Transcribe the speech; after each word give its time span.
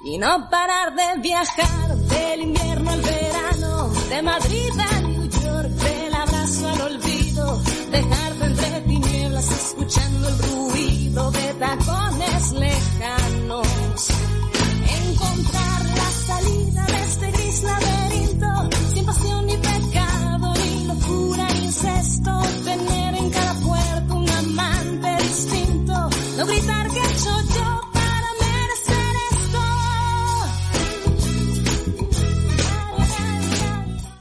y 0.00 0.16
no 0.18 0.48
parar 0.48 0.94
de 0.94 1.20
viajar 1.20 1.96
del 1.96 2.42
invierno 2.42 2.90
al 2.90 3.00
verano, 3.00 3.88
de 4.08 4.22
Madrid 4.22 4.70
a 4.78 5.00
New 5.00 5.28
York, 5.28 5.68
del 5.68 6.14
abrazo 6.14 6.68
al 6.68 6.80
olvido, 6.82 7.62
dejarte 7.90 8.44
entre 8.44 8.80
tinieblas 8.82 9.50
escuchando 9.50 10.28
el 10.28 10.38
ruido 10.38 11.30
de 11.32 11.54
tacones 11.54 12.52
lejanos, 12.52 13.66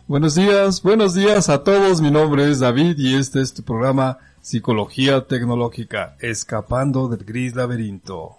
Buenos 0.07 0.35
días, 0.35 0.81
buenos 0.83 1.15
días 1.15 1.49
a 1.49 1.65
todos. 1.65 1.99
Mi 1.99 2.09
nombre 2.09 2.49
es 2.49 2.61
David 2.61 2.97
y 2.97 3.15
este 3.15 3.41
es 3.41 3.53
tu 3.53 3.63
programa 3.63 4.19
Psicología 4.41 5.27
Tecnológica, 5.27 6.15
escapando 6.21 7.09
del 7.09 7.25
gris 7.25 7.53
laberinto. 7.55 8.37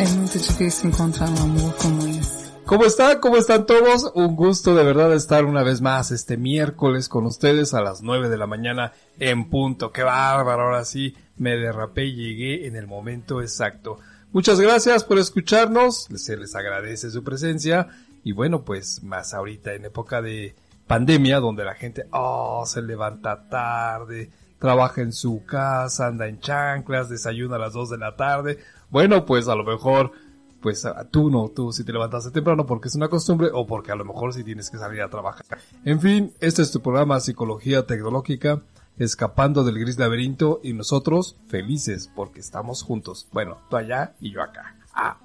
É 0.00 0.08
muito 0.08 0.38
difícil 0.38 0.88
encontrar 0.90 1.30
um 1.30 1.40
amor 1.40 1.72
como 1.76 2.04
esse. 2.08 2.48
¿Cómo 2.66 2.84
están? 2.84 3.20
¿Cómo 3.20 3.36
están 3.36 3.64
todos? 3.64 4.10
Un 4.16 4.34
gusto 4.34 4.74
de 4.74 4.82
verdad 4.82 5.14
estar 5.14 5.44
una 5.44 5.62
vez 5.62 5.80
más 5.80 6.10
este 6.10 6.36
miércoles 6.36 7.08
con 7.08 7.26
ustedes 7.26 7.74
a 7.74 7.80
las 7.80 8.02
9 8.02 8.28
de 8.28 8.38
la 8.38 8.48
mañana 8.48 8.92
en 9.20 9.48
punto. 9.50 9.92
¡Qué 9.92 10.02
bárbaro! 10.02 10.64
Ahora 10.64 10.84
sí 10.84 11.14
me 11.36 11.56
derrapé 11.56 12.06
y 12.06 12.16
llegué 12.16 12.66
en 12.66 12.74
el 12.74 12.88
momento 12.88 13.40
exacto. 13.40 14.00
Muchas 14.32 14.60
gracias 14.60 15.04
por 15.04 15.18
escucharnos, 15.18 16.08
se 16.16 16.36
les 16.36 16.54
agradece 16.56 17.10
su 17.10 17.22
presencia 17.22 17.88
y 18.24 18.32
bueno, 18.32 18.62
pues 18.62 19.02
más 19.02 19.34
ahorita 19.34 19.74
en 19.74 19.86
época 19.86 20.22
de 20.22 20.54
pandemia 20.86 21.40
donde 21.40 21.64
la 21.64 21.74
gente, 21.74 22.06
oh, 22.12 22.64
se 22.66 22.82
levanta 22.82 23.48
tarde, 23.48 24.30
trabaja 24.58 25.02
en 25.02 25.12
su 25.12 25.44
casa, 25.44 26.06
anda 26.06 26.26
en 26.26 26.40
chanclas, 26.40 27.08
desayuna 27.08 27.56
a 27.56 27.60
las 27.60 27.72
2 27.72 27.90
de 27.90 27.98
la 27.98 28.16
tarde. 28.16 28.58
Bueno, 28.90 29.24
pues 29.24 29.48
a 29.48 29.54
lo 29.54 29.64
mejor 29.64 30.12
pues 30.60 30.84
tú 31.10 31.30
no, 31.30 31.50
tú 31.54 31.72
si 31.72 31.84
te 31.84 31.92
levantaste 31.92 32.30
temprano 32.30 32.66
porque 32.66 32.88
es 32.88 32.94
una 32.94 33.08
costumbre 33.08 33.48
o 33.52 33.66
porque 33.66 33.92
a 33.92 33.94
lo 33.94 34.04
mejor 34.04 34.34
si 34.34 34.42
tienes 34.44 34.70
que 34.70 34.78
salir 34.78 35.02
a 35.02 35.08
trabajar. 35.08 35.58
En 35.84 36.00
fin, 36.00 36.32
este 36.40 36.62
es 36.62 36.72
tu 36.72 36.80
programa 36.80 37.20
Psicología 37.20 37.86
Tecnológica, 37.86 38.62
escapando 38.98 39.64
del 39.64 39.78
gris 39.78 39.98
laberinto 39.98 40.60
y 40.62 40.72
nosotros 40.72 41.36
felices 41.46 42.10
porque 42.14 42.40
estamos 42.40 42.82
juntos. 42.82 43.28
Bueno, 43.32 43.58
tú 43.70 43.76
allá 43.76 44.14
y 44.20 44.32
yo 44.32 44.42
acá. 44.42 44.76
Ah. 44.92 45.18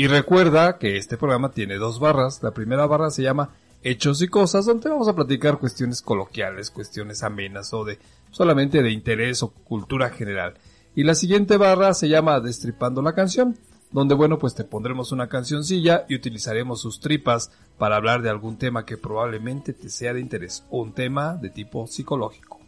Y 0.00 0.06
recuerda 0.06 0.78
que 0.78 0.96
este 0.96 1.18
programa 1.18 1.50
tiene 1.50 1.76
dos 1.76 2.00
barras. 2.00 2.42
La 2.42 2.52
primera 2.52 2.86
barra 2.86 3.10
se 3.10 3.22
llama 3.22 3.50
Hechos 3.82 4.22
y 4.22 4.28
Cosas, 4.28 4.64
donde 4.64 4.88
vamos 4.88 5.08
a 5.08 5.14
platicar 5.14 5.58
cuestiones 5.58 6.00
coloquiales, 6.00 6.70
cuestiones 6.70 7.22
amenas 7.22 7.74
o 7.74 7.84
de 7.84 7.98
solamente 8.30 8.82
de 8.82 8.92
interés 8.92 9.42
o 9.42 9.50
cultura 9.50 10.08
general. 10.08 10.54
Y 10.94 11.04
la 11.04 11.14
siguiente 11.14 11.58
barra 11.58 11.92
se 11.92 12.08
llama 12.08 12.40
Destripando 12.40 13.02
la 13.02 13.14
canción, 13.14 13.58
donde 13.90 14.14
bueno 14.14 14.38
pues 14.38 14.54
te 14.54 14.64
pondremos 14.64 15.12
una 15.12 15.28
cancioncilla 15.28 16.06
y 16.08 16.14
utilizaremos 16.14 16.80
sus 16.80 17.00
tripas 17.00 17.50
para 17.76 17.96
hablar 17.96 18.22
de 18.22 18.30
algún 18.30 18.56
tema 18.56 18.86
que 18.86 18.96
probablemente 18.96 19.74
te 19.74 19.90
sea 19.90 20.14
de 20.14 20.20
interés, 20.20 20.64
o 20.70 20.80
un 20.80 20.94
tema 20.94 21.36
de 21.36 21.50
tipo 21.50 21.86
psicológico. 21.86 22.59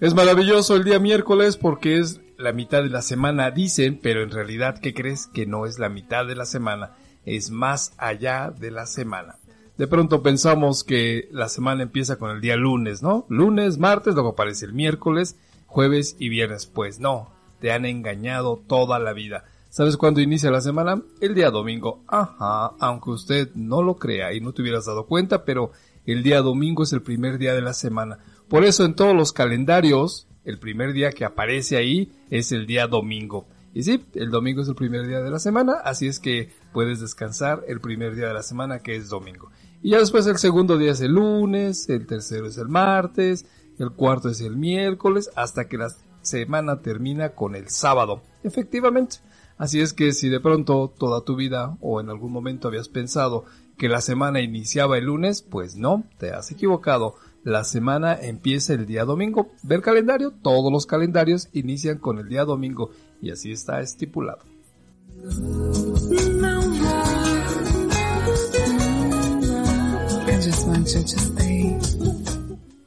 Es 0.00 0.14
maravilloso 0.14 0.76
el 0.76 0.84
día 0.84 0.98
miércoles 0.98 1.56
porque 1.56 1.98
es 1.98 2.20
la 2.38 2.52
mitad 2.52 2.82
de 2.82 2.90
la 2.90 3.02
semana, 3.02 3.50
dicen, 3.50 3.98
pero 4.02 4.22
en 4.22 4.30
realidad, 4.30 4.78
¿qué 4.78 4.94
crees? 4.94 5.26
Que 5.26 5.46
no 5.46 5.66
es 5.66 5.78
la 5.78 5.88
mitad 5.88 6.26
de 6.26 6.36
la 6.36 6.44
semana, 6.44 6.92
es 7.24 7.50
más 7.50 7.92
allá 7.96 8.50
de 8.50 8.70
la 8.70 8.86
semana. 8.86 9.36
De 9.78 9.86
pronto 9.86 10.22
pensamos 10.22 10.84
que 10.84 11.28
la 11.32 11.48
semana 11.48 11.82
empieza 11.82 12.16
con 12.16 12.30
el 12.30 12.40
día 12.40 12.56
lunes, 12.56 13.02
¿no? 13.02 13.26
Lunes, 13.28 13.78
martes, 13.78 14.14
luego 14.14 14.30
aparece 14.30 14.64
el 14.66 14.72
miércoles, 14.72 15.36
jueves 15.66 16.16
y 16.18 16.28
viernes. 16.28 16.66
Pues 16.66 16.98
no, 16.98 17.32
te 17.60 17.72
han 17.72 17.84
engañado 17.84 18.62
toda 18.66 18.98
la 18.98 19.12
vida. 19.12 19.44
¿Sabes 19.76 19.98
cuándo 19.98 20.22
inicia 20.22 20.50
la 20.50 20.62
semana? 20.62 21.02
El 21.20 21.34
día 21.34 21.50
domingo. 21.50 22.02
Ajá, 22.06 22.72
aunque 22.80 23.10
usted 23.10 23.50
no 23.54 23.82
lo 23.82 23.96
crea 23.96 24.32
y 24.32 24.40
no 24.40 24.54
te 24.54 24.62
hubieras 24.62 24.86
dado 24.86 25.04
cuenta, 25.04 25.44
pero 25.44 25.70
el 26.06 26.22
día 26.22 26.40
domingo 26.40 26.82
es 26.82 26.94
el 26.94 27.02
primer 27.02 27.36
día 27.36 27.52
de 27.52 27.60
la 27.60 27.74
semana. 27.74 28.18
Por 28.48 28.64
eso 28.64 28.86
en 28.86 28.94
todos 28.94 29.14
los 29.14 29.34
calendarios, 29.34 30.28
el 30.46 30.58
primer 30.58 30.94
día 30.94 31.10
que 31.10 31.26
aparece 31.26 31.76
ahí 31.76 32.10
es 32.30 32.52
el 32.52 32.66
día 32.66 32.86
domingo. 32.86 33.48
Y 33.74 33.82
sí, 33.82 34.02
el 34.14 34.30
domingo 34.30 34.62
es 34.62 34.68
el 34.68 34.76
primer 34.76 35.06
día 35.06 35.20
de 35.20 35.30
la 35.30 35.38
semana, 35.38 35.74
así 35.84 36.06
es 36.06 36.20
que 36.20 36.48
puedes 36.72 37.00
descansar 37.00 37.62
el 37.68 37.82
primer 37.82 38.14
día 38.14 38.28
de 38.28 38.32
la 38.32 38.42
semana 38.42 38.78
que 38.78 38.96
es 38.96 39.10
domingo. 39.10 39.50
Y 39.82 39.90
ya 39.90 39.98
después 39.98 40.26
el 40.26 40.38
segundo 40.38 40.78
día 40.78 40.92
es 40.92 41.02
el 41.02 41.12
lunes, 41.12 41.90
el 41.90 42.06
tercero 42.06 42.46
es 42.46 42.56
el 42.56 42.68
martes, 42.68 43.44
el 43.78 43.90
cuarto 43.90 44.30
es 44.30 44.40
el 44.40 44.56
miércoles, 44.56 45.30
hasta 45.36 45.68
que 45.68 45.76
la 45.76 45.88
semana 46.22 46.80
termina 46.80 47.34
con 47.34 47.54
el 47.54 47.68
sábado. 47.68 48.22
Efectivamente. 48.42 49.18
Así 49.58 49.80
es 49.80 49.92
que 49.92 50.12
si 50.12 50.28
de 50.28 50.40
pronto 50.40 50.92
toda 50.98 51.22
tu 51.22 51.36
vida 51.36 51.76
o 51.80 52.00
en 52.00 52.10
algún 52.10 52.32
momento 52.32 52.68
habías 52.68 52.88
pensado 52.88 53.44
que 53.78 53.88
la 53.88 54.00
semana 54.00 54.40
iniciaba 54.40 54.98
el 54.98 55.04
lunes, 55.04 55.42
pues 55.42 55.76
no, 55.76 56.04
te 56.18 56.32
has 56.32 56.50
equivocado. 56.50 57.14
La 57.42 57.64
semana 57.64 58.14
empieza 58.14 58.74
el 58.74 58.86
día 58.86 59.04
domingo. 59.04 59.52
Ver 59.62 59.80
calendario, 59.80 60.32
todos 60.42 60.72
los 60.72 60.86
calendarios 60.86 61.48
inician 61.52 61.98
con 61.98 62.18
el 62.18 62.28
día 62.28 62.44
domingo 62.44 62.90
y 63.22 63.30
así 63.30 63.52
está 63.52 63.80
estipulado. 63.80 64.40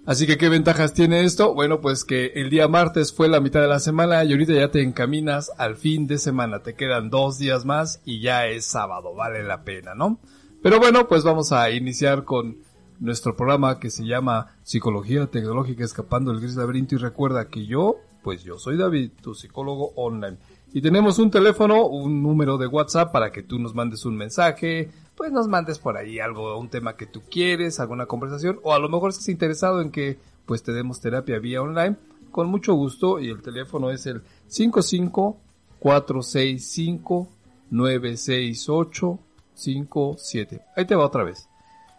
Así 0.10 0.26
que, 0.26 0.40
¿qué 0.40 0.50
ventajas 0.50 0.96
tiene 0.96 1.24
esto? 1.24 1.54
Bueno, 1.54 1.82
pues 1.82 2.04
que 2.04 2.32
el 2.34 2.50
día 2.50 2.68
martes 2.68 3.14
fue 3.14 3.28
la 3.28 3.40
mitad 3.40 3.62
de 3.62 3.68
la 3.68 3.78
semana 3.78 4.24
y 4.24 4.32
ahorita 4.32 4.54
ya 4.54 4.72
te 4.72 4.82
encaminas 4.82 5.52
al 5.60 5.76
fin 5.76 6.08
de 6.08 6.18
semana. 6.18 6.64
Te 6.64 6.74
quedan 6.74 7.12
dos 7.12 7.38
días 7.38 7.64
más 7.64 8.02
y 8.06 8.20
ya 8.20 8.48
es 8.48 8.66
sábado. 8.66 9.14
Vale 9.14 9.44
la 9.44 9.64
pena, 9.64 9.94
¿no? 9.94 10.20
Pero 10.64 10.80
bueno, 10.80 11.08
pues 11.08 11.24
vamos 11.24 11.52
a 11.52 11.70
iniciar 11.70 12.24
con 12.24 12.58
nuestro 13.00 13.36
programa 13.36 13.80
que 13.80 13.92
se 13.92 14.04
llama 14.04 14.48
Psicología 14.64 15.28
Tecnológica 15.28 15.84
Escapando 15.84 16.32
del 16.32 16.42
Gris 16.42 16.56
Laberinto. 16.56 16.96
Y 16.96 16.98
recuerda 16.98 17.48
que 17.48 17.68
yo, 17.68 17.98
pues 18.24 18.44
yo 18.44 18.58
soy 18.58 18.78
David, 18.78 19.12
tu 19.22 19.36
psicólogo 19.36 19.94
online. 19.96 20.40
Y 20.74 20.82
tenemos 20.82 21.20
un 21.20 21.30
teléfono, 21.30 21.86
un 21.86 22.24
número 22.24 22.58
de 22.58 22.66
WhatsApp 22.66 23.12
para 23.12 23.32
que 23.32 23.44
tú 23.44 23.60
nos 23.60 23.76
mandes 23.76 24.06
un 24.06 24.18
mensaje, 24.18 24.90
pues 25.20 25.34
nos 25.34 25.50
mandes 25.50 25.80
por 25.80 25.98
ahí 25.98 26.18
algo, 26.22 26.58
un 26.58 26.70
tema 26.70 26.96
que 26.96 27.06
tú 27.06 27.22
quieres, 27.30 27.82
alguna 27.82 28.06
conversación, 28.06 28.62
o 28.64 28.74
a 28.74 28.80
lo 28.80 28.88
mejor 28.88 29.10
estás 29.10 29.28
interesado 29.28 29.82
en 29.82 29.92
que 29.92 30.18
pues 30.46 30.64
te 30.64 30.72
demos 30.72 31.02
terapia 31.02 31.40
vía 31.40 31.62
online, 31.62 31.98
con 32.32 32.48
mucho 32.48 32.74
gusto, 32.74 33.20
y 33.20 33.30
el 33.30 33.42
teléfono 33.42 33.92
es 33.92 34.06
el 34.06 34.24
55 34.48 35.38
465 35.78 37.28
968 37.70 39.20
57. 39.56 40.62
Ahí 40.78 40.86
te 40.86 40.96
va 40.96 41.06
otra 41.06 41.26
vez. 41.26 41.50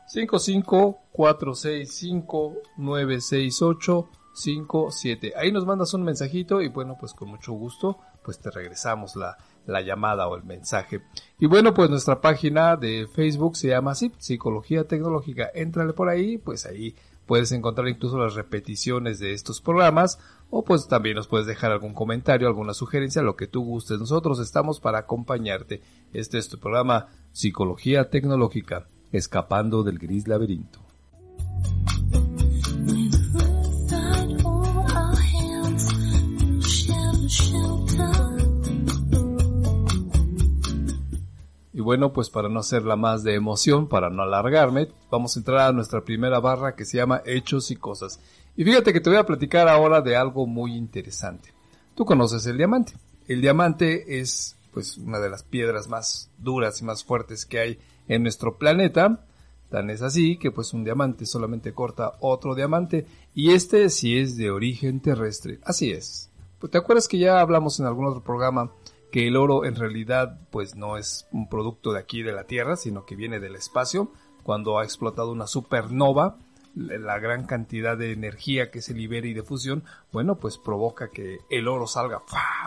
55 0.07 0.99
465 1.13 2.55
968 2.79 4.09
57. 4.33 5.35
Ahí 5.37 5.53
nos 5.53 5.67
mandas 5.67 5.93
un 5.93 6.05
mensajito 6.05 6.63
y 6.63 6.69
bueno, 6.69 6.97
pues 6.99 7.13
con 7.13 7.29
mucho 7.29 7.53
gusto, 7.53 7.99
pues 8.25 8.39
te 8.39 8.51
regresamos 8.51 9.15
la, 9.15 9.37
la 9.67 9.81
llamada 9.81 10.29
o 10.29 10.37
el 10.37 10.45
mensaje. 10.45 11.03
Y 11.39 11.47
bueno, 11.47 11.75
pues 11.75 11.91
nuestra 11.91 12.21
página 12.21 12.77
de 12.77 13.07
Facebook 13.13 13.57
se 13.57 13.69
llama 13.69 13.93
así, 13.93 14.13
Psicología 14.19 14.85
Tecnológica. 14.85 15.51
Éntrale 15.55 15.93
por 15.93 16.09
ahí, 16.09 16.39
pues 16.39 16.67
ahí 16.67 16.95
puedes 17.27 17.53
encontrar 17.53 17.87
incluso 17.87 18.19
las 18.19 18.35
repeticiones 18.35 19.21
de 19.21 19.33
estos 19.33 19.61
programas 19.61 20.19
o 20.51 20.65
pues 20.65 20.89
también 20.89 21.15
nos 21.15 21.29
puedes 21.29 21.47
dejar 21.47 21.71
algún 21.71 21.95
comentario, 21.95 22.49
alguna 22.49 22.75
sugerencia, 22.75 23.23
lo 23.23 23.37
que 23.37 23.47
tú 23.47 23.63
gustes. 23.63 24.01
Nosotros 24.01 24.41
estamos 24.41 24.81
para 24.81 24.99
acompañarte. 24.99 25.81
Este 26.13 26.39
es 26.39 26.49
tu 26.49 26.59
programa 26.59 27.07
Psicología 27.31 28.11
Tecnológica, 28.11 28.89
escapando 29.13 29.85
del 29.85 29.99
gris 29.99 30.27
laberinto. 30.27 30.81
Y 41.81 41.83
bueno, 41.83 42.13
pues 42.13 42.29
para 42.29 42.51
no 42.51 42.61
hacerla 42.61 42.95
más 42.95 43.23
de 43.23 43.35
emoción, 43.35 43.89
para 43.89 44.11
no 44.11 44.23
alargarme, 44.23 44.89
vamos 45.11 45.35
a 45.35 45.41
entrar 45.41 45.61
a 45.61 45.73
nuestra 45.73 46.05
primera 46.05 46.39
barra 46.39 46.77
que 46.77 46.85
se 46.85 46.99
llama 46.99 47.23
Hechos 47.25 47.71
y 47.71 47.77
Cosas. 47.77 48.21
Y 48.55 48.65
fíjate 48.65 48.93
que 48.93 49.01
te 49.01 49.09
voy 49.09 49.19
a 49.19 49.25
platicar 49.25 49.67
ahora 49.67 50.03
de 50.03 50.15
algo 50.15 50.47
muy 50.47 50.75
interesante. 50.77 51.55
Tú 51.95 52.05
conoces 52.05 52.45
el 52.45 52.59
diamante. 52.59 52.93
El 53.27 53.41
diamante 53.41 54.21
es 54.21 54.57
pues 54.75 54.99
una 54.99 55.21
de 55.21 55.31
las 55.31 55.43
piedras 55.43 55.89
más 55.89 56.31
duras 56.37 56.83
y 56.83 56.85
más 56.85 57.03
fuertes 57.03 57.47
que 57.47 57.61
hay 57.61 57.79
en 58.09 58.25
nuestro 58.25 58.59
planeta. 58.59 59.25
Tan 59.71 59.89
es 59.89 60.03
así 60.03 60.37
que 60.37 60.51
pues 60.51 60.75
un 60.75 60.85
diamante 60.85 61.25
solamente 61.25 61.73
corta 61.73 62.13
otro 62.21 62.55
diamante 62.55 63.07
y 63.35 63.53
este 63.53 63.89
sí 63.89 64.19
es 64.19 64.37
de 64.37 64.51
origen 64.51 65.01
terrestre. 65.01 65.61
Así 65.65 65.93
es. 65.93 66.31
Pues 66.59 66.71
te 66.73 66.77
acuerdas 66.77 67.09
que 67.09 67.17
ya 67.17 67.41
hablamos 67.41 67.81
en 67.81 67.87
algún 67.87 68.05
otro 68.05 68.23
programa 68.23 68.71
que 69.11 69.27
el 69.27 69.37
oro 69.37 69.65
en 69.65 69.77
realidad 69.77 70.39
pues 70.51 70.77
no 70.77 70.97
es 70.97 71.27
un 71.33 71.49
producto 71.49 71.93
de 71.93 72.01
aquí 72.01 72.23
de 72.23 72.33
la 72.33 72.45
Tierra, 72.45 72.77
sino 72.77 73.05
que 73.05 73.17
viene 73.17 73.41
del 73.41 73.57
espacio. 73.57 74.13
Cuando 74.43 74.79
ha 74.79 74.85
explotado 74.85 75.33
una 75.33 75.47
supernova, 75.47 76.39
la 76.75 77.19
gran 77.19 77.47
cantidad 77.47 77.97
de 77.97 78.13
energía 78.13 78.71
que 78.71 78.81
se 78.81 78.95
libera 78.95 79.27
y 79.27 79.35
de 79.35 79.43
fusión, 79.43 79.83
bueno, 80.13 80.37
pues 80.37 80.57
provoca 80.57 81.11
que 81.11 81.39
el 81.51 81.69
oro 81.69 81.87
salga 81.87 82.23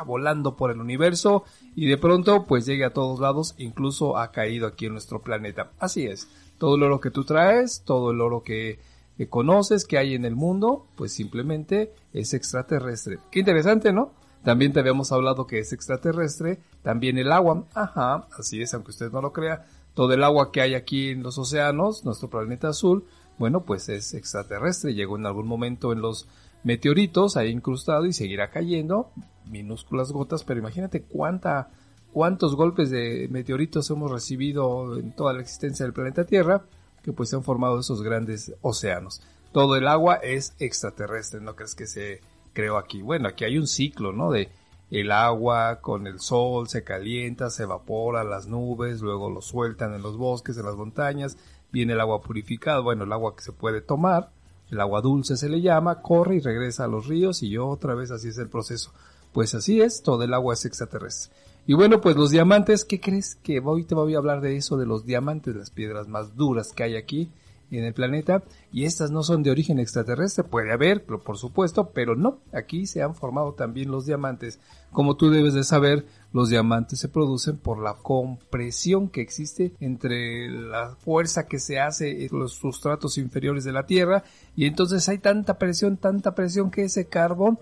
volando 0.06 0.56
por 0.56 0.72
el 0.72 0.80
universo 0.80 1.44
y 1.76 1.88
de 1.88 1.98
pronto 1.98 2.46
pues 2.46 2.66
llegue 2.66 2.86
a 2.86 2.94
todos 2.94 3.20
lados, 3.20 3.56
incluso 3.58 4.18
ha 4.18 4.32
caído 4.32 4.68
aquí 4.68 4.86
en 4.86 4.94
nuestro 4.94 5.22
planeta. 5.22 5.72
Así 5.80 6.06
es, 6.06 6.28
todo 6.58 6.76
el 6.76 6.84
oro 6.84 7.00
que 7.00 7.12
tú 7.12 7.24
traes, 7.24 7.84
todo 7.86 8.12
el 8.12 8.22
oro 8.22 8.44
que, 8.44 8.80
que 9.18 9.30
conoces, 9.30 9.86
que 9.86 9.98
hay 9.98 10.16
en 10.16 10.26
el 10.26 10.36
mundo, 10.36 10.88
pues 10.96 11.14
simplemente 11.14 11.94
es 12.12 12.34
extraterrestre. 12.34 13.20
Qué 13.32 13.40
interesante, 13.40 13.94
¿no? 13.94 14.12
También 14.44 14.74
te 14.74 14.82
habíamos 14.82 15.12
hablado 15.12 15.48
que 15.48 15.60
es 15.60 15.72
extraterrestre, 15.72 16.60
también 16.82 17.18
el 17.18 17.32
agua, 17.32 17.64
ajá, 17.74 18.28
así 18.38 18.62
es, 18.62 18.74
aunque 18.74 18.92
usted 18.92 19.12
no 19.12 19.22
lo 19.22 19.32
crea, 19.32 19.66
todo 19.94 20.14
el 20.14 20.24
agua 20.24 20.52
que 20.52 20.62
hay 20.62 20.76
aquí 20.76 21.10
en 21.10 21.24
los 21.24 21.38
océanos, 21.38 22.04
nuestro 22.04 22.30
planeta 22.30 22.70
azul, 22.70 23.06
bueno, 23.38 23.64
pues 23.64 23.90
es 23.90 24.14
extraterrestre, 24.14 24.94
llegó 24.94 25.18
en 25.18 25.26
algún 25.26 25.48
momento 25.48 25.94
en 25.94 26.02
los 26.02 26.28
meteoritos, 26.64 27.38
ahí 27.38 27.50
incrustado 27.50 28.06
y 28.06 28.14
seguirá 28.14 28.50
cayendo, 28.50 29.12
minúsculas 29.46 30.12
gotas, 30.12 30.44
pero 30.44 30.60
imagínate 30.60 31.04
cuánta, 31.04 31.70
cuántos 32.12 32.56
golpes 32.56 32.90
de 32.90 33.28
meteoritos 33.32 33.90
hemos 33.90 34.12
recibido 34.12 34.98
en 34.98 35.16
toda 35.16 35.34
la 35.34 35.42
existencia 35.42 35.86
del 35.86 35.94
planeta 35.94 36.26
Tierra, 36.26 36.66
que 37.02 37.14
pues 37.14 37.30
se 37.30 37.36
han 37.36 37.44
formado 37.44 37.80
esos 37.80 38.02
grandes 38.02 38.54
océanos. 38.62 39.22
Todo 39.52 39.76
el 39.76 39.88
agua 39.88 40.16
es 40.16 40.56
extraterrestre, 40.60 41.40
no 41.40 41.56
crees 41.56 41.76
que 41.76 41.86
se 41.86 42.22
creó 42.54 42.78
aquí. 42.78 43.02
Bueno, 43.02 43.28
aquí 43.28 43.44
hay 43.44 43.58
un 43.58 43.68
ciclo, 43.68 44.14
¿no? 44.14 44.32
De 44.32 44.50
el 44.92 45.12
agua 45.12 45.80
con 45.82 46.06
el 46.06 46.20
sol 46.20 46.68
se 46.70 46.84
calienta, 46.84 47.50
se 47.50 47.64
evapora, 47.64 48.24
las 48.24 48.48
nubes, 48.48 49.02
luego 49.02 49.30
lo 49.30 49.42
sueltan 49.42 49.94
en 49.94 50.04
los 50.04 50.18
bosques, 50.18 50.58
en 50.58 50.66
las 50.66 50.76
montañas, 50.76 51.36
viene 51.72 51.94
el 51.94 52.00
agua 52.00 52.22
purificada, 52.22 52.80
bueno, 52.80 53.04
el 53.04 53.12
agua 53.12 53.36
que 53.36 53.42
se 53.42 53.54
puede 53.54 53.82
tomar, 53.82 54.30
el 54.70 54.80
agua 54.80 55.02
dulce 55.02 55.36
se 55.36 55.50
le 55.50 55.62
llama, 55.62 56.02
corre 56.02 56.36
y 56.36 56.40
regresa 56.40 56.84
a 56.84 56.88
los 56.88 57.08
ríos 57.08 57.42
y 57.42 57.50
yo 57.50 57.68
otra 57.68 57.96
vez 57.96 58.12
así 58.12 58.28
es 58.28 58.38
el 58.38 58.50
proceso. 58.50 58.92
Pues 59.32 59.56
así 59.56 59.82
es, 59.82 60.04
todo 60.04 60.24
el 60.24 60.34
agua 60.34 60.54
es 60.54 60.64
extraterrestre. 60.66 61.34
Y 61.66 61.74
bueno, 61.74 62.00
pues 62.00 62.16
los 62.16 62.30
diamantes, 62.30 62.86
¿qué 62.86 63.00
crees? 63.00 63.36
Que 63.36 63.60
hoy 63.62 63.86
te 63.86 63.96
voy 63.96 64.14
a 64.14 64.20
hablar 64.20 64.42
de 64.42 64.58
eso, 64.58 64.78
de 64.78 64.86
los 64.86 65.06
diamantes, 65.06 65.56
las 65.56 65.72
piedras 65.72 66.08
más 66.08 66.36
duras 66.36 66.72
que 66.72 66.84
hay 66.84 66.98
aquí 66.98 67.32
en 67.78 67.86
el 67.86 67.94
planeta 67.94 68.44
y 68.72 68.86
estas 68.86 69.12
no 69.12 69.24
son 69.24 69.44
de 69.44 69.52
origen 69.52 69.80
extraterrestre, 69.80 70.44
puede 70.44 70.72
haber, 70.72 71.04
por 71.04 71.38
supuesto, 71.38 71.92
pero 71.94 72.16
no, 72.16 72.40
aquí 72.54 72.86
se 72.86 73.02
han 73.02 73.16
formado 73.16 73.54
también 73.54 73.92
los 73.92 74.06
diamantes. 74.06 74.60
Como 74.92 75.16
tú 75.16 75.30
debes 75.30 75.54
de 75.54 75.64
saber, 75.64 76.06
los 76.32 76.50
diamantes 76.50 77.00
se 77.00 77.10
producen 77.10 77.58
por 77.58 77.82
la 77.82 77.96
compresión 77.96 79.10
que 79.10 79.22
existe 79.22 79.74
entre 79.80 80.50
la 80.50 80.96
fuerza 80.96 81.48
que 81.48 81.60
se 81.60 81.80
hace 81.80 82.26
en 82.26 82.40
los 82.40 82.54
sustratos 82.54 83.18
inferiores 83.18 83.64
de 83.64 83.74
la 83.74 83.86
Tierra 83.86 84.24
y 84.56 84.66
entonces 84.66 85.08
hay 85.10 85.18
tanta 85.18 85.58
presión, 85.58 85.98
tanta 85.98 86.36
presión 86.36 86.72
que 86.72 86.84
ese 86.84 87.08
carbón 87.08 87.60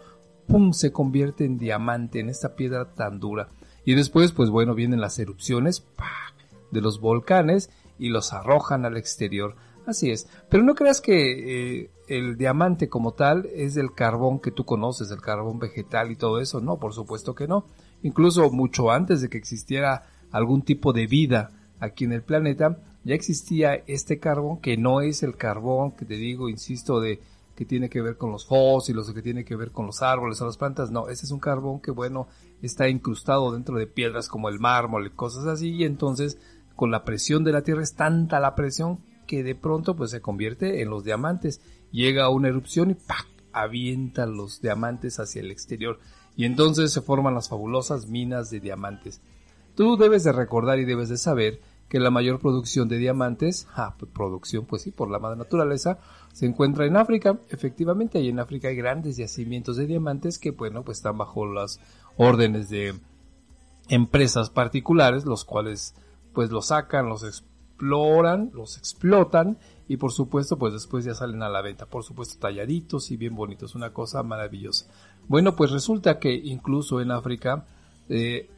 pum 0.48 0.74
se 0.74 0.92
convierte 0.92 1.46
en 1.46 1.58
diamante, 1.58 2.20
en 2.20 2.30
esta 2.30 2.56
piedra 2.56 2.94
tan 2.94 3.20
dura. 3.20 3.48
Y 3.86 3.96
después, 3.96 4.32
pues 4.32 4.50
bueno, 4.50 4.76
vienen 4.76 5.02
las 5.02 5.18
erupciones 5.18 5.84
de 6.72 6.82
los 6.82 7.00
volcanes 7.00 7.70
y 7.98 8.10
los 8.10 8.34
arrojan 8.34 8.86
al 8.86 8.98
exterior. 8.98 9.56
Así 9.86 10.12
es. 10.12 10.28
Pero 10.50 10.64
no 10.64 10.76
creas 10.76 11.02
que 11.02 11.82
eh, 11.82 11.92
el 12.08 12.38
diamante 12.38 12.90
como 12.90 13.14
tal 13.14 13.48
es 13.54 13.74
del 13.74 13.94
carbón 13.94 14.40
que 14.40 14.52
tú 14.52 14.66
conoces, 14.66 15.12
el 15.12 15.22
carbón 15.22 15.60
vegetal 15.60 16.12
y 16.12 16.16
todo 16.16 16.40
eso. 16.40 16.62
No, 16.62 16.78
por 16.78 16.94
supuesto 16.94 17.36
que 17.36 17.48
no. 17.48 17.66
Incluso 18.04 18.50
mucho 18.52 18.92
antes 18.92 19.22
de 19.22 19.30
que 19.30 19.38
existiera 19.38 20.06
algún 20.32 20.62
tipo 20.62 20.94
de 20.94 21.08
vida 21.08 21.52
aquí 21.80 22.06
en 22.06 22.14
el 22.14 22.24
planeta, 22.24 22.78
ya 23.04 23.16
existía 23.16 23.76
este 23.88 24.20
carbón 24.20 24.60
que 24.60 24.78
no 24.78 25.02
es 25.02 25.24
el 25.24 25.36
carbón 25.36 25.92
que 25.92 26.06
te 26.06 26.16
digo, 26.16 26.50
insisto, 26.50 27.00
de 27.00 27.20
que 27.56 27.66
tiene 27.66 27.90
que 27.90 28.02
ver 28.02 28.18
con 28.18 28.32
los 28.32 28.46
fósiles 28.46 29.10
o 29.10 29.14
que 29.14 29.22
tiene 29.22 29.44
que 29.44 29.56
ver 29.56 29.72
con 29.72 29.86
los 29.86 30.02
árboles 30.02 30.42
o 30.42 30.46
las 30.46 30.58
plantas. 30.58 30.92
No, 30.92 31.10
ese 31.10 31.26
es 31.26 31.32
un 31.32 31.40
carbón 31.40 31.80
que, 31.80 31.92
bueno, 31.92 32.28
está 32.62 32.88
incrustado 32.88 33.52
dentro 33.52 33.78
de 33.78 33.88
piedras 33.88 34.28
como 34.28 34.50
el 34.50 34.60
mármol 34.60 35.08
y 35.08 35.12
cosas 35.12 35.46
así. 35.46 35.70
Y 35.70 35.84
entonces, 35.84 36.40
con 36.76 36.92
la 36.92 37.04
presión 37.04 37.44
de 37.44 37.52
la 37.52 37.62
Tierra 37.62 37.84
es 37.84 37.96
tanta 37.96 38.40
la 38.40 38.56
presión 38.56 39.00
que 39.32 39.44
de 39.44 39.56
pronto 39.56 39.96
pues 39.96 40.12
se 40.12 40.20
convierte 40.20 40.82
en 40.82 40.90
los 40.90 41.06
diamantes. 41.06 41.62
Llega 41.90 42.28
una 42.28 42.50
erupción 42.50 42.92
y 42.92 42.96
¡pac! 42.96 43.26
avienta 43.54 44.26
los 44.26 44.60
diamantes 44.60 45.22
hacia 45.22 45.40
el 45.40 45.52
exterior. 45.52 46.00
Y 46.36 46.44
entonces 46.44 46.92
se 46.92 47.00
forman 47.00 47.34
las 47.34 47.48
fabulosas 47.48 48.08
minas 48.08 48.50
de 48.50 48.60
diamantes. 48.60 49.22
Tú 49.74 49.96
debes 49.96 50.26
de 50.26 50.34
recordar 50.34 50.80
y 50.80 50.86
debes 50.86 51.08
de 51.08 51.16
saber 51.16 51.62
que 51.88 52.02
la 52.02 52.12
mayor 52.12 52.40
producción 52.40 52.90
de 52.90 52.98
diamantes, 52.98 53.70
producción 54.14 54.66
pues 54.66 54.82
sí, 54.82 54.92
por 54.92 55.10
la 55.10 55.20
madre 55.20 55.38
naturaleza, 55.38 56.00
se 56.34 56.46
encuentra 56.46 56.86
en 56.86 56.98
África. 56.98 57.40
Efectivamente, 57.48 58.18
ahí 58.18 58.28
en 58.28 58.40
África 58.40 58.68
hay 58.68 58.76
grandes 58.76 59.16
yacimientos 59.16 59.78
de 59.78 59.88
diamantes 59.88 60.40
que, 60.40 60.52
bueno, 60.52 60.84
pues 60.84 60.98
están 60.98 61.18
bajo 61.18 61.46
las 61.46 61.80
órdenes 62.18 62.68
de 62.70 62.96
empresas 63.88 64.50
particulares, 64.50 65.24
los 65.24 65.46
cuales 65.46 65.96
pues 66.34 66.52
los 66.52 66.68
sacan, 66.68 67.08
los 67.08 67.24
exploran, 67.82 68.52
los 68.54 68.78
explotan 68.78 69.58
y 69.88 69.98
por 69.98 70.12
supuesto 70.12 70.58
pues 70.58 70.74
después 70.74 71.04
ya 71.04 71.16
salen 71.16 71.42
a 71.42 71.50
la 71.50 71.62
venta, 71.62 71.88
por 71.88 72.04
supuesto 72.04 72.40
talladitos 72.40 73.10
y 73.10 73.18
bien 73.18 73.36
bonitos, 73.36 73.74
una 73.74 73.92
cosa 73.92 74.22
maravillosa. 74.22 74.86
Bueno 75.28 75.56
pues 75.56 75.72
resulta 75.72 76.20
que 76.20 76.32
incluso 76.32 77.02
en 77.02 77.12
África 77.12 77.66
eh, 78.08 78.50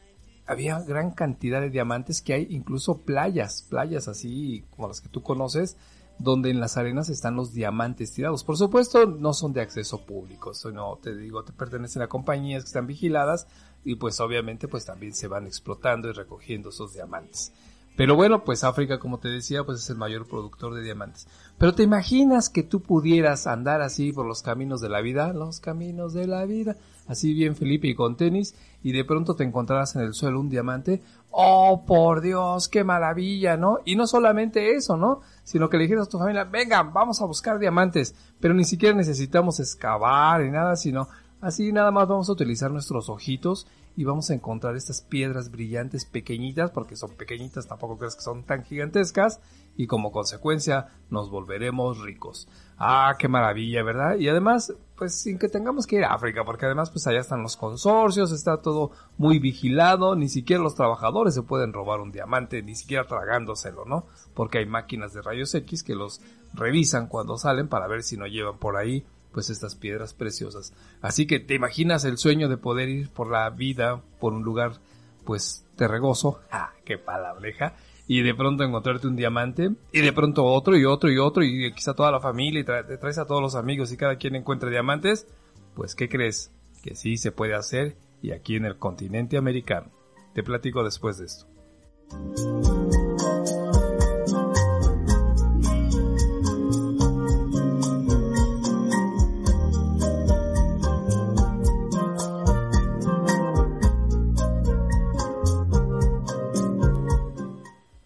había 0.45 0.79
gran 0.81 1.11
cantidad 1.11 1.61
de 1.61 1.69
diamantes 1.69 2.21
que 2.21 2.33
hay 2.33 2.47
incluso 2.49 2.97
playas, 3.03 3.65
playas 3.69 4.09
así 4.09 4.65
como 4.75 4.89
las 4.89 4.99
que 4.99 5.07
tú 5.07 5.23
conoces, 5.23 5.77
donde 6.19 6.49
en 6.49 6.59
las 6.59 6.75
arenas 6.75 7.09
están 7.09 7.35
los 7.35 7.53
diamantes 7.53 8.13
tirados. 8.13 8.43
Por 8.43 8.57
supuesto, 8.57 9.05
no 9.05 9.33
son 9.33 9.53
de 9.53 9.61
acceso 9.61 10.05
público, 10.05 10.53
sino 10.53 10.99
te 11.01 11.15
digo, 11.15 11.43
te 11.43 11.53
pertenecen 11.53 12.01
a 12.01 12.07
compañías 12.07 12.63
que 12.63 12.67
están 12.67 12.87
vigiladas 12.87 13.47
y 13.85 13.95
pues 13.95 14.19
obviamente 14.19 14.67
pues 14.67 14.85
también 14.85 15.13
se 15.13 15.27
van 15.27 15.47
explotando 15.47 16.09
y 16.09 16.11
recogiendo 16.11 16.69
esos 16.69 16.93
diamantes. 16.93 17.53
Pero 17.95 18.15
bueno, 18.15 18.43
pues 18.43 18.63
África, 18.63 18.97
como 18.97 19.19
te 19.19 19.27
decía, 19.27 19.63
pues 19.63 19.79
es 19.79 19.89
el 19.89 19.97
mayor 19.97 20.27
productor 20.27 20.73
de 20.73 20.81
diamantes. 20.81 21.27
Pero 21.59 21.75
te 21.75 21.83
imaginas 21.83 22.49
que 22.49 22.63
tú 22.63 22.81
pudieras 22.81 23.45
andar 23.45 23.81
así 23.81 24.11
por 24.11 24.25
los 24.25 24.41
caminos 24.41 24.81
de 24.81 24.89
la 24.89 25.01
vida, 25.01 25.31
los 25.31 25.59
caminos 25.59 26.13
de 26.13 26.25
la 26.25 26.45
vida, 26.45 26.75
así 27.07 27.33
bien 27.33 27.55
Felipe 27.55 27.87
y 27.87 27.93
con 27.93 28.17
tenis, 28.17 28.55
y 28.81 28.93
de 28.93 29.05
pronto 29.05 29.35
te 29.35 29.43
encontraras 29.43 29.95
en 29.95 30.01
el 30.01 30.15
suelo 30.15 30.39
un 30.39 30.49
diamante. 30.49 31.03
Oh, 31.29 31.83
por 31.85 32.21
Dios, 32.21 32.67
qué 32.67 32.83
maravilla, 32.83 33.57
¿no? 33.57 33.79
Y 33.85 33.95
no 33.95 34.07
solamente 34.07 34.73
eso, 34.73 34.97
¿no? 34.97 35.21
Sino 35.43 35.69
que 35.69 35.77
le 35.77 35.83
dijeras 35.83 36.07
a 36.07 36.09
tu 36.09 36.17
familia, 36.17 36.45
venga, 36.45 36.81
vamos 36.81 37.21
a 37.21 37.25
buscar 37.25 37.59
diamantes, 37.59 38.15
pero 38.39 38.55
ni 38.55 38.63
siquiera 38.63 38.95
necesitamos 38.95 39.59
excavar 39.59 40.41
ni 40.41 40.49
nada, 40.49 40.75
sino 40.77 41.07
así 41.41 41.71
nada 41.71 41.91
más 41.91 42.07
vamos 42.07 42.27
a 42.29 42.31
utilizar 42.31 42.71
nuestros 42.71 43.07
ojitos 43.09 43.67
y 43.95 44.05
vamos 44.05 44.29
a 44.29 44.33
encontrar 44.33 44.75
estas 44.75 45.01
piedras 45.01 45.51
brillantes 45.51 46.05
pequeñitas, 46.05 46.71
porque 46.71 46.95
son 46.95 47.11
pequeñitas, 47.11 47.67
tampoco 47.67 47.97
crees 47.97 48.15
que 48.15 48.21
son 48.21 48.43
tan 48.43 48.63
gigantescas, 48.63 49.39
y 49.75 49.87
como 49.87 50.11
consecuencia 50.11 50.87
nos 51.09 51.29
volveremos 51.29 51.99
ricos. 51.99 52.47
Ah, 52.77 53.15
qué 53.17 53.27
maravilla, 53.27 53.83
¿verdad? 53.83 54.15
Y 54.17 54.27
además, 54.27 54.73
pues 54.97 55.15
sin 55.15 55.37
que 55.37 55.47
tengamos 55.47 55.87
que 55.87 55.97
ir 55.97 56.03
a 56.03 56.13
África, 56.13 56.43
porque 56.43 56.65
además 56.65 56.89
pues 56.89 57.05
allá 57.07 57.19
están 57.19 57.43
los 57.43 57.57
consorcios, 57.57 58.31
está 58.31 58.61
todo 58.61 58.91
muy 59.17 59.39
vigilado, 59.39 60.15
ni 60.15 60.27
siquiera 60.27 60.61
los 60.61 60.75
trabajadores 60.75 61.33
se 61.33 61.43
pueden 61.43 61.73
robar 61.73 62.01
un 62.01 62.11
diamante, 62.11 62.61
ni 62.63 62.75
siquiera 62.75 63.05
tragándoselo, 63.05 63.85
¿no? 63.85 64.07
Porque 64.33 64.59
hay 64.59 64.65
máquinas 64.65 65.13
de 65.13 65.21
rayos 65.21 65.53
X 65.55 65.83
que 65.83 65.95
los 65.95 66.21
revisan 66.53 67.07
cuando 67.07 67.37
salen 67.37 67.67
para 67.67 67.87
ver 67.87 68.03
si 68.03 68.17
no 68.17 68.27
llevan 68.27 68.57
por 68.57 68.77
ahí 68.77 69.05
pues 69.33 69.49
estas 69.49 69.75
piedras 69.75 70.13
preciosas. 70.13 70.73
Así 71.01 71.25
que 71.25 71.39
te 71.39 71.55
imaginas 71.55 72.05
el 72.05 72.17
sueño 72.17 72.47
de 72.47 72.57
poder 72.57 72.89
ir 72.89 73.09
por 73.09 73.29
la 73.29 73.49
vida, 73.49 74.01
por 74.19 74.33
un 74.33 74.43
lugar 74.43 74.79
pues 75.25 75.65
terregoso, 75.75 76.39
ah, 76.51 76.71
qué 76.85 76.97
palabreja, 76.97 77.75
y 78.07 78.21
de 78.21 78.35
pronto 78.35 78.63
encontrarte 78.63 79.07
un 79.07 79.15
diamante, 79.15 79.71
y 79.91 80.01
de 80.01 80.13
pronto 80.13 80.45
otro 80.45 80.77
y 80.77 80.85
otro 80.85 81.11
y 81.11 81.17
otro, 81.17 81.43
y 81.43 81.73
quizá 81.73 81.93
toda 81.93 82.11
la 82.11 82.19
familia, 82.19 82.61
y 82.61 82.63
te 82.63 82.97
traes 82.97 83.17
a 83.17 83.25
todos 83.25 83.41
los 83.41 83.55
amigos 83.55 83.91
y 83.91 83.97
cada 83.97 84.17
quien 84.17 84.35
encuentra 84.35 84.69
diamantes, 84.69 85.27
pues 85.73 85.95
¿qué 85.95 86.09
crees? 86.09 86.51
Que 86.83 86.95
sí 86.95 87.17
se 87.17 87.31
puede 87.31 87.55
hacer, 87.55 87.95
y 88.21 88.31
aquí 88.31 88.55
en 88.55 88.65
el 88.65 88.77
continente 88.77 89.37
americano. 89.37 89.91
Te 90.33 90.43
platico 90.43 90.83
después 90.83 91.17
de 91.17 91.25
esto. 91.25 91.47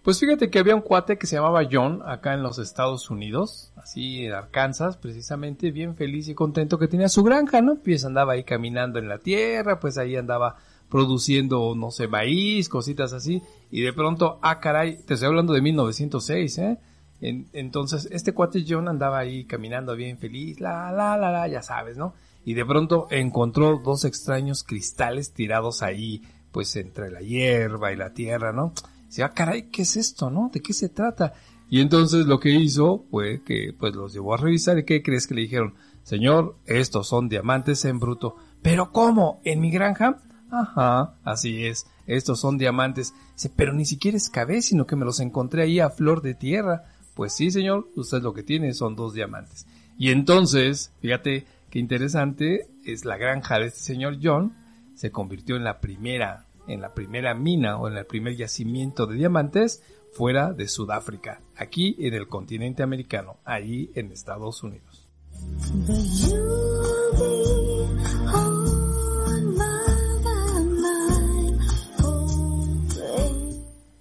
Pues 0.08 0.22
fíjate 0.22 0.50
que 0.50 0.60
había 0.60 0.74
un 0.74 0.80
cuate 0.80 1.18
que 1.18 1.28
se 1.28 1.36
llamaba 1.36 1.68
John 1.70 2.02
acá 2.06 2.34
en 2.34 2.42
los 2.42 2.60
Estados 2.60 3.10
Unidos, 3.10 3.74
así 3.76 4.24
en 4.24 4.32
Arkansas, 4.32 4.96
precisamente, 4.96 5.70
bien 5.72 5.98
feliz 5.98 6.30
y 6.30 6.34
contento 6.34 6.80
que 6.80 6.88
tenía 6.88 7.10
su 7.10 7.26
granja, 7.26 7.60
¿no? 7.60 7.76
Pues 7.76 8.06
andaba 8.06 8.32
ahí 8.32 8.46
caminando 8.46 9.00
en 9.00 9.10
la 9.10 9.18
tierra, 9.18 9.82
pues 9.82 9.98
ahí 9.98 10.16
andaba 10.16 10.56
produciendo, 10.88 11.76
no 11.76 11.92
sé, 11.92 12.08
maíz, 12.08 12.70
cositas 12.70 13.12
así, 13.12 13.42
y 13.70 13.82
de 13.82 13.92
pronto, 13.92 14.40
ah, 14.44 14.62
caray, 14.62 15.04
te 15.04 15.16
estoy 15.16 15.28
hablando 15.28 15.52
de 15.52 15.62
1906, 15.62 16.58
¿eh? 16.60 16.78
entonces, 17.20 18.08
este 18.10 18.34
cuate 18.34 18.64
John 18.66 18.88
andaba 18.88 19.18
ahí 19.18 19.44
caminando 19.44 19.94
bien 19.94 20.18
feliz, 20.20 20.62
la, 20.62 20.90
la, 20.90 21.18
la, 21.18 21.34
la, 21.34 21.50
ya 21.50 21.62
sabes, 21.62 21.98
¿no? 21.98 22.14
Y 22.46 22.54
de 22.54 22.66
pronto 22.66 23.08
encontró 23.12 23.82
dos 23.84 24.06
extraños 24.06 24.64
cristales 24.64 25.34
tirados 25.34 25.84
ahí, 25.84 26.24
pues 26.54 26.74
entre 26.78 27.12
la 27.12 27.20
hierba 27.20 27.92
y 27.92 27.98
la 27.98 28.14
tierra, 28.14 28.54
¿no? 28.54 28.72
Dice, 29.08 29.24
ah, 29.24 29.30
caray, 29.30 29.70
¿qué 29.70 29.82
es 29.82 29.98
esto, 29.98 30.30
no? 30.30 30.50
¿De 30.54 30.62
qué 30.62 30.74
se 30.74 30.90
trata? 30.90 31.34
Y 31.70 31.82
entonces 31.82 32.26
lo 32.26 32.40
que 32.40 32.52
hizo 32.52 33.06
fue 33.10 33.42
que, 33.44 33.74
pues 33.78 33.96
los 33.96 34.14
llevó 34.14 34.34
a 34.34 34.38
revisar 34.38 34.78
y 34.78 34.86
¿qué 34.86 35.02
crees 35.02 35.28
que 35.28 35.36
le 35.36 35.42
dijeron? 35.42 35.76
Señor, 36.04 36.56
estos 36.66 37.08
son 37.08 37.28
diamantes 37.28 37.84
en 37.86 38.00
bruto. 38.00 38.36
¿Pero 38.62 38.92
cómo? 38.92 39.42
¿En 39.44 39.60
mi 39.60 39.72
granja? 39.72 40.20
Ajá, 40.50 41.16
así 41.24 41.66
es. 41.66 41.88
Estos 42.06 42.40
son 42.40 42.58
diamantes. 42.58 43.14
Dice, 43.34 43.52
pero 43.54 43.74
ni 43.74 43.86
siquiera 43.86 44.16
escabé, 44.16 44.62
sino 44.62 44.88
que 44.88 44.96
me 44.96 45.06
los 45.06 45.20
encontré 45.20 45.64
ahí 45.64 45.80
a 45.82 45.90
flor 45.90 46.22
de 46.22 46.34
tierra. 46.34 46.86
Pues 47.14 47.34
sí, 47.34 47.52
señor, 47.52 47.90
usted 47.96 48.22
lo 48.22 48.34
que 48.34 48.44
tiene 48.44 48.74
son 48.74 48.96
dos 48.96 49.14
diamantes. 49.14 49.68
Y 49.98 50.12
entonces, 50.12 50.94
fíjate 51.02 51.46
qué 51.70 51.80
interesante, 51.80 52.70
es 52.86 53.04
la 53.04 53.18
granja 53.18 53.60
de 53.60 53.68
este 53.68 53.80
señor 53.80 54.20
John, 54.22 54.56
se 54.96 55.12
convirtió 55.12 55.58
en 55.58 55.64
la 55.64 55.80
primera 55.80 56.47
en 56.67 56.81
la 56.81 56.93
primera 56.93 57.33
mina 57.33 57.77
o 57.77 57.88
en 57.88 57.97
el 57.97 58.05
primer 58.05 58.36
yacimiento 58.36 59.05
de 59.07 59.15
diamantes 59.15 59.83
fuera 60.13 60.53
de 60.53 60.67
Sudáfrica, 60.67 61.41
aquí 61.55 61.95
en 62.00 62.13
el 62.13 62.27
continente 62.27 62.83
americano, 62.83 63.38
ahí 63.45 63.91
en 63.95 64.12
Estados 64.12 64.63
Unidos. 64.63 65.07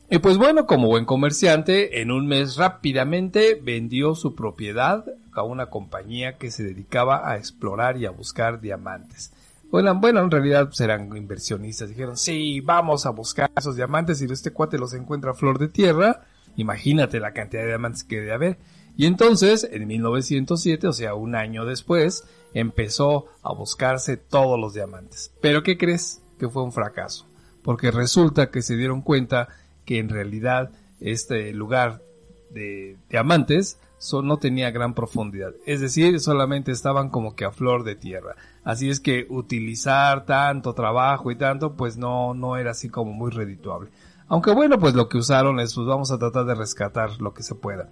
Y 0.08 0.18
pues 0.18 0.38
bueno, 0.38 0.66
como 0.66 0.86
buen 0.86 1.04
comerciante, 1.04 2.00
en 2.00 2.12
un 2.12 2.26
mes 2.26 2.56
rápidamente 2.56 3.60
vendió 3.60 4.14
su 4.14 4.34
propiedad 4.34 5.04
a 5.32 5.42
una 5.42 5.66
compañía 5.66 6.38
que 6.38 6.50
se 6.50 6.62
dedicaba 6.62 7.28
a 7.28 7.36
explorar 7.36 7.98
y 7.98 8.06
a 8.06 8.10
buscar 8.10 8.60
diamantes. 8.60 9.32
Bueno, 9.76 9.94
bueno, 9.96 10.20
en 10.20 10.30
realidad 10.30 10.70
eran 10.78 11.14
inversionistas. 11.14 11.90
Dijeron, 11.90 12.16
sí, 12.16 12.62
vamos 12.62 13.04
a 13.04 13.10
buscar 13.10 13.50
esos 13.54 13.76
diamantes. 13.76 14.22
Y 14.22 14.24
este 14.24 14.50
cuate 14.50 14.78
los 14.78 14.94
encuentra 14.94 15.32
a 15.32 15.34
flor 15.34 15.58
de 15.58 15.68
tierra. 15.68 16.22
Imagínate 16.56 17.20
la 17.20 17.34
cantidad 17.34 17.60
de 17.60 17.68
diamantes 17.68 18.02
que 18.02 18.16
debe 18.16 18.32
haber. 18.32 18.58
Y 18.96 19.04
entonces, 19.04 19.68
en 19.70 19.86
1907, 19.86 20.88
o 20.88 20.94
sea, 20.94 21.14
un 21.14 21.34
año 21.34 21.66
después, 21.66 22.24
empezó 22.54 23.26
a 23.42 23.52
buscarse 23.52 24.16
todos 24.16 24.58
los 24.58 24.72
diamantes. 24.72 25.30
Pero 25.42 25.62
¿qué 25.62 25.76
crees? 25.76 26.22
Que 26.38 26.48
fue 26.48 26.62
un 26.62 26.72
fracaso. 26.72 27.26
Porque 27.62 27.90
resulta 27.90 28.50
que 28.50 28.62
se 28.62 28.78
dieron 28.78 29.02
cuenta 29.02 29.48
que 29.84 29.98
en 29.98 30.08
realidad 30.08 30.70
este 31.00 31.52
lugar 31.52 32.00
de 32.48 32.96
diamantes 33.10 33.78
no 34.22 34.38
tenía 34.38 34.70
gran 34.70 34.94
profundidad. 34.94 35.52
Es 35.66 35.80
decir, 35.80 36.20
solamente 36.20 36.72
estaban 36.72 37.10
como 37.10 37.34
que 37.34 37.44
a 37.44 37.50
flor 37.50 37.84
de 37.84 37.96
tierra. 37.96 38.36
Así 38.66 38.90
es 38.90 38.98
que 38.98 39.28
utilizar 39.30 40.26
tanto 40.26 40.74
trabajo 40.74 41.30
y 41.30 41.36
tanto, 41.36 41.76
pues 41.76 41.96
no, 41.96 42.34
no 42.34 42.56
era 42.56 42.72
así 42.72 42.88
como 42.88 43.12
muy 43.12 43.30
redituable. 43.30 43.90
Aunque 44.26 44.52
bueno, 44.52 44.76
pues 44.80 44.94
lo 44.94 45.08
que 45.08 45.18
usaron 45.18 45.60
es, 45.60 45.72
pues 45.72 45.86
vamos 45.86 46.10
a 46.10 46.18
tratar 46.18 46.46
de 46.46 46.56
rescatar 46.56 47.20
lo 47.20 47.32
que 47.32 47.44
se 47.44 47.54
pueda. 47.54 47.90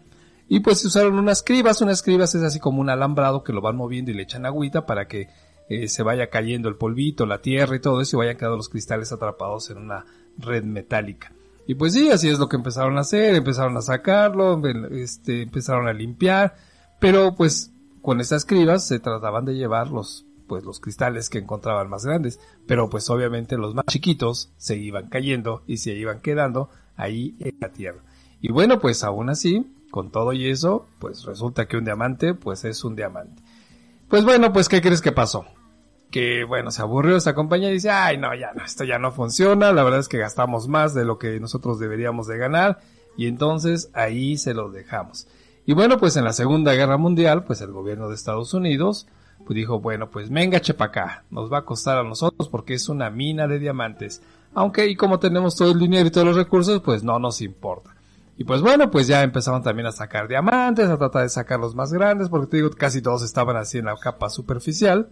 Y 0.49 0.59
pues 0.59 0.85
usaron 0.85 1.17
unas 1.17 1.45
cribas, 1.45 1.81
unas 1.81 2.03
cribas 2.03 2.35
es 2.35 2.43
así 2.43 2.59
como 2.59 2.81
un 2.81 2.91
alambrado 2.91 3.45
que 3.45 3.53
lo 3.53 3.61
van 3.61 3.77
moviendo 3.77 4.11
y 4.11 4.15
le 4.15 4.25
echan 4.25 4.47
agüita 4.47 4.85
para 4.85 5.07
que 5.07 5.29
eh, 5.69 5.87
se 5.87 6.03
vaya 6.03 6.29
cayendo 6.29 6.69
el 6.69 6.75
polvito, 6.75 7.25
la 7.25 7.41
tierra 7.41 7.77
y 7.77 7.81
todo 7.81 8.01
eso 8.01 8.17
y 8.17 8.19
vayan 8.19 8.37
quedando 8.37 8.57
los 8.57 8.69
cristales 8.69 9.13
atrapados 9.13 9.71
en 9.71 9.79
una 9.79 10.05
red 10.39 10.65
metálica. 10.65 11.33
Y 11.69 11.77
pues 11.77 11.93
sí, 11.93 12.11
así 12.11 12.29
es 12.29 12.41
lo 12.41 12.49
que 12.49 12.57
empezaron 12.57 12.99
a 12.99 13.03
hacer, 13.03 13.37
empezaron 13.37 13.77
a 13.77 13.81
sacarlo, 13.81 14.61
este, 14.91 15.43
empezaron 15.43 15.87
a 15.87 15.93
limpiar, 15.93 16.57
pero 16.99 17.37
pues 17.37 17.71
con 18.03 18.21
estas 18.21 18.45
cribas 18.45 18.85
se 18.89 18.99
trataban 18.99 19.45
de 19.45 19.55
llevar 19.55 19.93
los, 19.93 20.27
pues 20.47 20.65
los 20.65 20.81
cristales 20.81 21.31
que 21.31 21.39
encontraban 21.39 21.89
más 21.89 22.05
grandes, 22.05 22.41
pero 22.67 22.91
pues 22.91 23.09
obviamente 23.11 23.57
los 23.57 23.75
más 23.75 23.87
chiquitos 23.87 24.53
se 24.57 24.77
iban 24.77 25.09
cayendo 25.09 25.63
y 25.67 25.79
se 25.79 25.93
iban 25.93 26.21
quedando 26.21 26.71
ahí 26.97 27.37
en 27.41 27.57
la 27.61 27.71
tierra. 27.71 28.03
Y 28.41 28.53
bueno, 28.53 28.81
pues 28.81 29.05
aún 29.05 29.31
así, 29.31 29.67
con 29.91 30.11
todo 30.11 30.33
y 30.33 30.49
eso, 30.49 30.87
pues 30.99 31.25
resulta 31.25 31.67
que 31.67 31.77
un 31.77 31.85
diamante, 31.85 32.35
pues 32.35 32.65
es 32.65 32.85
un 32.85 32.97
diamante. 32.97 33.43
Pues 34.09 34.25
bueno, 34.25 34.53
pues 34.53 34.69
¿qué 34.69 34.81
crees 34.81 35.01
que 35.01 35.13
pasó? 35.13 35.47
que 36.15 36.45
bueno, 36.45 36.71
se 36.71 36.81
aburrió 36.81 37.17
esta 37.17 37.35
compañía 37.35 37.71
y 37.71 37.73
dice, 37.73 37.91
ay 37.91 38.19
no, 38.19 38.33
ya 38.37 38.53
no, 38.55 38.65
esto 38.65 38.85
ya 38.85 39.01
no 39.01 39.11
funciona, 39.11 39.73
la 39.73 39.83
verdad 39.83 39.99
es 39.99 40.07
que 40.07 40.19
gastamos 40.19 40.69
más 40.69 40.95
de 40.95 41.05
lo 41.05 41.19
que 41.19 41.41
nosotros 41.41 41.81
deberíamos 41.81 42.29
de 42.29 42.39
ganar 42.39 42.79
y 43.17 43.27
entonces 43.27 43.91
ahí 43.95 44.37
se 44.37 44.55
lo 44.55 44.71
dejamos. 44.71 45.27
Y 45.67 45.73
bueno, 45.73 45.99
pues 45.99 46.17
en 46.17 46.23
la 46.23 46.33
Segunda 46.33 46.75
Guerra 46.75 46.99
Mundial, 46.99 47.43
pues 47.43 47.61
el 47.63 47.73
gobierno 47.73 48.09
de 48.09 48.15
Estados 48.15 48.55
Unidos, 48.55 49.09
pues 49.45 49.57
dijo, 49.57 49.81
bueno, 49.81 50.11
pues 50.11 50.31
venga 50.31 50.61
chepa 50.61 50.87
acá, 50.87 51.25
nos 51.31 51.53
va 51.53 51.59
a 51.59 51.65
costar 51.65 51.99
a 51.99 52.05
nosotros 52.05 52.49
porque 52.49 52.75
es 52.75 52.89
una 52.89 53.11
mina 53.11 53.47
de 53.47 53.59
diamantes. 53.59 54.23
Aunque 54.55 54.87
y 54.87 54.97
como 54.97 55.19
tenemos 55.19 55.57
todo 55.57 55.73
el 55.73 55.79
dinero 55.79 56.07
y 56.07 56.11
todos 56.11 56.27
los 56.27 56.37
recursos, 56.37 56.81
pues 56.81 57.03
no 57.03 57.19
nos 57.19 57.41
importa. 57.41 57.95
Y 58.37 58.45
pues 58.45 58.63
bueno, 58.63 58.91
pues 58.91 59.07
ya 59.07 59.23
empezaron 59.23 59.63
también 59.63 59.87
a 59.87 59.93
sacar 59.93 60.27
diamantes, 60.27 60.89
a 60.89 60.99
tratar 60.99 61.23
de 61.23 61.29
sacar 61.29 61.61
los 61.61 61.75
más 61.75 61.93
grandes, 61.93 62.29
porque 62.29 62.49
te 62.49 62.57
digo, 62.59 62.71
casi 62.71 63.01
todos 63.01 63.23
estaban 63.23 63.57
así 63.57 63.79
en 63.79 63.85
la 63.87 63.97
capa 63.97 64.29
superficial 64.29 65.09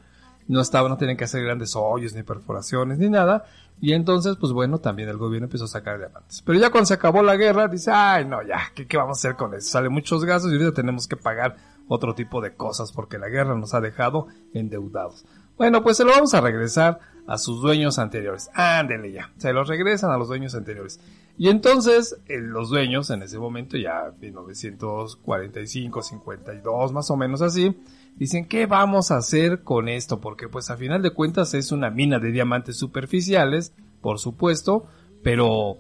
no 0.49 0.61
estaban, 0.61 0.91
no 0.91 0.97
tenían 0.97 1.17
que 1.17 1.25
hacer 1.25 1.43
grandes 1.43 1.75
hoyos, 1.77 2.15
ni 2.15 2.23
perforaciones, 2.23 2.99
ni 2.99 3.09
nada. 3.09 3.45
Y 3.81 3.93
entonces, 3.93 4.37
pues 4.37 4.53
bueno, 4.53 4.79
también 4.79 5.09
el 5.09 5.17
gobierno 5.17 5.47
empezó 5.47 5.65
a 5.65 5.69
sacar 5.69 5.99
diamantes. 5.99 6.43
Pero 6.43 6.59
ya 6.59 6.71
cuando 6.71 6.87
se 6.87 6.95
acabó 6.95 7.23
la 7.23 7.37
guerra, 7.37 7.69
dice, 7.69 7.91
ay, 7.93 8.25
no, 8.25 8.43
ya, 8.43 8.61
¿qué, 8.75 8.87
qué 8.87 8.97
vamos 8.97 9.19
a 9.19 9.21
hacer 9.21 9.37
con 9.37 9.55
eso? 9.55 9.71
Sale 9.71 9.89
muchos 9.89 10.25
gastos 10.25 10.53
y 10.53 10.55
ahorita 10.55 10.73
tenemos 10.73 11.09
que 11.09 11.17
pagar 11.17 11.57
otro 11.89 12.15
tipo 12.15 12.41
de 12.41 12.55
cosas 12.55 12.93
porque 12.93 13.19
la 13.19 13.29
guerra 13.29 13.55
nos 13.57 13.75
ha 13.75 13.81
dejado 13.81 14.27
endeudados. 14.55 15.25
Bueno, 15.57 15.83
pues 15.83 15.97
se 15.97 16.05
lo 16.05 16.11
vamos 16.12 16.35
a 16.35 16.41
regresar 16.41 16.99
a 17.27 17.39
sus 17.39 17.62
dueños 17.62 17.99
anteriores. 17.99 18.51
Ándele 18.55 19.12
ya. 19.12 19.31
Se 19.37 19.53
los 19.53 19.69
regresan 19.69 20.11
a 20.11 20.17
los 20.17 20.29
dueños 20.29 20.55
anteriores. 20.55 21.01
Y 21.39 21.49
entonces, 21.49 22.19
eh, 22.27 22.39
los 22.41 22.69
dueños 22.69 23.11
en 23.11 23.23
ese 23.23 23.39
momento, 23.39 23.77
ya 23.77 24.12
1945, 24.21 26.03
52, 26.03 26.93
más 26.93 27.11
o 27.11 27.17
menos 27.17 27.43
así, 27.43 27.77
dicen, 28.17 28.47
¿qué 28.47 28.67
vamos 28.67 29.11
a 29.11 29.17
hacer 29.17 29.62
con 29.62 29.89
esto? 29.89 30.21
Porque 30.21 30.49
pues 30.49 30.71
a 30.71 30.77
final 30.77 31.03
de 31.03 31.12
cuentas 31.12 31.55
es 31.55 31.73
una 31.73 31.91
mina 31.91 32.19
de 32.19 32.33
diamantes 32.33 32.77
superficiales, 32.77 33.75
por 34.01 34.19
supuesto, 34.19 34.87
pero 35.23 35.79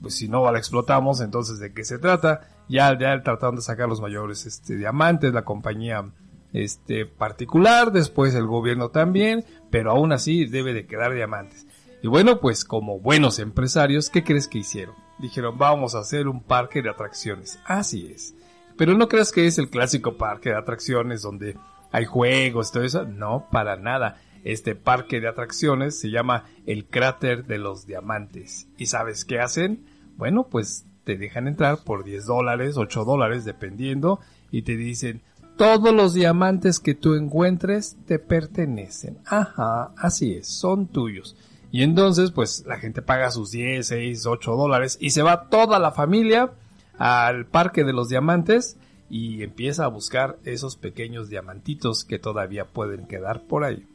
pues 0.00 0.14
si 0.14 0.28
no 0.28 0.50
la 0.50 0.58
explotamos, 0.58 1.20
entonces 1.20 1.58
¿de 1.58 1.72
qué 1.72 1.84
se 1.84 1.98
trata? 1.98 2.48
Ya, 2.68 2.98
ya 2.98 3.22
trataron 3.22 3.56
de 3.56 3.62
sacar 3.62 3.88
los 3.88 4.00
mayores 4.00 4.46
este, 4.46 4.76
diamantes, 4.76 5.32
la 5.32 5.44
compañía 5.44 6.10
este, 6.52 7.06
particular, 7.06 7.92
después 7.92 8.34
el 8.34 8.46
gobierno 8.46 8.90
también, 8.90 9.44
pero 9.70 9.90
aún 9.90 10.12
así 10.12 10.46
debe 10.46 10.72
de 10.72 10.86
quedar 10.86 11.14
diamantes. 11.14 11.66
Y 12.02 12.08
bueno, 12.08 12.40
pues 12.40 12.64
como 12.64 13.00
buenos 13.00 13.38
empresarios, 13.38 14.10
¿qué 14.10 14.22
crees 14.22 14.48
que 14.48 14.58
hicieron? 14.58 14.94
Dijeron, 15.18 15.56
vamos 15.58 15.94
a 15.94 16.00
hacer 16.00 16.28
un 16.28 16.42
parque 16.42 16.82
de 16.82 16.90
atracciones. 16.90 17.58
Así 17.64 18.06
es. 18.12 18.34
Pero 18.76 18.94
no 18.94 19.08
creas 19.08 19.32
que 19.32 19.46
es 19.46 19.58
el 19.58 19.70
clásico 19.70 20.16
parque 20.16 20.50
de 20.50 20.56
atracciones 20.56 21.22
donde 21.22 21.56
hay 21.90 22.04
juegos 22.04 22.72
todo 22.72 22.84
eso. 22.84 23.04
No, 23.04 23.48
para 23.50 23.76
nada. 23.76 24.20
Este 24.46 24.76
parque 24.76 25.20
de 25.20 25.26
atracciones 25.26 25.98
se 25.98 26.10
llama 26.10 26.44
el 26.66 26.86
cráter 26.86 27.46
de 27.46 27.58
los 27.58 27.84
diamantes. 27.84 28.68
¿Y 28.78 28.86
sabes 28.86 29.24
qué 29.24 29.40
hacen? 29.40 29.84
Bueno, 30.16 30.46
pues 30.48 30.86
te 31.02 31.16
dejan 31.16 31.48
entrar 31.48 31.78
por 31.82 32.04
10 32.04 32.26
dólares, 32.26 32.76
8 32.76 33.04
dólares, 33.04 33.44
dependiendo, 33.44 34.20
y 34.52 34.62
te 34.62 34.76
dicen, 34.76 35.20
todos 35.56 35.92
los 35.92 36.14
diamantes 36.14 36.78
que 36.78 36.94
tú 36.94 37.16
encuentres 37.16 37.96
te 38.06 38.20
pertenecen. 38.20 39.18
Ajá, 39.26 39.90
así 39.96 40.34
es, 40.34 40.46
son 40.46 40.86
tuyos. 40.86 41.36
Y 41.72 41.82
entonces, 41.82 42.30
pues 42.30 42.62
la 42.68 42.78
gente 42.78 43.02
paga 43.02 43.32
sus 43.32 43.50
10, 43.50 43.84
6, 43.84 44.26
8 44.26 44.52
dólares 44.54 44.96
y 45.00 45.10
se 45.10 45.22
va 45.22 45.48
toda 45.48 45.80
la 45.80 45.90
familia 45.90 46.52
al 46.98 47.46
Parque 47.46 47.82
de 47.82 47.92
los 47.92 48.10
Diamantes 48.10 48.76
y 49.10 49.42
empieza 49.42 49.86
a 49.86 49.88
buscar 49.88 50.38
esos 50.44 50.76
pequeños 50.76 51.30
diamantitos 51.30 52.04
que 52.04 52.20
todavía 52.20 52.66
pueden 52.66 53.08
quedar 53.08 53.42
por 53.48 53.64
ahí. 53.64 53.88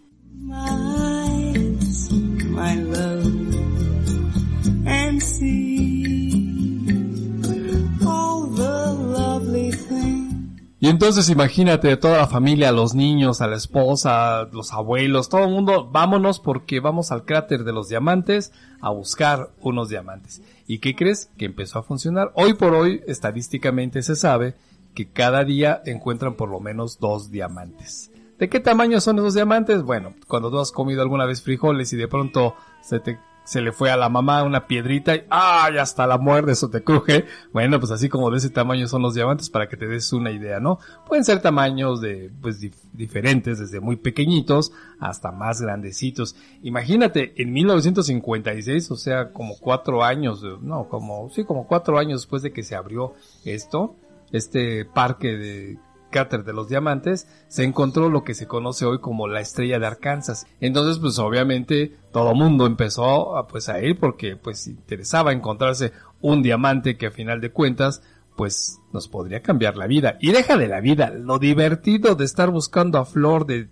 Y 10.84 10.90
entonces 10.90 11.30
imagínate 11.30 11.96
toda 11.96 12.18
la 12.18 12.28
familia, 12.28 12.72
los 12.72 12.96
niños, 12.96 13.40
a 13.42 13.48
la 13.48 13.56
esposa, 13.56 14.46
los 14.52 14.74
abuelos, 14.74 15.30
todo 15.30 15.44
el 15.44 15.52
mundo, 15.52 15.88
vámonos 15.92 16.40
porque 16.40 16.80
vamos 16.80 17.12
al 17.12 17.24
cráter 17.24 17.64
de 17.64 17.72
los 17.72 17.88
diamantes 17.88 18.52
a 18.82 18.90
buscar 18.90 19.52
unos 19.62 19.90
diamantes. 19.90 20.42
¿Y 20.66 20.80
qué 20.80 20.96
crees? 20.96 21.30
Que 21.38 21.46
empezó 21.46 21.78
a 21.78 21.84
funcionar. 21.84 22.32
Hoy 22.34 22.56
por 22.56 22.74
hoy, 22.74 23.02
estadísticamente 23.06 24.02
se 24.02 24.16
sabe 24.16 24.56
que 24.96 25.08
cada 25.08 25.44
día 25.44 25.84
encuentran 25.86 26.34
por 26.34 26.50
lo 26.50 26.60
menos 26.60 27.00
dos 27.00 27.30
diamantes. 27.30 28.11
¿De 28.42 28.50
qué 28.50 28.60
tamaño 28.60 29.00
son 29.00 29.20
esos 29.20 29.36
diamantes? 29.36 29.84
Bueno, 29.84 30.16
cuando 30.28 30.50
tú 30.50 30.58
has 30.58 30.72
comido 30.72 31.04
alguna 31.04 31.28
vez 31.28 31.44
frijoles 31.44 31.94
y 31.94 31.96
de 31.96 32.08
pronto 32.08 32.56
se 32.82 33.00
te 33.00 33.20
se 33.44 33.62
le 33.62 33.72
fue 33.72 33.92
a 33.92 33.98
la 33.98 34.10
mamá 34.10 34.42
una 34.42 34.66
piedrita 34.66 35.16
y 35.16 35.24
¡ay! 35.30 35.78
hasta 35.78 36.08
la 36.08 36.18
muerte 36.18 36.54
eso 36.54 36.68
te 36.72 36.84
cruje. 36.84 37.26
Bueno, 37.54 37.80
pues 37.80 37.92
así 37.92 38.10
como 38.10 38.32
de 38.32 38.38
ese 38.38 38.50
tamaño 38.50 38.88
son 38.88 39.04
los 39.04 39.14
diamantes 39.14 39.52
para 39.52 39.70
que 39.70 39.78
te 39.78 39.86
des 39.86 40.12
una 40.12 40.32
idea, 40.32 40.60
¿no? 40.60 40.80
Pueden 41.08 41.24
ser 41.24 41.40
tamaños 41.40 42.02
de, 42.02 42.32
pues 42.42 42.60
diferentes, 42.94 43.60
desde 43.60 43.80
muy 43.80 43.98
pequeñitos 43.98 44.72
hasta 45.00 45.32
más 45.32 45.62
grandecitos. 45.62 46.36
Imagínate, 46.64 47.40
en 47.40 47.54
1956, 47.54 48.90
o 48.90 48.96
sea, 48.96 49.34
como 49.34 49.56
cuatro 49.60 50.04
años, 50.04 50.44
no, 50.62 50.90
como, 50.90 51.30
sí, 51.30 51.44
como 51.44 51.68
cuatro 51.68 52.00
años 52.00 52.22
después 52.22 52.42
de 52.42 52.52
que 52.52 52.64
se 52.64 52.76
abrió 52.76 53.14
esto, 53.46 53.98
este 54.32 54.86
parque 54.86 55.38
de 55.38 55.78
cráter 56.12 56.44
de 56.44 56.54
los 56.54 56.68
diamantes, 56.68 57.28
se 57.48 57.64
encontró 57.64 58.10
lo 58.10 58.24
que 58.24 58.36
se 58.36 58.48
conoce 58.48 58.86
hoy 58.86 59.00
como 59.00 59.28
la 59.28 59.42
estrella 59.42 59.80
de 59.80 59.88
Arkansas. 59.88 60.46
Entonces, 60.60 61.00
pues 61.00 61.18
obviamente 61.18 61.98
todo 62.12 62.36
mundo 62.36 62.68
empezó 62.68 63.36
a, 63.36 63.48
pues 63.48 63.70
a 63.70 63.82
ir 63.82 64.00
porque 64.00 64.36
pues 64.36 64.68
interesaba 64.68 65.32
encontrarse 65.32 65.94
un 66.22 66.44
diamante 66.44 66.98
que 66.98 67.08
a 67.08 67.12
final 67.12 67.42
de 67.42 67.52
cuentas 67.52 68.04
pues 68.36 68.80
nos 68.94 69.08
podría 69.08 69.42
cambiar 69.42 69.78
la 69.78 69.88
vida. 69.88 70.18
Y 70.22 70.32
deja 70.32 70.58
de 70.58 70.68
la 70.68 70.82
vida, 70.82 71.10
lo 71.10 71.40
divertido 71.40 72.16
de 72.16 72.26
estar 72.26 72.50
buscando 72.50 73.00
a 73.00 73.06
flor 73.06 73.46
de 73.46 73.70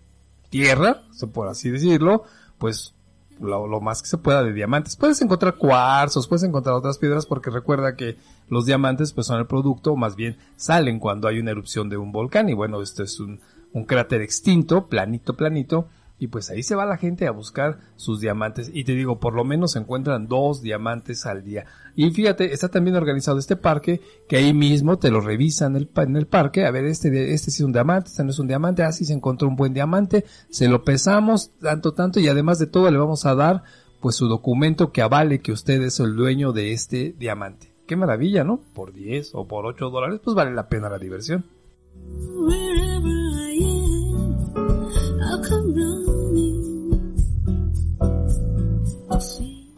tierra, 0.49 1.03
por 1.33 1.47
así 1.47 1.69
decirlo, 1.69 2.23
pues 2.57 2.93
lo, 3.39 3.81
más 3.81 4.01
que 4.01 4.07
se 4.09 4.17
pueda 4.17 4.43
de 4.43 4.53
diamantes. 4.53 4.95
Puedes 4.95 5.21
encontrar 5.21 5.55
cuarzos, 5.55 6.27
puedes 6.27 6.43
encontrar 6.43 6.75
otras 6.75 6.97
piedras 6.97 7.25
porque 7.25 7.49
recuerda 7.49 7.95
que 7.95 8.17
los 8.49 8.65
diamantes 8.65 9.13
pues 9.13 9.27
son 9.27 9.39
el 9.39 9.47
producto, 9.47 9.95
más 9.95 10.15
bien 10.15 10.37
salen 10.55 10.99
cuando 10.99 11.27
hay 11.27 11.39
una 11.39 11.51
erupción 11.51 11.89
de 11.89 11.97
un 11.97 12.11
volcán 12.11 12.49
y 12.49 12.53
bueno, 12.53 12.81
esto 12.81 13.03
es 13.03 13.19
un, 13.19 13.39
un 13.73 13.85
cráter 13.85 14.21
extinto, 14.21 14.87
planito, 14.87 15.35
planito, 15.35 15.87
y 16.19 16.27
pues 16.27 16.49
ahí 16.49 16.63
se 16.63 16.75
va 16.75 16.85
la 16.85 16.97
gente 16.97 17.25
a 17.25 17.31
buscar 17.31 17.79
sus 17.95 18.19
diamantes. 18.19 18.69
Y 18.73 18.83
te 18.83 18.91
digo, 18.91 19.19
por 19.19 19.33
lo 19.33 19.45
menos 19.45 19.71
se 19.71 19.79
encuentran 19.79 20.27
dos 20.27 20.61
diamantes 20.61 21.25
al 21.25 21.43
día. 21.43 21.65
Y 21.95 22.11
fíjate, 22.11 22.53
está 22.53 22.67
también 22.67 22.97
organizado 22.97 23.39
este 23.39 23.55
parque, 23.55 24.01
que 24.27 24.35
ahí 24.35 24.53
mismo 24.53 24.99
te 24.99 25.11
lo 25.11 25.21
revisan 25.21 25.77
en 25.77 26.15
el, 26.15 26.27
parque. 26.27 26.65
A 26.65 26.71
ver, 26.71 26.85
este, 26.85 27.33
este 27.33 27.51
sí 27.51 27.61
es 27.61 27.65
un 27.65 27.71
diamante, 27.71 28.09
este 28.09 28.23
no 28.25 28.31
es 28.31 28.39
un 28.39 28.47
diamante. 28.47 28.83
Así 28.83 29.05
ah, 29.05 29.07
se 29.07 29.13
encontró 29.13 29.47
un 29.47 29.55
buen 29.55 29.73
diamante. 29.73 30.25
Se 30.49 30.67
lo 30.67 30.83
pesamos, 30.83 31.51
tanto, 31.61 31.93
tanto. 31.93 32.19
Y 32.19 32.27
además 32.27 32.59
de 32.59 32.67
todo 32.67 32.91
le 32.91 32.97
vamos 32.97 33.25
a 33.25 33.33
dar, 33.33 33.63
pues 34.01 34.17
su 34.17 34.27
documento 34.27 34.91
que 34.91 35.01
avale 35.01 35.39
que 35.39 35.53
usted 35.53 35.81
es 35.81 36.01
el 36.01 36.17
dueño 36.17 36.51
de 36.51 36.73
este 36.73 37.15
diamante. 37.17 37.73
Qué 37.87 37.95
maravilla, 37.95 38.43
¿no? 38.43 38.59
Por 38.73 38.93
10 38.93 39.31
o 39.33 39.47
por 39.47 39.65
8 39.65 39.89
dólares, 39.89 40.19
pues 40.21 40.35
vale 40.35 40.53
la 40.53 40.67
pena 40.67 40.89
la 40.89 40.99
diversión. 40.99 41.45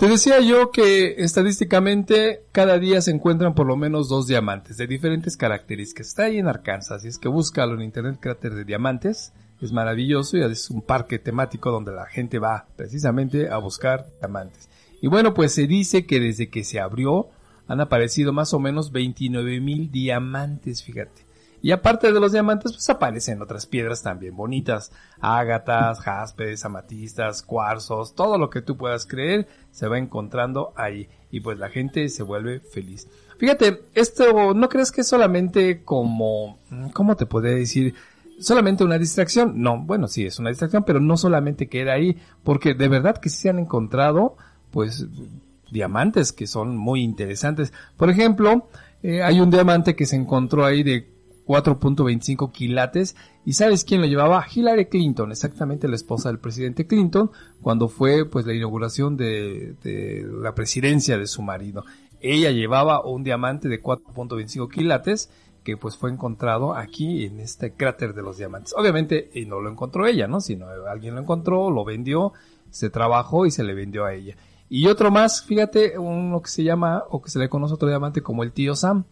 Te 0.01 0.07
decía 0.07 0.39
yo 0.39 0.71
que 0.71 1.13
estadísticamente 1.19 2.41
cada 2.51 2.79
día 2.79 3.01
se 3.01 3.11
encuentran 3.11 3.53
por 3.53 3.67
lo 3.67 3.77
menos 3.77 4.09
dos 4.09 4.25
diamantes 4.25 4.77
de 4.77 4.87
diferentes 4.87 5.37
características. 5.37 6.07
Está 6.07 6.23
ahí 6.23 6.39
en 6.39 6.47
Arkansas, 6.47 7.05
y 7.05 7.07
es 7.07 7.19
que 7.19 7.27
búscalo 7.27 7.75
en 7.75 7.83
internet 7.83 8.17
cráter 8.19 8.55
de 8.55 8.65
diamantes. 8.65 9.31
Es 9.61 9.71
maravilloso 9.71 10.37
y 10.37 10.41
es 10.41 10.71
un 10.71 10.81
parque 10.81 11.19
temático 11.19 11.69
donde 11.69 11.91
la 11.91 12.07
gente 12.07 12.39
va 12.39 12.65
precisamente 12.75 13.49
a 13.51 13.59
buscar 13.59 14.07
diamantes. 14.19 14.69
Y 15.03 15.07
bueno, 15.07 15.35
pues 15.35 15.53
se 15.53 15.67
dice 15.67 16.07
que 16.07 16.19
desde 16.19 16.49
que 16.49 16.63
se 16.63 16.79
abrió 16.79 17.29
han 17.67 17.79
aparecido 17.79 18.33
más 18.33 18.55
o 18.55 18.59
menos 18.59 18.91
29 18.91 19.59
mil 19.59 19.91
diamantes, 19.91 20.81
fíjate. 20.81 21.27
Y 21.61 21.71
aparte 21.71 22.11
de 22.11 22.19
los 22.19 22.31
diamantes, 22.31 22.73
pues 22.73 22.89
aparecen 22.89 23.41
otras 23.41 23.65
piedras 23.65 24.01
también 24.01 24.35
bonitas. 24.35 24.91
Ágatas, 25.19 25.99
jaspes, 26.03 26.65
amatistas, 26.65 27.41
cuarzos, 27.43 28.15
todo 28.15 28.37
lo 28.37 28.49
que 28.49 28.61
tú 28.61 28.77
puedas 28.77 29.05
creer 29.05 29.47
se 29.71 29.87
va 29.87 29.97
encontrando 29.97 30.73
ahí. 30.75 31.09
Y 31.29 31.39
pues 31.41 31.57
la 31.59 31.69
gente 31.69 32.09
se 32.09 32.23
vuelve 32.23 32.59
feliz. 32.59 33.07
Fíjate, 33.37 33.85
esto 33.93 34.53
no 34.53 34.69
crees 34.69 34.91
que 34.91 35.01
es 35.01 35.07
solamente 35.07 35.83
como, 35.83 36.59
¿cómo 36.93 37.15
te 37.15 37.25
puedo 37.25 37.47
decir? 37.47 37.95
solamente 38.41 38.83
una 38.83 38.97
distracción. 38.97 39.61
No, 39.61 39.79
bueno, 39.79 40.07
sí, 40.07 40.25
es 40.25 40.39
una 40.39 40.49
distracción, 40.49 40.83
pero 40.83 40.99
no 40.99 41.15
solamente 41.17 41.67
queda 41.67 41.93
ahí, 41.93 42.17
porque 42.43 42.73
de 42.73 42.87
verdad 42.87 43.17
que 43.17 43.29
sí 43.29 43.37
se 43.37 43.49
han 43.49 43.59
encontrado, 43.59 44.35
pues, 44.71 45.07
diamantes 45.71 46.33
que 46.33 46.47
son 46.47 46.75
muy 46.75 47.01
interesantes. 47.01 47.71
Por 47.97 48.09
ejemplo, 48.09 48.67
eh, 49.03 49.23
hay 49.23 49.39
un 49.39 49.49
diamante 49.49 49.95
que 49.95 50.05
se 50.05 50.15
encontró 50.15 50.65
ahí 50.65 50.83
de 50.83 51.09
4.25 51.51 52.51
quilates. 52.53 53.17
¿Y 53.45 53.53
sabes 53.53 53.83
quién 53.83 53.99
lo 53.99 54.07
llevaba? 54.07 54.45
Hillary 54.49 54.85
Clinton, 54.85 55.31
exactamente 55.31 55.89
la 55.89 55.95
esposa 55.95 56.29
del 56.29 56.39
presidente 56.39 56.87
Clinton, 56.87 57.29
cuando 57.61 57.89
fue 57.89 58.25
pues 58.25 58.45
la 58.45 58.53
inauguración 58.53 59.17
de, 59.17 59.75
la 60.41 60.55
presidencia 60.55 61.17
de 61.17 61.27
su 61.27 61.41
marido. 61.41 61.83
Ella 62.21 62.51
llevaba 62.51 63.05
un 63.05 63.23
diamante 63.23 63.67
de 63.67 63.83
4.25 63.83 64.71
quilates 64.71 65.29
que 65.65 65.75
pues 65.75 65.97
fue 65.97 66.09
encontrado 66.09 66.73
aquí 66.73 67.25
en 67.25 67.41
este 67.41 67.73
cráter 67.73 68.13
de 68.13 68.21
los 68.21 68.37
diamantes. 68.37 68.73
Obviamente 68.77 69.29
y 69.33 69.45
no 69.45 69.59
lo 69.59 69.69
encontró 69.69 70.07
ella, 70.07 70.27
¿no? 70.27 70.39
Sino 70.39 70.67
alguien 70.89 71.15
lo 71.15 71.21
encontró, 71.21 71.69
lo 71.69 71.83
vendió, 71.83 72.31
se 72.69 72.89
trabajó 72.89 73.45
y 73.45 73.51
se 73.51 73.63
le 73.63 73.73
vendió 73.73 74.05
a 74.05 74.13
ella. 74.13 74.37
Y 74.69 74.87
otro 74.87 75.11
más, 75.11 75.43
fíjate, 75.43 75.99
uno 75.99 76.41
que 76.41 76.49
se 76.49 76.63
llama, 76.63 77.03
o 77.09 77.21
que 77.21 77.29
se 77.29 77.39
le 77.39 77.49
conoce 77.49 77.73
otro 77.73 77.89
diamante 77.89 78.21
como 78.21 78.43
el 78.43 78.53
tío 78.53 78.73
Sam, 78.73 79.03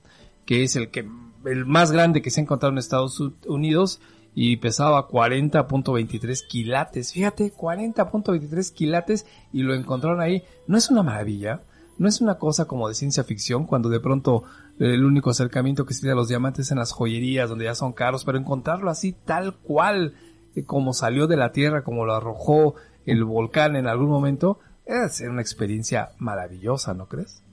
que 0.46 0.64
es 0.64 0.78
el 0.78 0.90
que 0.90 1.06
el 1.46 1.66
más 1.66 1.92
grande 1.92 2.22
que 2.22 2.32
se 2.32 2.40
ha 2.40 2.44
encontrado 2.44 2.72
en 2.72 2.78
Estados 2.78 3.20
Unidos 3.48 4.02
y 4.36 4.58
pesaba 4.58 5.08
40.23 5.08 6.48
quilates. 6.48 7.14
Fíjate, 7.14 7.54
40.23 7.54 8.74
quilates 8.74 9.26
y 9.52 9.64
lo 9.64 9.74
encontraron 9.74 10.22
ahí. 10.22 10.44
¿No 10.68 10.78
es 10.78 10.90
una 10.90 11.04
maravilla? 11.04 11.62
¿No 11.98 12.08
es 12.08 12.22
una 12.22 12.36
cosa 12.36 12.66
como 12.66 12.88
de 12.88 12.96
ciencia 12.96 13.24
ficción 13.24 13.66
cuando 13.66 13.90
de 13.90 14.00
pronto 14.00 14.44
el 14.80 15.04
único 15.04 15.30
acercamiento 15.32 15.86
que 15.86 15.94
se 15.94 16.02
tiene 16.02 16.14
a 16.14 16.16
los 16.16 16.30
diamantes 16.30 16.72
en 16.72 16.78
las 16.78 16.94
joyerías 16.94 17.50
donde 17.50 17.66
ya 17.66 17.76
son 17.76 17.92
caros, 17.92 18.24
pero 18.24 18.38
encontrarlo 18.38 18.90
así 18.90 19.12
tal 19.12 19.56
cual 19.58 20.14
eh, 20.56 20.64
como 20.64 20.94
salió 20.94 21.28
de 21.28 21.36
la 21.36 21.52
tierra, 21.52 21.84
como 21.84 22.06
lo 22.06 22.14
arrojó 22.14 22.76
el 23.06 23.26
volcán 23.26 23.76
en 23.76 23.88
algún 23.88 24.10
momento, 24.10 24.60
es 24.86 25.20
una 25.22 25.42
experiencia 25.42 26.12
maravillosa, 26.18 26.94
¿no 26.94 27.08
crees? 27.08 27.44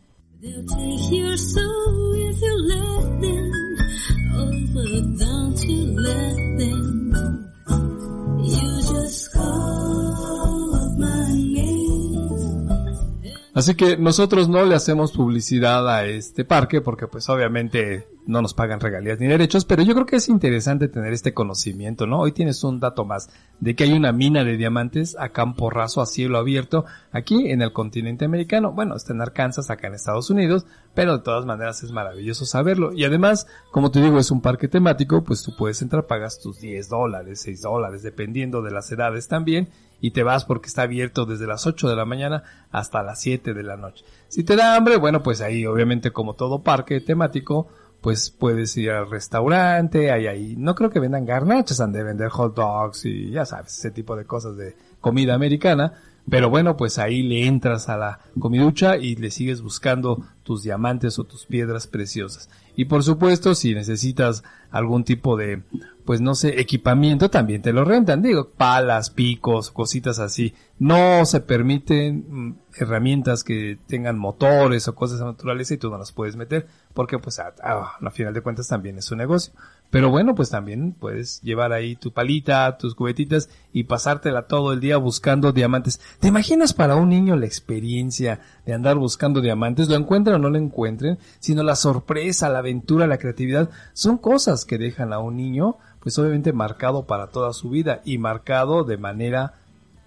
Así 13.57 13.75
que 13.75 13.97
nosotros 13.97 14.51
no 14.51 14.67
le 14.67 14.75
hacemos 14.75 15.13
publicidad 15.13 15.89
a 15.89 16.05
este 16.05 16.45
parque 16.45 16.83
porque 16.83 17.07
pues 17.07 17.27
obviamente 17.31 18.07
no 18.27 18.43
nos 18.43 18.55
pagan 18.55 18.81
regalías 18.81 19.21
ni 19.21 19.29
derechos, 19.29 19.65
pero 19.65 19.83
yo 19.83 19.95
creo 19.95 20.07
que 20.07 20.17
es 20.17 20.29
interesante 20.29 20.89
tener 20.89 21.13
este 21.13 21.33
conocimiento, 21.33 22.07
¿no? 22.07 22.21
Hoy 22.21 22.33
tienes 22.33 22.63
un 22.65 22.81
dato 22.81 23.05
más 23.05 23.31
de 23.61 23.75
que 23.75 23.85
hay 23.85 23.93
una 23.93 24.13
mina 24.13 24.45
de 24.45 24.57
diamantes 24.57 25.17
a 25.19 25.31
campo 25.31 25.71
raso, 25.71 26.03
a 26.03 26.07
cielo 26.07 26.37
abierto, 26.37 26.85
aquí 27.13 27.51
en 27.51 27.63
el 27.63 27.73
continente 27.73 28.25
americano. 28.25 28.73
Bueno, 28.73 28.97
está 28.97 29.13
en 29.13 29.23
Arkansas, 29.23 29.71
acá 29.71 29.87
en 29.87 29.95
Estados 29.95 30.29
Unidos, 30.29 30.67
pero 30.95 31.17
de 31.17 31.23
todas 31.23 31.47
maneras 31.47 31.83
es 31.85 31.93
maravilloso 31.93 32.45
saberlo. 32.45 32.93
Y 32.93 33.05
además, 33.05 33.47
como 33.71 33.91
te 33.91 34.03
digo, 34.03 34.19
es 34.19 34.31
un 34.31 34.41
parque 34.41 34.67
temático, 34.67 35.23
pues 35.23 35.43
tú 35.43 35.55
puedes 35.57 35.81
entrar, 35.81 36.07
pagas 36.07 36.41
tus 36.41 36.61
10 36.61 36.89
dólares, 36.89 37.41
6 37.43 37.63
dólares, 37.63 38.03
dependiendo 38.03 38.61
de 38.61 38.73
las 38.73 38.91
edades 38.91 39.29
también, 39.29 39.69
y 40.01 40.11
te 40.11 40.23
vas 40.23 40.45
porque 40.45 40.69
está 40.69 40.83
abierto 40.83 41.25
desde 41.27 41.47
las 41.47 41.67
8 41.67 41.89
de 41.89 41.97
la 41.97 42.05
mañana 42.05 42.43
hasta 42.71 43.03
las 43.03 43.21
7 43.21 43.55
de 43.55 43.63
la 43.63 43.77
noche. 43.77 44.05
Si 44.29 44.45
te 44.45 44.57
da 44.57 44.75
hambre, 44.75 44.97
bueno, 44.97 45.23
pues 45.23 45.41
ahí 45.41 45.65
obviamente 45.65 46.11
como 46.11 46.35
todo 46.35 46.63
parque 46.63 47.01
temático, 47.01 47.69
pues 48.07 48.31
puedes 48.31 48.77
ir 48.77 48.93
al 48.93 49.11
restaurante, 49.11 50.13
hay 50.13 50.29
ahí, 50.29 50.55
no 50.57 50.77
creo 50.77 50.91
que 50.91 51.01
vendan 51.01 51.27
garnachas, 51.27 51.81
han 51.81 51.91
de 51.91 52.05
vender 52.05 52.29
hot 52.29 52.55
dogs 52.55 53.05
y 53.05 53.33
ya 53.33 53.45
sabes, 53.45 53.77
ese 53.79 53.91
tipo 53.91 54.15
de 54.15 54.25
cosas 54.25 54.57
de 54.57 54.77
comida 55.01 55.35
americana, 55.35 55.93
pero 56.29 56.51
bueno, 56.51 56.77
pues 56.77 56.99
ahí 56.99 57.23
le 57.23 57.47
entras 57.47 57.89
a 57.89 57.97
la 57.97 58.21
comiducha 58.39 58.97
y 58.97 59.15
le 59.17 59.31
sigues 59.31 59.63
buscando 59.63 60.27
tus 60.43 60.63
diamantes 60.63 61.19
o 61.19 61.25
tus 61.25 61.47
piedras 61.47 61.87
preciosas. 61.87 62.49
Y 62.75 62.87
por 62.87 63.03
supuesto, 63.05 63.55
si 63.55 63.75
necesitas 63.75 64.43
algún 64.71 65.05
tipo 65.05 65.37
de, 65.37 65.63
pues 66.05 66.21
no 66.21 66.35
sé, 66.35 66.61
equipamiento, 66.61 67.31
también 67.31 67.63
te 67.63 67.73
lo 67.73 67.85
rentan. 67.85 68.23
Digo, 68.23 68.51
palas, 68.51 69.11
picos, 69.11 69.71
cositas 69.71 70.19
así. 70.19 70.55
No 70.79 71.25
se 71.25 71.41
permiten 71.41 72.27
mm, 72.29 72.55
herramientas 72.79 73.45
que 73.45 73.79
tengan 73.87 74.19
motores 74.19 74.89
o 74.89 74.95
cosas 74.95 75.21
naturales 75.21 75.71
y 75.71 75.79
tú 75.79 75.91
no 75.91 75.99
las 75.99 76.13
puedes 76.13 76.37
meter 76.37 76.67
porque 76.97 77.19
pues 77.19 77.39
a, 77.39 77.55
a, 77.63 78.11
final 78.11 78.35
de 78.35 78.41
cuentas 78.41 78.67
también 78.67 78.99
es 78.99 79.11
un 79.13 79.19
negocio. 79.19 79.53
Pero 79.91 80.11
bueno, 80.11 80.35
pues 80.35 80.51
también 80.51 80.93
puedes 80.93 81.41
llevar 81.43 81.73
ahí 81.73 81.97
tu 81.97 82.13
palita, 82.13 82.77
tus 82.77 82.95
cubetitas 82.95 83.49
y 83.73 83.85
pasártela 83.85 84.47
todo 84.47 84.73
el 84.73 84.81
día 84.81 84.97
buscando 84.97 85.53
diamantes. 85.53 86.01
¿Te 86.21 86.29
imaginas 86.29 86.75
para 86.75 86.97
un 86.97 87.09
niño 87.09 87.37
la 87.37 87.47
experiencia 87.47 88.41
de 88.65 88.75
andar 88.75 88.97
buscando 88.97 89.41
diamantes? 89.41 89.89
Lo 89.89 89.95
encuentren 89.95 90.37
o 90.37 90.39
no 90.39 90.51
lo 90.51 90.59
encuentren, 90.59 91.19
sino 91.39 91.63
la 91.63 91.77
sorpresa, 91.77 92.49
la 92.49 92.59
aventura, 92.59 93.07
la 93.07 93.19
creatividad, 93.19 93.71
son 93.93 94.19
cosas 94.19 94.65
que 94.65 94.79
dejan 94.79 95.13
a 95.13 95.19
un 95.19 95.37
niño, 95.37 95.77
pues 96.01 96.19
obviamente 96.19 96.53
marcado 96.53 97.07
para 97.07 97.29
toda 97.29 97.53
su 97.53 97.71
vida 97.71 98.03
y 98.05 98.19
marcado 98.19 98.85
de 98.85 98.97
manera 98.97 99.55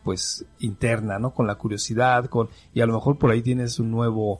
pues 0.04 0.46
interna, 0.60 1.20
¿no? 1.20 1.34
Con 1.34 1.48
la 1.48 1.56
curiosidad, 1.56 2.26
con, 2.26 2.50
y 2.74 2.82
a 2.82 2.86
lo 2.86 2.94
mejor 2.94 3.18
por 3.18 3.32
ahí 3.32 3.42
tienes 3.42 3.80
un 3.80 3.92
nuevo, 3.92 4.40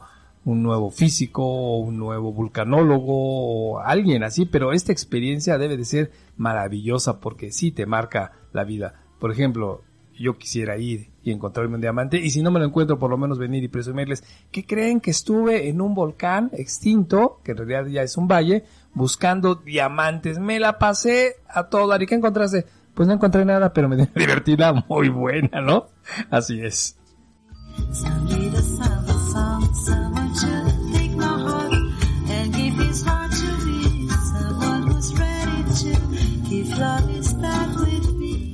un 0.50 0.64
nuevo 0.64 0.90
físico, 0.90 1.44
o 1.44 1.78
un 1.78 1.98
nuevo 1.98 2.34
vulcanólogo, 2.34 3.74
o 3.74 3.80
alguien 3.80 4.24
así, 4.24 4.46
pero 4.46 4.74
esta 4.74 4.92
experiencia 4.92 5.58
debe 5.58 5.78
de 5.78 5.86
ser 5.86 6.12
maravillosa 6.38 7.20
porque 7.20 7.52
sí 7.52 7.72
te 7.72 7.86
marca 7.86 8.34
la 8.52 8.64
vida. 8.64 8.96
Por 9.20 9.32
ejemplo, 9.32 9.84
yo 10.20 10.38
quisiera 10.38 10.78
ir 10.78 11.12
y 11.24 11.32
encontrarme 11.32 11.76
un 11.76 11.82
diamante 11.82 12.18
y 12.18 12.30
si 12.32 12.42
no 12.42 12.52
me 12.52 12.60
lo 12.60 12.66
encuentro 12.66 13.00
por 13.00 13.10
lo 13.10 13.18
menos 13.18 13.38
venir 13.38 13.64
y 13.64 13.70
presumirles 13.70 14.24
que 14.52 14.66
creen 14.66 15.00
que 15.00 15.12
estuve 15.12 15.70
en 15.70 15.82
un 15.82 15.96
volcán 15.96 16.50
extinto, 16.54 17.40
que 17.44 17.52
en 17.52 17.58
realidad 17.58 17.86
ya 17.86 18.02
es 18.04 18.18
un 18.18 18.28
valle, 18.28 18.66
buscando 18.94 19.56
diamantes. 19.56 20.40
Me 20.40 20.60
la 20.60 20.78
pasé 20.78 21.36
a 21.48 21.70
todo. 21.70 21.96
¿Y 22.02 22.06
qué 22.06 22.16
encontraste? 22.16 22.66
Pues 22.94 23.08
no 23.08 23.14
encontré 23.14 23.46
nada, 23.46 23.72
pero 23.72 23.88
me 23.88 23.96
dio 23.98 24.08
divertida 24.14 24.74
muy 24.90 25.10
buena, 25.10 25.62
¿no? 25.62 25.88
Así 26.30 26.60
es. 26.60 26.98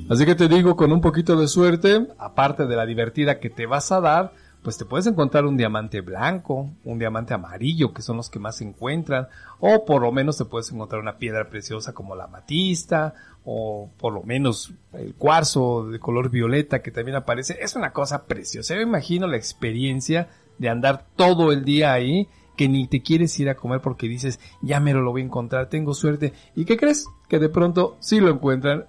Así 0.07 0.23
que 0.25 0.35
te 0.35 0.47
digo, 0.47 0.75
con 0.75 0.91
un 0.91 1.01
poquito 1.01 1.35
de 1.35 1.47
suerte, 1.47 2.07
aparte 2.19 2.67
de 2.67 2.75
la 2.75 2.85
divertida 2.85 3.39
que 3.39 3.49
te 3.49 3.65
vas 3.65 3.91
a 3.91 4.01
dar, 4.01 4.33
pues 4.61 4.77
te 4.77 4.85
puedes 4.85 5.07
encontrar 5.07 5.45
un 5.45 5.57
diamante 5.57 6.01
blanco, 6.01 6.69
un 6.83 6.99
diamante 6.99 7.33
amarillo, 7.33 7.91
que 7.91 8.03
son 8.03 8.17
los 8.17 8.29
que 8.29 8.37
más 8.37 8.57
se 8.57 8.65
encuentran, 8.65 9.27
o 9.59 9.83
por 9.83 10.03
lo 10.03 10.11
menos 10.11 10.37
te 10.37 10.45
puedes 10.45 10.71
encontrar 10.71 11.01
una 11.01 11.17
piedra 11.17 11.49
preciosa 11.49 11.93
como 11.93 12.15
la 12.15 12.25
amatista, 12.25 13.15
o 13.45 13.89
por 13.97 14.13
lo 14.13 14.21
menos 14.21 14.73
el 14.93 15.15
cuarzo 15.15 15.87
de 15.87 15.99
color 15.99 16.29
violeta 16.29 16.83
que 16.83 16.91
también 16.91 17.17
aparece. 17.17 17.57
Es 17.59 17.75
una 17.75 17.91
cosa 17.91 18.25
preciosa. 18.25 18.75
Yo 18.75 18.81
imagino 18.81 19.25
la 19.25 19.37
experiencia 19.37 20.29
de 20.59 20.69
andar 20.69 21.05
todo 21.15 21.51
el 21.51 21.65
día 21.65 21.93
ahí 21.93 22.27
que 22.55 22.69
ni 22.69 22.87
te 22.87 23.01
quieres 23.01 23.39
ir 23.39 23.49
a 23.49 23.55
comer 23.55 23.81
porque 23.81 24.07
dices, 24.07 24.39
ya 24.61 24.79
mero 24.79 25.01
lo 25.01 25.11
voy 25.11 25.21
a 25.21 25.25
encontrar, 25.25 25.69
tengo 25.69 25.93
suerte. 25.93 26.33
¿Y 26.55 26.65
qué 26.65 26.77
crees? 26.77 27.07
Que 27.27 27.39
de 27.39 27.49
pronto 27.49 27.97
sí 27.99 28.19
lo 28.19 28.29
encuentran. 28.29 28.85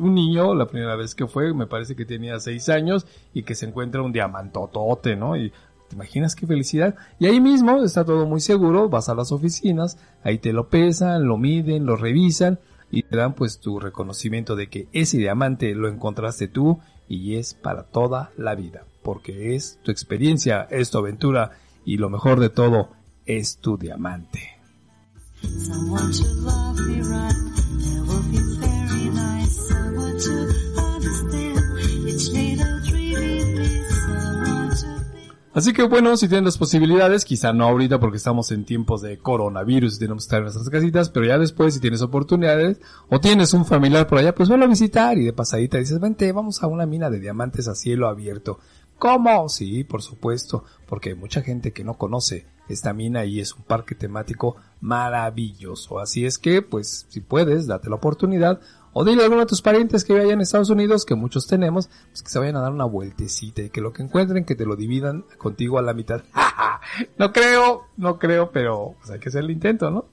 Un 0.00 0.14
niño, 0.14 0.54
la 0.54 0.66
primera 0.66 0.96
vez 0.96 1.14
que 1.14 1.26
fue, 1.26 1.52
me 1.54 1.66
parece 1.66 1.96
que 1.96 2.04
tenía 2.04 2.38
seis 2.40 2.68
años 2.68 3.06
y 3.34 3.42
que 3.42 3.54
se 3.54 3.66
encuentra 3.66 4.02
un 4.02 4.12
diamantotote, 4.12 5.16
¿no? 5.16 5.36
Y 5.36 5.52
¿Te 5.90 5.96
imaginas 5.96 6.36
qué 6.36 6.46
felicidad? 6.46 6.94
Y 7.18 7.26
ahí 7.26 7.40
mismo 7.40 7.82
está 7.82 8.04
todo 8.04 8.24
muy 8.24 8.40
seguro, 8.40 8.88
vas 8.88 9.08
a 9.08 9.14
las 9.16 9.32
oficinas, 9.32 9.98
ahí 10.22 10.38
te 10.38 10.52
lo 10.52 10.68
pesan, 10.68 11.26
lo 11.26 11.36
miden, 11.36 11.84
lo 11.84 11.96
revisan 11.96 12.60
y 12.92 13.02
te 13.02 13.16
dan 13.16 13.34
pues 13.34 13.58
tu 13.58 13.80
reconocimiento 13.80 14.54
de 14.54 14.68
que 14.68 14.86
ese 14.92 15.18
diamante 15.18 15.74
lo 15.74 15.88
encontraste 15.88 16.46
tú 16.46 16.78
y 17.08 17.34
es 17.34 17.54
para 17.54 17.82
toda 17.82 18.30
la 18.36 18.54
vida, 18.54 18.84
porque 19.02 19.56
es 19.56 19.80
tu 19.82 19.90
experiencia, 19.90 20.68
es 20.70 20.90
tu 20.90 20.98
aventura 20.98 21.58
y 21.84 21.96
lo 21.96 22.08
mejor 22.08 22.38
de 22.38 22.50
todo 22.50 22.90
es 23.38 23.58
tu 23.58 23.76
diamante. 23.76 24.40
Así 35.52 35.72
que 35.72 35.82
bueno, 35.82 36.16
si 36.16 36.28
tienen 36.28 36.44
las 36.44 36.58
posibilidades, 36.58 37.24
quizá 37.24 37.52
no 37.52 37.64
ahorita 37.64 38.00
porque 38.00 38.16
estamos 38.16 38.50
en 38.50 38.64
tiempos 38.64 39.02
de 39.02 39.18
coronavirus 39.18 39.96
y 39.96 39.98
tenemos 39.98 40.24
que 40.24 40.26
estar 40.26 40.38
en 40.38 40.44
nuestras 40.44 40.70
casitas, 40.70 41.10
pero 41.10 41.26
ya 41.26 41.38
después 41.38 41.74
si 41.74 41.80
tienes 41.80 42.02
oportunidades 42.02 42.80
o 43.08 43.20
tienes 43.20 43.52
un 43.52 43.64
familiar 43.64 44.06
por 44.06 44.18
allá, 44.18 44.34
pues 44.34 44.48
velo 44.48 44.64
a 44.64 44.68
visitar 44.68 45.18
y 45.18 45.24
de 45.24 45.32
pasadita 45.32 45.78
dices, 45.78 46.00
vente, 46.00 46.30
vamos 46.32 46.62
a 46.62 46.66
una 46.66 46.86
mina 46.86 47.10
de 47.10 47.20
diamantes 47.20 47.68
a 47.68 47.74
cielo 47.74 48.08
abierto. 48.08 48.58
¿Cómo? 49.00 49.48
Sí, 49.48 49.82
por 49.82 50.02
supuesto, 50.02 50.64
porque 50.86 51.08
hay 51.08 51.14
mucha 51.14 51.40
gente 51.40 51.72
que 51.72 51.84
no 51.84 51.94
conoce 51.94 52.44
esta 52.68 52.92
mina 52.92 53.24
y 53.24 53.40
es 53.40 53.54
un 53.54 53.62
parque 53.62 53.94
temático 53.94 54.56
maravilloso. 54.82 56.00
Así 56.00 56.26
es 56.26 56.36
que, 56.36 56.60
pues, 56.60 57.06
si 57.08 57.20
puedes, 57.22 57.66
date 57.66 57.88
la 57.88 57.96
oportunidad 57.96 58.60
o 58.92 59.02
dile 59.02 59.22
a 59.22 59.24
alguno 59.24 59.40
de 59.40 59.46
tus 59.46 59.62
parientes 59.62 60.04
que 60.04 60.12
vayan 60.12 60.32
en 60.32 60.40
Estados 60.42 60.68
Unidos, 60.68 61.06
que 61.06 61.14
muchos 61.14 61.46
tenemos, 61.46 61.88
pues 62.10 62.22
que 62.22 62.28
se 62.28 62.38
vayan 62.38 62.56
a 62.56 62.60
dar 62.60 62.72
una 62.72 62.84
vueltecita 62.84 63.62
y 63.62 63.70
que 63.70 63.80
lo 63.80 63.94
que 63.94 64.02
encuentren, 64.02 64.44
que 64.44 64.54
te 64.54 64.66
lo 64.66 64.76
dividan 64.76 65.24
contigo 65.38 65.78
a 65.78 65.82
la 65.82 65.94
mitad. 65.94 66.22
no 67.18 67.32
creo, 67.32 67.86
no 67.96 68.18
creo, 68.18 68.50
pero 68.50 68.96
pues 68.98 69.10
hay 69.12 69.18
que 69.18 69.30
hacer 69.30 69.44
el 69.44 69.50
intento, 69.50 69.90
¿no? 69.90 70.04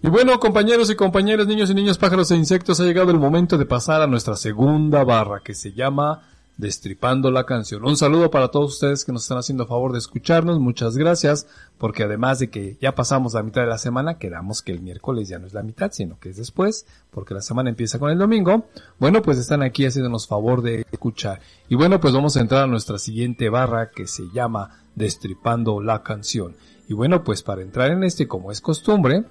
Y 0.00 0.08
bueno, 0.08 0.38
compañeros 0.38 0.90
y 0.90 0.94
compañeras, 0.94 1.48
niños 1.48 1.70
y 1.70 1.74
niñas, 1.74 1.98
pájaros 1.98 2.30
e 2.30 2.36
insectos, 2.36 2.78
ha 2.78 2.84
llegado 2.84 3.10
el 3.10 3.18
momento 3.18 3.58
de 3.58 3.66
pasar 3.66 4.00
a 4.00 4.06
nuestra 4.06 4.36
segunda 4.36 5.02
barra 5.02 5.40
que 5.42 5.54
se 5.54 5.72
llama 5.72 6.22
Destripando 6.56 7.32
la 7.32 7.46
canción. 7.46 7.84
Un 7.84 7.96
saludo 7.96 8.30
para 8.30 8.46
todos 8.48 8.74
ustedes 8.74 9.04
que 9.04 9.10
nos 9.10 9.22
están 9.22 9.38
haciendo 9.38 9.66
favor 9.66 9.90
de 9.90 9.98
escucharnos, 9.98 10.60
muchas 10.60 10.96
gracias, 10.96 11.48
porque 11.78 12.04
además 12.04 12.38
de 12.38 12.48
que 12.48 12.78
ya 12.80 12.94
pasamos 12.94 13.34
la 13.34 13.42
mitad 13.42 13.62
de 13.62 13.66
la 13.66 13.78
semana, 13.78 14.18
quedamos 14.18 14.62
que 14.62 14.70
el 14.70 14.82
miércoles 14.82 15.28
ya 15.28 15.40
no 15.40 15.48
es 15.48 15.52
la 15.52 15.64
mitad, 15.64 15.90
sino 15.90 16.16
que 16.20 16.28
es 16.28 16.36
después, 16.36 16.86
porque 17.10 17.34
la 17.34 17.42
semana 17.42 17.68
empieza 17.68 17.98
con 17.98 18.12
el 18.12 18.18
domingo. 18.18 18.66
Bueno, 19.00 19.20
pues 19.20 19.38
están 19.38 19.64
aquí 19.64 19.84
haciéndonos 19.84 20.28
favor 20.28 20.62
de 20.62 20.86
escuchar. 20.92 21.40
Y 21.68 21.74
bueno, 21.74 21.98
pues 21.98 22.14
vamos 22.14 22.36
a 22.36 22.40
entrar 22.40 22.62
a 22.62 22.68
nuestra 22.68 22.98
siguiente 22.98 23.48
barra 23.48 23.90
que 23.90 24.06
se 24.06 24.28
llama 24.32 24.78
Destripando 24.94 25.82
la 25.82 26.04
canción. 26.04 26.54
Y 26.86 26.94
bueno, 26.94 27.24
pues 27.24 27.42
para 27.42 27.62
entrar 27.62 27.90
en 27.90 28.04
este, 28.04 28.28
como 28.28 28.52
es 28.52 28.60
costumbre, 28.60 29.24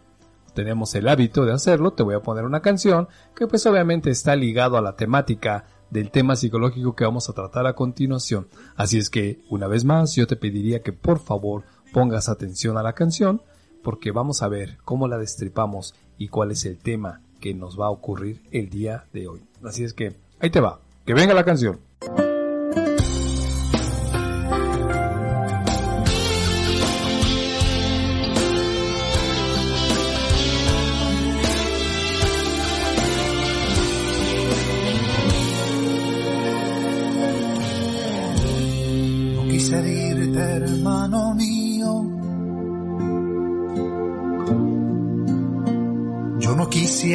tenemos 0.58 0.96
el 0.96 1.08
hábito 1.08 1.46
de 1.46 1.54
hacerlo, 1.54 1.94
te 1.94 2.02
voy 2.02 2.16
a 2.16 2.24
poner 2.24 2.44
una 2.44 2.64
canción 2.64 3.08
que 3.36 3.46
pues 3.46 3.64
obviamente 3.68 4.10
está 4.10 4.36
ligado 4.36 4.76
a 4.76 4.82
la 4.82 4.96
temática 4.96 5.66
del 5.92 6.10
tema 6.10 6.36
psicológico 6.36 6.96
que 6.96 7.04
vamos 7.04 7.30
a 7.30 7.34
tratar 7.34 7.68
a 7.68 7.74
continuación. 7.74 8.48
Así 8.76 8.98
es 8.98 9.12
que, 9.12 9.40
una 9.52 9.68
vez 9.68 9.86
más, 9.86 10.16
yo 10.16 10.26
te 10.26 10.36
pediría 10.36 10.82
que 10.82 10.94
por 10.94 11.20
favor 11.20 11.66
pongas 11.94 12.28
atención 12.28 12.76
a 12.76 12.82
la 12.82 12.94
canción 12.94 13.44
porque 13.84 14.10
vamos 14.10 14.42
a 14.42 14.48
ver 14.48 14.80
cómo 14.84 15.08
la 15.08 15.20
destripamos 15.20 15.94
y 16.18 16.30
cuál 16.30 16.50
es 16.50 16.66
el 16.66 16.80
tema 16.80 17.22
que 17.40 17.54
nos 17.54 17.80
va 17.80 17.86
a 17.86 17.92
ocurrir 17.92 18.42
el 18.50 18.72
día 18.72 19.06
de 19.14 19.28
hoy. 19.28 19.44
Así 19.64 19.84
es 19.84 19.94
que, 19.94 20.16
ahí 20.40 20.50
te 20.50 20.60
va, 20.60 20.80
que 21.06 21.14
venga 21.14 21.36
la 21.36 21.46
canción. 21.46 21.87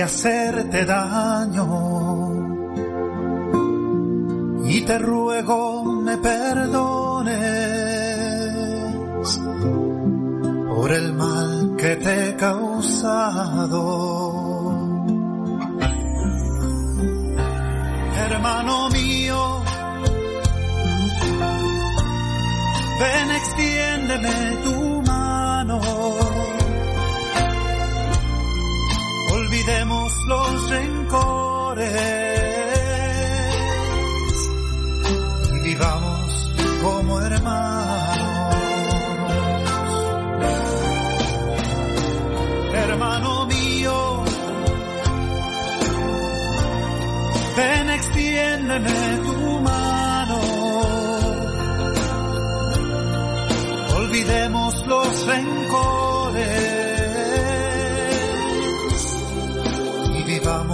Hacerte 0.03 0.85
daño. 0.85 1.67
Y 4.67 4.83
te 4.83 4.99
ruego 4.99 5.85
me 5.85 6.17
perdones 6.19 7.43
por 10.75 10.93
el 10.93 11.13
mal 11.15 11.75
que 11.77 11.97
te 11.97 12.29
he 12.29 12.37
causado. 12.37 13.83
Hermano 18.17 18.89
mío, 18.91 19.63
Ven, 22.99 23.31
extiéndeme 23.31 24.57
tu 24.65 25.03
mano. 25.03 26.32
olvidemos 29.63 30.13
los 30.27 30.71
rencores 30.71 31.93
y 35.55 35.61
vivamos 35.61 36.53
como 36.83 37.21
hermanos. 37.21 38.57
Hermano 42.75 43.47
mío, 43.47 44.25
ven 47.57 47.91
extiéndeme 47.91 49.19
tu 49.25 49.61
mano. 49.61 50.41
Olvidemos 53.95 54.87
los 54.89 55.27
rencores 55.27 55.62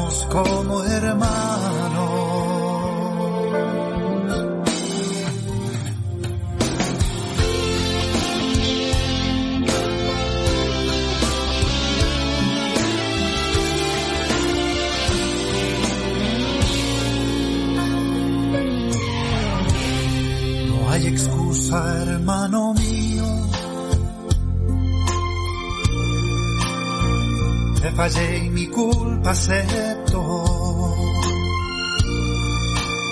vivamos 0.08 0.26
como 0.30 0.84
hermanos. 0.84 1.28
No 20.68 20.90
hay 20.90 21.06
excusa, 21.06 22.02
hermano 22.02 22.74
mío. 22.74 23.24
Te 27.80 27.90
fallé 27.92 28.38
culpa 28.78 29.30
acepto. 29.30 30.20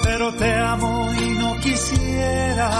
Pero 0.05 0.33
te 0.35 0.55
amo 0.55 1.13
y 1.13 1.29
no 1.43 1.51
quisiera 1.59 2.71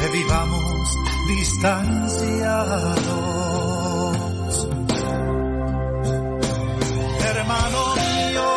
que 0.00 0.08
vivamos 0.18 0.98
distanciados. 1.28 2.98
Hermano 7.30 7.80
mío, 8.02 8.48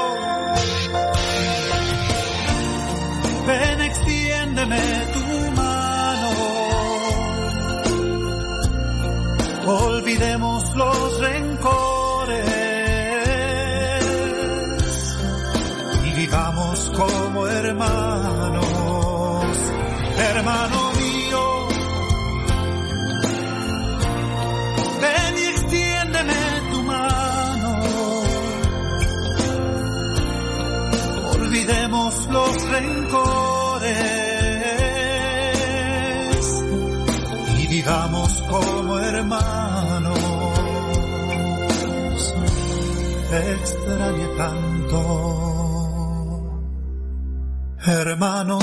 ven 3.48 3.82
extiéndeme 3.82 4.84
tu 5.14 5.24
mano. 5.62 6.30
Olvidemos 9.68 10.51
hermanos. 17.72 19.58
Hermano 20.18 20.92
mío, 21.00 21.68
ven 25.02 25.34
y 25.38 25.46
extiéndeme 25.54 26.42
tu 26.72 26.84
mano. 26.84 27.72
Olvidemos 31.34 32.28
los 32.30 32.70
rencores 32.70 33.96
y 37.58 37.68
vivamos 37.68 38.44
como 38.50 39.00
hermanos. 39.00 40.20
Te 43.30 43.52
extrañé 43.54 44.28
tanto, 44.38 45.51
hermano 47.82 48.60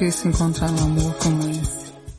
esse. 0.00 0.30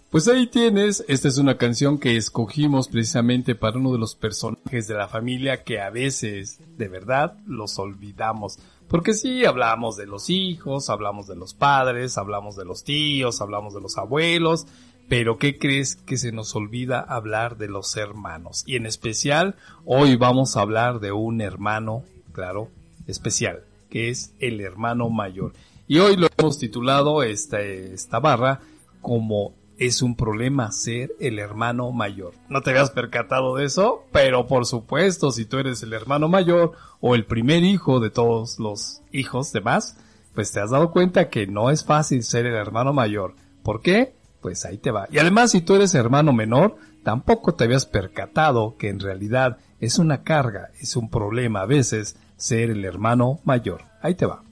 Pues 0.09 0.27
ahí 0.27 0.47
tienes, 0.47 1.05
esta 1.07 1.27
es 1.27 1.37
una 1.37 1.57
canción 1.57 1.99
que 1.99 2.17
escogimos 2.17 2.87
precisamente 2.87 3.55
para 3.55 3.77
uno 3.77 3.91
de 3.91 3.99
los 3.99 4.15
personajes 4.15 4.87
de 4.87 4.95
la 4.95 5.07
familia 5.07 5.63
que 5.63 5.79
a 5.79 5.89
veces, 5.89 6.59
de 6.77 6.87
verdad, 6.87 7.37
los 7.45 7.77
olvidamos. 7.77 8.59
Porque 8.87 9.13
sí, 9.13 9.45
hablamos 9.45 9.97
de 9.97 10.07
los 10.07 10.29
hijos, 10.29 10.89
hablamos 10.89 11.27
de 11.27 11.35
los 11.35 11.53
padres, 11.53 12.17
hablamos 12.17 12.55
de 12.55 12.65
los 12.65 12.83
tíos, 12.83 13.39
hablamos 13.39 13.75
de 13.75 13.81
los 13.81 13.97
abuelos, 13.97 14.65
pero 15.07 15.37
¿qué 15.37 15.59
crees 15.59 15.95
que 15.95 16.17
se 16.17 16.31
nos 16.31 16.55
olvida 16.55 16.99
hablar 16.99 17.57
de 17.57 17.67
los 17.67 17.95
hermanos? 17.95 18.63
Y 18.65 18.77
en 18.77 18.87
especial, 18.87 19.55
hoy 19.85 20.15
vamos 20.15 20.57
a 20.57 20.61
hablar 20.61 20.99
de 20.99 21.11
un 21.11 21.39
hermano, 21.39 22.03
claro, 22.31 22.69
especial, 23.05 23.61
que 23.91 24.09
es 24.09 24.33
el 24.39 24.59
hermano 24.59 25.09
mayor. 25.09 25.53
Y 25.89 25.97
hoy 25.97 26.17
lo 26.17 26.27
hemos 26.37 26.59
titulado 26.59 27.23
esta, 27.23 27.61
esta 27.61 28.19
barra 28.19 28.59
como 29.01 29.55
es 29.79 30.03
un 30.03 30.15
problema 30.15 30.71
ser 30.71 31.13
el 31.19 31.39
hermano 31.39 31.91
mayor. 31.91 32.35
No 32.47 32.61
te 32.61 32.69
habías 32.69 32.91
percatado 32.91 33.55
de 33.55 33.65
eso, 33.65 34.03
pero 34.11 34.45
por 34.45 34.67
supuesto, 34.67 35.31
si 35.31 35.45
tú 35.45 35.57
eres 35.57 35.81
el 35.81 35.93
hermano 35.93 36.29
mayor 36.29 36.73
o 37.01 37.15
el 37.15 37.25
primer 37.25 37.63
hijo 37.63 37.99
de 37.99 38.11
todos 38.11 38.59
los 38.59 39.01
hijos 39.11 39.51
demás, 39.51 39.97
pues 40.35 40.51
te 40.51 40.59
has 40.59 40.69
dado 40.69 40.91
cuenta 40.91 41.29
que 41.29 41.47
no 41.47 41.71
es 41.71 41.83
fácil 41.83 42.21
ser 42.21 42.45
el 42.45 42.53
hermano 42.53 42.93
mayor. 42.93 43.33
¿Por 43.63 43.81
qué? 43.81 44.13
Pues 44.41 44.65
ahí 44.65 44.77
te 44.77 44.91
va. 44.91 45.07
Y 45.09 45.17
además, 45.17 45.49
si 45.49 45.61
tú 45.61 45.73
eres 45.73 45.95
hermano 45.95 46.33
menor, 46.33 46.75
tampoco 47.03 47.55
te 47.55 47.63
habías 47.63 47.87
percatado 47.87 48.75
que 48.77 48.89
en 48.89 48.99
realidad 48.99 49.57
es 49.79 49.97
una 49.97 50.21
carga, 50.21 50.69
es 50.79 50.95
un 50.95 51.09
problema 51.09 51.61
a 51.61 51.65
veces 51.65 52.15
ser 52.37 52.69
el 52.69 52.85
hermano 52.85 53.39
mayor. 53.43 53.81
Ahí 54.03 54.13
te 54.13 54.27
va. 54.27 54.43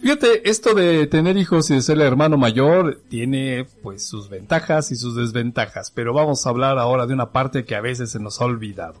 Fíjate, 0.00 0.48
esto 0.48 0.74
de 0.74 1.06
tener 1.06 1.36
hijos 1.36 1.70
y 1.70 1.74
de 1.74 1.82
ser 1.82 1.96
el 1.96 2.02
hermano 2.02 2.38
mayor 2.38 3.00
tiene 3.10 3.66
pues 3.82 4.06
sus 4.06 4.30
ventajas 4.30 4.90
y 4.90 4.96
sus 4.96 5.14
desventajas, 5.14 5.90
pero 5.90 6.14
vamos 6.14 6.46
a 6.46 6.50
hablar 6.50 6.78
ahora 6.78 7.06
de 7.06 7.12
una 7.12 7.30
parte 7.30 7.64
que 7.64 7.74
a 7.74 7.82
veces 7.82 8.10
se 8.10 8.18
nos 8.18 8.40
ha 8.40 8.46
olvidado. 8.46 8.94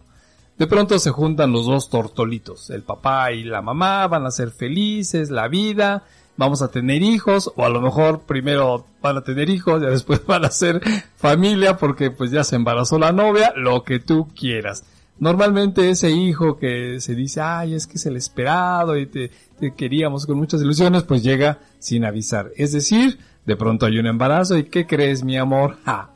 De 0.58 0.66
pronto 0.66 0.98
se 0.98 1.10
juntan 1.10 1.52
los 1.52 1.66
dos 1.66 1.88
tortolitos, 1.88 2.68
el 2.70 2.82
papá 2.82 3.32
y 3.32 3.44
la 3.44 3.62
mamá 3.62 4.06
van 4.08 4.26
a 4.26 4.30
ser 4.30 4.50
felices, 4.50 5.30
la 5.30 5.48
vida, 5.48 6.04
vamos 6.38 6.62
a 6.62 6.70
tener 6.70 7.02
hijos, 7.02 7.52
o 7.56 7.66
a 7.66 7.68
lo 7.68 7.82
mejor 7.82 8.20
primero 8.20 8.86
van 9.02 9.18
a 9.18 9.22
tener 9.22 9.50
hijos, 9.50 9.82
y 9.82 9.86
después 9.86 10.24
van 10.26 10.46
a 10.46 10.50
ser 10.50 10.80
familia 11.16 11.76
porque 11.76 12.10
pues 12.10 12.30
ya 12.30 12.44
se 12.44 12.56
embarazó 12.56 12.98
la 12.98 13.12
novia, 13.12 13.52
lo 13.56 13.82
que 13.82 13.98
tú 13.98 14.28
quieras. 14.34 14.84
Normalmente 15.18 15.90
ese 15.90 16.12
hijo 16.12 16.58
que 16.58 17.00
se 17.00 17.16
dice, 17.16 17.40
ay, 17.40 17.74
es 17.74 17.88
que 17.88 17.96
es 17.96 18.06
el 18.06 18.16
esperado 18.16 18.96
y 18.96 19.06
te, 19.06 19.30
queríamos 19.76 20.26
con 20.26 20.38
muchas 20.38 20.62
ilusiones, 20.62 21.02
pues 21.02 21.24
llega 21.24 21.58
sin 21.80 22.04
avisar. 22.04 22.52
Es 22.56 22.70
decir, 22.70 23.18
de 23.44 23.56
pronto 23.56 23.86
hay 23.86 23.98
un 23.98 24.06
embarazo 24.06 24.56
y 24.56 24.64
¿qué 24.64 24.86
crees, 24.86 25.24
mi 25.24 25.36
amor? 25.36 25.78
Ah, 25.84 26.10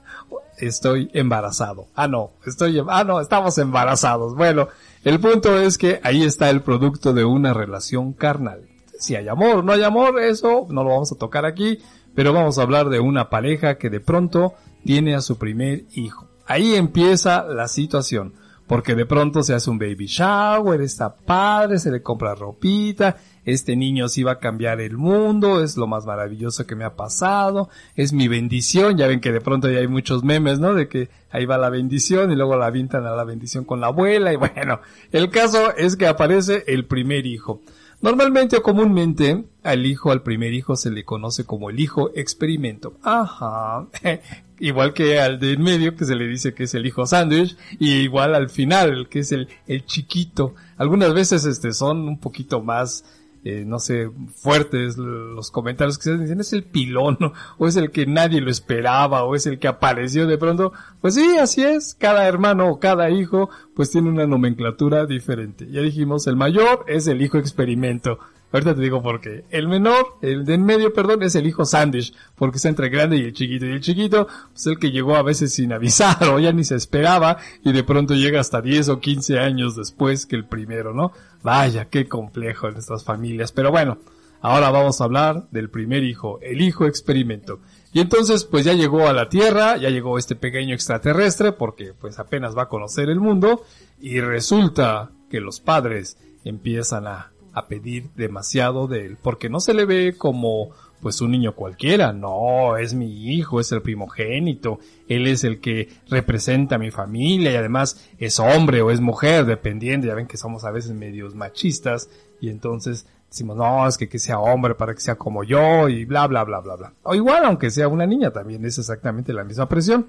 estoy 0.57 1.11
embarazado. 1.15 1.89
Ah, 1.97 2.07
no, 2.07 2.31
estoy, 2.47 2.81
ah, 2.89 3.03
no, 3.03 3.21
estamos 3.21 3.59
embarazados. 3.59 4.37
Bueno, 4.37 4.69
el 5.03 5.19
punto 5.19 5.59
es 5.59 5.79
que 5.79 5.99
ahí 6.05 6.23
está 6.23 6.49
el 6.51 6.63
producto 6.63 7.13
de 7.13 7.25
una 7.25 7.53
relación 7.53 8.13
carnal. 8.13 8.69
Si 9.03 9.17
hay 9.17 9.27
amor 9.27 9.57
o 9.57 9.63
no 9.65 9.73
hay 9.73 9.83
amor, 9.83 10.23
eso 10.23 10.69
no 10.71 10.85
lo 10.85 10.91
vamos 10.91 11.11
a 11.11 11.17
tocar 11.17 11.45
aquí, 11.45 11.81
pero 12.15 12.33
vamos 12.33 12.57
a 12.57 12.63
hablar 12.63 12.89
de 12.89 13.01
una 13.01 13.31
pareja 13.31 13.77
que 13.77 13.91
de 13.91 13.99
pronto 13.99 14.55
tiene 14.85 15.17
a 15.17 15.21
su 15.21 15.39
primer 15.39 15.87
hijo. 15.93 16.29
Ahí 16.47 16.77
empieza 16.77 17.43
la 17.43 17.67
situación, 17.67 18.35
porque 18.69 18.95
de 18.95 19.05
pronto 19.05 19.43
se 19.43 19.55
hace 19.55 19.71
un 19.71 19.81
baby 19.81 20.07
shower, 20.07 20.81
está 20.81 21.17
padre, 21.17 21.81
se 21.81 21.91
le 21.91 22.01
compra 22.01 22.37
ropita, 22.37 23.17
este 23.45 23.75
niño 23.75 24.09
sí 24.09 24.23
va 24.23 24.33
a 24.33 24.39
cambiar 24.39 24.81
el 24.81 24.97
mundo, 24.97 25.65
es 25.65 25.77
lo 25.77 25.89
más 25.89 26.07
maravilloso 26.07 26.65
que 26.65 26.77
me 26.77 26.85
ha 26.85 26.95
pasado, 26.95 27.71
es 27.97 28.13
mi 28.13 28.29
bendición, 28.29 28.97
ya 28.97 29.09
ven 29.09 29.21
que 29.21 29.33
de 29.33 29.41
pronto 29.41 29.69
ya 29.69 29.81
hay 29.81 29.89
muchos 29.89 30.23
memes, 30.23 30.61
¿no? 30.61 30.75
De 30.75 30.87
que 30.87 31.09
ahí 31.33 31.45
va 31.45 31.59
la 31.59 31.71
bendición 31.71 32.31
y 32.31 32.37
luego 32.37 32.55
la 32.55 32.67
avientan 32.67 33.05
a 33.05 33.17
la 33.17 33.25
bendición 33.25 33.65
con 33.65 33.81
la 33.81 33.89
abuela 33.89 34.33
y 34.33 34.37
bueno, 34.55 34.81
el 35.11 35.29
caso 35.29 35.75
es 35.77 35.97
que 35.97 36.07
aparece 36.07 36.63
el 36.69 36.87
primer 36.87 37.27
hijo. 37.27 37.63
Normalmente 38.03 38.57
o 38.57 38.63
comúnmente 38.63 39.45
al 39.63 39.87
hijo, 39.87 40.11
al 40.11 40.23
primer 40.23 40.53
hijo 40.53 40.75
se 40.75 40.91
le 40.91 41.05
conoce 41.05 41.45
como 41.45 41.71
el 41.71 41.79
hijo 41.79 42.11
experimento. 42.15 42.95
Ajá. 43.03 43.87
igual 44.59 44.93
que 44.93 45.21
al 45.21 45.41
de 45.41 45.53
en 45.53 45.63
medio 45.63 45.97
que 45.97 46.05
se 46.05 46.15
le 46.15 46.27
dice 46.27 46.53
que 46.55 46.65
es 46.65 46.75
el 46.75 46.87
hijo 46.87 47.07
sándwich 47.07 47.57
y 47.79 47.95
igual 47.95 48.35
al 48.35 48.49
final 48.49 49.09
que 49.09 49.21
es 49.21 49.33
el, 49.33 49.49
el 49.67 49.87
chiquito. 49.87 50.55
Algunas 50.77 51.15
veces 51.15 51.45
este 51.45 51.73
son 51.73 52.09
un 52.09 52.19
poquito 52.19 52.61
más 52.61 53.05
eh, 53.45 53.65
no 53.67 53.81
sé, 53.81 54.11
fuertes 54.37 54.97
los 54.97 55.51
comentarios 55.51 55.99
que 55.99 56.05
se 56.05 56.19
dicen, 56.19 56.41
es 56.41 56.53
el 56.53 56.63
pilón, 56.63 57.19
o 57.59 57.67
es 57.67 57.77
el 57.77 57.91
que 57.91 58.07
nadie 58.07 58.41
lo 58.41 58.51
esperaba, 58.51 59.25
o 59.25 59.35
es 59.35 59.47
el 59.47 59.59
que 59.59 59.69
apareció 59.69 60.27
de 60.27 60.39
pronto. 60.39 60.73
Pues 61.01 61.15
sí, 61.15 61.37
así 61.39 61.65
es, 61.65 61.95
cada 61.95 62.27
hermano 62.27 62.69
o 62.69 62.79
cada 62.79 63.11
hijo, 63.11 63.51
pues 63.75 63.91
tiene 63.91 64.11
una 64.11 64.27
nomenclatura 64.27 65.07
diferente. 65.07 65.67
Ya 65.71 65.81
dijimos, 65.81 66.27
el 66.27 66.37
mayor 66.37 66.85
es 66.87 67.07
el 67.09 67.21
hijo 67.21 67.39
experimento. 67.39 68.19
Ahorita 68.53 68.75
te 68.75 68.83
digo 68.83 69.03
por 69.03 69.21
qué. 69.21 69.45
El 69.51 69.67
menor, 69.67 70.19
el 70.21 70.45
de 70.45 70.55
en 70.55 70.65
medio, 70.65 70.93
perdón, 70.93 71.23
es 71.23 71.35
el 71.35 71.47
hijo 71.47 71.65
Sandish, 71.65 72.13
porque 72.37 72.57
está 72.57 72.69
entre 72.69 72.87
el 72.87 72.93
grande 72.93 73.17
y 73.17 73.25
el 73.25 73.33
chiquito. 73.33 73.65
Y 73.65 73.71
el 73.71 73.81
chiquito, 73.81 74.29
pues 74.53 74.67
el 74.67 74.79
que 74.79 74.91
llegó 74.91 75.17
a 75.17 75.23
veces 75.23 75.55
sin 75.55 75.73
avisar 75.73 76.23
o 76.29 76.39
ya 76.39 76.53
ni 76.53 76.63
se 76.63 76.77
esperaba 76.77 77.39
y 77.65 77.73
de 77.73 77.83
pronto 77.83 78.15
llega 78.15 78.41
hasta 78.41 78.61
10 78.61 78.91
o 78.91 79.01
15 79.01 79.39
años 79.39 79.75
después 79.75 80.27
que 80.27 80.37
el 80.37 80.45
primero, 80.45 80.93
¿no? 80.93 81.13
Vaya, 81.43 81.87
qué 81.87 82.07
complejo 82.07 82.69
en 82.69 82.77
estas 82.77 83.05
familias. 83.05 83.53
Pero 83.53 83.71
bueno, 83.71 83.99
ahora 84.43 84.71
vamos 84.71 85.01
a 85.01 85.05
hablar 85.05 85.49
del 85.51 85.71
primer 85.71 86.05
hijo, 86.05 86.39
el 86.43 86.61
hijo 86.61 86.87
experimento. 86.87 87.61
Y 87.95 88.01
entonces, 88.01 88.45
pues 88.45 88.65
ya 88.67 88.75
llegó 88.75 89.09
a 89.09 89.13
la 89.15 89.29
Tierra, 89.31 89.77
ya 89.79 89.89
llegó 89.89 90.19
este 90.19 90.37
pequeño 90.37 90.75
extraterrestre, 90.75 91.53
porque 91.53 91.95
pues 91.99 92.19
apenas 92.19 92.57
va 92.57 92.65
a 92.65 92.69
conocer 92.69 93.09
el 93.09 93.21
mundo, 93.21 93.65
y 94.01 94.21
resulta 94.21 95.11
que 95.31 95.41
los 95.41 95.61
padres 95.61 96.17
empiezan 96.45 97.07
a 97.07 97.32
a 97.53 97.67
pedir 97.67 98.11
demasiado 98.17 98.87
de 98.87 99.07
él, 99.07 99.19
porque 99.23 99.49
no 99.49 99.61
se 99.61 99.75
le 99.75 99.85
ve 99.85 100.15
como 100.17 100.71
pues 101.03 101.21
un 101.21 101.33
niño 101.33 101.57
cualquiera, 101.57 102.13
no, 102.13 102.77
es 102.77 102.95
mi 102.95 103.35
hijo, 103.35 103.59
es 103.59 103.73
el 103.73 103.83
primogénito, 103.83 104.79
él 105.09 105.27
es 105.27 105.43
el 105.43 105.61
que 105.61 105.89
representa 106.09 106.77
a 106.77 106.79
mi 106.79 106.93
familia 106.93 107.51
y 107.51 107.57
además 107.57 108.09
es 108.19 108.39
hombre 108.39 108.83
o 108.83 108.91
es 108.93 109.01
mujer, 109.01 109.45
dependiendo, 109.45 110.07
ya 110.07 110.15
ven 110.15 110.29
que 110.29 110.37
somos 110.37 110.65
a 110.65 110.71
veces 110.71 110.93
medios 110.93 111.35
machistas 111.35 112.09
y 112.41 112.51
entonces 112.51 113.07
decimos, 113.29 113.57
no, 113.57 113.89
es 113.89 113.99
que 113.99 114.09
que 114.09 114.21
sea 114.21 114.39
hombre 114.39 114.77
para 114.77 114.95
que 114.95 115.01
sea 115.01 115.17
como 115.17 115.43
yo 115.43 115.89
y 115.89 116.05
bla, 116.05 116.29
bla, 116.29 116.45
bla, 116.45 116.61
bla, 116.61 116.77
bla. 116.77 116.93
O 117.03 117.15
igual, 117.15 117.45
aunque 117.47 117.71
sea 117.71 117.89
una 117.89 118.07
niña, 118.07 118.31
también 118.31 118.65
es 118.65 118.79
exactamente 118.79 119.33
la 119.33 119.43
misma 119.43 119.69
presión. 119.69 120.07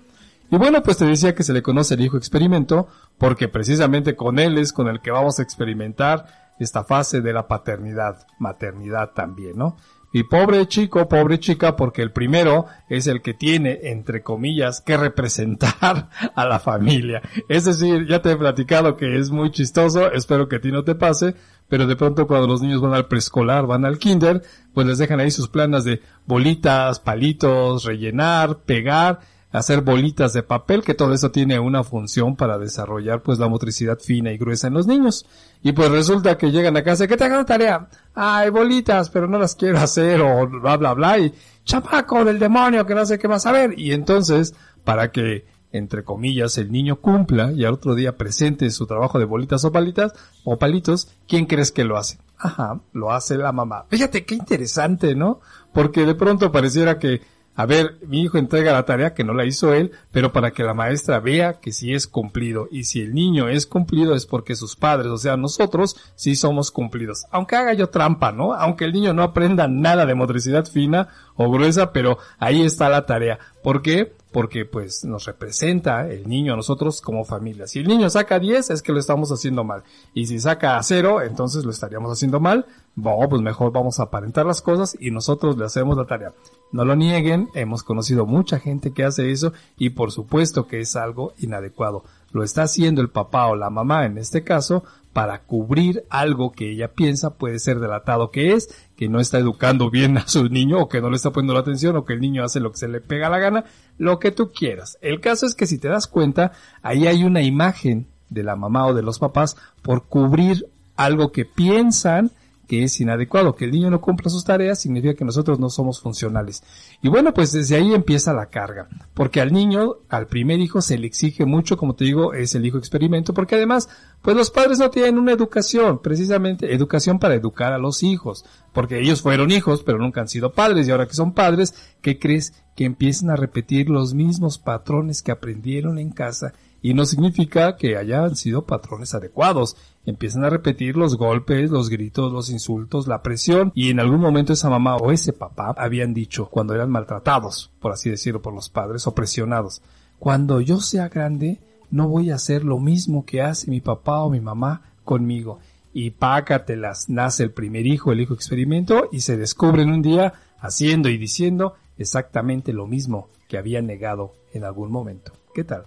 Y 0.52 0.58
bueno, 0.58 0.84
pues 0.84 0.98
te 0.98 1.06
decía 1.06 1.34
que 1.34 1.42
se 1.42 1.54
le 1.54 1.64
conoce 1.64 1.96
el 1.96 2.02
hijo 2.02 2.18
experimento, 2.18 2.88
porque 3.18 3.48
precisamente 3.48 4.16
con 4.16 4.38
él 4.38 4.58
es 4.58 4.74
con 4.74 4.88
el 4.88 5.02
que 5.02 5.10
vamos 5.10 5.40
a 5.40 5.42
experimentar 5.42 6.43
esta 6.60 6.84
fase 6.84 7.22
de 7.22 7.34
la 7.34 7.48
paternidad, 7.48 8.26
maternidad 8.40 9.12
también, 9.12 9.58
¿no? 9.58 9.78
Y 10.16 10.26
pobre 10.26 10.68
chico, 10.68 11.10
pobre 11.10 11.40
chica, 11.40 11.76
porque 11.76 12.04
el 12.04 12.12
primero 12.12 12.68
es 12.88 13.08
el 13.08 13.24
que 13.24 13.34
tiene, 13.34 13.80
entre 13.84 14.22
comillas, 14.22 14.80
que 14.80 14.96
representar 14.96 16.10
a 16.36 16.46
la 16.46 16.60
familia. 16.60 17.24
Es 17.50 17.66
decir, 17.66 18.06
ya 18.08 18.22
te 18.22 18.32
he 18.32 18.38
platicado 18.38 18.96
que 18.96 19.18
es 19.18 19.32
muy 19.32 19.50
chistoso, 19.50 20.12
espero 20.12 20.48
que 20.48 20.58
a 20.58 20.62
ti 20.62 20.72
no 20.72 20.84
te 20.84 20.94
pase, 20.94 21.34
pero 21.68 21.88
de 21.88 21.96
pronto 21.96 22.28
cuando 22.28 22.46
los 22.46 22.62
niños 22.62 22.80
van 22.80 22.94
al 22.94 23.08
preescolar, 23.08 23.66
van 23.66 23.86
al 23.86 23.98
kinder, 23.98 24.44
pues 24.76 24.86
les 24.86 25.00
dejan 25.00 25.20
ahí 25.20 25.32
sus 25.32 25.50
planas 25.50 25.84
de 25.84 26.02
bolitas, 26.28 27.00
palitos, 27.00 27.84
rellenar, 27.84 28.60
pegar, 28.60 29.22
hacer 29.54 29.82
bolitas 29.82 30.34
de 30.34 30.42
papel, 30.42 30.84
que 30.84 30.96
todo 30.96 31.14
eso 31.14 31.32
tiene 31.32 31.60
una 31.60 31.84
función 31.84 32.36
para 32.36 32.58
desarrollar 32.58 33.22
pues 33.22 33.38
la 33.38 33.48
motricidad 33.48 34.00
fina 34.00 34.32
y 34.32 34.38
gruesa 34.38 34.68
en 34.68 34.74
los 34.74 34.88
niños. 34.88 35.28
Y 35.62 35.72
pues 35.74 35.90
resulta 35.90 36.38
que 36.38 36.52
llegan 36.52 36.76
a 36.76 36.84
casa, 36.84 37.08
¿qué 37.08 37.16
te 37.16 37.24
hagan 37.24 37.46
tarea? 37.46 37.88
Ay, 38.16 38.50
bolitas, 38.50 39.12
pero 39.12 39.28
no 39.28 39.38
las 39.38 39.56
quiero 39.56 39.78
hacer, 39.78 40.20
o 40.22 40.48
bla 40.48 40.76
bla 40.78 40.94
bla, 40.94 41.20
y 41.20 41.34
chapaco 41.64 42.26
del 42.26 42.40
demonio, 42.40 42.86
que 42.86 42.96
no 42.96 43.06
sé 43.06 43.20
qué 43.20 43.28
más 43.28 43.44
saber. 43.44 43.80
Y 43.80 43.94
entonces, 43.94 44.56
para 44.84 45.12
que, 45.12 45.46
entre 45.72 46.04
comillas, 46.04 46.58
el 46.58 46.72
niño 46.72 46.96
cumpla 46.96 47.52
y 47.52 47.64
al 47.64 47.76
otro 47.76 47.94
día 47.94 48.18
presente 48.18 48.72
su 48.72 48.88
trabajo 48.88 49.20
de 49.20 49.26
bolitas 49.26 49.64
o 49.66 49.72
palitas, 49.72 50.14
o 50.44 50.58
palitos, 50.58 51.10
¿quién 51.28 51.46
crees 51.46 51.72
que 51.72 51.84
lo 51.84 51.98
hace? 51.98 52.18
Ajá, 52.40 52.82
lo 52.92 53.12
hace 53.12 53.38
la 53.38 53.52
mamá. 53.52 53.86
Fíjate 53.88 54.26
qué 54.26 54.34
interesante, 54.34 55.16
¿no? 55.16 55.42
Porque 55.74 56.06
de 56.06 56.16
pronto 56.16 56.52
pareciera 56.52 56.98
que 56.98 57.22
a 57.56 57.66
ver, 57.68 57.98
mi 58.08 58.22
hijo 58.22 58.40
entrega 58.40 58.74
la 58.74 58.86
tarea 58.86 59.14
que 59.14 59.24
no 59.24 59.34
la 59.34 59.46
hizo 59.46 59.74
él, 59.74 59.92
pero 60.12 60.34
para 60.34 60.52
que 60.52 60.64
la 60.64 60.74
maestra 60.74 61.20
vea 61.20 61.60
que 61.60 61.72
sí 61.72 61.94
es 61.94 62.08
cumplido. 62.08 62.68
Y 62.72 62.86
si 62.86 63.02
el 63.02 63.14
niño 63.14 63.48
es 63.48 63.68
cumplido 63.68 64.16
es 64.16 64.26
porque 64.26 64.56
sus 64.56 64.76
padres, 64.76 65.08
o 65.08 65.18
sea, 65.18 65.38
nosotros, 65.38 65.96
sí 66.16 66.36
somos 66.36 66.72
cumplidos. 66.72 67.26
Aunque 67.32 67.56
haga 67.56 67.74
yo 67.74 67.90
trampa, 67.90 68.32
¿no? 68.32 68.54
Aunque 68.54 68.86
el 68.86 68.94
niño 68.94 69.14
no 69.14 69.22
aprenda 69.22 69.68
nada 69.68 70.06
de 70.08 70.16
motricidad 70.16 70.66
fina 70.66 71.10
o 71.36 71.52
gruesa, 71.52 71.92
pero 71.94 72.18
ahí 72.40 72.64
está 72.64 72.90
la 72.90 73.06
tarea. 73.06 73.38
¿Por 73.62 73.84
qué? 73.84 74.14
Porque 74.34 74.66
pues 74.66 75.06
nos 75.06 75.26
representa 75.26 76.10
el 76.10 76.28
niño 76.28 76.54
a 76.54 76.56
nosotros 76.58 77.00
como 77.02 77.24
familia. 77.24 77.68
Si 77.68 77.80
el 77.80 77.88
niño 77.88 78.10
saca 78.10 78.40
10 78.40 78.72
es 78.72 78.82
que 78.82 78.92
lo 78.92 79.00
estamos 79.00 79.32
haciendo 79.32 79.64
mal. 79.64 79.84
Y 80.14 80.26
si 80.26 80.40
saca 80.40 80.82
0, 80.82 81.22
entonces 81.22 81.64
lo 81.64 81.72
estaríamos 81.72 82.12
haciendo 82.12 82.42
mal. 82.42 82.66
Bueno, 82.96 83.30
pues 83.30 83.42
mejor 83.42 83.72
vamos 83.72 84.00
a 84.00 84.04
aparentar 84.04 84.46
las 84.46 84.62
cosas 84.62 84.98
y 85.00 85.12
nosotros 85.12 85.58
le 85.58 85.66
hacemos 85.66 85.96
la 85.98 86.06
tarea. 86.06 86.34
No 86.72 86.84
lo 86.84 86.96
nieguen, 86.96 87.50
hemos 87.54 87.84
conocido 87.84 88.26
mucha 88.26 88.60
gente 88.60 88.92
que 88.92 89.04
hace 89.04 89.32
eso 89.32 89.54
y 89.78 89.92
por 89.92 90.12
supuesto 90.12 90.68
que 90.68 90.80
es 90.80 90.96
algo 90.96 91.34
inadecuado. 91.38 92.04
Lo 92.32 92.44
está 92.44 92.64
haciendo 92.64 93.02
el 93.02 93.10
papá 93.10 93.46
o 93.48 93.56
la 93.56 93.70
mamá 93.70 94.06
en 94.06 94.18
este 94.18 94.44
caso 94.44 94.84
para 95.14 95.44
cubrir 95.44 96.06
algo 96.10 96.52
que 96.52 96.72
ella 96.72 96.94
piensa 96.94 97.36
puede 97.36 97.60
ser 97.60 97.80
delatado 97.80 98.32
que 98.32 98.54
es, 98.54 98.70
que 98.98 99.08
no 99.08 99.20
está 99.20 99.38
educando 99.38 99.90
bien 99.92 100.18
a 100.18 100.28
su 100.28 100.50
niño 100.50 100.80
o 100.80 100.90
que 100.90 101.02
no 101.02 101.10
le 101.10 101.16
está 101.16 101.32
poniendo 101.32 101.54
la 101.54 101.60
atención 101.60 101.96
o 101.96 102.04
que 102.04 102.14
el 102.14 102.20
niño 102.20 102.44
hace 102.44 102.60
lo 102.60 102.72
que 102.72 102.80
se 102.80 102.88
le 102.88 103.00
pega 103.00 103.30
la 103.30 103.40
gana, 103.40 103.66
lo 103.98 104.20
que 104.20 104.32
tú 104.32 104.52
quieras. 104.52 104.98
El 105.02 105.22
caso 105.22 105.46
es 105.46 105.56
que 105.56 105.68
si 105.68 105.78
te 105.78 105.88
das 105.88 106.08
cuenta, 106.08 106.52
ahí 106.82 107.08
hay 107.08 107.24
una 107.24 107.44
imagen 107.44 108.08
de 108.30 108.44
la 108.44 108.56
mamá 108.56 108.88
o 108.88 108.94
de 108.94 109.04
los 109.04 109.20
papás 109.20 109.56
por 109.84 110.06
cubrir 110.06 110.68
algo 110.96 111.32
que 111.32 111.46
piensan 111.46 112.32
que 112.68 112.84
es 112.84 113.00
inadecuado, 113.00 113.56
que 113.56 113.66
el 113.66 113.72
niño 113.72 113.90
no 113.90 114.02
cumpla 114.02 114.30
sus 114.30 114.46
tareas 114.46 114.80
significa 114.80 115.14
que 115.14 115.26
nosotros 115.26 115.60
no 115.60 115.70
somos 115.70 116.00
funcionales. 116.00 116.64
Y 117.02 117.10
bueno, 117.10 117.34
pues 117.34 117.52
desde 117.52 117.76
ahí 117.76 117.94
empieza 117.94 118.34
la 118.34 118.48
carga, 118.48 118.88
porque 119.14 119.42
al 119.42 119.52
niño, 119.52 119.98
al 120.10 120.28
primer 120.28 120.60
hijo 120.60 120.82
se 120.82 120.98
le 120.98 121.08
exige 121.08 121.46
mucho, 121.46 121.78
como 121.78 121.96
te 121.96 122.06
digo, 122.06 122.34
es 122.34 122.56
el 122.56 122.66
hijo 122.66 122.78
experimento, 122.78 123.34
porque 123.34 123.56
además, 123.56 123.90
pues 124.22 124.36
los 124.36 124.50
padres 124.52 124.80
no 124.80 124.90
tienen 124.90 125.18
una 125.18 125.34
educación, 125.34 126.02
precisamente 126.02 126.74
educación 126.74 127.20
para 127.20 127.36
educar 127.36 127.74
a 127.74 127.78
los 127.78 128.04
hijos, 128.04 128.46
porque 128.72 129.00
ellos 129.00 129.22
fueron 129.22 129.52
hijos, 129.52 129.84
pero 129.84 129.98
nunca 129.98 130.22
han 130.22 130.30
sido 130.30 130.54
padres, 130.54 130.88
y 130.88 130.92
ahora 130.92 131.08
que 131.08 131.16
son 131.16 131.34
padres, 131.34 131.74
¿qué 132.02 132.18
crees? 132.18 132.54
Que 132.76 132.86
empiezan 132.86 133.30
a 133.30 133.36
repetir 133.36 133.90
los 133.90 134.14
mismos 134.14 134.58
patrones 134.58 135.22
que 135.22 135.32
aprendieron 135.32 136.00
en 136.00 136.12
casa 136.12 136.54
y 136.84 136.94
no 136.94 137.06
significa 137.06 137.78
que 137.78 137.96
hayan 137.96 138.36
sido 138.36 138.66
patrones 138.66 139.16
adecuados. 139.16 139.78
Empiezan 140.06 140.44
a 140.44 140.50
repetir 140.50 140.98
los 140.98 141.18
golpes, 141.18 141.72
los 141.72 141.90
gritos, 141.90 142.32
los 142.32 142.50
insultos, 142.50 143.08
la 143.08 143.24
presión 143.24 143.72
y 143.74 143.90
en 143.90 144.02
algún 144.02 144.20
momento 144.20 144.52
esa 144.52 144.70
mamá 144.70 144.98
o 144.98 145.14
ese 145.14 145.32
papá 145.32 145.74
habían 145.78 146.14
dicho 146.14 146.50
cuando 146.50 146.76
eran 146.76 146.92
maltratados, 146.92 147.72
por 147.80 147.94
así 147.94 148.10
decirlo, 148.10 148.42
por 148.42 148.54
los 148.54 148.70
padres 148.70 149.08
o 149.08 149.16
presionados. 149.16 149.82
Cuando 150.20 150.60
yo 150.60 150.82
sea 150.82 151.08
grande, 151.08 151.62
no 151.90 152.10
voy 152.10 152.32
a 152.32 152.36
hacer 152.36 152.66
lo 152.66 152.80
mismo 152.80 153.26
que 153.26 153.42
hace 153.42 153.72
mi 153.72 153.80
papá 153.80 154.22
o 154.22 154.30
mi 154.30 154.42
mamá 154.42 154.82
conmigo. 155.06 155.60
Y 155.94 156.12
pácatelas, 156.12 157.08
nace 157.08 157.44
el 157.44 157.52
primer 157.52 157.88
hijo, 157.88 158.12
el 158.12 158.20
hijo 158.20 158.34
experimento, 158.34 159.08
y 159.12 159.22
se 159.22 159.38
descubren 159.38 159.90
un 159.90 160.02
día 160.02 160.34
haciendo 160.60 161.08
y 161.08 161.18
diciendo 161.18 161.76
exactamente 161.98 162.74
lo 162.74 162.88
mismo 162.88 163.30
que 163.48 163.58
habían 163.58 163.86
negado 163.86 164.34
en 164.54 164.66
algún 164.66 164.92
momento. 164.92 165.32
¿Qué 165.54 165.64
tal? 165.64 165.86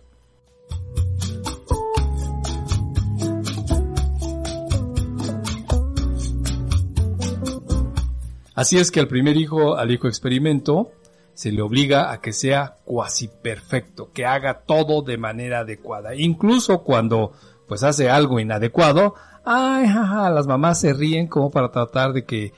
Así 8.56 8.78
es 8.78 8.90
que 8.90 9.00
al 9.00 9.06
primer 9.06 9.36
hijo, 9.36 9.76
al 9.76 9.90
hijo 9.90 10.08
experimento, 10.08 10.90
se 11.34 11.52
le 11.52 11.60
obliga 11.60 12.10
a 12.10 12.22
que 12.22 12.32
sea 12.32 12.76
cuasi 12.86 13.28
perfecto, 13.28 14.10
que 14.14 14.24
haga 14.24 14.62
todo 14.62 15.02
de 15.02 15.18
manera 15.18 15.60
adecuada. 15.60 16.14
Incluso 16.14 16.82
cuando 16.82 17.32
pues 17.68 17.82
hace 17.82 18.08
algo 18.08 18.40
inadecuado, 18.40 19.14
ay, 19.44 19.86
las 19.86 20.46
mamás 20.46 20.80
se 20.80 20.94
ríen 20.94 21.26
como 21.26 21.50
para 21.50 21.70
tratar 21.70 22.14
de 22.14 22.24
que 22.24 22.54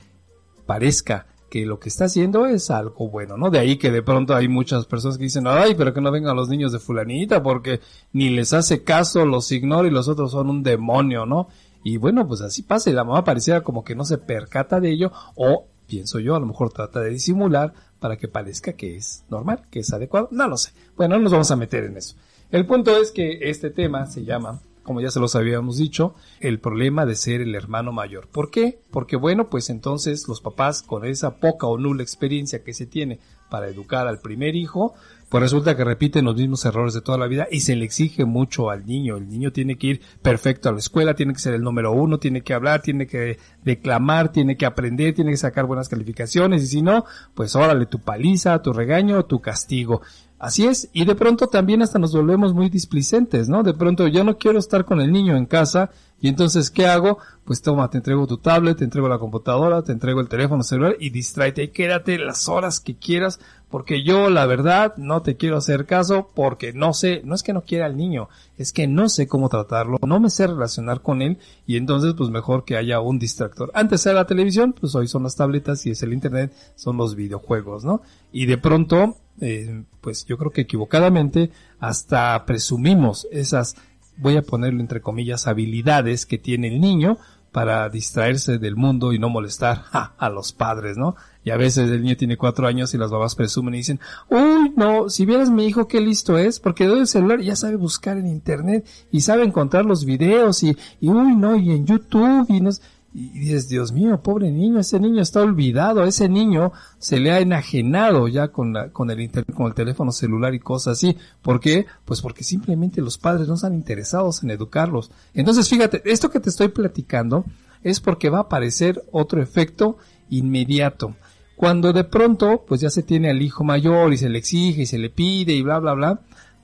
parezca 0.65 1.27
que 1.49 1.65
lo 1.65 1.79
que 1.79 1.89
está 1.89 2.05
haciendo 2.05 2.45
es 2.45 2.71
algo 2.71 3.09
bueno, 3.09 3.37
¿no? 3.37 3.49
De 3.49 3.59
ahí 3.59 3.77
que 3.77 3.91
de 3.91 4.01
pronto 4.01 4.35
hay 4.35 4.47
muchas 4.47 4.85
personas 4.85 5.17
que 5.17 5.25
dicen, 5.25 5.47
ay, 5.47 5.75
pero 5.75 5.93
que 5.93 6.01
no 6.01 6.11
vengan 6.11 6.35
los 6.35 6.49
niños 6.49 6.71
de 6.71 6.79
fulanita 6.79 7.43
porque 7.43 7.81
ni 8.13 8.29
les 8.29 8.53
hace 8.53 8.83
caso, 8.83 9.25
los 9.25 9.51
ignora 9.51 9.87
y 9.87 9.91
los 9.91 10.07
otros 10.07 10.31
son 10.31 10.49
un 10.49 10.63
demonio, 10.63 11.25
¿no? 11.25 11.47
Y 11.83 11.97
bueno, 11.97 12.27
pues 12.27 12.41
así 12.41 12.63
pasa 12.63 12.89
y 12.89 12.93
la 12.93 13.03
mamá 13.03 13.23
pareciera 13.23 13.61
como 13.61 13.83
que 13.83 13.95
no 13.95 14.05
se 14.05 14.17
percata 14.17 14.79
de 14.79 14.91
ello 14.91 15.11
o 15.35 15.65
pienso 15.87 16.19
yo, 16.19 16.35
a 16.35 16.39
lo 16.39 16.45
mejor 16.45 16.71
trata 16.71 17.01
de 17.01 17.09
disimular 17.09 17.73
para 17.99 18.17
que 18.17 18.27
parezca 18.27 18.73
que 18.73 18.95
es 18.95 19.25
normal, 19.29 19.63
que 19.69 19.79
es 19.79 19.91
adecuado, 19.91 20.29
no 20.31 20.47
lo 20.47 20.55
sé. 20.55 20.71
Bueno, 20.95 21.15
no 21.15 21.23
nos 21.23 21.31
vamos 21.31 21.51
a 21.51 21.55
meter 21.55 21.85
en 21.85 21.97
eso. 21.97 22.15
El 22.51 22.65
punto 22.65 22.95
es 22.97 23.11
que 23.11 23.39
este 23.49 23.69
tema 23.69 24.05
se 24.05 24.23
llama 24.23 24.61
como 24.83 25.01
ya 25.01 25.11
se 25.11 25.19
los 25.19 25.35
habíamos 25.35 25.77
dicho, 25.77 26.15
el 26.39 26.59
problema 26.59 27.05
de 27.05 27.15
ser 27.15 27.41
el 27.41 27.55
hermano 27.55 27.91
mayor. 27.91 28.27
¿Por 28.27 28.49
qué? 28.49 28.79
Porque 28.91 29.15
bueno, 29.15 29.49
pues 29.49 29.69
entonces 29.69 30.27
los 30.27 30.41
papás 30.41 30.81
con 30.81 31.05
esa 31.05 31.37
poca 31.37 31.67
o 31.67 31.77
nula 31.77 32.03
experiencia 32.03 32.63
que 32.63 32.73
se 32.73 32.85
tiene 32.85 33.19
para 33.49 33.67
educar 33.67 34.07
al 34.07 34.19
primer 34.19 34.55
hijo, 34.55 34.93
pues 35.29 35.43
resulta 35.43 35.75
que 35.77 35.83
repiten 35.83 36.25
los 36.25 36.35
mismos 36.35 36.65
errores 36.65 36.93
de 36.93 37.01
toda 37.01 37.17
la 37.17 37.27
vida 37.27 37.47
y 37.51 37.59
se 37.59 37.75
le 37.75 37.85
exige 37.85 38.25
mucho 38.25 38.71
al 38.71 38.85
niño. 38.85 39.17
El 39.17 39.27
niño 39.27 39.51
tiene 39.51 39.77
que 39.77 39.87
ir 39.87 40.01
perfecto 40.21 40.69
a 40.69 40.71
la 40.71 40.79
escuela, 40.79 41.13
tiene 41.15 41.33
que 41.33 41.39
ser 41.39 41.53
el 41.53 41.61
número 41.61 41.91
uno, 41.91 42.17
tiene 42.17 42.41
que 42.41 42.53
hablar, 42.53 42.81
tiene 42.81 43.05
que 43.05 43.37
declamar, 43.63 44.31
tiene 44.31 44.57
que 44.57 44.65
aprender, 44.65 45.13
tiene 45.13 45.31
que 45.31 45.37
sacar 45.37 45.65
buenas 45.65 45.87
calificaciones 45.87 46.63
y 46.63 46.67
si 46.67 46.81
no, 46.81 47.05
pues 47.35 47.55
órale 47.55 47.85
tu 47.85 47.99
paliza, 47.99 48.61
tu 48.61 48.73
regaño, 48.73 49.25
tu 49.25 49.39
castigo. 49.39 50.01
Así 50.39 50.65
es, 50.65 50.87
y 50.93 51.03
de 51.03 51.15
pronto 51.15 51.47
también 51.47 51.81
hasta 51.81 51.99
nos 51.99 52.13
volvemos 52.13 52.53
muy 52.53 52.69
displicentes, 52.69 53.49
¿no? 53.49 53.61
De 53.61 53.73
pronto 53.73 54.07
yo 54.07 54.23
no 54.23 54.37
quiero 54.37 54.57
estar 54.57 54.85
con 54.85 55.01
el 55.01 55.11
niño 55.11 55.35
en 55.35 55.45
casa 55.45 55.91
y 56.21 56.29
entonces 56.29 56.71
¿qué 56.71 56.87
hago? 56.87 57.17
Pues 57.43 57.61
toma, 57.61 57.89
te 57.89 57.97
entrego 57.97 58.25
tu 58.25 58.37
tablet, 58.37 58.77
te 58.77 58.85
entrego 58.85 59.09
la 59.09 59.19
computadora, 59.19 59.81
te 59.81 59.91
entrego 59.91 60.21
el 60.21 60.29
teléfono 60.29 60.63
celular 60.63 60.95
y 60.97 61.09
distráete 61.09 61.63
y 61.63 61.67
quédate 61.69 62.17
las 62.17 62.47
horas 62.47 62.79
que 62.79 62.95
quieras 62.95 63.41
porque 63.69 64.01
yo 64.03 64.29
la 64.29 64.45
verdad 64.45 64.95
no 64.95 65.21
te 65.21 65.35
quiero 65.35 65.57
hacer 65.57 65.85
caso 65.85 66.29
porque 66.33 66.71
no 66.71 66.93
sé, 66.93 67.21
no 67.25 67.35
es 67.35 67.43
que 67.43 67.53
no 67.53 67.61
quiera 67.61 67.85
al 67.85 67.97
niño, 67.97 68.29
es 68.57 68.71
que 68.71 68.87
no 68.87 69.09
sé 69.09 69.27
cómo 69.27 69.49
tratarlo, 69.49 69.97
no 70.01 70.19
me 70.21 70.29
sé 70.29 70.47
relacionar 70.47 71.01
con 71.01 71.21
él 71.21 71.37
y 71.67 71.75
entonces 71.75 72.13
pues 72.17 72.29
mejor 72.29 72.63
que 72.63 72.77
haya 72.77 73.01
un 73.01 73.19
distractor. 73.19 73.71
Antes 73.73 74.05
era 74.05 74.15
la 74.15 74.25
televisión, 74.25 74.73
pues 74.73 74.95
hoy 74.95 75.07
son 75.07 75.23
las 75.23 75.35
tabletas 75.35 75.85
y 75.85 75.91
es 75.91 76.01
el 76.01 76.13
internet, 76.13 76.53
son 76.75 76.95
los 76.95 77.15
videojuegos, 77.15 77.83
¿no? 77.83 78.01
Y 78.31 78.45
de 78.45 78.57
pronto 78.57 79.17
eh, 79.41 79.83
pues 80.01 80.25
yo 80.25 80.37
creo 80.37 80.51
que 80.51 80.61
equivocadamente 80.61 81.51
hasta 81.79 82.45
presumimos 82.45 83.27
esas, 83.31 83.75
voy 84.17 84.37
a 84.37 84.41
ponerlo 84.41 84.79
entre 84.81 85.01
comillas, 85.01 85.47
habilidades 85.47 86.25
que 86.25 86.37
tiene 86.37 86.67
el 86.67 86.81
niño 86.81 87.17
para 87.51 87.89
distraerse 87.89 88.59
del 88.59 88.75
mundo 88.75 89.11
y 89.11 89.19
no 89.19 89.29
molestar 89.29 89.83
a 90.17 90.29
los 90.29 90.53
padres, 90.53 90.97
¿no? 90.97 91.15
Y 91.43 91.51
a 91.51 91.57
veces 91.57 91.89
el 91.89 92.03
niño 92.03 92.15
tiene 92.15 92.37
cuatro 92.37 92.67
años 92.67 92.93
y 92.93 92.97
las 92.97 93.09
babas 93.09 93.35
presumen 93.35 93.73
y 93.73 93.77
dicen, 93.77 93.99
uy, 94.29 94.71
no, 94.75 95.09
si 95.09 95.25
vieras 95.25 95.49
mi 95.49 95.65
hijo 95.65 95.87
qué 95.87 95.99
listo 95.99 96.37
es, 96.37 96.59
porque 96.59 96.85
doy 96.85 96.99
el 96.99 97.07
celular 97.07 97.41
y 97.41 97.45
ya 97.45 97.55
sabe 97.55 97.75
buscar 97.75 98.17
en 98.17 98.27
internet 98.27 98.85
y 99.11 99.21
sabe 99.21 99.45
encontrar 99.45 99.85
los 99.85 100.05
videos 100.05 100.61
y, 100.63 100.77
y 100.99 101.09
uy, 101.09 101.35
no, 101.35 101.55
y 101.55 101.71
en 101.71 101.85
YouTube 101.85 102.45
y 102.49 102.61
no 102.61 102.69
y 103.13 103.29
dices, 103.29 103.67
Dios 103.67 103.91
mío, 103.91 104.21
pobre 104.21 104.51
niño, 104.51 104.79
ese 104.79 104.99
niño 104.99 105.21
está 105.21 105.41
olvidado, 105.41 106.03
ese 106.03 106.29
niño 106.29 106.71
se 106.99 107.19
le 107.19 107.31
ha 107.31 107.39
enajenado 107.39 108.27
ya 108.27 108.49
con, 108.49 108.73
la, 108.73 108.89
con 108.89 109.09
el 109.09 109.19
internet, 109.19 109.55
con 109.55 109.67
el 109.67 109.73
teléfono 109.73 110.11
celular 110.11 110.53
y 110.53 110.59
cosas 110.59 110.97
así. 110.97 111.17
¿Por 111.41 111.59
qué? 111.59 111.87
Pues 112.05 112.21
porque 112.21 112.43
simplemente 112.43 113.01
los 113.01 113.17
padres 113.17 113.47
no 113.47 113.55
están 113.55 113.73
interesados 113.73 114.43
en 114.43 114.51
educarlos. 114.51 115.11
Entonces, 115.33 115.67
fíjate, 115.67 116.03
esto 116.05 116.29
que 116.29 116.39
te 116.39 116.49
estoy 116.49 116.67
platicando 116.67 117.45
es 117.83 117.99
porque 117.99 118.29
va 118.29 118.39
a 118.39 118.41
aparecer 118.41 119.03
otro 119.11 119.41
efecto 119.41 119.97
inmediato. 120.29 121.15
Cuando 121.55 121.91
de 121.91 122.03
pronto, 122.03 122.63
pues 122.67 122.79
ya 122.79 122.89
se 122.89 123.03
tiene 123.03 123.29
al 123.29 123.41
hijo 123.41 123.63
mayor 123.63 124.13
y 124.13 124.17
se 124.17 124.29
le 124.29 124.37
exige 124.37 124.83
y 124.83 124.85
se 124.85 124.97
le 124.97 125.09
pide 125.09 125.53
y 125.53 125.61
bla, 125.61 125.79
bla, 125.79 125.93
bla, 125.93 126.21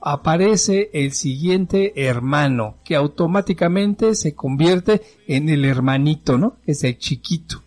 aparece 0.08 0.88
el 0.92 1.10
siguiente 1.14 2.06
hermano, 2.06 2.76
que 2.84 2.94
automáticamente 2.94 4.14
se 4.14 4.36
convierte 4.36 5.02
en 5.26 5.48
el 5.48 5.64
hermanito, 5.64 6.38
¿no? 6.38 6.58
Es 6.64 6.84
el 6.84 6.96
chiquito, 6.96 7.64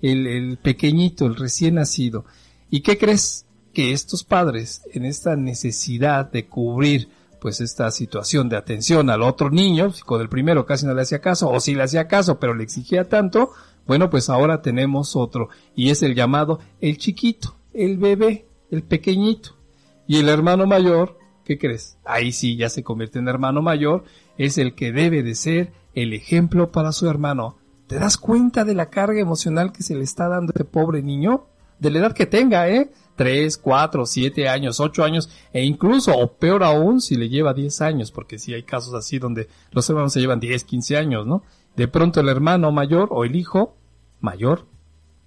el, 0.00 0.56
pequeñito, 0.62 1.26
el 1.26 1.34
recién 1.34 1.74
nacido. 1.74 2.24
¿Y 2.70 2.82
qué 2.82 2.96
crees? 2.96 3.44
Que 3.74 3.90
estos 3.90 4.22
padres, 4.22 4.82
en 4.92 5.04
esta 5.04 5.34
necesidad 5.34 6.30
de 6.30 6.46
cubrir 6.46 7.08
pues 7.40 7.60
esta 7.60 7.90
situación 7.90 8.48
de 8.48 8.56
atención 8.56 9.10
al 9.10 9.22
otro 9.22 9.50
niño, 9.50 9.92
con 10.06 10.20
el 10.20 10.28
primero 10.28 10.66
casi 10.66 10.86
no 10.86 10.94
le 10.94 11.02
hacía 11.02 11.20
caso, 11.20 11.50
o 11.50 11.58
si 11.58 11.74
le 11.74 11.82
hacía 11.82 12.06
caso 12.06 12.38
pero 12.38 12.54
le 12.54 12.62
exigía 12.62 13.08
tanto, 13.08 13.50
bueno 13.88 14.10
pues 14.10 14.30
ahora 14.30 14.62
tenemos 14.62 15.16
otro, 15.16 15.48
y 15.74 15.90
es 15.90 16.04
el 16.04 16.14
llamado 16.14 16.60
el 16.80 16.98
chiquito, 16.98 17.56
el 17.74 17.98
bebé, 17.98 18.46
el 18.70 18.84
pequeñito. 18.84 19.56
Y 20.06 20.18
el 20.18 20.28
hermano 20.28 20.66
mayor 20.66 21.19
¿qué 21.50 21.58
crees? 21.58 21.98
Ahí 22.04 22.30
sí 22.30 22.54
ya 22.54 22.68
se 22.68 22.84
convierte 22.84 23.18
en 23.18 23.26
hermano 23.26 23.60
mayor, 23.60 24.04
es 24.38 24.56
el 24.56 24.76
que 24.76 24.92
debe 24.92 25.24
de 25.24 25.34
ser 25.34 25.72
el 25.94 26.12
ejemplo 26.12 26.70
para 26.70 26.92
su 26.92 27.08
hermano. 27.10 27.56
¿Te 27.88 27.98
das 27.98 28.18
cuenta 28.18 28.64
de 28.64 28.76
la 28.76 28.88
carga 28.88 29.18
emocional 29.18 29.72
que 29.72 29.82
se 29.82 29.96
le 29.96 30.04
está 30.04 30.28
dando 30.28 30.50
a 30.50 30.54
este 30.54 30.64
pobre 30.64 31.02
niño? 31.02 31.46
De 31.80 31.90
la 31.90 31.98
edad 31.98 32.12
que 32.12 32.26
tenga, 32.26 32.68
¿eh? 32.68 32.92
Tres, 33.16 33.58
cuatro, 33.58 34.06
siete 34.06 34.48
años, 34.48 34.78
ocho 34.78 35.02
años, 35.02 35.28
e 35.52 35.64
incluso, 35.64 36.16
o 36.16 36.34
peor 36.34 36.62
aún, 36.62 37.00
si 37.00 37.16
le 37.16 37.28
lleva 37.28 37.52
diez 37.52 37.80
años, 37.80 38.12
porque 38.12 38.38
sí 38.38 38.54
hay 38.54 38.62
casos 38.62 38.94
así 38.94 39.18
donde 39.18 39.48
los 39.72 39.90
hermanos 39.90 40.12
se 40.12 40.20
llevan 40.20 40.38
diez, 40.38 40.62
quince 40.62 40.96
años, 40.96 41.26
¿no? 41.26 41.42
De 41.74 41.88
pronto 41.88 42.20
el 42.20 42.28
hermano 42.28 42.70
mayor 42.70 43.08
o 43.10 43.24
el 43.24 43.34
hijo 43.34 43.74
mayor 44.20 44.68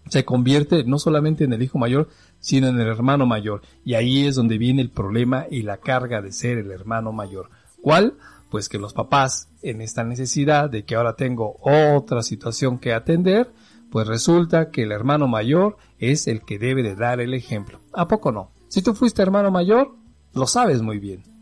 se 0.10 0.26
convierte 0.26 0.84
no 0.84 1.00
solamente 1.00 1.44
en 1.44 1.54
el 1.54 1.64
hijo 1.64 1.78
mayor, 1.78 2.10
sino 2.40 2.68
en 2.68 2.80
el 2.80 2.88
hermano 2.88 3.26
mayor. 3.26 3.62
Y 3.86 3.94
ahí 3.94 4.26
es 4.26 4.36
donde 4.36 4.58
viene 4.58 4.82
el 4.82 4.90
problema 4.90 5.46
y 5.50 5.62
la 5.62 5.78
carga 5.78 6.22
de 6.22 6.32
ser 6.32 6.58
el 6.58 6.72
hermano 6.72 7.12
mayor. 7.12 7.50
¿Cuál? 7.82 8.16
Pues 8.50 8.70
que 8.70 8.78
los 8.78 8.94
papás, 8.94 9.50
en 9.62 9.82
esta 9.82 10.04
necesidad 10.04 10.70
de 10.70 10.86
que 10.86 10.96
ahora 10.96 11.16
tengo 11.16 11.58
otra 11.62 12.22
situación 12.22 12.78
que 12.78 12.94
atender, 12.94 13.52
pues 13.92 14.08
resulta 14.08 14.72
que 14.72 14.84
el 14.84 14.92
hermano 14.92 15.28
mayor 15.28 15.78
es 16.00 16.28
el 16.28 16.42
que 16.42 16.60
debe 16.60 16.84
de 16.84 16.96
dar 16.96 17.20
el 17.20 17.34
ejemplo. 17.34 17.80
¿A 17.94 18.08
poco 18.08 18.32
no? 18.32 18.52
Si 18.68 18.82
tú 18.82 18.94
fuiste 18.94 19.22
hermano 19.22 19.52
mayor, 19.52 19.96
lo 20.34 20.48
sabes 20.48 20.82
muy 20.82 21.00
bien. 21.00 21.33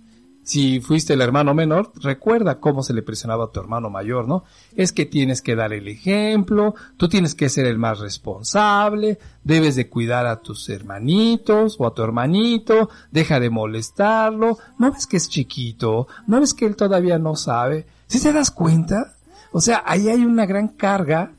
Si 0.44 0.80
fuiste 0.80 1.14
el 1.14 1.22
hermano 1.22 1.54
menor, 1.54 1.92
recuerda 2.02 2.60
cómo 2.60 2.82
se 2.82 2.94
le 2.94 3.04
presionaba 3.04 3.46
a 3.46 3.52
tu 3.52 3.60
hermano 3.60 3.90
mayor, 3.92 4.28
¿no? 4.28 4.44
Es 4.76 4.92
que 4.92 5.06
tienes 5.06 5.42
que 5.42 5.56
dar 5.56 5.72
el 5.72 5.88
ejemplo, 5.88 6.74
tú 6.98 7.08
tienes 7.08 7.36
que 7.36 7.48
ser 7.48 7.68
el 7.68 7.78
más 7.78 8.00
responsable, 8.00 9.20
debes 9.44 9.76
de 9.76 9.88
cuidar 9.88 10.26
a 10.26 10.42
tus 10.42 10.68
hermanitos 10.70 11.76
o 11.80 11.86
a 11.86 11.94
tu 11.94 12.02
hermanito, 12.02 12.90
deja 13.12 13.40
de 13.40 13.52
molestarlo, 13.52 14.58
no 14.80 14.92
ves 14.92 15.06
que 15.06 15.18
es 15.18 15.30
chiquito, 15.30 16.08
no 16.26 16.40
ves 16.40 16.56
que 16.56 16.66
él 16.66 16.76
todavía 16.76 17.20
no 17.20 17.36
sabe. 17.36 17.86
¿Sí 18.08 18.20
te 18.20 18.34
das 18.34 18.50
cuenta? 18.50 19.14
O 19.52 19.62
sea, 19.62 19.84
ahí 19.86 20.10
hay 20.10 20.26
una 20.26 20.48
gran 20.48 20.70
carga 20.70 21.34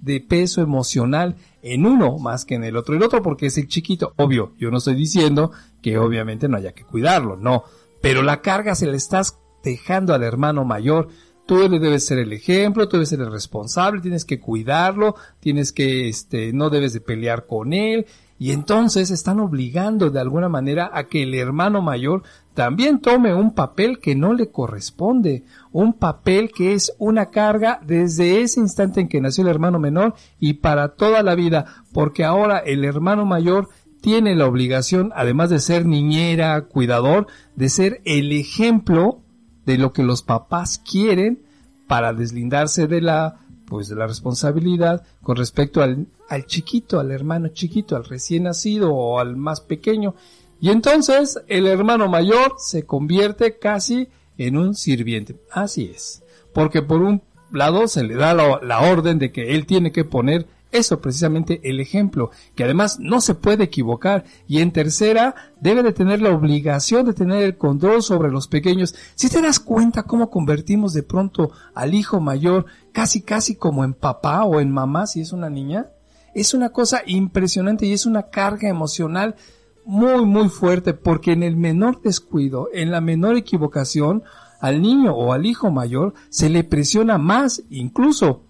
de 0.00 0.20
peso 0.20 0.62
emocional 0.62 1.36
en 1.62 1.84
uno 1.84 2.18
más 2.18 2.44
que 2.44 2.54
en 2.54 2.64
el 2.64 2.76
otro. 2.76 2.94
El 2.94 3.02
otro 3.02 3.22
porque 3.22 3.46
es 3.46 3.58
el 3.58 3.68
chiquito. 3.68 4.14
Obvio, 4.16 4.52
yo 4.58 4.70
no 4.70 4.78
estoy 4.78 4.94
diciendo 4.94 5.52
que 5.82 5.98
obviamente 5.98 6.48
no 6.48 6.56
haya 6.56 6.72
que 6.72 6.84
cuidarlo, 6.84 7.36
no 7.36 7.64
pero 8.00 8.22
la 8.22 8.40
carga 8.40 8.74
se 8.74 8.86
le 8.86 8.96
estás 8.96 9.38
dejando 9.62 10.14
al 10.14 10.22
hermano 10.22 10.64
mayor. 10.64 11.08
Tú 11.46 11.68
debes 11.68 12.06
ser 12.06 12.18
el 12.18 12.32
ejemplo, 12.32 12.88
tú 12.88 12.96
debes 12.96 13.10
ser 13.10 13.20
el 13.20 13.30
responsable, 13.30 14.00
tienes 14.00 14.24
que 14.24 14.40
cuidarlo, 14.40 15.14
tienes 15.38 15.72
que, 15.72 16.08
este, 16.08 16.52
no 16.52 16.70
debes 16.70 16.92
de 16.92 17.00
pelear 17.00 17.46
con 17.46 17.72
él. 17.72 18.06
Y 18.38 18.50
entonces 18.50 19.10
están 19.10 19.40
obligando 19.40 20.10
de 20.10 20.20
alguna 20.20 20.48
manera 20.48 20.90
a 20.92 21.04
que 21.04 21.22
el 21.22 21.34
hermano 21.34 21.80
mayor 21.80 22.22
también 22.52 23.00
tome 23.00 23.34
un 23.34 23.54
papel 23.54 23.98
que 23.98 24.14
no 24.14 24.34
le 24.34 24.50
corresponde, 24.50 25.44
un 25.72 25.94
papel 25.94 26.50
que 26.54 26.74
es 26.74 26.94
una 26.98 27.26
carga 27.26 27.80
desde 27.86 28.42
ese 28.42 28.60
instante 28.60 29.00
en 29.00 29.08
que 29.08 29.20
nació 29.20 29.42
el 29.44 29.50
hermano 29.50 29.78
menor 29.78 30.14
y 30.38 30.54
para 30.54 30.96
toda 30.96 31.22
la 31.22 31.34
vida, 31.34 31.84
porque 31.92 32.24
ahora 32.24 32.58
el 32.58 32.84
hermano 32.84 33.24
mayor 33.24 33.68
tiene 34.06 34.36
la 34.36 34.46
obligación, 34.46 35.12
además 35.16 35.50
de 35.50 35.58
ser 35.58 35.84
niñera, 35.84 36.60
cuidador, 36.60 37.26
de 37.56 37.68
ser 37.68 38.02
el 38.04 38.30
ejemplo 38.30 39.18
de 39.64 39.78
lo 39.78 39.92
que 39.92 40.04
los 40.04 40.22
papás 40.22 40.78
quieren 40.78 41.42
para 41.88 42.12
deslindarse 42.12 42.86
de 42.86 43.00
la, 43.00 43.40
pues 43.66 43.88
de 43.88 43.96
la 43.96 44.06
responsabilidad 44.06 45.04
con 45.24 45.34
respecto 45.34 45.82
al, 45.82 46.06
al 46.28 46.46
chiquito, 46.46 47.00
al 47.00 47.10
hermano 47.10 47.48
chiquito, 47.48 47.96
al 47.96 48.04
recién 48.04 48.44
nacido 48.44 48.94
o 48.94 49.18
al 49.18 49.34
más 49.34 49.60
pequeño. 49.60 50.14
Y 50.60 50.70
entonces 50.70 51.40
el 51.48 51.66
hermano 51.66 52.06
mayor 52.06 52.54
se 52.58 52.86
convierte 52.86 53.58
casi 53.58 54.06
en 54.38 54.56
un 54.56 54.76
sirviente. 54.76 55.34
Así 55.50 55.90
es. 55.92 56.22
Porque 56.54 56.80
por 56.80 57.02
un 57.02 57.22
lado 57.50 57.88
se 57.88 58.04
le 58.04 58.14
da 58.14 58.34
la, 58.34 58.60
la 58.62 58.82
orden 58.82 59.18
de 59.18 59.32
que 59.32 59.56
él 59.56 59.66
tiene 59.66 59.90
que 59.90 60.04
poner 60.04 60.46
eso 60.72 61.00
precisamente 61.00 61.60
el 61.64 61.80
ejemplo, 61.80 62.30
que 62.54 62.64
además 62.64 62.98
no 62.98 63.20
se 63.20 63.34
puede 63.34 63.64
equivocar. 63.64 64.24
Y 64.46 64.58
en 64.60 64.72
tercera, 64.72 65.34
debe 65.60 65.82
de 65.82 65.92
tener 65.92 66.20
la 66.20 66.34
obligación 66.34 67.06
de 67.06 67.14
tener 67.14 67.42
el 67.42 67.56
control 67.56 68.02
sobre 68.02 68.30
los 68.30 68.48
pequeños. 68.48 68.94
Si 69.14 69.28
te 69.28 69.40
das 69.40 69.60
cuenta 69.60 70.02
cómo 70.02 70.30
convertimos 70.30 70.92
de 70.92 71.02
pronto 71.02 71.52
al 71.74 71.94
hijo 71.94 72.20
mayor 72.20 72.66
casi 72.92 73.22
casi 73.22 73.56
como 73.56 73.84
en 73.84 73.94
papá 73.94 74.44
o 74.44 74.60
en 74.60 74.70
mamá 74.70 75.06
si 75.06 75.20
es 75.20 75.32
una 75.32 75.50
niña, 75.50 75.90
es 76.34 76.52
una 76.52 76.70
cosa 76.70 77.02
impresionante 77.06 77.86
y 77.86 77.92
es 77.92 78.04
una 78.04 78.24
carga 78.24 78.68
emocional 78.68 79.36
muy 79.84 80.26
muy 80.26 80.48
fuerte 80.48 80.94
porque 80.94 81.32
en 81.32 81.42
el 81.42 81.56
menor 81.56 82.02
descuido, 82.02 82.68
en 82.74 82.90
la 82.90 83.00
menor 83.00 83.36
equivocación, 83.36 84.24
al 84.60 84.82
niño 84.82 85.14
o 85.14 85.32
al 85.32 85.46
hijo 85.46 85.70
mayor 85.70 86.14
se 86.28 86.48
le 86.48 86.64
presiona 86.64 87.18
más 87.18 87.62
incluso 87.70 88.42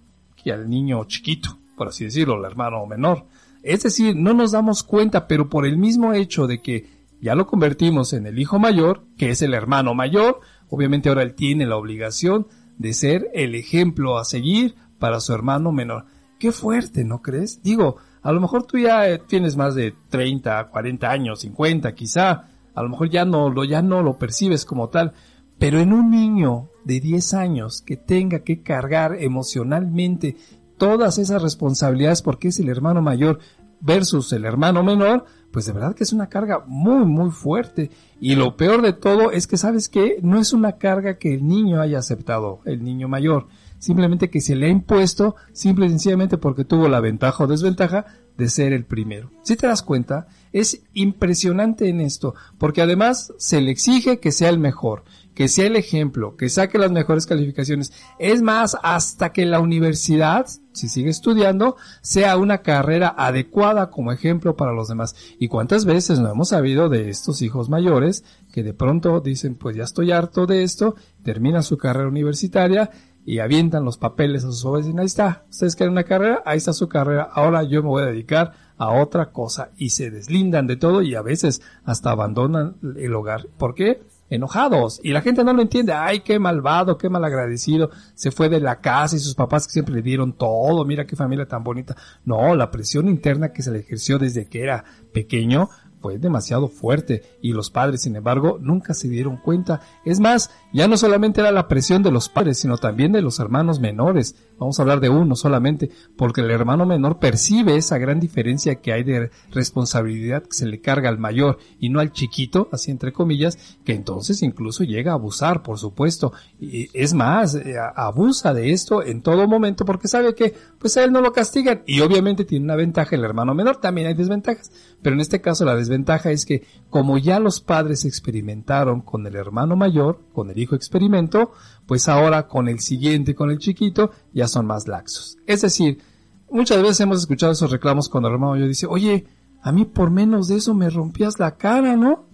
que 0.42 0.52
al 0.52 0.70
niño 0.70 1.04
chiquito 1.04 1.58
por 1.76 1.88
así 1.88 2.04
decirlo, 2.04 2.36
el 2.38 2.44
hermano 2.44 2.84
menor. 2.86 3.26
Es 3.62 3.82
decir, 3.82 4.16
no 4.16 4.32
nos 4.32 4.52
damos 4.52 4.82
cuenta, 4.82 5.26
pero 5.26 5.48
por 5.48 5.66
el 5.66 5.76
mismo 5.76 6.12
hecho 6.12 6.46
de 6.46 6.60
que 6.60 6.86
ya 7.20 7.34
lo 7.34 7.46
convertimos 7.46 8.12
en 8.12 8.26
el 8.26 8.38
hijo 8.38 8.58
mayor, 8.58 9.04
que 9.16 9.30
es 9.30 9.42
el 9.42 9.54
hermano 9.54 9.94
mayor, 9.94 10.40
obviamente 10.68 11.08
ahora 11.08 11.22
él 11.22 11.34
tiene 11.34 11.66
la 11.66 11.76
obligación 11.76 12.46
de 12.78 12.92
ser 12.92 13.30
el 13.34 13.54
ejemplo 13.54 14.18
a 14.18 14.24
seguir 14.24 14.74
para 14.98 15.20
su 15.20 15.32
hermano 15.32 15.72
menor. 15.72 16.06
Qué 16.38 16.52
fuerte, 16.52 17.04
¿no 17.04 17.22
crees? 17.22 17.62
Digo, 17.62 17.96
a 18.22 18.32
lo 18.32 18.40
mejor 18.40 18.64
tú 18.64 18.78
ya 18.78 19.08
eh, 19.08 19.18
tienes 19.18 19.56
más 19.56 19.74
de 19.74 19.94
30, 20.10 20.68
40 20.68 21.10
años, 21.10 21.40
50 21.40 21.94
quizá, 21.94 22.48
a 22.74 22.82
lo 22.82 22.88
mejor 22.88 23.08
ya 23.08 23.24
no 23.24 23.48
lo, 23.50 23.64
ya 23.64 23.82
no 23.82 24.02
lo 24.02 24.18
percibes 24.18 24.64
como 24.64 24.88
tal, 24.90 25.12
pero 25.58 25.80
en 25.80 25.92
un 25.92 26.10
niño 26.10 26.68
de 26.84 27.00
10 27.00 27.34
años 27.34 27.82
que 27.82 27.96
tenga 27.96 28.40
que 28.40 28.62
cargar 28.62 29.16
emocionalmente 29.18 30.36
todas 30.76 31.18
esas 31.18 31.42
responsabilidades 31.42 32.22
porque 32.22 32.48
es 32.48 32.58
el 32.58 32.68
hermano 32.68 33.02
mayor 33.02 33.38
versus 33.80 34.32
el 34.32 34.44
hermano 34.44 34.82
menor, 34.82 35.24
pues 35.50 35.66
de 35.66 35.72
verdad 35.72 35.94
que 35.94 36.04
es 36.04 36.12
una 36.12 36.28
carga 36.28 36.64
muy, 36.66 37.04
muy 37.04 37.30
fuerte. 37.30 37.90
Y 38.20 38.34
lo 38.34 38.56
peor 38.56 38.82
de 38.82 38.92
todo 38.92 39.30
es 39.30 39.46
que, 39.46 39.56
¿sabes 39.56 39.88
qué? 39.88 40.18
No 40.22 40.38
es 40.38 40.52
una 40.52 40.72
carga 40.72 41.18
que 41.18 41.34
el 41.34 41.46
niño 41.46 41.80
haya 41.80 41.98
aceptado, 41.98 42.60
el 42.64 42.82
niño 42.82 43.08
mayor. 43.08 43.46
Simplemente 43.78 44.30
que 44.30 44.40
se 44.40 44.56
le 44.56 44.66
ha 44.66 44.70
impuesto, 44.70 45.36
simple 45.52 45.86
y 45.86 45.90
sencillamente 45.90 46.38
porque 46.38 46.64
tuvo 46.64 46.88
la 46.88 47.00
ventaja 47.00 47.44
o 47.44 47.46
desventaja 47.46 48.06
de 48.36 48.48
ser 48.48 48.72
el 48.72 48.84
primero. 48.84 49.30
Si 49.42 49.56
te 49.56 49.66
das 49.66 49.82
cuenta, 49.82 50.28
es 50.52 50.82
impresionante 50.92 51.88
en 51.88 52.00
esto, 52.00 52.34
porque 52.58 52.82
además 52.82 53.32
se 53.38 53.60
le 53.60 53.70
exige 53.70 54.18
que 54.18 54.32
sea 54.32 54.48
el 54.48 54.58
mejor, 54.58 55.04
que 55.34 55.48
sea 55.48 55.66
el 55.66 55.76
ejemplo, 55.76 56.36
que 56.36 56.48
saque 56.48 56.78
las 56.78 56.90
mejores 56.90 57.26
calificaciones. 57.26 57.92
Es 58.18 58.42
más, 58.42 58.76
hasta 58.82 59.32
que 59.32 59.44
la 59.46 59.60
universidad, 59.60 60.46
si 60.76 60.88
sigue 60.88 61.10
estudiando, 61.10 61.76
sea 62.02 62.36
una 62.36 62.58
carrera 62.58 63.14
adecuada 63.16 63.90
como 63.90 64.12
ejemplo 64.12 64.56
para 64.56 64.72
los 64.72 64.88
demás. 64.88 65.16
¿Y 65.38 65.48
cuántas 65.48 65.84
veces 65.84 66.20
no 66.20 66.30
hemos 66.30 66.50
sabido 66.50 66.88
de 66.88 67.10
estos 67.10 67.42
hijos 67.42 67.68
mayores 67.68 68.24
que 68.52 68.62
de 68.62 68.74
pronto 68.74 69.20
dicen, 69.20 69.54
pues 69.56 69.76
ya 69.76 69.84
estoy 69.84 70.12
harto 70.12 70.46
de 70.46 70.62
esto, 70.62 70.94
terminan 71.22 71.62
su 71.62 71.76
carrera 71.76 72.08
universitaria 72.08 72.90
y 73.24 73.40
avientan 73.40 73.84
los 73.84 73.98
papeles 73.98 74.44
a 74.44 74.52
sus 74.52 74.62
jóvenes 74.62 74.94
y 74.94 74.98
ahí 74.98 75.06
está, 75.06 75.44
ustedes 75.50 75.74
quieren 75.74 75.92
una 75.92 76.04
carrera, 76.04 76.42
ahí 76.46 76.58
está 76.58 76.72
su 76.72 76.88
carrera, 76.88 77.28
ahora 77.32 77.64
yo 77.64 77.82
me 77.82 77.88
voy 77.88 78.02
a 78.04 78.06
dedicar 78.06 78.52
a 78.78 78.90
otra 78.90 79.32
cosa 79.32 79.70
y 79.76 79.90
se 79.90 80.10
deslindan 80.10 80.66
de 80.66 80.76
todo 80.76 81.02
y 81.02 81.14
a 81.14 81.22
veces 81.22 81.60
hasta 81.84 82.10
abandonan 82.10 82.76
el 82.96 83.14
hogar. 83.14 83.48
¿Por 83.58 83.74
qué? 83.74 84.02
Enojados. 84.28 85.00
Y 85.02 85.12
la 85.12 85.22
gente 85.22 85.44
no 85.44 85.52
lo 85.52 85.62
entiende. 85.62 85.92
Ay, 85.92 86.20
qué 86.20 86.38
malvado, 86.38 86.98
qué 86.98 87.08
malagradecido. 87.08 87.90
Se 88.14 88.30
fue 88.30 88.48
de 88.48 88.60
la 88.60 88.80
casa 88.80 89.16
y 89.16 89.20
sus 89.20 89.34
papás 89.34 89.66
que 89.66 89.72
siempre 89.72 89.94
le 89.94 90.02
dieron 90.02 90.32
todo. 90.32 90.84
Mira 90.84 91.06
qué 91.06 91.16
familia 91.16 91.46
tan 91.46 91.62
bonita. 91.62 91.96
No, 92.24 92.54
la 92.54 92.70
presión 92.70 93.08
interna 93.08 93.52
que 93.52 93.62
se 93.62 93.70
le 93.70 93.80
ejerció 93.80 94.18
desde 94.18 94.46
que 94.46 94.62
era 94.62 94.84
pequeño 95.12 95.68
fue 96.00 96.18
demasiado 96.18 96.68
fuerte 96.68 97.22
y 97.40 97.52
los 97.52 97.70
padres, 97.70 98.02
sin 98.02 98.16
embargo, 98.16 98.58
nunca 98.60 98.94
se 98.94 99.08
dieron 99.08 99.38
cuenta. 99.38 99.80
Es 100.04 100.20
más, 100.20 100.50
ya 100.76 100.88
no 100.88 100.98
solamente 100.98 101.40
era 101.40 101.52
la 101.52 101.68
presión 101.68 102.02
de 102.02 102.10
los 102.10 102.28
padres, 102.28 102.58
sino 102.58 102.76
también 102.76 103.10
de 103.10 103.22
los 103.22 103.40
hermanos 103.40 103.80
menores. 103.80 104.36
Vamos 104.58 104.78
a 104.78 104.82
hablar 104.82 105.00
de 105.00 105.08
uno 105.08 105.34
solamente, 105.34 105.90
porque 106.18 106.42
el 106.42 106.50
hermano 106.50 106.84
menor 106.84 107.18
percibe 107.18 107.76
esa 107.76 107.96
gran 107.96 108.20
diferencia 108.20 108.74
que 108.74 108.92
hay 108.92 109.02
de 109.02 109.30
responsabilidad 109.50 110.42
que 110.42 110.52
se 110.52 110.66
le 110.66 110.82
carga 110.82 111.08
al 111.08 111.18
mayor 111.18 111.56
y 111.80 111.88
no 111.88 112.00
al 112.00 112.12
chiquito, 112.12 112.68
así 112.72 112.90
entre 112.90 113.14
comillas, 113.14 113.56
que 113.86 113.94
entonces 113.94 114.42
incluso 114.42 114.84
llega 114.84 115.12
a 115.12 115.14
abusar, 115.14 115.62
por 115.62 115.78
supuesto. 115.78 116.34
Y 116.60 116.90
es 116.92 117.14
más, 117.14 117.54
eh, 117.54 117.76
abusa 117.94 118.52
de 118.52 118.72
esto 118.72 119.02
en 119.02 119.22
todo 119.22 119.48
momento 119.48 119.86
porque 119.86 120.08
sabe 120.08 120.34
que 120.34 120.54
pues 120.78 120.94
a 120.98 121.04
él 121.04 121.10
no 121.10 121.22
lo 121.22 121.32
castigan 121.32 121.84
y 121.86 122.00
obviamente 122.00 122.44
tiene 122.44 122.66
una 122.66 122.76
ventaja 122.76 123.16
el 123.16 123.24
hermano 123.24 123.54
menor, 123.54 123.76
también 123.80 124.08
hay 124.08 124.14
desventajas, 124.14 124.70
pero 125.00 125.14
en 125.14 125.20
este 125.20 125.40
caso 125.40 125.64
la 125.64 125.74
desventaja 125.74 126.30
es 126.30 126.44
que 126.44 126.64
como 126.90 127.16
ya 127.16 127.40
los 127.40 127.60
padres 127.60 128.04
experimentaron 128.04 129.00
con 129.00 129.26
el 129.26 129.36
hermano 129.36 129.74
mayor, 129.74 130.20
con 130.34 130.50
el 130.50 130.58
hijo 130.58 130.65
experimento, 130.74 131.52
pues 131.86 132.08
ahora 132.08 132.48
con 132.48 132.68
el 132.68 132.80
siguiente, 132.80 133.34
con 133.34 133.50
el 133.50 133.58
chiquito, 133.58 134.10
ya 134.32 134.48
son 134.48 134.66
más 134.66 134.88
laxos. 134.88 135.38
Es 135.46 135.62
decir, 135.62 136.02
muchas 136.50 136.82
veces 136.82 137.00
hemos 137.00 137.20
escuchado 137.20 137.52
esos 137.52 137.70
reclamos 137.70 138.08
cuando 138.08 138.28
hermano 138.28 138.52
mayor 138.52 138.68
dice, 138.68 138.86
oye, 138.86 139.26
a 139.62 139.72
mí 139.72 139.84
por 139.84 140.10
menos 140.10 140.48
de 140.48 140.56
eso 140.56 140.74
me 140.74 140.90
rompías 140.90 141.38
la 141.38 141.56
cara, 141.56 141.96
¿no? 141.96 142.26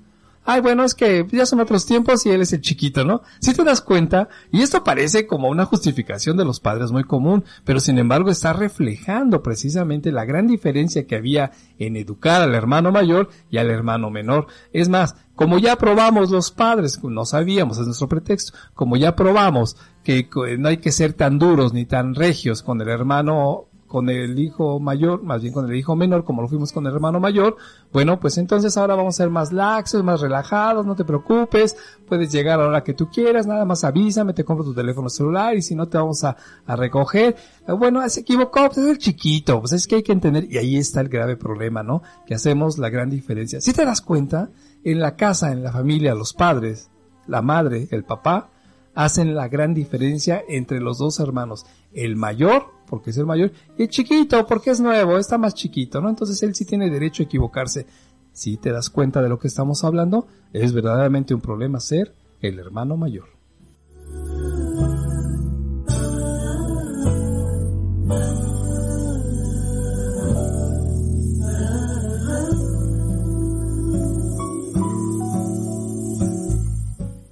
Ay, 0.45 0.61
bueno, 0.61 0.82
es 0.84 0.95
que 0.95 1.26
ya 1.30 1.47
son 1.47 1.61
otros 1.61 1.86
tiempos 1.86 2.26
y 2.26 2.30
él 2.30 2.43
es 2.43 2.53
el 2.53 2.61
chiquito, 2.61 3.05
¿no? 3.05 3.22
Si 3.40 3.55
te 3.55 3.62
das 3.62 3.80
cuenta, 3.80 4.28
y 4.51 4.62
esto 4.62 4.82
parece 4.82 5.26
como 5.26 5.49
una 5.49 5.66
justificación 5.66 6.36
de 6.36 6.45
los 6.45 6.59
padres 6.59 6.90
muy 6.90 7.05
común, 7.05 7.45
pero 7.64 7.78
sin 7.78 7.99
embargo 7.99 8.30
está 8.30 8.53
reflejando 8.53 9.43
precisamente 9.43 10.11
la 10.11 10.24
gran 10.24 10.49
diferencia 10.49 11.07
que 11.07 11.14
había 11.14 11.53
en 11.78 11.97
educar 11.97 12.43
al 12.43 12.55
hermano 12.55 12.90
mayor 12.90 13.28
y 13.51 13.59
al 13.59 13.70
hermano 13.70 14.11
menor. 14.11 14.49
Es 14.72 14.88
más, 14.88 15.14
como 15.36 15.59
ya 15.59 15.76
probamos 15.76 16.30
los 16.30 16.51
padres, 16.51 17.03
no 17.03 17.24
sabíamos, 17.24 17.78
es 17.78 17.86
nuestro 17.86 18.09
pretexto, 18.09 18.57
como 18.74 18.97
ya 18.97 19.14
probamos 19.14 19.76
que 20.03 20.28
no 20.59 20.68
hay 20.68 20.78
que 20.78 20.93
ser 20.93 21.12
tan 21.12 21.38
duros 21.38 21.72
ni 21.72 21.86
tan 21.86 22.14
regios 22.14 22.62
con 22.62 22.80
el 22.80 22.88
hermano 22.88 23.68
con 23.93 24.09
el 24.09 24.38
hijo 24.38 24.80
mayor, 24.80 25.22
más 25.22 25.43
bien 25.43 25.53
con 25.53 25.68
el 25.68 25.76
hijo 25.76 25.95
menor, 25.95 26.24
como 26.24 26.40
lo 26.40 26.49
fuimos 26.49 26.72
con 26.72 26.86
el 26.86 26.95
hermano 26.95 27.20
mayor, 27.20 27.59
bueno, 27.93 28.18
pues 28.18 28.38
entonces 28.38 28.78
ahora 28.78 28.95
vamos 28.95 29.16
a 29.16 29.18
ser 29.18 29.28
más 29.28 29.53
laxos, 29.53 30.03
más 30.03 30.22
relajados, 30.22 30.86
no 30.86 30.97
te 30.97 31.05
preocupes, 31.05 31.76
puedes 32.09 32.32
llegar 32.32 32.59
a 32.59 32.62
la 32.62 32.68
hora 32.70 32.84
que 32.84 32.95
tú 32.95 33.11
quieras, 33.11 33.47
nada 33.47 33.66
más 33.66 33.84
avísame, 33.84 34.32
te 34.32 34.45
compro 34.45 34.64
tu 34.64 34.72
teléfono 34.72 35.11
celular 35.11 35.55
y 35.55 35.61
si 35.61 35.74
no 35.74 35.88
te 35.88 35.99
vamos 35.99 36.24
a, 36.24 36.34
a 36.64 36.74
recoger. 36.74 37.36
Eh, 37.68 37.72
Bueno, 37.72 38.09
se 38.09 38.20
equivocó, 38.20 38.64
pues 38.68 38.78
es 38.78 38.86
el 38.86 38.97
chiquito, 38.97 39.61
pues 39.61 39.72
es 39.72 39.86
que 39.86 39.97
hay 39.97 40.03
que 40.03 40.12
entender, 40.12 40.51
y 40.51 40.57
ahí 40.57 40.78
está 40.78 41.03
el 41.03 41.11
grave 41.11 41.36
problema, 41.36 41.82
¿no? 41.82 42.01
Que 42.26 42.34
hacemos 42.34 42.78
la 42.78 42.88
gran 42.88 43.11
diferencia. 43.11 43.61
Si 43.61 43.74
te 43.74 43.84
das 43.84 44.01
cuenta, 44.01 44.49
en 44.84 45.01
la 45.01 45.16
casa, 45.16 45.53
en 45.53 45.62
la 45.62 45.70
familia, 45.70 46.14
los 46.14 46.32
padres, 46.32 46.88
la 47.26 47.43
madre, 47.43 47.88
el 47.90 48.05
papá, 48.05 48.49
hacen 48.95 49.34
la 49.34 49.49
gran 49.49 49.74
diferencia 49.74 50.43
entre 50.49 50.80
los 50.80 50.97
dos 50.97 51.20
hermanos. 51.20 51.66
El 51.93 52.16
mayor, 52.16 52.66
porque 52.93 53.09
es 53.09 53.16
el 53.16 53.24
mayor, 53.24 53.51
y 53.78 53.84
el 53.84 53.88
chiquito, 53.88 54.47
porque 54.47 54.68
es 54.68 54.78
nuevo, 54.78 55.16
está 55.16 55.38
más 55.38 55.55
chiquito, 55.55 56.03
¿no? 56.03 56.11
Entonces 56.11 56.43
él 56.43 56.55
sí 56.55 56.66
tiene 56.66 56.90
derecho 56.90 57.22
a 57.22 57.24
equivocarse. 57.24 57.86
Si 58.34 58.59
te 58.59 58.70
das 58.70 58.90
cuenta 58.90 59.22
de 59.22 59.30
lo 59.30 59.38
que 59.38 59.49
estamos 59.49 59.82
hablando, 59.82 60.26
es 60.53 60.74
verdaderamente 60.74 61.32
un 61.32 61.40
problema 61.40 61.80
ser 61.80 62.14
el 62.43 62.59
hermano 62.59 62.99
mayor. 62.99 63.30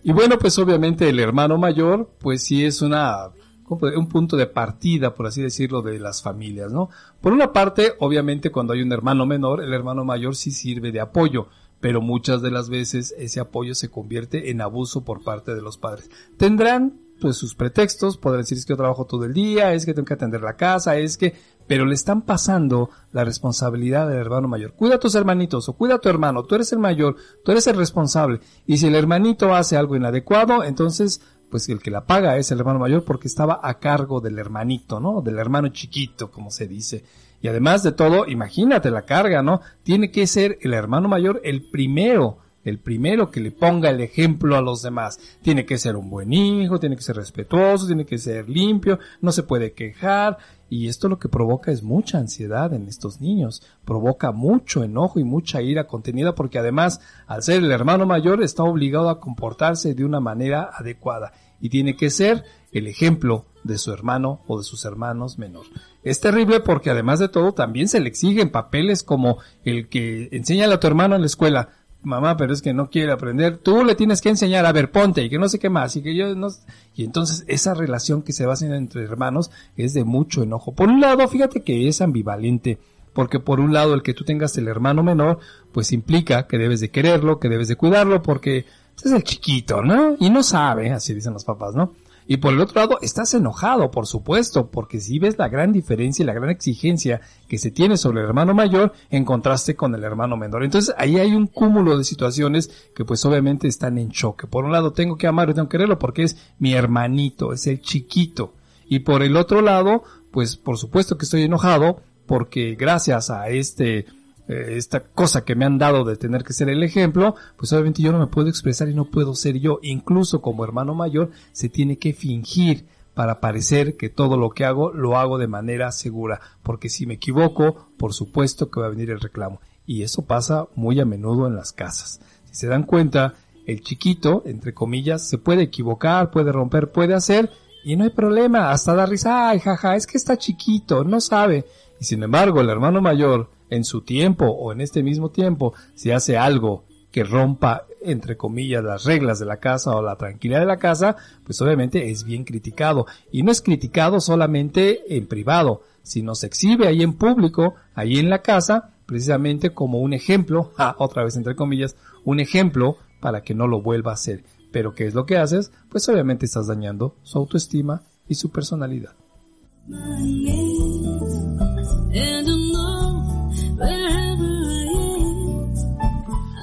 Y 0.02 0.12
bueno, 0.12 0.38
pues 0.38 0.58
obviamente 0.58 1.06
el 1.10 1.20
hermano 1.20 1.58
mayor, 1.58 2.08
pues 2.18 2.44
sí 2.44 2.64
es 2.64 2.80
una 2.80 3.28
un 3.70 4.08
punto 4.08 4.36
de 4.36 4.46
partida, 4.46 5.14
por 5.14 5.26
así 5.26 5.42
decirlo, 5.42 5.82
de 5.82 5.98
las 5.98 6.22
familias, 6.22 6.72
¿no? 6.72 6.90
Por 7.20 7.32
una 7.32 7.52
parte, 7.52 7.92
obviamente, 7.98 8.50
cuando 8.50 8.72
hay 8.72 8.82
un 8.82 8.92
hermano 8.92 9.26
menor, 9.26 9.62
el 9.62 9.72
hermano 9.72 10.04
mayor 10.04 10.36
sí 10.36 10.50
sirve 10.50 10.92
de 10.92 11.00
apoyo, 11.00 11.48
pero 11.80 12.00
muchas 12.00 12.42
de 12.42 12.50
las 12.50 12.68
veces 12.68 13.14
ese 13.18 13.40
apoyo 13.40 13.74
se 13.74 13.90
convierte 13.90 14.50
en 14.50 14.60
abuso 14.60 15.04
por 15.04 15.22
parte 15.22 15.54
de 15.54 15.62
los 15.62 15.78
padres. 15.78 16.10
Tendrán 16.36 17.00
pues 17.20 17.36
sus 17.36 17.54
pretextos, 17.54 18.16
podrán 18.16 18.40
decir 18.40 18.58
es 18.58 18.64
que 18.64 18.72
yo 18.72 18.78
trabajo 18.78 19.04
todo 19.04 19.24
el 19.24 19.34
día, 19.34 19.74
es 19.74 19.84
que 19.84 19.94
tengo 19.94 20.06
que 20.06 20.14
atender 20.14 20.40
la 20.40 20.56
casa, 20.56 20.96
es 20.96 21.16
que, 21.16 21.34
pero 21.66 21.84
le 21.84 21.94
están 21.94 22.22
pasando 22.22 22.90
la 23.12 23.24
responsabilidad 23.24 24.08
del 24.08 24.16
hermano 24.16 24.48
mayor. 24.48 24.72
Cuida 24.72 24.96
a 24.96 24.98
tus 24.98 25.14
hermanitos 25.14 25.68
o 25.68 25.74
cuida 25.74 25.96
a 25.96 25.98
tu 25.98 26.08
hermano, 26.08 26.44
tú 26.44 26.54
eres 26.54 26.72
el 26.72 26.78
mayor, 26.78 27.16
tú 27.44 27.52
eres 27.52 27.66
el 27.66 27.76
responsable. 27.76 28.40
Y 28.66 28.78
si 28.78 28.86
el 28.86 28.94
hermanito 28.94 29.54
hace 29.54 29.76
algo 29.76 29.96
inadecuado, 29.96 30.64
entonces 30.64 31.20
pues 31.50 31.68
el 31.68 31.80
que 31.80 31.90
la 31.90 32.06
paga 32.06 32.36
es 32.36 32.50
el 32.50 32.60
hermano 32.60 32.78
mayor 32.78 33.04
porque 33.04 33.28
estaba 33.28 33.60
a 33.62 33.78
cargo 33.78 34.20
del 34.20 34.38
hermanito, 34.38 35.00
¿no? 35.00 35.20
Del 35.20 35.38
hermano 35.38 35.68
chiquito, 35.68 36.30
como 36.30 36.50
se 36.50 36.66
dice. 36.68 37.04
Y 37.42 37.48
además 37.48 37.82
de 37.82 37.92
todo, 37.92 38.26
imagínate 38.26 38.90
la 38.90 39.02
carga, 39.02 39.42
¿no? 39.42 39.60
Tiene 39.82 40.10
que 40.10 40.26
ser 40.26 40.58
el 40.60 40.74
hermano 40.74 41.08
mayor 41.08 41.40
el 41.42 41.68
primero, 41.70 42.38
el 42.64 42.78
primero 42.78 43.30
que 43.30 43.40
le 43.40 43.50
ponga 43.50 43.90
el 43.90 44.00
ejemplo 44.00 44.56
a 44.56 44.60
los 44.60 44.82
demás. 44.82 45.18
Tiene 45.42 45.64
que 45.64 45.78
ser 45.78 45.96
un 45.96 46.10
buen 46.10 46.32
hijo, 46.32 46.78
tiene 46.78 46.96
que 46.96 47.02
ser 47.02 47.16
respetuoso, 47.16 47.86
tiene 47.86 48.04
que 48.04 48.18
ser 48.18 48.48
limpio, 48.48 48.98
no 49.20 49.32
se 49.32 49.42
puede 49.42 49.72
quejar. 49.72 50.38
Y 50.70 50.86
esto 50.86 51.08
lo 51.08 51.18
que 51.18 51.28
provoca 51.28 51.72
es 51.72 51.82
mucha 51.82 52.18
ansiedad 52.18 52.72
en 52.72 52.86
estos 52.86 53.20
niños, 53.20 53.60
provoca 53.84 54.30
mucho 54.30 54.84
enojo 54.84 55.18
y 55.18 55.24
mucha 55.24 55.60
ira 55.60 55.88
contenida 55.88 56.36
porque 56.36 56.60
además, 56.60 57.00
al 57.26 57.42
ser 57.42 57.62
el 57.62 57.72
hermano 57.72 58.06
mayor, 58.06 58.40
está 58.40 58.62
obligado 58.62 59.10
a 59.10 59.18
comportarse 59.18 59.94
de 59.94 60.04
una 60.04 60.20
manera 60.20 60.70
adecuada 60.72 61.32
y 61.60 61.70
tiene 61.70 61.96
que 61.96 62.08
ser 62.08 62.44
el 62.72 62.86
ejemplo 62.86 63.46
de 63.64 63.78
su 63.78 63.92
hermano 63.92 64.42
o 64.46 64.58
de 64.58 64.64
sus 64.64 64.84
hermanos 64.84 65.38
menor. 65.38 65.66
Es 66.02 66.20
terrible 66.20 66.60
porque 66.60 66.90
además 66.90 67.18
de 67.18 67.28
todo 67.28 67.52
también 67.52 67.88
se 67.88 68.00
le 68.00 68.08
exigen 68.08 68.50
papeles 68.50 69.02
como 69.02 69.38
el 69.64 69.88
que 69.88 70.28
enseña 70.32 70.72
a 70.72 70.80
tu 70.80 70.86
hermano 70.86 71.16
en 71.16 71.22
la 71.22 71.26
escuela, 71.26 71.70
mamá, 72.02 72.36
pero 72.36 72.52
es 72.52 72.62
que 72.62 72.72
no 72.72 72.90
quiere 72.90 73.12
aprender, 73.12 73.58
tú 73.58 73.84
le 73.84 73.94
tienes 73.94 74.20
que 74.20 74.30
enseñar, 74.30 74.64
a 74.66 74.72
ver, 74.72 74.90
ponte, 74.90 75.22
y 75.22 75.30
que 75.30 75.38
no 75.38 75.48
sé 75.48 75.58
qué 75.58 75.68
más, 75.68 75.94
y 75.96 76.02
que 76.02 76.14
yo 76.14 76.34
no... 76.34 76.48
Y 76.94 77.04
entonces 77.04 77.44
esa 77.46 77.74
relación 77.74 78.22
que 78.22 78.32
se 78.32 78.46
va 78.46 78.54
haciendo 78.54 78.76
entre 78.76 79.04
hermanos 79.04 79.50
es 79.76 79.94
de 79.94 80.04
mucho 80.04 80.42
enojo. 80.42 80.72
Por 80.72 80.88
un 80.88 81.00
lado, 81.00 81.26
fíjate 81.28 81.62
que 81.62 81.88
es 81.88 82.00
ambivalente, 82.00 82.78
porque 83.12 83.40
por 83.40 83.60
un 83.60 83.72
lado 83.72 83.94
el 83.94 84.02
que 84.02 84.14
tú 84.14 84.24
tengas 84.24 84.56
el 84.56 84.68
hermano 84.68 85.02
menor, 85.02 85.38
pues 85.72 85.92
implica 85.92 86.46
que 86.46 86.58
debes 86.58 86.80
de 86.80 86.90
quererlo, 86.90 87.38
que 87.38 87.48
debes 87.48 87.68
de 87.68 87.76
cuidarlo, 87.76 88.22
porque 88.22 88.66
es 89.04 89.12
el 89.12 89.24
chiquito, 89.24 89.82
¿no? 89.82 90.16
Y 90.18 90.30
no 90.30 90.42
sabe, 90.42 90.90
así 90.90 91.14
dicen 91.14 91.32
los 91.32 91.44
papás, 91.44 91.74
¿no? 91.74 91.92
Y 92.30 92.36
por 92.36 92.52
el 92.52 92.60
otro 92.60 92.80
lado, 92.80 92.98
estás 93.02 93.34
enojado, 93.34 93.90
por 93.90 94.06
supuesto, 94.06 94.70
porque 94.70 95.00
si 95.00 95.18
ves 95.18 95.36
la 95.36 95.48
gran 95.48 95.72
diferencia 95.72 96.22
y 96.22 96.26
la 96.26 96.32
gran 96.32 96.48
exigencia 96.48 97.20
que 97.48 97.58
se 97.58 97.72
tiene 97.72 97.96
sobre 97.96 98.20
el 98.20 98.26
hermano 98.28 98.54
mayor 98.54 98.92
en 99.10 99.24
contraste 99.24 99.74
con 99.74 99.96
el 99.96 100.04
hermano 100.04 100.36
menor. 100.36 100.62
Entonces 100.62 100.94
ahí 100.96 101.18
hay 101.18 101.34
un 101.34 101.48
cúmulo 101.48 101.98
de 101.98 102.04
situaciones 102.04 102.70
que 102.94 103.04
pues 103.04 103.24
obviamente 103.24 103.66
están 103.66 103.98
en 103.98 104.12
choque. 104.12 104.46
Por 104.46 104.64
un 104.64 104.70
lado 104.70 104.92
tengo 104.92 105.16
que 105.16 105.26
amarlo 105.26 105.50
y 105.50 105.54
tengo 105.56 105.68
que 105.68 105.76
quererlo 105.76 105.98
porque 105.98 106.22
es 106.22 106.36
mi 106.60 106.72
hermanito, 106.72 107.52
es 107.52 107.66
el 107.66 107.80
chiquito. 107.80 108.54
Y 108.86 109.00
por 109.00 109.24
el 109.24 109.36
otro 109.36 109.60
lado, 109.60 110.04
pues 110.30 110.54
por 110.54 110.78
supuesto 110.78 111.18
que 111.18 111.24
estoy 111.24 111.42
enojado 111.42 112.00
porque 112.26 112.76
gracias 112.76 113.30
a 113.30 113.48
este 113.48 114.06
eh, 114.50 114.76
esta 114.76 115.04
cosa 115.04 115.44
que 115.44 115.54
me 115.54 115.64
han 115.64 115.78
dado 115.78 116.04
de 116.04 116.16
tener 116.16 116.42
que 116.42 116.52
ser 116.52 116.68
el 116.68 116.82
ejemplo, 116.82 117.36
pues 117.56 117.72
obviamente 117.72 118.02
yo 118.02 118.10
no 118.10 118.18
me 118.18 118.26
puedo 118.26 118.48
expresar 118.48 118.88
y 118.88 118.94
no 118.94 119.04
puedo 119.04 119.36
ser 119.36 119.60
yo. 119.60 119.78
Incluso 119.80 120.42
como 120.42 120.64
hermano 120.64 120.92
mayor 120.92 121.30
se 121.52 121.68
tiene 121.68 121.98
que 121.98 122.12
fingir 122.12 122.86
para 123.14 123.38
parecer 123.38 123.96
que 123.96 124.08
todo 124.08 124.36
lo 124.36 124.50
que 124.50 124.64
hago 124.64 124.92
lo 124.92 125.16
hago 125.16 125.38
de 125.38 125.46
manera 125.46 125.92
segura, 125.92 126.40
porque 126.64 126.88
si 126.88 127.06
me 127.06 127.14
equivoco, 127.14 127.92
por 127.96 128.12
supuesto 128.12 128.72
que 128.72 128.80
va 128.80 128.86
a 128.86 128.90
venir 128.90 129.10
el 129.10 129.20
reclamo. 129.20 129.60
Y 129.86 130.02
eso 130.02 130.22
pasa 130.22 130.66
muy 130.74 130.98
a 130.98 131.04
menudo 131.04 131.46
en 131.46 131.54
las 131.54 131.72
casas. 131.72 132.20
Si 132.46 132.56
se 132.56 132.66
dan 132.66 132.82
cuenta, 132.82 133.34
el 133.66 133.82
chiquito, 133.82 134.42
entre 134.46 134.74
comillas, 134.74 135.28
se 135.28 135.38
puede 135.38 135.62
equivocar, 135.62 136.32
puede 136.32 136.50
romper, 136.50 136.90
puede 136.90 137.14
hacer, 137.14 137.50
y 137.84 137.94
no 137.94 138.02
hay 138.02 138.10
problema, 138.10 138.72
hasta 138.72 138.94
da 138.94 139.06
risa, 139.06 139.48
ay, 139.48 139.60
jaja, 139.60 139.94
es 139.94 140.08
que 140.08 140.18
está 140.18 140.36
chiquito, 140.36 141.04
no 141.04 141.20
sabe. 141.20 141.66
Y 142.00 142.04
sin 142.04 142.22
embargo, 142.24 142.60
el 142.60 142.68
hermano 142.68 143.00
mayor, 143.00 143.48
en 143.70 143.84
su 143.84 144.02
tiempo 144.02 144.46
o 144.46 144.72
en 144.72 144.80
este 144.80 145.02
mismo 145.02 145.30
tiempo, 145.30 145.74
si 145.94 146.10
hace 146.10 146.36
algo 146.36 146.84
que 147.10 147.24
rompa, 147.24 147.86
entre 148.02 148.36
comillas, 148.36 148.84
las 148.84 149.04
reglas 149.04 149.38
de 149.38 149.46
la 149.46 149.58
casa 149.58 149.96
o 149.96 150.02
la 150.02 150.16
tranquilidad 150.16 150.60
de 150.60 150.66
la 150.66 150.78
casa, 150.78 151.16
pues 151.44 151.60
obviamente 151.60 152.10
es 152.10 152.24
bien 152.24 152.44
criticado. 152.44 153.06
Y 153.32 153.42
no 153.42 153.50
es 153.50 153.62
criticado 153.62 154.20
solamente 154.20 155.16
en 155.16 155.26
privado, 155.26 155.82
sino 156.02 156.34
se 156.34 156.46
exhibe 156.46 156.86
ahí 156.86 157.02
en 157.02 157.14
público, 157.14 157.74
ahí 157.94 158.18
en 158.18 158.30
la 158.30 158.42
casa, 158.42 158.90
precisamente 159.06 159.70
como 159.70 160.00
un 160.00 160.12
ejemplo, 160.12 160.72
ah, 160.78 160.94
otra 160.98 161.24
vez 161.24 161.36
entre 161.36 161.56
comillas, 161.56 161.96
un 162.24 162.40
ejemplo 162.40 162.96
para 163.20 163.42
que 163.42 163.54
no 163.54 163.66
lo 163.66 163.82
vuelva 163.82 164.12
a 164.12 164.14
hacer. 164.14 164.44
Pero 164.72 164.94
¿qué 164.94 165.06
es 165.06 165.14
lo 165.14 165.26
que 165.26 165.36
haces? 165.36 165.72
Pues 165.88 166.08
obviamente 166.08 166.46
estás 166.46 166.68
dañando 166.68 167.16
su 167.22 167.38
autoestima 167.38 168.02
y 168.28 168.36
su 168.36 168.50
personalidad. 168.50 169.14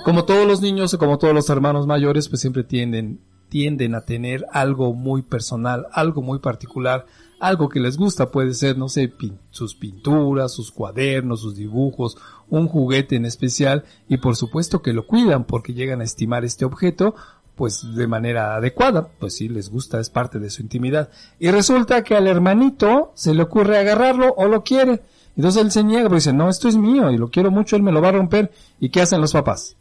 Como 0.07 0.23
todos 0.23 0.47
los 0.47 0.61
niños 0.61 0.93
o 0.93 0.99
como 0.99 1.17
todos 1.17 1.33
los 1.33 1.49
hermanos 1.49 1.85
mayores, 1.85 2.29
pues 2.29 2.39
siempre 2.39 2.63
tienden, 2.63 3.19
tienden 3.49 3.93
a 3.93 4.05
tener 4.05 4.45
algo 4.53 4.93
muy 4.93 5.21
personal, 5.21 5.87
algo 5.91 6.21
muy 6.21 6.39
particular, 6.39 7.05
algo 7.41 7.67
que 7.67 7.81
les 7.81 7.97
gusta, 7.97 8.31
puede 8.31 8.53
ser, 8.53 8.77
no 8.77 8.87
sé, 8.87 9.11
pin- 9.13 9.37
sus 9.49 9.75
pinturas, 9.75 10.53
sus 10.53 10.71
cuadernos, 10.71 11.41
sus 11.41 11.57
dibujos, 11.57 12.15
un 12.47 12.69
juguete 12.69 13.17
en 13.17 13.25
especial, 13.25 13.83
y 14.07 14.15
por 14.15 14.37
supuesto 14.37 14.81
que 14.81 14.93
lo 14.93 15.05
cuidan 15.05 15.43
porque 15.43 15.73
llegan 15.73 15.99
a 15.99 16.05
estimar 16.05 16.45
este 16.45 16.63
objeto, 16.63 17.13
pues 17.55 17.93
de 17.93 18.07
manera 18.07 18.55
adecuada, 18.55 19.09
pues 19.19 19.35
sí, 19.35 19.49
les 19.49 19.69
gusta, 19.69 19.99
es 19.99 20.09
parte 20.09 20.39
de 20.39 20.49
su 20.49 20.61
intimidad. 20.61 21.09
Y 21.37 21.51
resulta 21.51 22.05
que 22.05 22.15
al 22.15 22.27
hermanito 22.27 23.11
se 23.13 23.33
le 23.33 23.43
ocurre 23.43 23.77
agarrarlo 23.77 24.33
o 24.37 24.47
lo 24.47 24.63
quiere. 24.63 25.01
Entonces 25.35 25.61
él 25.61 25.69
se 25.71 25.83
niega, 25.83 26.03
pero 26.03 26.15
dice, 26.15 26.31
no, 26.31 26.47
esto 26.47 26.69
es 26.69 26.77
mío 26.77 27.11
y 27.11 27.17
lo 27.17 27.29
quiero 27.29 27.51
mucho, 27.51 27.75
él 27.75 27.83
me 27.83 27.91
lo 27.91 28.01
va 28.01 28.07
a 28.07 28.13
romper. 28.13 28.53
¿Y 28.79 28.87
qué 28.87 29.01
hacen 29.01 29.19
los 29.19 29.33
papás? 29.33 29.75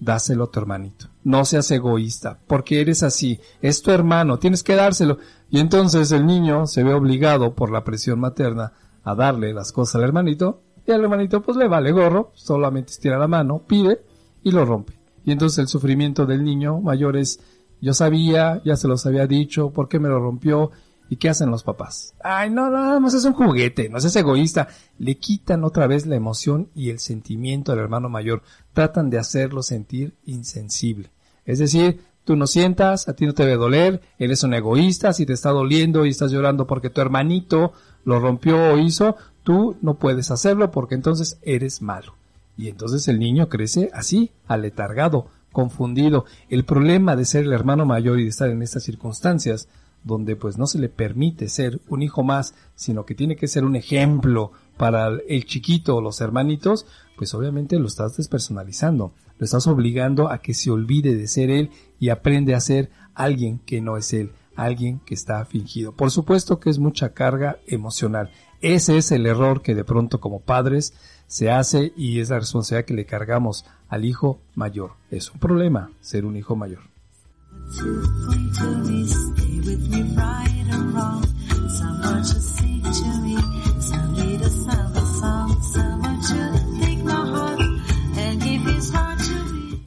Dáselo 0.00 0.44
a 0.44 0.50
tu 0.50 0.58
hermanito. 0.58 1.06
No 1.22 1.44
seas 1.44 1.70
egoísta, 1.70 2.38
porque 2.46 2.80
eres 2.80 3.02
así. 3.02 3.38
Es 3.62 3.82
tu 3.82 3.90
hermano, 3.90 4.38
tienes 4.38 4.62
que 4.62 4.74
dárselo. 4.74 5.18
Y 5.50 5.60
entonces 5.60 6.10
el 6.10 6.26
niño 6.26 6.66
se 6.66 6.82
ve 6.82 6.94
obligado 6.94 7.54
por 7.54 7.70
la 7.70 7.84
presión 7.84 8.18
materna 8.18 8.72
a 9.04 9.14
darle 9.14 9.52
las 9.52 9.72
cosas 9.72 9.96
al 9.96 10.04
hermanito, 10.04 10.62
y 10.86 10.92
al 10.92 11.02
hermanito 11.02 11.42
pues 11.42 11.56
le 11.56 11.68
vale 11.68 11.92
gorro, 11.92 12.32
solamente 12.34 12.92
estira 12.92 13.18
la 13.18 13.28
mano, 13.28 13.62
pide 13.66 14.02
y 14.42 14.50
lo 14.50 14.64
rompe. 14.64 14.94
Y 15.24 15.32
entonces 15.32 15.58
el 15.58 15.68
sufrimiento 15.68 16.26
del 16.26 16.44
niño 16.44 16.80
mayor 16.80 17.16
es, 17.16 17.40
yo 17.80 17.94
sabía, 17.94 18.60
ya 18.64 18.76
se 18.76 18.88
los 18.88 19.06
había 19.06 19.26
dicho, 19.26 19.70
¿por 19.70 19.88
qué 19.88 19.98
me 19.98 20.08
lo 20.08 20.18
rompió? 20.18 20.70
¿Y 21.10 21.16
qué 21.16 21.28
hacen 21.28 21.50
los 21.50 21.64
papás? 21.64 22.14
Ay, 22.22 22.50
no, 22.50 22.70
nada 22.70 23.00
más 23.00 23.14
es 23.14 23.24
un 23.24 23.32
juguete, 23.32 23.88
no 23.88 23.98
seas 23.98 24.14
egoísta. 24.14 24.68
Le 24.96 25.16
quitan 25.16 25.64
otra 25.64 25.88
vez 25.88 26.06
la 26.06 26.14
emoción 26.14 26.68
y 26.72 26.90
el 26.90 27.00
sentimiento 27.00 27.72
al 27.72 27.80
hermano 27.80 28.08
mayor. 28.08 28.42
Tratan 28.74 29.10
de 29.10 29.18
hacerlo 29.18 29.64
sentir 29.64 30.14
insensible. 30.24 31.10
Es 31.44 31.58
decir, 31.58 32.00
tú 32.22 32.36
no 32.36 32.46
sientas, 32.46 33.08
a 33.08 33.14
ti 33.14 33.26
no 33.26 33.34
te 33.34 33.42
debe 33.42 33.56
doler, 33.56 34.00
eres 34.20 34.44
un 34.44 34.54
egoísta, 34.54 35.12
si 35.12 35.26
te 35.26 35.32
está 35.32 35.50
doliendo 35.50 36.06
y 36.06 36.10
estás 36.10 36.30
llorando 36.30 36.68
porque 36.68 36.90
tu 36.90 37.00
hermanito 37.00 37.72
lo 38.04 38.20
rompió 38.20 38.72
o 38.72 38.78
hizo, 38.78 39.16
tú 39.42 39.76
no 39.82 39.94
puedes 39.94 40.30
hacerlo 40.30 40.70
porque 40.70 40.94
entonces 40.94 41.40
eres 41.42 41.82
malo. 41.82 42.14
Y 42.56 42.68
entonces 42.68 43.08
el 43.08 43.18
niño 43.18 43.48
crece 43.48 43.90
así, 43.92 44.30
aletargado, 44.46 45.26
confundido. 45.50 46.24
El 46.48 46.64
problema 46.64 47.16
de 47.16 47.24
ser 47.24 47.46
el 47.46 47.52
hermano 47.52 47.84
mayor 47.84 48.20
y 48.20 48.24
de 48.24 48.28
estar 48.28 48.48
en 48.48 48.62
estas 48.62 48.84
circunstancias 48.84 49.68
donde 50.04 50.36
pues 50.36 50.58
no 50.58 50.66
se 50.66 50.78
le 50.78 50.88
permite 50.88 51.48
ser 51.48 51.80
un 51.88 52.02
hijo 52.02 52.22
más, 52.22 52.54
sino 52.74 53.04
que 53.04 53.14
tiene 53.14 53.36
que 53.36 53.48
ser 53.48 53.64
un 53.64 53.76
ejemplo 53.76 54.52
para 54.76 55.08
el 55.28 55.44
chiquito 55.44 55.96
o 55.96 56.00
los 56.00 56.20
hermanitos, 56.20 56.86
pues 57.16 57.34
obviamente 57.34 57.78
lo 57.78 57.86
estás 57.86 58.16
despersonalizando, 58.16 59.12
lo 59.38 59.44
estás 59.44 59.66
obligando 59.66 60.30
a 60.30 60.38
que 60.38 60.54
se 60.54 60.70
olvide 60.70 61.14
de 61.14 61.28
ser 61.28 61.50
él 61.50 61.70
y 61.98 62.08
aprende 62.08 62.54
a 62.54 62.60
ser 62.60 62.90
alguien 63.14 63.58
que 63.58 63.80
no 63.82 63.96
es 63.98 64.12
él, 64.14 64.32
alguien 64.56 65.00
que 65.00 65.14
está 65.14 65.44
fingido. 65.44 65.92
Por 65.92 66.10
supuesto 66.10 66.60
que 66.60 66.70
es 66.70 66.78
mucha 66.78 67.12
carga 67.12 67.58
emocional. 67.66 68.30
Ese 68.62 68.96
es 68.96 69.12
el 69.12 69.26
error 69.26 69.62
que 69.62 69.74
de 69.74 69.84
pronto 69.84 70.20
como 70.20 70.40
padres 70.40 70.94
se 71.26 71.50
hace 71.50 71.92
y 71.96 72.20
es 72.20 72.30
la 72.30 72.38
responsabilidad 72.38 72.86
que 72.86 72.94
le 72.94 73.06
cargamos 73.06 73.64
al 73.88 74.04
hijo 74.04 74.40
mayor. 74.54 74.92
Es 75.10 75.30
un 75.30 75.40
problema 75.40 75.90
ser 76.00 76.24
un 76.24 76.36
hijo 76.36 76.56
mayor. 76.56 76.80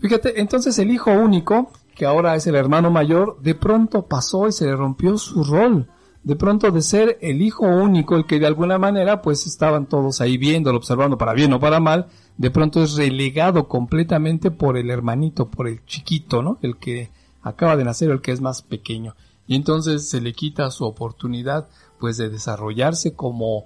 Fíjate, 0.04 0.42
entonces 0.42 0.78
el 0.80 0.92
hijo 0.92 1.12
único, 1.12 1.72
que 1.96 2.06
ahora 2.06 2.36
es 2.36 2.46
el 2.46 2.56
hermano 2.56 2.92
mayor, 2.92 3.40
de 3.42 3.56
pronto 3.56 4.06
pasó 4.06 4.48
y 4.48 4.52
se 4.52 4.66
le 4.66 4.76
rompió 4.76 5.18
su 5.18 5.44
rol. 5.44 5.88
De 6.24 6.36
pronto 6.36 6.72
de 6.72 6.82
ser 6.82 7.18
el 7.22 7.42
hijo 7.42 7.66
único, 7.66 8.16
el 8.16 8.26
que 8.26 8.40
de 8.40 8.48
alguna 8.48 8.78
manera 8.78 9.22
pues 9.22 9.48
estaban 9.48 9.88
todos 9.88 10.22
ahí 10.22 10.38
viéndolo, 10.38 10.78
observando 10.78 11.18
para 11.18 11.34
bien 11.34 11.52
o 11.54 11.60
para 11.60 11.80
mal, 11.80 12.08
de 12.38 12.52
pronto 12.52 12.84
es 12.84 12.96
relegado 12.96 13.68
completamente 13.68 14.52
por 14.52 14.78
el 14.78 14.90
hermanito, 14.90 15.50
por 15.50 15.68
el 15.68 15.86
chiquito, 15.86 16.42
¿no? 16.42 16.60
El 16.62 16.78
que 16.78 17.10
acaba 17.42 17.76
de 17.76 17.84
nacer, 17.84 18.12
el 18.12 18.22
que 18.22 18.32
es 18.34 18.42
más 18.42 18.62
pequeño. 18.62 19.16
Y 19.48 19.56
entonces 19.56 20.10
se 20.10 20.22
le 20.22 20.34
quita 20.34 20.72
su 20.72 20.86
oportunidad 20.86 21.68
pues 22.00 22.18
de 22.18 22.30
desarrollarse 22.30 23.14
como 23.14 23.66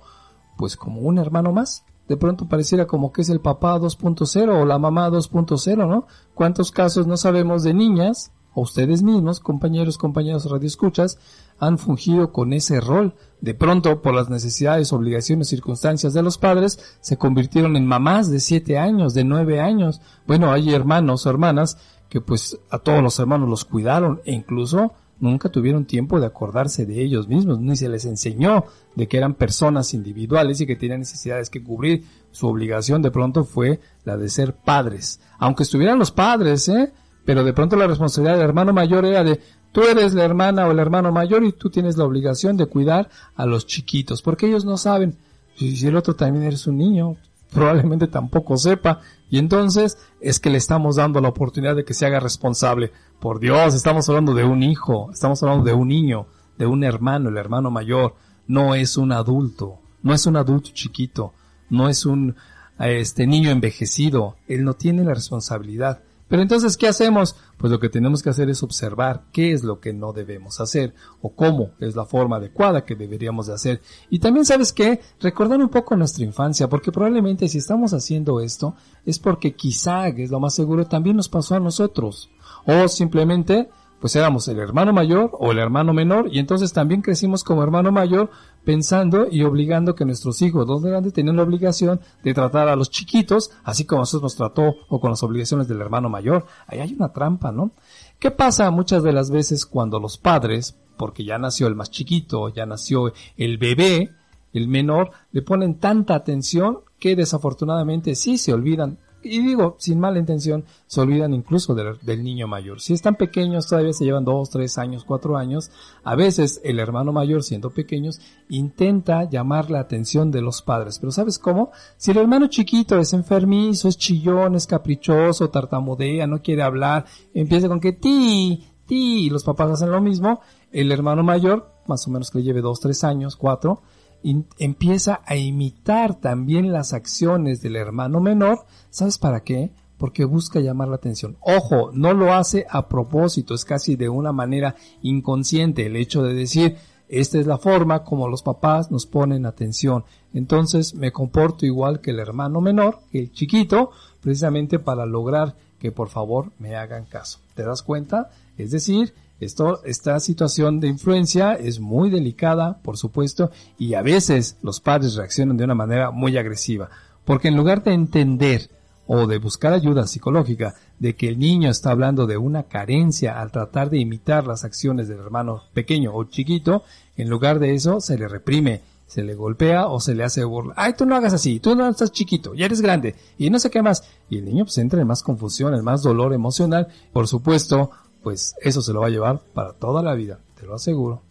pues 0.58 0.76
como 0.76 1.02
un 1.02 1.20
hermano 1.20 1.52
más. 1.52 1.86
De 2.08 2.18
pronto 2.18 2.48
pareciera 2.48 2.88
como 2.88 3.12
que 3.12 3.22
es 3.22 3.30
el 3.30 3.42
papá 3.42 3.78
2.0 3.78 4.62
o 4.62 4.66
la 4.66 4.80
mamá 4.80 5.10
2.0, 5.10 5.88
¿no? 5.88 6.08
¿Cuántos 6.34 6.72
casos 6.72 7.06
no 7.06 7.18
sabemos 7.18 7.64
de 7.64 7.74
niñas, 7.74 8.32
o 8.54 8.62
ustedes 8.62 9.04
mismos, 9.04 9.40
compañeros, 9.40 9.98
compañeros 9.98 10.50
radioescuchas, 10.50 11.20
han 11.60 11.78
fungido 11.78 12.32
con 12.32 12.54
ese 12.54 12.80
rol? 12.80 13.14
De 13.42 13.54
pronto, 13.54 14.02
por 14.02 14.16
las 14.16 14.30
necesidades, 14.30 14.94
obligaciones, 14.94 15.50
circunstancias 15.50 16.14
de 16.14 16.24
los 16.24 16.38
padres, 16.38 16.98
se 17.02 17.18
convirtieron 17.18 17.76
en 17.76 17.86
mamás 17.86 18.32
de 18.32 18.40
7 18.40 18.78
años, 18.78 19.14
de 19.14 19.26
9 19.26 19.60
años. 19.60 20.02
Bueno, 20.26 20.52
hay 20.52 20.74
hermanos 20.74 21.26
hermanas 21.26 21.78
que 22.10 22.22
pues 22.22 22.58
a 22.72 22.80
todos 22.80 23.04
los 23.04 23.20
hermanos 23.20 23.50
los 23.50 23.66
cuidaron 23.66 24.22
e 24.24 24.34
incluso 24.34 24.94
nunca 25.20 25.50
tuvieron 25.50 25.86
tiempo 25.86 26.20
de 26.20 26.28
acordarse 26.28 26.86
de 26.86 27.02
ellos 27.02 27.28
mismos, 27.28 27.60
ni 27.60 27.76
se 27.76 27.90
les 27.90 28.06
enseñó 28.06 28.66
de 28.96 29.08
que 29.08 29.18
eran 29.18 29.34
personas 29.34 29.94
individuales 29.94 30.62
y 30.62 30.68
que 30.68 30.76
tenían 30.76 31.00
necesidades 31.00 31.50
que 31.50 31.64
cubrir. 31.64 32.04
Su 32.32 32.48
obligación 32.48 33.02
de 33.02 33.12
pronto 33.12 33.46
fue 33.46 33.80
la 34.04 34.18
de 34.18 34.30
ser 34.30 34.54
padres, 34.54 35.20
aunque 35.40 35.64
estuvieran 35.64 36.00
los 36.00 36.12
padres, 36.12 36.70
¿eh? 36.70 36.92
Pero 37.26 37.44
de 37.44 37.54
pronto 37.54 37.76
la 37.76 37.88
responsabilidad 37.88 38.38
del 38.38 38.46
hermano 38.46 38.74
mayor 38.74 39.06
era 39.06 39.24
de 39.24 39.40
tú 39.72 39.82
eres 39.82 40.14
la 40.14 40.24
hermana 40.24 40.68
o 40.68 40.72
el 40.72 40.80
hermano 40.80 41.12
mayor 41.12 41.44
y 41.44 41.52
tú 41.52 41.70
tienes 41.70 41.98
la 41.98 42.06
obligación 42.06 42.56
de 42.56 42.68
cuidar 42.68 43.10
a 43.36 43.46
los 43.46 43.66
chiquitos, 43.66 44.22
porque 44.22 44.48
ellos 44.48 44.66
no 44.66 44.78
saben. 44.78 45.18
Si 45.56 45.88
el 45.88 45.96
otro 45.96 46.16
también 46.16 46.46
eres 46.46 46.68
un 46.68 46.78
niño, 46.78 47.18
probablemente 47.52 48.08
tampoco 48.08 48.58
sepa. 48.58 49.02
Y 49.30 49.40
entonces 49.40 49.98
es 50.22 50.40
que 50.40 50.50
le 50.50 50.58
estamos 50.58 50.96
dando 50.96 51.22
la 51.22 51.30
oportunidad 51.30 51.76
de 51.76 51.86
que 51.86 51.94
se 51.94 52.06
haga 52.06 52.20
responsable. 52.20 52.92
Por 53.20 53.40
Dios, 53.40 53.74
estamos 53.74 54.08
hablando 54.10 54.34
de 54.34 54.44
un 54.44 54.64
hijo, 54.64 55.10
estamos 55.12 55.42
hablando 55.44 55.66
de 55.66 55.74
un 55.74 55.88
niño, 55.88 56.28
de 56.58 56.66
un 56.66 56.84
hermano, 56.84 57.30
el 57.30 57.38
hermano 57.38 57.72
mayor. 57.72 58.16
No 58.48 58.76
es 58.76 58.98
un 58.98 59.12
adulto, 59.12 59.80
no 60.04 60.14
es 60.14 60.26
un 60.26 60.38
adulto 60.38 60.70
chiquito, 60.74 61.34
no 61.70 61.90
es 61.90 62.06
un 62.06 62.36
este 62.80 63.28
niño 63.28 63.50
envejecido. 63.50 64.36
Él 64.48 64.64
no 64.64 64.74
tiene 64.74 65.04
la 65.04 65.14
responsabilidad. 65.14 66.04
Pero 66.28 66.42
entonces, 66.42 66.78
¿qué 66.78 66.88
hacemos? 66.88 67.36
Pues 67.58 67.72
lo 67.72 67.80
que 67.80 67.90
tenemos 67.90 68.22
que 68.22 68.30
hacer 68.30 68.50
es 68.50 68.62
observar 68.64 69.24
qué 69.32 69.54
es 69.54 69.64
lo 69.64 69.80
que 69.80 69.94
no 69.94 70.14
debemos 70.14 70.60
hacer 70.60 70.94
o 71.22 71.34
cómo 71.34 71.72
es 71.80 71.96
la 71.96 72.06
forma 72.06 72.38
adecuada 72.38 72.86
que 72.86 72.96
deberíamos 72.96 73.48
de 73.48 73.54
hacer. 73.54 73.82
Y 74.10 74.20
también, 74.20 74.46
¿sabes 74.46 74.74
qué? 74.74 75.00
Recordar 75.20 75.60
un 75.60 75.70
poco 75.70 75.96
nuestra 75.96 76.26
infancia, 76.26 76.68
porque 76.68 76.92
probablemente 76.92 77.48
si 77.48 77.58
estamos 77.58 77.94
haciendo 77.94 78.42
esto 78.42 78.76
es 79.06 79.20
porque 79.20 79.56
quizá, 79.56 80.08
es 80.08 80.30
lo 80.30 80.40
más 80.40 80.54
seguro, 80.54 80.86
también 80.86 81.16
nos 81.16 81.30
pasó 81.30 81.56
a 81.56 81.60
nosotros. 81.60 82.30
O 82.66 82.88
simplemente 82.88 83.70
pues 84.00 84.16
éramos 84.16 84.48
el 84.48 84.60
hermano 84.60 84.94
mayor 84.94 85.32
o 85.34 85.52
el 85.52 85.60
hermano 85.60 85.94
menor 85.94 86.30
y 86.32 86.40
entonces 86.40 86.74
también 86.74 87.02
crecimos 87.02 87.44
como 87.44 87.64
hermano 87.64 87.92
mayor 87.92 88.30
pensando 88.64 89.28
y 89.30 89.44
obligando 89.44 89.96
que 89.96 90.06
nuestros 90.06 90.42
hijos 90.42 90.68
dos 90.68 90.84
grandes 90.84 91.14
tenían 91.14 91.38
la 91.38 91.44
obligación 91.44 92.00
de 92.24 92.34
tratar 92.34 92.68
a 92.68 92.76
los 92.76 92.90
chiquitos 92.90 93.52
así 93.64 93.86
como 93.86 94.02
nosotros 94.02 94.24
nos 94.24 94.36
trató 94.36 94.76
o 94.90 95.00
con 95.00 95.12
las 95.12 95.24
obligaciones 95.24 95.68
del 95.68 95.82
hermano 95.82 96.10
mayor. 96.10 96.46
Ahí 96.68 96.80
hay 96.80 96.94
una 96.94 97.14
trampa, 97.14 97.52
¿no? 97.52 97.72
¿Qué 98.20 98.32
pasa 98.32 98.70
muchas 98.72 99.04
de 99.04 99.14
las 99.14 99.30
veces 99.30 99.66
cuando 99.66 100.00
los 100.00 100.18
padres, 100.18 100.76
porque 100.98 101.24
ya 101.24 101.38
nació 101.38 101.68
el 101.68 101.76
más 101.76 101.92
chiquito, 101.92 102.50
ya 102.50 102.66
nació 102.66 103.14
el 103.38 103.58
bebé, 103.58 104.12
el 104.54 104.68
menor, 104.68 105.12
le 105.32 105.44
ponen 105.44 105.80
tanta 105.80 106.16
atención 106.16 106.80
que 107.00 107.16
desafortunadamente 107.16 108.16
sí 108.16 108.38
se 108.38 108.54
olvidan 108.54 108.98
y 109.24 109.42
digo, 109.42 109.76
sin 109.80 110.00
mala 110.00 110.20
intención, 110.20 110.64
se 110.86 111.02
olvidan 111.02 111.34
incluso 111.34 111.76
del, 111.76 112.24
niño 112.24 112.48
mayor. 112.48 112.80
Si 112.80 112.94
están 112.94 113.16
pequeños, 113.16 113.68
todavía 113.68 113.94
se 113.94 114.06
llevan 114.06 114.26
dos, 114.26 114.50
tres 114.50 114.78
años, 114.78 115.04
cuatro 115.06 115.38
años, 115.38 115.72
a 116.04 116.16
veces 116.16 116.62
el 116.64 116.80
hermano 116.80 117.12
mayor, 117.12 117.44
siendo 117.44 117.72
pequeños, 117.72 118.22
intenta 118.50 119.30
llamar 119.30 119.70
la 119.70 119.80
atención 119.80 120.32
de 120.32 120.42
los 120.42 120.62
padres. 120.62 121.00
Pero 121.00 121.12
¿sabes 121.12 121.40
cómo? 121.40 121.72
Si 121.98 122.12
el 122.12 122.18
hermano 122.18 122.48
chiquito 122.48 122.98
es 123.00 123.14
enfermizo, 123.14 123.88
es 123.88 123.98
chillón, 123.98 124.56
es 124.56 124.68
caprichoso, 124.68 125.50
tartamudea, 125.50 126.28
no 126.28 126.42
quiere 126.42 126.64
hablar, 126.64 127.06
empieza 127.34 127.68
con 127.68 127.80
que 127.80 127.94
ti, 127.94 128.66
ti, 128.86 129.26
y 129.26 129.30
los 129.30 129.44
papás 129.44 129.72
hacen 129.72 129.92
lo 129.92 130.02
mismo, 130.02 130.42
el 130.72 130.92
hermano 130.92 131.24
mayor, 131.24 131.72
más 131.88 132.08
o 132.08 132.12
menos 132.12 132.32
que 132.32 132.40
le 132.40 132.44
lleve 132.44 132.62
dos, 132.62 132.80
tres 132.80 133.04
años, 133.04 133.36
cuatro, 133.36 133.82
empieza 134.24 135.22
a 135.26 135.36
imitar 135.36 136.16
también 136.16 136.72
las 136.72 136.94
acciones 136.94 137.62
del 137.62 137.76
hermano 137.76 138.20
menor. 138.20 138.66
¿Sabes 138.90 139.18
para 139.18 139.42
qué? 139.42 139.72
Porque 139.98 140.26
busca 140.26 140.60
llamar 140.60 140.90
la 140.90 140.96
atención. 140.96 141.38
Ojo, 141.42 141.92
no 141.94 142.14
lo 142.14 142.34
hace 142.34 142.66
a 142.70 142.88
propósito, 142.88 143.54
es 143.54 143.66
casi 143.66 143.96
de 143.96 144.10
una 144.10 144.32
manera 144.32 144.76
inconsciente 145.02 145.86
el 145.86 145.96
hecho 145.96 146.24
de 146.24 146.34
decir, 146.34 146.78
esta 147.10 147.40
es 147.40 147.48
la 147.48 147.58
forma 147.58 148.04
como 148.04 148.28
los 148.28 148.44
papás 148.44 148.92
nos 148.92 149.06
ponen 149.06 149.46
atención. 149.46 150.04
Entonces 150.34 150.94
me 150.94 151.12
comporto 151.12 151.66
igual 151.66 152.02
que 152.02 152.12
el 152.12 152.20
hermano 152.20 152.60
menor, 152.60 153.00
que 153.12 153.20
el 153.20 153.32
chiquito, 153.32 153.92
precisamente 154.22 154.78
para 154.78 155.06
lograr 155.06 155.56
que 155.80 155.92
por 155.92 156.10
favor 156.10 156.52
me 156.60 156.76
hagan 156.76 157.06
caso. 157.06 157.40
¿Te 157.56 157.64
das 157.64 157.82
cuenta? 157.82 158.30
Es 158.58 158.72
decir, 158.72 159.14
esto, 159.40 159.84
esta 159.84 160.20
situación 160.20 160.80
de 160.80 160.88
influencia 160.88 161.54
es 161.54 161.80
muy 161.80 162.10
delicada, 162.10 162.80
por 162.82 162.98
supuesto, 162.98 163.52
y 163.78 163.94
a 163.94 164.02
veces 164.02 164.58
los 164.64 164.80
padres 164.80 165.16
reaccionan 165.16 165.58
de 165.58 165.64
una 165.64 165.76
manera 165.76 166.12
muy 166.12 166.38
agresiva, 166.38 166.90
porque 167.24 167.50
en 167.50 167.56
lugar 167.58 167.84
de 167.84 167.94
entender 167.94 168.70
o 169.06 169.26
de 169.26 169.38
buscar 169.38 169.74
ayuda 169.74 170.08
psicológica 170.08 170.76
de 171.00 171.16
que 171.16 171.30
el 171.30 171.40
niño 171.40 171.70
está 171.70 171.92
hablando 171.92 172.28
de 172.28 172.38
una 172.38 172.64
carencia 172.64 173.40
al 173.40 173.52
tratar 173.52 173.90
de 173.90 174.00
imitar 174.00 174.46
las 174.46 174.64
acciones 174.64 175.08
del 175.08 175.20
hermano 175.20 175.64
pequeño 175.74 176.14
o 176.14 176.24
chiquito, 176.26 176.84
en 177.16 177.30
lugar 177.30 177.60
de 177.60 177.74
eso 177.74 178.02
se 178.02 178.18
le 178.18 178.28
reprime, 178.28 178.82
se 179.06 179.24
le 179.24 179.36
golpea 179.36 179.88
o 179.88 180.02
se 180.02 180.14
le 180.14 180.24
hace 180.24 180.44
burla. 180.44 180.74
Ay, 180.76 180.94
tú 180.98 181.06
no 181.06 181.16
hagas 181.16 181.34
así, 181.34 181.60
tú 181.60 181.76
no 181.76 181.88
estás 181.88 182.12
chiquito, 182.12 182.54
ya 182.54 182.66
eres 182.66 182.82
grande 182.82 183.16
y 183.38 183.50
no 183.50 183.60
sé 183.60 183.70
qué 183.70 183.82
más. 183.82 184.04
Y 184.30 184.40
el 184.40 184.46
niño 184.46 184.66
pues 184.66 184.78
entra 184.78 185.00
en 185.00 185.08
más 185.08 185.24
confusión, 185.24 185.74
en 185.74 185.84
más 185.84 186.04
dolor 186.04 186.34
emocional. 186.34 186.90
Por 187.14 187.28
supuesto, 187.28 187.92
pues 188.22 188.56
eso 188.62 188.82
se 188.82 188.94
lo 188.94 189.02
va 189.02 189.08
a 189.08 189.12
llevar 189.12 189.40
para 189.54 189.74
toda 189.74 190.02
la 190.02 190.14
vida, 190.14 190.40
te 190.60 190.66
lo 190.66 190.76
aseguro. 190.76 191.22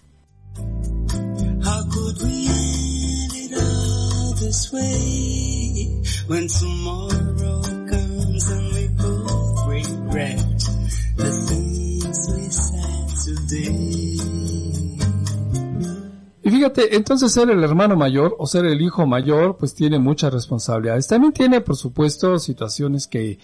Y 16.42 16.50
fíjate, 16.50 16.96
entonces 16.96 17.32
ser 17.32 17.50
el 17.50 17.64
hermano 17.64 17.96
mayor 17.96 18.36
o 18.38 18.46
ser 18.46 18.66
el 18.66 18.80
hijo 18.80 19.04
mayor, 19.06 19.56
pues 19.56 19.74
tiene 19.74 19.98
muchas 19.98 20.32
responsabilidades. 20.32 21.08
También 21.08 21.32
tiene, 21.32 21.60
por 21.60 21.76
supuesto, 21.76 22.38
situaciones 22.38 23.08
que 23.08 23.38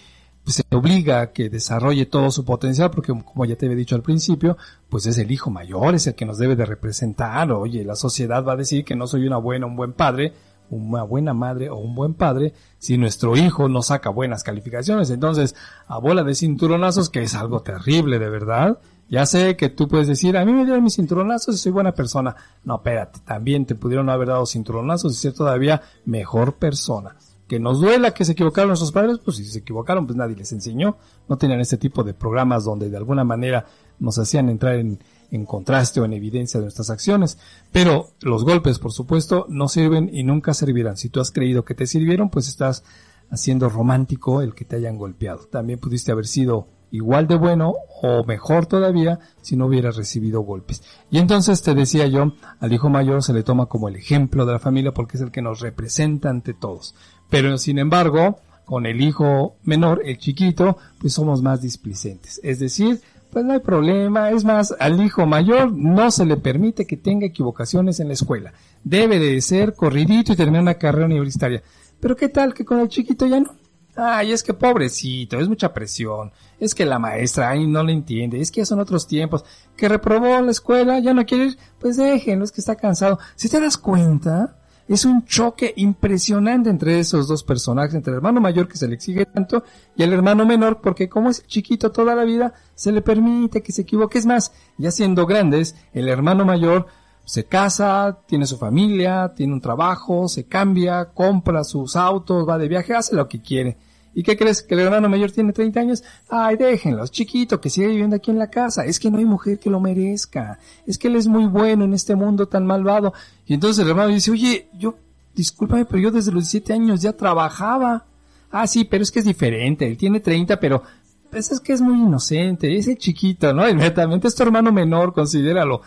pues, 0.44 0.56
se 0.56 0.76
obliga 0.76 1.20
a 1.20 1.32
que 1.32 1.48
desarrolle 1.48 2.06
todo 2.06 2.30
su 2.30 2.44
potencial, 2.44 2.90
porque 2.90 3.12
como 3.12 3.44
ya 3.44 3.56
te 3.56 3.66
había 3.66 3.76
dicho 3.76 3.94
al 3.94 4.02
principio, 4.02 4.56
pues 4.88 5.06
es 5.06 5.18
el 5.18 5.30
hijo 5.30 5.50
mayor, 5.50 5.94
es 5.94 6.06
el 6.06 6.14
que 6.14 6.26
nos 6.26 6.38
debe 6.38 6.56
de 6.56 6.66
representar. 6.66 7.50
Oye, 7.52 7.84
la 7.84 7.94
sociedad 7.94 8.44
va 8.44 8.54
a 8.54 8.56
decir 8.56 8.84
que 8.84 8.96
no 8.96 9.06
soy 9.06 9.26
una 9.26 9.36
buena, 9.36 9.66
un 9.66 9.76
buen 9.76 9.92
padre, 9.92 10.32
una 10.70 11.02
buena 11.02 11.34
madre 11.34 11.68
o 11.70 11.76
un 11.76 11.94
buen 11.94 12.14
padre 12.14 12.54
si 12.78 12.96
nuestro 12.96 13.36
hijo 13.36 13.68
no 13.68 13.82
saca 13.82 14.10
buenas 14.10 14.42
calificaciones. 14.42 15.10
Entonces, 15.10 15.54
a 15.86 15.98
bola 15.98 16.24
de 16.24 16.34
cinturonazos, 16.34 17.10
que 17.10 17.22
es 17.22 17.34
algo 17.34 17.60
terrible, 17.60 18.18
de 18.18 18.28
verdad. 18.28 18.78
Ya 19.08 19.26
sé 19.26 19.56
que 19.56 19.68
tú 19.68 19.88
puedes 19.88 20.08
decir, 20.08 20.36
a 20.38 20.44
mí 20.44 20.52
me 20.52 20.64
dieron 20.64 20.82
mis 20.82 20.96
cinturonazos 20.96 21.56
y 21.56 21.58
soy 21.58 21.72
buena 21.72 21.92
persona. 21.92 22.34
No, 22.64 22.76
espérate, 22.76 23.20
también 23.20 23.66
te 23.66 23.74
pudieron 23.74 24.08
haber 24.08 24.28
dado 24.28 24.46
cinturonazos 24.46 25.12
y 25.12 25.16
ser 25.16 25.34
todavía 25.34 25.82
mejor 26.06 26.54
persona 26.54 27.14
que 27.52 27.60
nos 27.60 27.82
duela 27.82 28.14
que 28.14 28.24
se 28.24 28.32
equivocaron 28.32 28.68
nuestros 28.68 28.92
padres, 28.92 29.18
pues 29.22 29.36
si 29.36 29.44
se 29.44 29.58
equivocaron, 29.58 30.06
pues 30.06 30.16
nadie 30.16 30.34
les 30.34 30.50
enseñó. 30.52 30.96
No 31.28 31.36
tenían 31.36 31.60
este 31.60 31.76
tipo 31.76 32.02
de 32.02 32.14
programas 32.14 32.64
donde 32.64 32.88
de 32.88 32.96
alguna 32.96 33.24
manera 33.24 33.66
nos 33.98 34.18
hacían 34.18 34.48
entrar 34.48 34.76
en, 34.76 35.00
en 35.30 35.44
contraste 35.44 36.00
o 36.00 36.06
en 36.06 36.14
evidencia 36.14 36.58
de 36.58 36.64
nuestras 36.64 36.88
acciones. 36.88 37.36
Pero 37.70 38.12
los 38.22 38.46
golpes, 38.46 38.78
por 38.78 38.92
supuesto, 38.92 39.44
no 39.50 39.68
sirven 39.68 40.08
y 40.10 40.22
nunca 40.22 40.54
servirán. 40.54 40.96
Si 40.96 41.10
tú 41.10 41.20
has 41.20 41.30
creído 41.30 41.66
que 41.66 41.74
te 41.74 41.86
sirvieron, 41.86 42.30
pues 42.30 42.48
estás 42.48 42.84
haciendo 43.28 43.68
romántico 43.68 44.40
el 44.40 44.54
que 44.54 44.64
te 44.64 44.76
hayan 44.76 44.96
golpeado. 44.96 45.40
También 45.40 45.78
pudiste 45.78 46.10
haber 46.10 46.28
sido 46.28 46.68
igual 46.92 47.26
de 47.26 47.34
bueno 47.34 47.74
o 48.02 48.22
mejor 48.24 48.66
todavía 48.66 49.18
si 49.40 49.56
no 49.56 49.66
hubieras 49.66 49.96
recibido 49.96 50.42
golpes. 50.42 50.82
Y 51.10 51.18
entonces 51.18 51.62
te 51.62 51.74
decía 51.74 52.06
yo, 52.06 52.34
al 52.60 52.72
hijo 52.72 52.88
mayor 52.90 53.22
se 53.22 53.32
le 53.32 53.42
toma 53.42 53.66
como 53.66 53.88
el 53.88 53.96
ejemplo 53.96 54.46
de 54.46 54.52
la 54.52 54.58
familia 54.60 54.92
porque 54.92 55.16
es 55.16 55.22
el 55.22 55.32
que 55.32 55.42
nos 55.42 55.60
representa 55.60 56.30
ante 56.30 56.54
todos. 56.54 56.94
Pero 57.30 57.58
sin 57.58 57.78
embargo, 57.78 58.38
con 58.64 58.86
el 58.86 59.00
hijo 59.00 59.56
menor, 59.64 60.02
el 60.04 60.18
chiquito, 60.18 60.76
pues 61.00 61.14
somos 61.14 61.42
más 61.42 61.62
displicentes. 61.62 62.40
Es 62.44 62.58
decir, 62.58 63.00
pues 63.32 63.44
no 63.44 63.54
hay 63.54 63.60
problema. 63.60 64.30
Es 64.30 64.44
más, 64.44 64.74
al 64.78 65.02
hijo 65.02 65.24
mayor 65.24 65.72
no 65.72 66.10
se 66.10 66.26
le 66.26 66.36
permite 66.36 66.86
que 66.86 66.98
tenga 66.98 67.26
equivocaciones 67.26 68.00
en 68.00 68.08
la 68.08 68.14
escuela. 68.14 68.52
Debe 68.84 69.18
de 69.18 69.40
ser 69.40 69.74
corridito 69.74 70.32
y 70.32 70.36
terminar 70.36 70.62
una 70.62 70.74
carrera 70.74 71.06
universitaria. 71.06 71.62
Pero 72.00 72.16
qué 72.16 72.28
tal 72.28 72.52
que 72.52 72.66
con 72.66 72.80
el 72.80 72.88
chiquito 72.88 73.26
ya 73.26 73.40
no. 73.40 73.61
Ay, 73.94 74.32
es 74.32 74.42
que 74.42 74.54
pobrecito, 74.54 75.38
es 75.38 75.48
mucha 75.48 75.72
presión. 75.74 76.32
Es 76.58 76.74
que 76.74 76.86
la 76.86 76.98
maestra, 76.98 77.50
ay, 77.50 77.66
no 77.66 77.82
le 77.82 77.92
entiende. 77.92 78.40
Es 78.40 78.50
que 78.50 78.60
ya 78.60 78.66
son 78.66 78.80
otros 78.80 79.06
tiempos. 79.06 79.44
Que 79.76 79.88
reprobó 79.88 80.40
la 80.40 80.50
escuela, 80.50 80.98
ya 80.98 81.12
no 81.12 81.26
quiere 81.26 81.44
ir, 81.46 81.58
pues 81.78 81.96
déjenlo, 81.96 82.44
es 82.44 82.52
que 82.52 82.60
está 82.60 82.76
cansado. 82.76 83.18
Si 83.34 83.50
te 83.50 83.60
das 83.60 83.76
cuenta, 83.76 84.56
es 84.88 85.04
un 85.04 85.24
choque 85.24 85.74
impresionante 85.76 86.70
entre 86.70 86.98
esos 86.98 87.28
dos 87.28 87.44
personajes, 87.44 87.94
entre 87.94 88.12
el 88.12 88.16
hermano 88.16 88.40
mayor 88.40 88.66
que 88.66 88.76
se 88.76 88.88
le 88.88 88.94
exige 88.94 89.26
tanto 89.26 89.62
y 89.94 90.02
el 90.02 90.12
hermano 90.12 90.46
menor, 90.46 90.80
porque 90.80 91.08
como 91.08 91.30
es 91.30 91.46
chiquito 91.46 91.92
toda 91.92 92.14
la 92.14 92.24
vida, 92.24 92.54
se 92.74 92.92
le 92.92 93.02
permite 93.02 93.62
que 93.62 93.72
se 93.72 93.82
equivoque. 93.82 94.18
Es 94.18 94.26
más, 94.26 94.52
ya 94.78 94.90
siendo 94.90 95.26
grandes, 95.26 95.76
el 95.92 96.08
hermano 96.08 96.44
mayor 96.44 96.86
se 97.24 97.44
casa, 97.44 98.18
tiene 98.26 98.46
su 98.46 98.58
familia, 98.58 99.32
tiene 99.34 99.52
un 99.52 99.60
trabajo, 99.60 100.28
se 100.28 100.44
cambia, 100.44 101.06
compra 101.06 101.64
sus 101.64 101.96
autos, 101.96 102.48
va 102.48 102.58
de 102.58 102.68
viaje, 102.68 102.94
hace 102.94 103.14
lo 103.14 103.28
que 103.28 103.40
quiere. 103.40 103.76
¿Y 104.14 104.22
qué 104.22 104.36
crees? 104.36 104.62
¿Que 104.62 104.74
el 104.74 104.80
hermano 104.80 105.08
mayor 105.08 105.30
tiene 105.30 105.52
30 105.52 105.80
años? 105.80 106.04
Ay, 106.28 106.56
déjenlo, 106.56 107.02
es 107.02 107.10
chiquito, 107.10 107.60
que 107.60 107.70
sigue 107.70 107.88
viviendo 107.88 108.16
aquí 108.16 108.30
en 108.30 108.38
la 108.38 108.50
casa. 108.50 108.84
Es 108.84 109.00
que 109.00 109.10
no 109.10 109.18
hay 109.18 109.24
mujer 109.24 109.58
que 109.58 109.70
lo 109.70 109.80
merezca. 109.80 110.58
Es 110.86 110.98
que 110.98 111.08
él 111.08 111.16
es 111.16 111.26
muy 111.26 111.46
bueno 111.46 111.84
en 111.84 111.94
este 111.94 112.14
mundo 112.14 112.46
tan 112.46 112.66
malvado. 112.66 113.14
Y 113.46 113.54
entonces 113.54 113.82
el 113.82 113.90
hermano 113.90 114.12
dice, 114.12 114.30
oye, 114.30 114.68
yo, 114.74 114.96
discúlpame, 115.34 115.86
pero 115.86 115.98
yo 115.98 116.10
desde 116.10 116.30
los 116.30 116.44
17 116.44 116.74
años 116.74 117.00
ya 117.00 117.14
trabajaba. 117.14 118.04
Ah, 118.50 118.66
sí, 118.66 118.84
pero 118.84 119.02
es 119.02 119.10
que 119.10 119.20
es 119.20 119.24
diferente. 119.24 119.86
Él 119.86 119.96
tiene 119.96 120.20
30, 120.20 120.60
pero 120.60 120.82
pues 121.30 121.50
es 121.50 121.60
que 121.60 121.72
es 121.72 121.80
muy 121.80 121.98
inocente, 121.98 122.76
es 122.76 122.86
el 122.88 122.98
chiquito, 122.98 123.54
¿no? 123.54 123.66
Inmediatamente 123.68 124.28
es 124.28 124.34
tu 124.34 124.42
hermano 124.42 124.70
menor, 124.70 125.14
considéralo. 125.14 125.80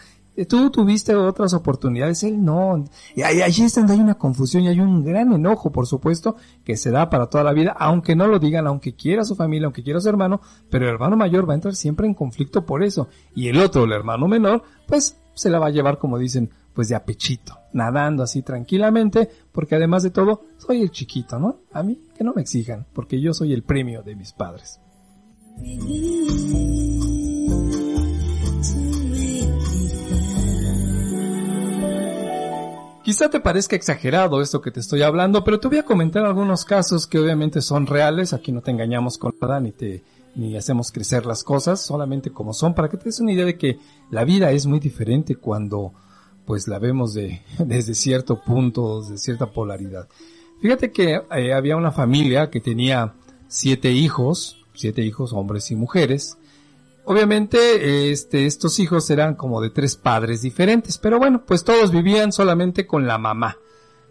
Tú 0.49 0.69
tuviste 0.69 1.15
otras 1.15 1.53
oportunidades, 1.53 2.23
él 2.23 2.43
no. 2.43 2.83
Y 3.15 3.21
allí 3.21 3.63
es 3.63 3.75
donde 3.75 3.93
hay 3.93 3.99
una 4.01 4.15
confusión 4.15 4.63
y 4.63 4.67
hay 4.67 4.81
un 4.81 5.03
gran 5.03 5.31
enojo, 5.31 5.71
por 5.71 5.87
supuesto, 5.87 6.35
que 6.63 6.75
se 6.75 6.91
da 6.91 7.09
para 7.09 7.27
toda 7.27 7.43
la 7.43 7.53
vida, 7.53 7.75
aunque 7.77 8.15
no 8.15 8.27
lo 8.27 8.37
digan, 8.37 8.67
aunque 8.67 8.95
quiera 8.95 9.23
su 9.23 9.35
familia, 9.35 9.67
aunque 9.67 9.83
quiera 9.83 10.01
su 10.01 10.09
hermano, 10.09 10.41
pero 10.69 10.85
el 10.85 10.93
hermano 10.93 11.15
mayor 11.15 11.47
va 11.47 11.53
a 11.53 11.55
entrar 11.55 11.75
siempre 11.75 12.05
en 12.05 12.13
conflicto 12.13 12.65
por 12.65 12.83
eso. 12.83 13.07
Y 13.33 13.47
el 13.47 13.59
otro, 13.59 13.85
el 13.85 13.93
hermano 13.93 14.27
menor, 14.27 14.63
pues 14.87 15.17
se 15.33 15.49
la 15.49 15.59
va 15.59 15.67
a 15.67 15.71
llevar, 15.71 15.99
como 15.99 16.17
dicen, 16.17 16.49
pues 16.73 16.89
de 16.89 16.95
apechito, 16.95 17.57
nadando 17.71 18.21
así 18.23 18.41
tranquilamente, 18.41 19.29
porque 19.53 19.75
además 19.75 20.03
de 20.03 20.09
todo, 20.09 20.41
soy 20.57 20.81
el 20.81 20.91
chiquito, 20.91 21.39
¿no? 21.39 21.61
A 21.71 21.81
mí, 21.83 22.01
que 22.17 22.23
no 22.25 22.33
me 22.33 22.41
exijan, 22.41 22.85
porque 22.93 23.21
yo 23.21 23.33
soy 23.33 23.53
el 23.53 23.63
premio 23.63 24.03
de 24.03 24.15
mis 24.15 24.33
padres. 24.33 24.81
Quizá 33.05 33.29
te 33.29 33.39
parezca 33.39 33.75
exagerado 33.75 34.41
esto 34.41 34.61
que 34.61 34.71
te 34.71 34.79
estoy 34.79 35.03
hablando, 35.03 35.43
pero 35.43 35.59
te 35.59 35.67
voy 35.67 35.77
a 35.77 35.85
comentar 35.85 36.25
algunos 36.25 36.65
casos 36.65 37.05
que 37.05 37.19
obviamente 37.19 37.61
son 37.61 37.85
reales. 37.85 38.33
Aquí 38.33 38.51
no 38.51 38.61
te 38.61 38.71
engañamos 38.71 39.19
con 39.19 39.31
nada 39.39 39.59
ni 39.59 39.71
te 39.71 40.03
ni 40.33 40.57
hacemos 40.57 40.91
crecer 40.91 41.23
las 41.27 41.43
cosas, 41.43 41.85
solamente 41.85 42.31
como 42.31 42.51
son, 42.51 42.73
para 42.73 42.89
que 42.89 42.97
te 42.97 43.03
des 43.03 43.19
una 43.19 43.31
idea 43.31 43.45
de 43.45 43.59
que 43.59 43.77
la 44.09 44.25
vida 44.25 44.51
es 44.51 44.65
muy 44.65 44.79
diferente 44.79 45.35
cuando 45.35 45.93
pues 46.47 46.67
la 46.67 46.79
vemos 46.79 47.13
de, 47.13 47.43
desde 47.59 47.93
cierto 47.93 48.41
punto, 48.41 49.01
desde 49.01 49.19
cierta 49.19 49.51
polaridad. 49.51 50.07
Fíjate 50.59 50.91
que 50.91 51.21
eh, 51.29 51.53
había 51.53 51.77
una 51.77 51.91
familia 51.91 52.49
que 52.49 52.59
tenía 52.59 53.13
siete 53.47 53.91
hijos, 53.91 54.65
siete 54.73 55.03
hijos, 55.03 55.31
hombres 55.31 55.69
y 55.69 55.75
mujeres. 55.75 56.39
Obviamente, 57.05 58.11
este, 58.11 58.45
estos 58.45 58.79
hijos 58.79 59.09
eran 59.09 59.35
como 59.35 59.61
de 59.61 59.69
tres 59.69 59.95
padres 59.95 60.41
diferentes, 60.41 60.97
pero 60.97 61.19
bueno, 61.19 61.43
pues 61.45 61.63
todos 61.63 61.91
vivían 61.91 62.31
solamente 62.31 62.87
con 62.87 63.05
la 63.05 63.17
mamá. 63.17 63.57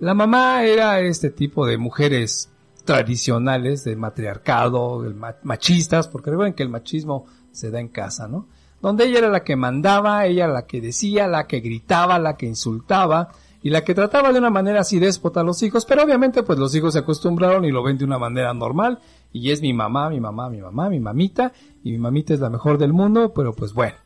La 0.00 0.14
mamá 0.14 0.64
era 0.64 1.00
este 1.00 1.30
tipo 1.30 1.66
de 1.66 1.76
mujeres 1.76 2.50
tradicionales, 2.84 3.82
de 3.84 3.96
matriarcado, 3.96 5.02
de 5.02 5.12
ma- 5.14 5.36
machistas, 5.42 6.06
porque 6.08 6.30
recuerden 6.30 6.54
que 6.54 6.62
el 6.62 6.68
machismo 6.68 7.26
se 7.50 7.70
da 7.70 7.80
en 7.80 7.88
casa, 7.88 8.28
¿no? 8.28 8.46
Donde 8.80 9.06
ella 9.06 9.18
era 9.18 9.28
la 9.28 9.42
que 9.42 9.56
mandaba, 9.56 10.26
ella 10.26 10.46
la 10.46 10.66
que 10.66 10.80
decía, 10.80 11.26
la 11.26 11.46
que 11.46 11.60
gritaba, 11.60 12.18
la 12.18 12.36
que 12.36 12.46
insultaba, 12.46 13.30
y 13.64 13.70
la 13.70 13.82
que 13.82 13.94
trataba 13.94 14.30
de 14.30 14.38
una 14.38 14.50
manera 14.50 14.82
así 14.82 14.98
déspota 14.98 15.40
a 15.40 15.42
los 15.42 15.62
hijos, 15.62 15.86
pero 15.86 16.04
obviamente 16.04 16.42
pues 16.42 16.58
los 16.58 16.74
hijos 16.74 16.92
se 16.92 16.98
acostumbraron 16.98 17.64
y 17.64 17.70
lo 17.70 17.82
ven 17.82 17.96
de 17.96 18.04
una 18.04 18.18
manera 18.18 18.52
normal, 18.52 18.98
y 19.32 19.50
es 19.52 19.62
mi 19.62 19.72
mamá, 19.72 20.10
mi 20.10 20.20
mamá, 20.20 20.50
mi 20.50 20.60
mamá, 20.60 20.90
mi 20.90 21.00
mamita, 21.00 21.50
y 21.82 21.92
mi 21.92 21.96
mamita 21.96 22.34
es 22.34 22.40
la 22.40 22.50
mejor 22.50 22.76
del 22.76 22.92
mundo, 22.92 23.32
pero 23.34 23.54
pues 23.54 23.72
bueno, 23.72 23.96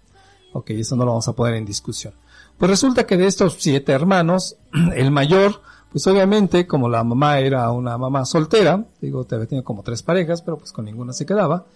ok, 0.52 0.70
eso 0.70 0.94
no 0.94 1.04
lo 1.04 1.10
vamos 1.10 1.26
a 1.26 1.32
poner 1.32 1.56
en 1.56 1.64
discusión. 1.64 2.14
Pues 2.56 2.70
resulta 2.70 3.04
que 3.04 3.16
de 3.16 3.26
estos 3.26 3.56
siete 3.58 3.90
hermanos, 3.90 4.54
el 4.94 5.10
mayor, 5.10 5.60
pues 5.90 6.06
obviamente 6.06 6.68
como 6.68 6.88
la 6.88 7.02
mamá 7.02 7.40
era 7.40 7.68
una 7.72 7.98
mamá 7.98 8.26
soltera, 8.26 8.86
digo, 9.00 9.24
te 9.24 9.34
había 9.34 9.48
tenido 9.48 9.64
como 9.64 9.82
tres 9.82 10.04
parejas, 10.04 10.40
pero 10.40 10.56
pues 10.58 10.70
con 10.70 10.84
ninguna 10.84 11.12
se 11.12 11.26
quedaba, 11.26 11.66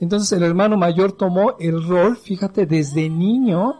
entonces 0.00 0.32
el 0.32 0.42
hermano 0.42 0.78
mayor 0.78 1.12
tomó 1.12 1.56
el 1.60 1.86
rol, 1.86 2.16
fíjate, 2.16 2.64
desde 2.64 3.10
niño, 3.10 3.74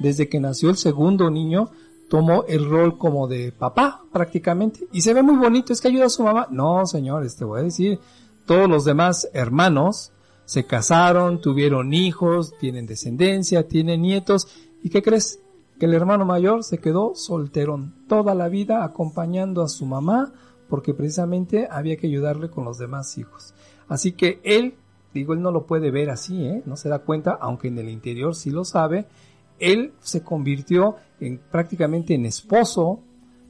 desde 0.00 0.28
que 0.28 0.40
nació 0.40 0.70
el 0.70 0.76
segundo 0.76 1.30
niño, 1.30 1.70
tomó 2.08 2.44
el 2.46 2.68
rol 2.68 2.98
como 2.98 3.26
de 3.26 3.52
papá 3.52 4.02
prácticamente. 4.12 4.86
Y 4.92 5.00
se 5.00 5.14
ve 5.14 5.22
muy 5.22 5.36
bonito, 5.36 5.72
es 5.72 5.80
que 5.80 5.88
ayuda 5.88 6.06
a 6.06 6.10
su 6.10 6.22
mamá. 6.22 6.48
No, 6.50 6.86
señores, 6.86 7.36
te 7.36 7.44
voy 7.44 7.60
a 7.60 7.64
decir, 7.64 7.98
todos 8.46 8.68
los 8.68 8.84
demás 8.84 9.28
hermanos 9.32 10.12
se 10.44 10.64
casaron, 10.64 11.40
tuvieron 11.40 11.92
hijos, 11.92 12.54
tienen 12.58 12.86
descendencia, 12.86 13.66
tienen 13.66 14.02
nietos. 14.02 14.48
¿Y 14.82 14.90
qué 14.90 15.02
crees? 15.02 15.40
Que 15.78 15.86
el 15.86 15.94
hermano 15.94 16.24
mayor 16.24 16.64
se 16.64 16.78
quedó 16.78 17.14
solterón 17.14 17.94
toda 18.08 18.34
la 18.34 18.48
vida 18.48 18.84
acompañando 18.84 19.62
a 19.62 19.68
su 19.68 19.84
mamá 19.84 20.32
porque 20.68 20.94
precisamente 20.94 21.68
había 21.70 21.96
que 21.96 22.06
ayudarle 22.06 22.48
con 22.48 22.64
los 22.64 22.78
demás 22.78 23.18
hijos. 23.18 23.54
Así 23.88 24.12
que 24.12 24.40
él, 24.42 24.74
digo, 25.12 25.32
él 25.32 25.42
no 25.42 25.50
lo 25.50 25.66
puede 25.66 25.90
ver 25.90 26.10
así, 26.10 26.44
¿eh? 26.44 26.62
No 26.66 26.76
se 26.76 26.88
da 26.88 27.00
cuenta, 27.00 27.38
aunque 27.40 27.68
en 27.68 27.78
el 27.78 27.88
interior 27.88 28.34
sí 28.34 28.50
lo 28.50 28.64
sabe. 28.64 29.06
Él 29.58 29.92
se 30.00 30.22
convirtió 30.22 30.96
en 31.20 31.40
prácticamente 31.50 32.14
en 32.14 32.26
esposo, 32.26 33.00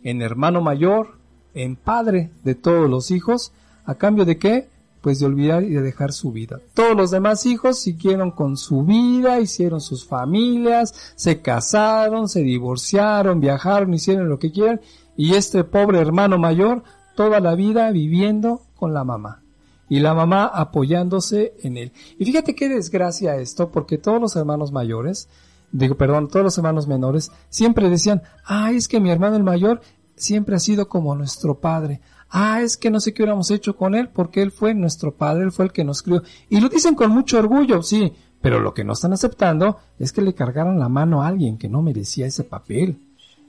en 0.02 0.22
hermano 0.22 0.60
mayor, 0.60 1.18
en 1.54 1.76
padre 1.76 2.30
de 2.44 2.54
todos 2.54 2.88
los 2.88 3.10
hijos, 3.10 3.52
a 3.84 3.94
cambio 3.94 4.24
de 4.24 4.38
qué? 4.38 4.68
Pues 5.00 5.20
de 5.20 5.26
olvidar 5.26 5.62
y 5.62 5.70
de 5.70 5.82
dejar 5.82 6.12
su 6.12 6.32
vida. 6.32 6.60
Todos 6.74 6.96
los 6.96 7.10
demás 7.10 7.46
hijos 7.46 7.78
siguieron 7.78 8.30
con 8.30 8.56
su 8.56 8.84
vida, 8.84 9.40
hicieron 9.40 9.80
sus 9.80 10.04
familias, 10.04 11.14
se 11.16 11.40
casaron, 11.40 12.28
se 12.28 12.42
divorciaron, 12.42 13.40
viajaron, 13.40 13.94
hicieron 13.94 14.28
lo 14.28 14.38
que 14.38 14.52
quieran, 14.52 14.80
y 15.16 15.34
este 15.34 15.64
pobre 15.64 16.00
hermano 16.00 16.38
mayor 16.38 16.82
toda 17.14 17.40
la 17.40 17.54
vida 17.54 17.90
viviendo 17.90 18.62
con 18.76 18.92
la 18.92 19.04
mamá 19.04 19.42
y 19.88 20.00
la 20.00 20.14
mamá 20.14 20.46
apoyándose 20.46 21.54
en 21.62 21.76
él. 21.76 21.92
Y 22.18 22.24
fíjate 22.24 22.54
qué 22.54 22.68
desgracia 22.68 23.36
esto, 23.36 23.70
porque 23.70 23.98
todos 23.98 24.20
los 24.20 24.36
hermanos 24.36 24.72
mayores, 24.72 25.28
digo, 25.72 25.96
perdón, 25.96 26.28
todos 26.28 26.44
los 26.44 26.58
hermanos 26.58 26.86
menores 26.86 27.30
siempre 27.48 27.88
decían, 27.88 28.22
ah, 28.44 28.72
es 28.72 28.88
que 28.88 29.00
mi 29.00 29.10
hermano 29.10 29.36
el 29.36 29.42
mayor 29.42 29.80
siempre 30.14 30.56
ha 30.56 30.60
sido 30.60 30.88
como 30.88 31.14
nuestro 31.14 31.60
padre. 31.60 32.00
Ah, 32.28 32.60
es 32.62 32.76
que 32.76 32.90
no 32.90 33.00
sé 33.00 33.14
qué 33.14 33.22
hubiéramos 33.22 33.50
hecho 33.50 33.76
con 33.76 33.94
él 33.94 34.08
porque 34.08 34.42
él 34.42 34.50
fue 34.50 34.74
nuestro 34.74 35.14
padre, 35.14 35.44
él 35.44 35.52
fue 35.52 35.66
el 35.66 35.72
que 35.72 35.84
nos 35.84 36.02
crió. 36.02 36.22
Y 36.48 36.60
lo 36.60 36.68
dicen 36.68 36.94
con 36.94 37.10
mucho 37.10 37.38
orgullo, 37.38 37.82
sí, 37.82 38.12
pero 38.40 38.60
lo 38.60 38.74
que 38.74 38.84
no 38.84 38.94
están 38.94 39.12
aceptando 39.12 39.78
es 39.98 40.12
que 40.12 40.22
le 40.22 40.34
cargaron 40.34 40.78
la 40.78 40.88
mano 40.88 41.22
a 41.22 41.28
alguien 41.28 41.58
que 41.58 41.68
no 41.68 41.82
merecía 41.82 42.26
ese 42.26 42.44
papel. 42.44 43.00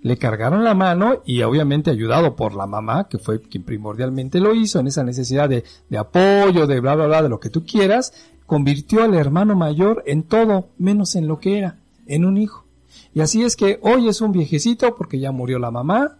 Le 0.01 0.17
cargaron 0.17 0.63
la 0.63 0.75
mano 0.75 1.23
y 1.25 1.41
obviamente 1.41 1.89
ayudado 1.89 2.35
por 2.35 2.53
la 2.53 2.67
mamá, 2.67 3.07
que 3.09 3.17
fue 3.17 3.41
quien 3.41 3.63
primordialmente 3.63 4.39
lo 4.39 4.53
hizo 4.53 4.79
en 4.79 4.87
esa 4.87 5.03
necesidad 5.03 5.49
de, 5.49 5.63
de 5.89 5.97
apoyo, 5.97 6.67
de 6.67 6.79
bla, 6.79 6.95
bla, 6.95 7.07
bla, 7.07 7.23
de 7.23 7.29
lo 7.29 7.39
que 7.39 7.49
tú 7.49 7.65
quieras, 7.65 8.13
convirtió 8.45 9.03
al 9.03 9.15
hermano 9.15 9.55
mayor 9.55 10.03
en 10.05 10.23
todo 10.23 10.69
menos 10.77 11.15
en 11.15 11.27
lo 11.27 11.39
que 11.39 11.57
era, 11.57 11.77
en 12.07 12.25
un 12.25 12.37
hijo. 12.37 12.65
Y 13.13 13.21
así 13.21 13.43
es 13.43 13.55
que 13.55 13.79
hoy 13.81 14.07
es 14.07 14.21
un 14.21 14.31
viejecito 14.31 14.95
porque 14.95 15.19
ya 15.19 15.31
murió 15.31 15.59
la 15.59 15.71
mamá, 15.71 16.17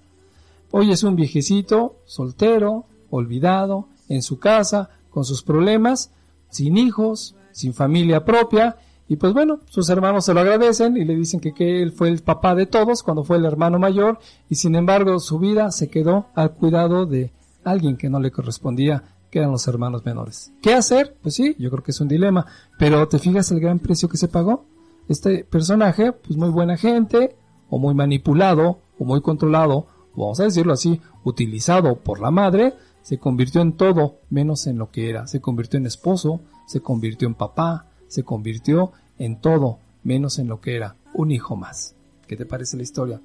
hoy 0.72 0.92
es 0.92 1.04
un 1.04 1.16
viejecito 1.16 1.96
soltero, 2.06 2.86
olvidado, 3.10 3.88
en 4.10 4.22
su 4.22 4.40
casa, 4.40 4.90
con 5.10 5.26
sus 5.26 5.44
problemas, 5.44 6.12
sin 6.50 6.78
hijos, 6.78 7.36
sin 7.52 7.74
familia 7.74 8.24
propia, 8.26 8.78
y 9.10 9.16
pues 9.16 9.34
bueno, 9.34 9.62
sus 9.70 9.90
hermanos 9.90 10.26
se 10.26 10.34
lo 10.34 10.42
agradecen 10.42 10.98
y 10.98 11.06
le 11.06 11.16
dicen 11.16 11.40
que, 11.40 11.82
él 11.82 11.92
fue 11.92 12.10
el 12.10 12.22
papá 12.22 12.56
de 12.56 12.66
todos 12.66 13.04
cuando 13.04 13.24
fue 13.24 13.38
el 13.38 13.46
hermano 13.46 13.80
mayor 13.80 14.20
y 14.50 14.56
sin 14.56 14.76
embargo 14.76 15.20
su 15.20 15.40
vida 15.40 15.72
se 15.72 15.90
quedó 15.90 16.28
al 16.36 16.52
cuidado 16.52 17.06
de 17.06 17.32
alguien 17.64 17.96
que 17.96 18.10
no 18.10 18.20
le 18.20 18.32
correspondía, 18.32 19.04
que 19.32 19.40
eran 19.40 19.52
los 19.52 19.68
hermanos 19.68 20.06
menores. 20.06 20.52
¿Qué 20.62 20.74
hacer? 20.74 21.16
Pues 21.22 21.36
sí, 21.36 21.56
yo 21.58 21.70
creo 21.70 21.84
que 21.84 21.92
es 21.92 22.02
un 22.02 22.10
dilema, 22.10 22.46
pero 22.78 23.08
¿te 23.08 23.20
fijas 23.20 23.50
el 23.52 23.62
gran 23.62 23.80
precio 23.80 24.10
que 24.10 24.18
se 24.18 24.28
pagó? 24.28 24.66
Este 25.08 25.44
personaje, 25.44 26.12
pues 26.12 26.38
muy 26.38 26.50
buena 26.50 26.78
gente, 26.78 27.36
o 27.70 27.80
muy 27.80 27.94
manipulado, 27.94 28.80
o 29.00 29.06
muy 29.06 29.22
controlado, 29.22 29.88
o 30.16 30.22
vamos 30.22 30.40
a 30.40 30.44
decirlo 30.46 30.74
así, 30.74 31.02
utilizado 31.24 31.98
por 31.98 32.20
la 32.20 32.32
madre, 32.32 32.74
se 33.02 33.18
convirtió 33.18 33.62
en 33.62 33.74
todo 33.74 34.18
menos 34.30 34.68
en 34.68 34.78
lo 34.78 34.92
que 34.92 35.10
era. 35.10 35.28
Se 35.28 35.40
convirtió 35.40 35.78
en 35.78 35.86
esposo, 35.86 36.42
se 36.66 36.82
convirtió 36.82 37.28
en 37.28 37.36
papá, 37.36 37.86
se 38.08 38.24
convirtió 38.24 38.92
en 39.18 39.40
todo 39.40 39.80
menos 40.04 40.40
en 40.40 40.48
lo 40.48 40.60
que 40.60 40.76
era, 40.76 40.96
un 41.14 41.32
hijo 41.32 41.56
más. 41.56 41.96
¿Qué 42.28 42.36
te 42.36 42.46
parece 42.46 42.76
la 42.76 42.84
historia? 42.84 43.22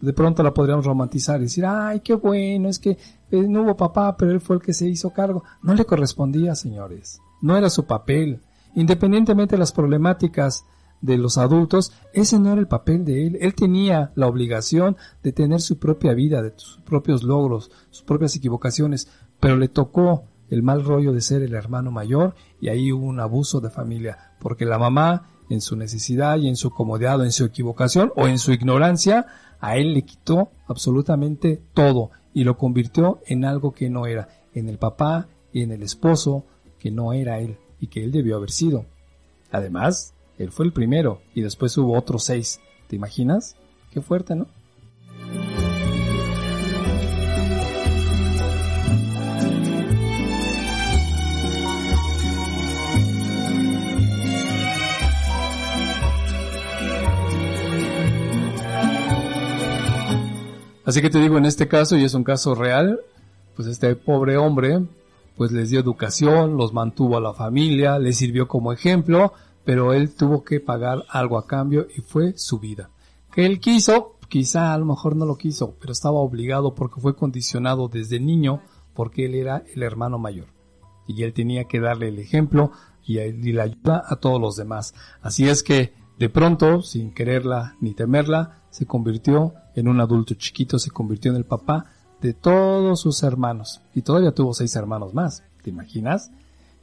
De 0.00 0.12
pronto 0.12 0.42
la 0.42 0.54
podríamos 0.54 0.84
romantizar 0.84 1.40
y 1.40 1.44
decir, 1.44 1.64
ay, 1.66 2.00
qué 2.00 2.14
bueno, 2.14 2.68
es 2.68 2.78
que 2.78 2.90
eh, 2.90 3.48
no 3.48 3.62
hubo 3.62 3.76
papá, 3.76 4.16
pero 4.16 4.32
él 4.32 4.40
fue 4.40 4.56
el 4.56 4.62
que 4.62 4.72
se 4.72 4.86
hizo 4.86 5.10
cargo. 5.10 5.42
No 5.62 5.74
le 5.74 5.84
correspondía, 5.84 6.54
señores. 6.54 7.20
No 7.40 7.56
era 7.56 7.70
su 7.70 7.86
papel. 7.86 8.40
Independientemente 8.74 9.54
de 9.54 9.60
las 9.60 9.72
problemáticas 9.72 10.64
de 11.04 11.18
los 11.18 11.36
adultos, 11.36 11.92
ese 12.14 12.38
no 12.38 12.50
era 12.50 12.60
el 12.60 12.66
papel 12.66 13.04
de 13.04 13.26
él. 13.26 13.38
Él 13.42 13.54
tenía 13.54 14.12
la 14.14 14.26
obligación 14.26 14.96
de 15.22 15.32
tener 15.32 15.60
su 15.60 15.78
propia 15.78 16.14
vida, 16.14 16.40
de 16.40 16.54
sus 16.56 16.78
propios 16.78 17.22
logros, 17.22 17.70
sus 17.90 18.04
propias 18.04 18.34
equivocaciones, 18.36 19.08
pero 19.38 19.58
le 19.58 19.68
tocó 19.68 20.24
el 20.48 20.62
mal 20.62 20.82
rollo 20.82 21.12
de 21.12 21.20
ser 21.20 21.42
el 21.42 21.54
hermano 21.54 21.90
mayor 21.90 22.34
y 22.58 22.68
ahí 22.68 22.90
hubo 22.90 23.04
un 23.04 23.20
abuso 23.20 23.60
de 23.60 23.68
familia, 23.68 24.32
porque 24.40 24.64
la 24.64 24.78
mamá, 24.78 25.28
en 25.50 25.60
su 25.60 25.76
necesidad 25.76 26.38
y 26.38 26.48
en 26.48 26.56
su 26.56 26.70
comodidad 26.70 27.20
o 27.20 27.24
en 27.24 27.32
su 27.32 27.44
equivocación 27.44 28.10
o 28.16 28.26
en 28.26 28.38
su 28.38 28.52
ignorancia, 28.52 29.26
a 29.60 29.76
él 29.76 29.92
le 29.92 30.02
quitó 30.02 30.52
absolutamente 30.66 31.62
todo 31.74 32.12
y 32.32 32.44
lo 32.44 32.56
convirtió 32.56 33.20
en 33.26 33.44
algo 33.44 33.72
que 33.72 33.90
no 33.90 34.06
era, 34.06 34.28
en 34.54 34.70
el 34.70 34.78
papá 34.78 35.28
y 35.52 35.60
en 35.60 35.70
el 35.70 35.82
esposo 35.82 36.46
que 36.78 36.90
no 36.90 37.12
era 37.12 37.40
él 37.40 37.58
y 37.78 37.88
que 37.88 38.02
él 38.02 38.10
debió 38.10 38.36
haber 38.36 38.50
sido. 38.50 38.86
Además, 39.50 40.14
él 40.38 40.50
fue 40.50 40.66
el 40.66 40.72
primero 40.72 41.20
y 41.34 41.42
después 41.42 41.76
hubo 41.78 41.96
otros 41.96 42.24
seis. 42.24 42.60
¿Te 42.88 42.96
imaginas? 42.96 43.56
Qué 43.92 44.00
fuerte, 44.00 44.34
¿no? 44.34 44.46
Así 60.84 61.00
que 61.00 61.08
te 61.08 61.18
digo, 61.18 61.38
en 61.38 61.46
este 61.46 61.66
caso, 61.66 61.96
y 61.96 62.04
es 62.04 62.12
un 62.12 62.24
caso 62.24 62.54
real, 62.54 63.00
pues 63.56 63.68
este 63.68 63.96
pobre 63.96 64.36
hombre, 64.36 64.82
pues 65.36 65.50
les 65.50 65.70
dio 65.70 65.80
educación, 65.80 66.58
los 66.58 66.74
mantuvo 66.74 67.16
a 67.16 67.22
la 67.22 67.32
familia, 67.32 67.98
les 67.98 68.18
sirvió 68.18 68.48
como 68.48 68.72
ejemplo, 68.72 69.32
pero 69.64 69.92
él 69.92 70.14
tuvo 70.14 70.44
que 70.44 70.60
pagar 70.60 71.04
algo 71.08 71.38
a 71.38 71.46
cambio 71.46 71.86
y 71.96 72.00
fue 72.00 72.36
su 72.36 72.58
vida. 72.58 72.90
Que 73.32 73.46
él 73.46 73.60
quiso, 73.60 74.18
quizá 74.28 74.74
a 74.74 74.78
lo 74.78 74.84
mejor 74.84 75.16
no 75.16 75.26
lo 75.26 75.36
quiso, 75.36 75.76
pero 75.80 75.92
estaba 75.92 76.18
obligado 76.18 76.74
porque 76.74 77.00
fue 77.00 77.16
condicionado 77.16 77.88
desde 77.88 78.20
niño 78.20 78.60
porque 78.94 79.26
él 79.26 79.34
era 79.34 79.64
el 79.74 79.82
hermano 79.82 80.18
mayor. 80.18 80.46
Y 81.06 81.22
él 81.22 81.32
tenía 81.32 81.64
que 81.64 81.80
darle 81.80 82.08
el 82.08 82.18
ejemplo 82.18 82.72
y, 83.04 83.16
le 83.52 83.60
ayuda 83.60 84.04
a 84.06 84.16
todos 84.16 84.40
los 84.40 84.56
demás. 84.56 84.94
Así 85.20 85.48
es 85.48 85.62
que 85.62 85.94
de 86.18 86.28
pronto, 86.28 86.82
sin 86.82 87.12
quererla 87.12 87.76
ni 87.80 87.92
temerla, 87.92 88.62
se 88.70 88.86
convirtió 88.86 89.54
en 89.74 89.88
un 89.88 90.00
adulto 90.00 90.34
chiquito, 90.34 90.78
se 90.78 90.90
convirtió 90.90 91.30
en 91.30 91.36
el 91.36 91.44
papá 91.44 91.86
de 92.20 92.34
todos 92.34 93.00
sus 93.00 93.22
hermanos. 93.22 93.82
Y 93.94 94.02
todavía 94.02 94.32
tuvo 94.32 94.54
seis 94.54 94.74
hermanos 94.76 95.12
más. 95.12 95.42
¿Te 95.62 95.70
imaginas? 95.70 96.30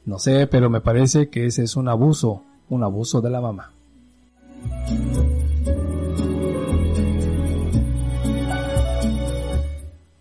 No 0.04 0.18
sé, 0.18 0.46
pero 0.46 0.68
me 0.68 0.80
parece 0.80 1.30
que 1.30 1.46
ese 1.46 1.62
es 1.62 1.76
un 1.76 1.88
abuso, 1.88 2.44
un 2.72 2.82
abuso 2.82 3.20
de 3.20 3.30
la 3.30 3.40
mamá. 3.40 3.70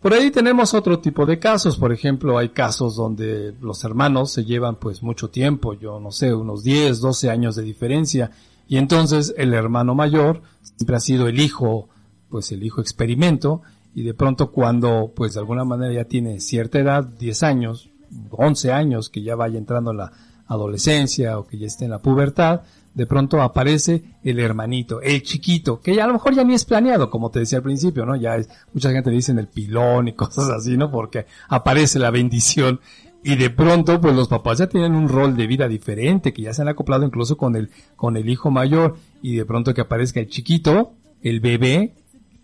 Por 0.02 0.14
ahí 0.14 0.32
tenemos 0.32 0.74
otro 0.74 0.99
tipo 0.99 1.26
de 1.26 1.39
casos, 1.39 1.78
por 1.78 1.93
ejemplo, 1.93 2.38
hay 2.38 2.49
casos 2.49 2.95
donde 2.95 3.54
los 3.62 3.84
hermanos 3.84 4.32
se 4.32 4.43
llevan 4.43 4.76
pues 4.76 5.02
mucho 5.02 5.30
tiempo, 5.30 5.76
yo 5.76 5.99
no 5.99 6.12
sé, 6.12 6.34
unos 6.34 6.64
10, 6.64 6.99
12 6.99 7.30
años 7.30 7.56
de 7.56 7.64
diferencia, 7.64 8.32
y 8.68 8.78
entonces 8.78 9.34
el 9.38 9.54
hermano 9.54 9.95
mayor 9.95 10.41
siempre 10.62 10.97
ha 10.97 10.99
sido 10.99 11.28
el 11.28 11.39
hijo, 11.39 11.88
pues 12.30 12.52
el 12.52 12.64
hijo 12.64 12.82
experimento, 12.82 13.62
y 13.93 14.04
de 14.04 14.14
pronto 14.14 14.52
cuando 14.52 15.14
pues 15.16 15.36
de 15.36 15.39
alguna 15.39 15.64
manera 15.64 15.93
ya 15.93 16.06
tiene 16.06 16.39
cierta 16.41 16.80
edad, 16.80 17.06
10 17.06 17.43
años, 17.43 17.89
11 18.32 18.72
años, 18.74 19.10
que 19.10 19.22
ya 19.22 19.36
vaya 19.36 19.58
entrando 19.58 19.91
en 19.91 19.97
la 19.97 20.12
adolescencia 20.52 21.39
o 21.39 21.47
que 21.47 21.58
ya 21.58 21.68
esté 21.68 21.86
en 21.86 21.91
la 21.91 22.02
pubertad, 22.02 22.62
de 22.93 23.06
pronto 23.06 23.41
aparece 23.41 24.04
el 24.24 24.39
hermanito, 24.39 25.02
el 25.02 25.24
chiquito, 25.24 25.80
que 25.80 25.95
ya 25.95 26.04
a 26.04 26.08
lo 26.08 26.14
mejor 26.14 26.36
ya 26.36 26.43
ni 26.43 26.54
es 26.54 26.66
planeado, 26.66 27.10
como 27.10 27.32
te 27.32 27.39
decía 27.39 27.60
al 27.60 27.64
principio, 27.64 28.06
¿no? 28.06 28.16
Ya 28.18 28.36
es, 28.36 28.49
mucha 28.74 28.91
gente 28.91 29.10
le 29.10 29.16
dicen 29.16 29.39
el 29.39 29.47
pilón 29.47 30.10
y 30.10 30.14
cosas 30.16 30.49
así, 30.49 30.78
¿no? 30.78 30.91
Porque 30.91 31.26
aparece 31.47 31.99
la 31.99 32.12
bendición 32.12 32.82
y 33.24 33.36
de 33.36 33.49
pronto 33.49 34.02
pues 34.02 34.16
los 34.16 34.28
papás 34.28 34.58
ya 34.58 34.68
tienen 34.68 34.95
un 34.95 35.08
rol 35.08 35.38
de 35.38 35.47
vida 35.47 35.68
diferente, 35.68 36.34
que 36.34 36.41
ya 36.41 36.54
se 36.54 36.64
han 36.64 36.68
acoplado 36.68 37.06
incluso 37.06 37.38
con 37.38 37.56
el, 37.56 37.70
con 37.95 38.18
el 38.18 38.30
hijo 38.30 38.52
mayor 38.52 38.97
y 39.22 39.36
de 39.36 39.45
pronto 39.45 39.74
que 39.74 39.82
aparezca 39.82 40.20
el 40.20 40.28
chiquito, 40.28 40.93
el 41.22 41.39
bebé, 41.39 41.93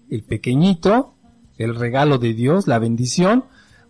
el 0.09 0.23
pequeñito, 0.23 1.13
el 1.57 1.75
regalo 1.75 2.19
de 2.19 2.33
Dios, 2.33 2.67
la 2.67 2.79
bendición, 2.79 3.45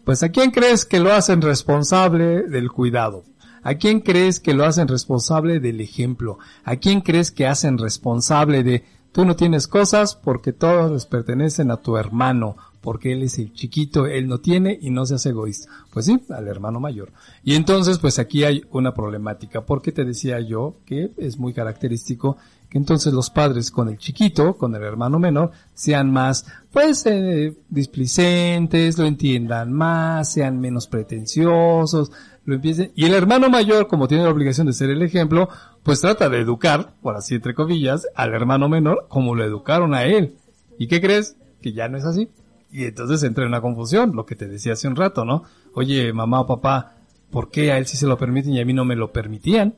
pues 0.05 0.23
¿a 0.23 0.29
quién 0.29 0.51
crees 0.51 0.85
que 0.85 0.99
lo 0.99 1.13
hacen 1.13 1.41
responsable 1.41 2.43
del 2.43 2.71
cuidado? 2.71 3.25
¿A 3.67 3.75
quién 3.75 3.99
crees 3.99 4.39
que 4.39 4.53
lo 4.53 4.63
hacen 4.63 4.87
responsable 4.87 5.59
del 5.59 5.81
ejemplo? 5.81 6.39
¿A 6.63 6.77
quién 6.77 7.01
crees 7.01 7.31
que 7.31 7.47
hacen 7.47 7.77
responsable 7.77 8.63
de 8.63 8.85
tú 9.11 9.25
no 9.25 9.35
tienes 9.35 9.67
cosas 9.67 10.15
porque 10.15 10.53
todos 10.53 10.89
les 10.89 11.05
pertenecen 11.05 11.69
a 11.71 11.81
tu 11.81 11.97
hermano? 11.97 12.55
Porque 12.79 13.11
él 13.11 13.23
es 13.23 13.37
el 13.39 13.51
chiquito, 13.51 14.05
él 14.05 14.29
no 14.29 14.37
tiene 14.37 14.79
y 14.81 14.89
no 14.89 15.05
se 15.05 15.15
hace 15.15 15.31
egoísta. 15.31 15.69
Pues 15.91 16.05
sí, 16.05 16.17
al 16.29 16.47
hermano 16.47 16.79
mayor. 16.79 17.11
Y 17.43 17.55
entonces, 17.55 17.97
pues 17.97 18.19
aquí 18.19 18.45
hay 18.45 18.63
una 18.71 18.93
problemática, 18.93 19.65
porque 19.65 19.91
te 19.91 20.05
decía 20.05 20.39
yo 20.39 20.77
que 20.85 21.11
es 21.17 21.37
muy 21.37 21.51
característico 21.51 22.37
que 22.69 22.77
entonces 22.77 23.13
los 23.13 23.29
padres 23.29 23.71
con 23.71 23.89
el 23.89 23.97
chiquito, 23.97 24.57
con 24.57 24.75
el 24.75 24.83
hermano 24.83 25.19
menor, 25.19 25.51
sean 25.73 26.11
más, 26.11 26.45
pues, 26.71 27.05
eh, 27.05 27.53
displicentes, 27.69 28.97
lo 28.97 29.05
entiendan 29.05 29.71
más, 29.71 30.31
sean 30.31 30.59
menos 30.59 30.87
pretenciosos, 30.87 32.11
lo 32.47 32.61
y 32.95 33.05
el 33.05 33.13
hermano 33.13 33.49
mayor, 33.49 33.87
como 33.87 34.07
tiene 34.07 34.23
la 34.23 34.29
obligación 34.29 34.67
de 34.67 34.73
ser 34.73 34.89
el 34.89 35.01
ejemplo, 35.01 35.49
pues 35.83 35.99
trata 35.99 36.29
de 36.29 36.39
educar, 36.39 36.93
por 37.01 37.17
así 37.17 37.35
entre 37.35 37.53
comillas, 37.53 38.07
al 38.15 38.33
hermano 38.33 38.69
menor 38.69 39.05
como 39.09 39.35
lo 39.35 39.43
educaron 39.43 39.93
a 39.93 40.05
él. 40.05 40.37
¿Y 40.79 40.87
qué 40.87 41.01
crees? 41.01 41.35
Que 41.61 41.73
ya 41.73 41.89
no 41.89 41.97
es 41.97 42.05
así. 42.05 42.29
Y 42.71 42.85
entonces 42.85 43.21
entra 43.23 43.43
en 43.43 43.49
una 43.49 43.59
confusión, 43.59 44.15
lo 44.15 44.25
que 44.25 44.37
te 44.37 44.47
decía 44.47 44.73
hace 44.73 44.87
un 44.87 44.95
rato, 44.95 45.25
¿no? 45.25 45.43
Oye, 45.73 46.13
mamá 46.13 46.39
o 46.39 46.47
papá, 46.47 46.95
¿por 47.31 47.51
qué 47.51 47.73
a 47.73 47.79
él 47.79 47.85
sí 47.85 47.97
se 47.97 48.07
lo 48.07 48.17
permiten 48.17 48.53
y 48.53 48.61
a 48.61 48.65
mí 48.65 48.71
no 48.71 48.85
me 48.85 48.95
lo 48.95 49.11
permitían? 49.11 49.75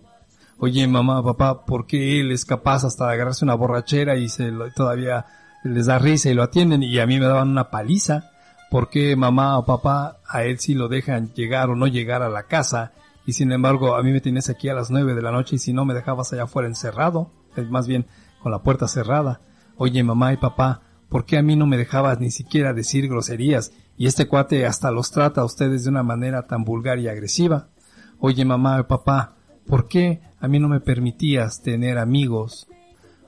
Oye, 0.59 0.87
mamá, 0.87 1.23
papá, 1.23 1.65
¿por 1.65 1.87
qué 1.87 2.21
él 2.21 2.31
es 2.31 2.45
capaz 2.45 2.83
hasta 2.83 3.07
de 3.07 3.13
agarrarse 3.13 3.45
una 3.45 3.55
borrachera 3.55 4.15
y 4.15 4.29
se 4.29 4.51
lo, 4.51 4.71
todavía 4.73 5.25
les 5.63 5.87
da 5.87 5.97
risa 5.97 6.29
y 6.29 6.35
lo 6.35 6.43
atienden 6.43 6.83
y 6.83 6.99
a 6.99 7.07
mí 7.07 7.19
me 7.19 7.25
daban 7.25 7.49
una 7.49 7.71
paliza? 7.71 8.28
¿Por 8.69 8.89
qué 8.89 9.15
mamá 9.15 9.57
o 9.57 9.65
papá 9.65 10.19
a 10.27 10.43
él 10.43 10.59
sí 10.59 10.75
lo 10.75 10.87
dejan 10.87 11.33
llegar 11.33 11.69
o 11.69 11.75
no 11.75 11.87
llegar 11.87 12.21
a 12.21 12.29
la 12.29 12.43
casa 12.43 12.91
y 13.25 13.33
sin 13.33 13.51
embargo 13.51 13.95
a 13.95 14.03
mí 14.03 14.11
me 14.11 14.21
tienes 14.21 14.49
aquí 14.49 14.69
a 14.69 14.75
las 14.75 14.91
nueve 14.91 15.15
de 15.15 15.23
la 15.23 15.31
noche 15.31 15.55
y 15.55 15.59
si 15.59 15.73
no 15.73 15.85
me 15.85 15.95
dejabas 15.95 16.31
allá 16.31 16.43
afuera 16.43 16.67
encerrado? 16.67 17.31
Más 17.69 17.87
bien 17.87 18.05
con 18.41 18.51
la 18.51 18.61
puerta 18.61 18.87
cerrada. 18.87 19.41
Oye, 19.75 20.03
mamá 20.03 20.33
y 20.33 20.37
papá, 20.37 20.81
¿por 21.09 21.25
qué 21.25 21.37
a 21.37 21.41
mí 21.41 21.55
no 21.55 21.65
me 21.65 21.77
dejabas 21.77 22.19
ni 22.19 22.31
siquiera 22.31 22.73
decir 22.73 23.07
groserías 23.07 23.71
y 23.97 24.07
este 24.07 24.27
cuate 24.27 24.65
hasta 24.65 24.91
los 24.91 25.11
trata 25.11 25.41
a 25.41 25.45
ustedes 25.45 25.83
de 25.83 25.89
una 25.89 26.03
manera 26.03 26.47
tan 26.47 26.63
vulgar 26.63 26.99
y 26.99 27.07
agresiva? 27.07 27.69
Oye, 28.19 28.45
mamá 28.45 28.79
y 28.79 28.83
papá, 28.83 29.35
¿por 29.65 29.87
qué 29.87 30.21
a 30.39 30.47
mí 30.47 30.59
no 30.59 30.67
me 30.67 30.79
permitías 30.79 31.61
tener 31.61 31.97
amigos? 31.97 32.67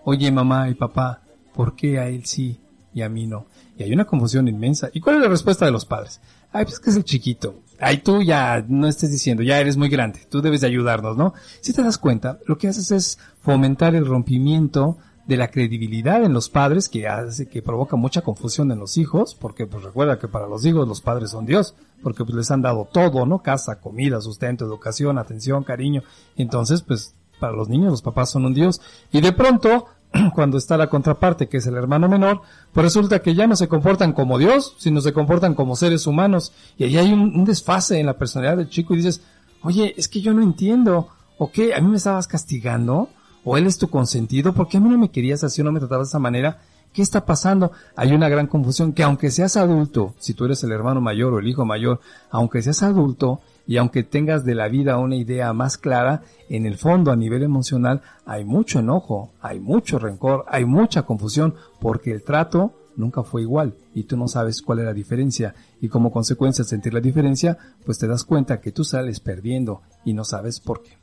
Oye, 0.04 0.32
mamá 0.32 0.70
y 0.70 0.76
papá, 0.76 1.22
¿por 1.54 1.76
qué 1.76 2.00
a 2.00 2.08
él 2.08 2.26
sí 2.26 2.60
y 2.94 3.02
a 3.02 3.10
mí 3.10 3.28
no? 3.28 3.48
Y 3.82 3.86
hay 3.86 3.94
una 3.94 4.06
confusión 4.06 4.48
inmensa. 4.48 4.92
¿Y 4.94 5.00
cuál 5.00 5.16
es 5.16 5.24
la 5.24 5.28
respuesta 5.28 5.66
de 5.66 5.72
los 5.72 5.86
padres? 5.86 6.22
Ay, 6.52 6.66
pues 6.66 6.80
que 6.80 6.92
es 6.92 6.96
el 6.96 7.04
chiquito. 7.04 7.56
Ay, 7.80 7.98
tú 7.98 8.22
ya 8.22 8.64
no 8.68 8.88
estés 8.88 9.10
diciendo, 9.10 9.42
ya 9.42 9.60
eres 9.60 9.76
muy 9.76 9.90
grande, 9.90 10.20
tú 10.30 10.40
debes 10.40 10.62
de 10.62 10.68
ayudarnos, 10.68 11.18
¿no? 11.18 11.34
Si 11.62 11.74
te 11.74 11.82
das 11.82 11.98
cuenta, 11.98 12.38
lo 12.46 12.60
que 12.60 12.68
haces 12.68 12.92
es 12.92 13.18
fomentar 13.42 13.96
el 13.96 14.06
rompimiento 14.06 15.00
de 15.26 15.38
la 15.38 15.50
credibilidad 15.50 16.24
en 16.24 16.32
los 16.32 16.50
padres 16.50 16.90
que 16.90 17.08
hace 17.08 17.48
que 17.48 17.64
provoca 17.64 17.96
mucha 17.96 18.22
confusión 18.22 18.72
en 18.72 18.78
los 18.78 18.98
hijos, 18.98 19.34
porque 19.34 19.66
pues 19.66 19.84
recuerda 19.84 20.20
que 20.20 20.28
para 20.28 20.46
los 20.46 20.64
hijos 20.64 20.88
los 20.88 21.02
padres 21.02 21.32
son 21.32 21.48
Dios, 21.48 21.74
porque 22.04 22.24
pues 22.24 22.36
les 22.36 22.52
han 22.52 22.62
dado 22.62 22.88
todo, 22.92 23.26
¿no? 23.26 23.42
Casa, 23.42 23.80
comida, 23.80 24.22
sustento, 24.22 24.64
educación, 24.64 25.18
atención, 25.18 25.64
cariño. 25.64 26.04
Entonces, 26.36 26.84
pues 26.84 27.16
para 27.40 27.54
los 27.54 27.68
niños 27.68 27.90
los 27.90 28.02
papás 28.04 28.30
son 28.30 28.46
un 28.46 28.54
Dios. 28.54 28.80
Y 29.12 29.22
de 29.22 29.32
pronto, 29.32 29.88
cuando 30.36 30.58
está 30.58 30.78
la 30.78 30.90
contraparte, 30.90 31.48
que 31.48 31.58
es 31.58 31.68
el 31.68 31.76
hermano 31.76 32.10
menor, 32.10 32.42
pues 32.74 32.84
resulta 32.84 33.22
que 33.22 33.36
ya 33.36 33.48
no 33.48 33.56
se 33.56 33.68
comportan 33.68 34.14
como 34.14 34.38
Dios, 34.38 34.76
sino 34.78 35.02
se 35.02 35.14
comportan 35.14 35.54
como 35.54 35.76
seres 35.76 36.08
humanos. 36.08 36.52
Y 36.78 36.84
ahí 36.86 36.98
hay 36.98 37.14
un, 37.14 37.46
desfase 37.46 38.00
en 38.00 38.06
la 38.06 38.18
personalidad 38.18 38.58
del 38.58 38.70
chico 38.70 38.94
y 38.94 38.98
dices, 38.98 39.22
oye, 39.64 39.94
es 39.98 40.08
que 40.08 40.22
yo 40.22 40.34
no 40.34 40.42
entiendo, 40.42 41.10
¿o 41.38 41.52
qué? 41.52 41.74
¿A 41.74 41.82
mí 41.82 41.88
me 41.88 41.98
estabas 41.98 42.28
castigando? 42.28 43.10
¿O 43.44 43.58
él 43.58 43.66
es 43.68 43.78
tu 43.78 43.90
consentido? 43.90 44.54
¿Por 44.54 44.68
qué 44.68 44.78
a 44.78 44.80
mí 44.80 44.90
no 44.90 44.98
me 44.98 45.10
querías 45.10 45.44
así 45.44 45.64
no 45.64 45.72
me 45.72 45.80
tratabas 45.80 46.08
de 46.08 46.12
esa 46.12 46.20
manera? 46.20 46.62
¿Qué 46.94 47.02
está 47.02 47.26
pasando? 47.26 47.72
Hay 47.96 48.12
una 48.12 48.28
gran 48.28 48.48
confusión 48.48 48.92
que 48.92 49.04
aunque 49.04 49.32
seas 49.32 49.56
adulto, 49.56 50.14
si 50.20 50.34
tú 50.34 50.44
eres 50.44 50.62
el 50.64 50.74
hermano 50.74 51.00
mayor 51.00 51.34
o 51.34 51.40
el 51.40 51.48
hijo 51.48 51.66
mayor, 51.66 52.02
aunque 52.30 52.62
seas 52.62 52.84
adulto 52.84 53.40
y 53.66 53.78
aunque 53.78 54.04
tengas 54.04 54.44
de 54.44 54.56
la 54.56 54.68
vida 54.68 54.98
una 54.98 55.16
idea 55.16 55.54
más 55.54 55.78
clara, 55.78 56.24
en 56.50 56.66
el 56.66 56.78
fondo 56.78 57.12
a 57.12 57.16
nivel 57.16 57.44
emocional 57.44 58.02
hay 58.26 58.44
mucho 58.44 58.80
enojo, 58.80 59.32
hay 59.42 59.62
mucho 59.62 60.00
rencor, 60.00 60.44
hay 60.50 60.66
mucha 60.66 61.04
confusión 61.04 61.56
porque 61.80 62.12
el 62.12 62.24
trato 62.24 62.74
nunca 62.98 63.24
fue 63.24 63.44
igual 63.44 63.74
y 63.94 64.04
tú 64.04 64.18
no 64.18 64.28
sabes 64.28 64.62
cuál 64.62 64.80
es 64.80 64.86
la 64.86 64.94
diferencia 64.94 65.56
y 65.80 65.88
como 65.88 66.12
consecuencia 66.12 66.66
de 66.66 66.70
sentir 66.70 66.94
la 66.94 67.00
diferencia, 67.00 67.58
pues 67.86 68.00
te 68.00 68.08
das 68.08 68.26
cuenta 68.26 68.60
que 68.60 68.74
tú 68.74 68.84
sales 68.84 69.22
perdiendo 69.22 69.82
y 70.04 70.14
no 70.14 70.26
sabes 70.26 70.60
por 70.60 70.84
qué. 70.84 70.98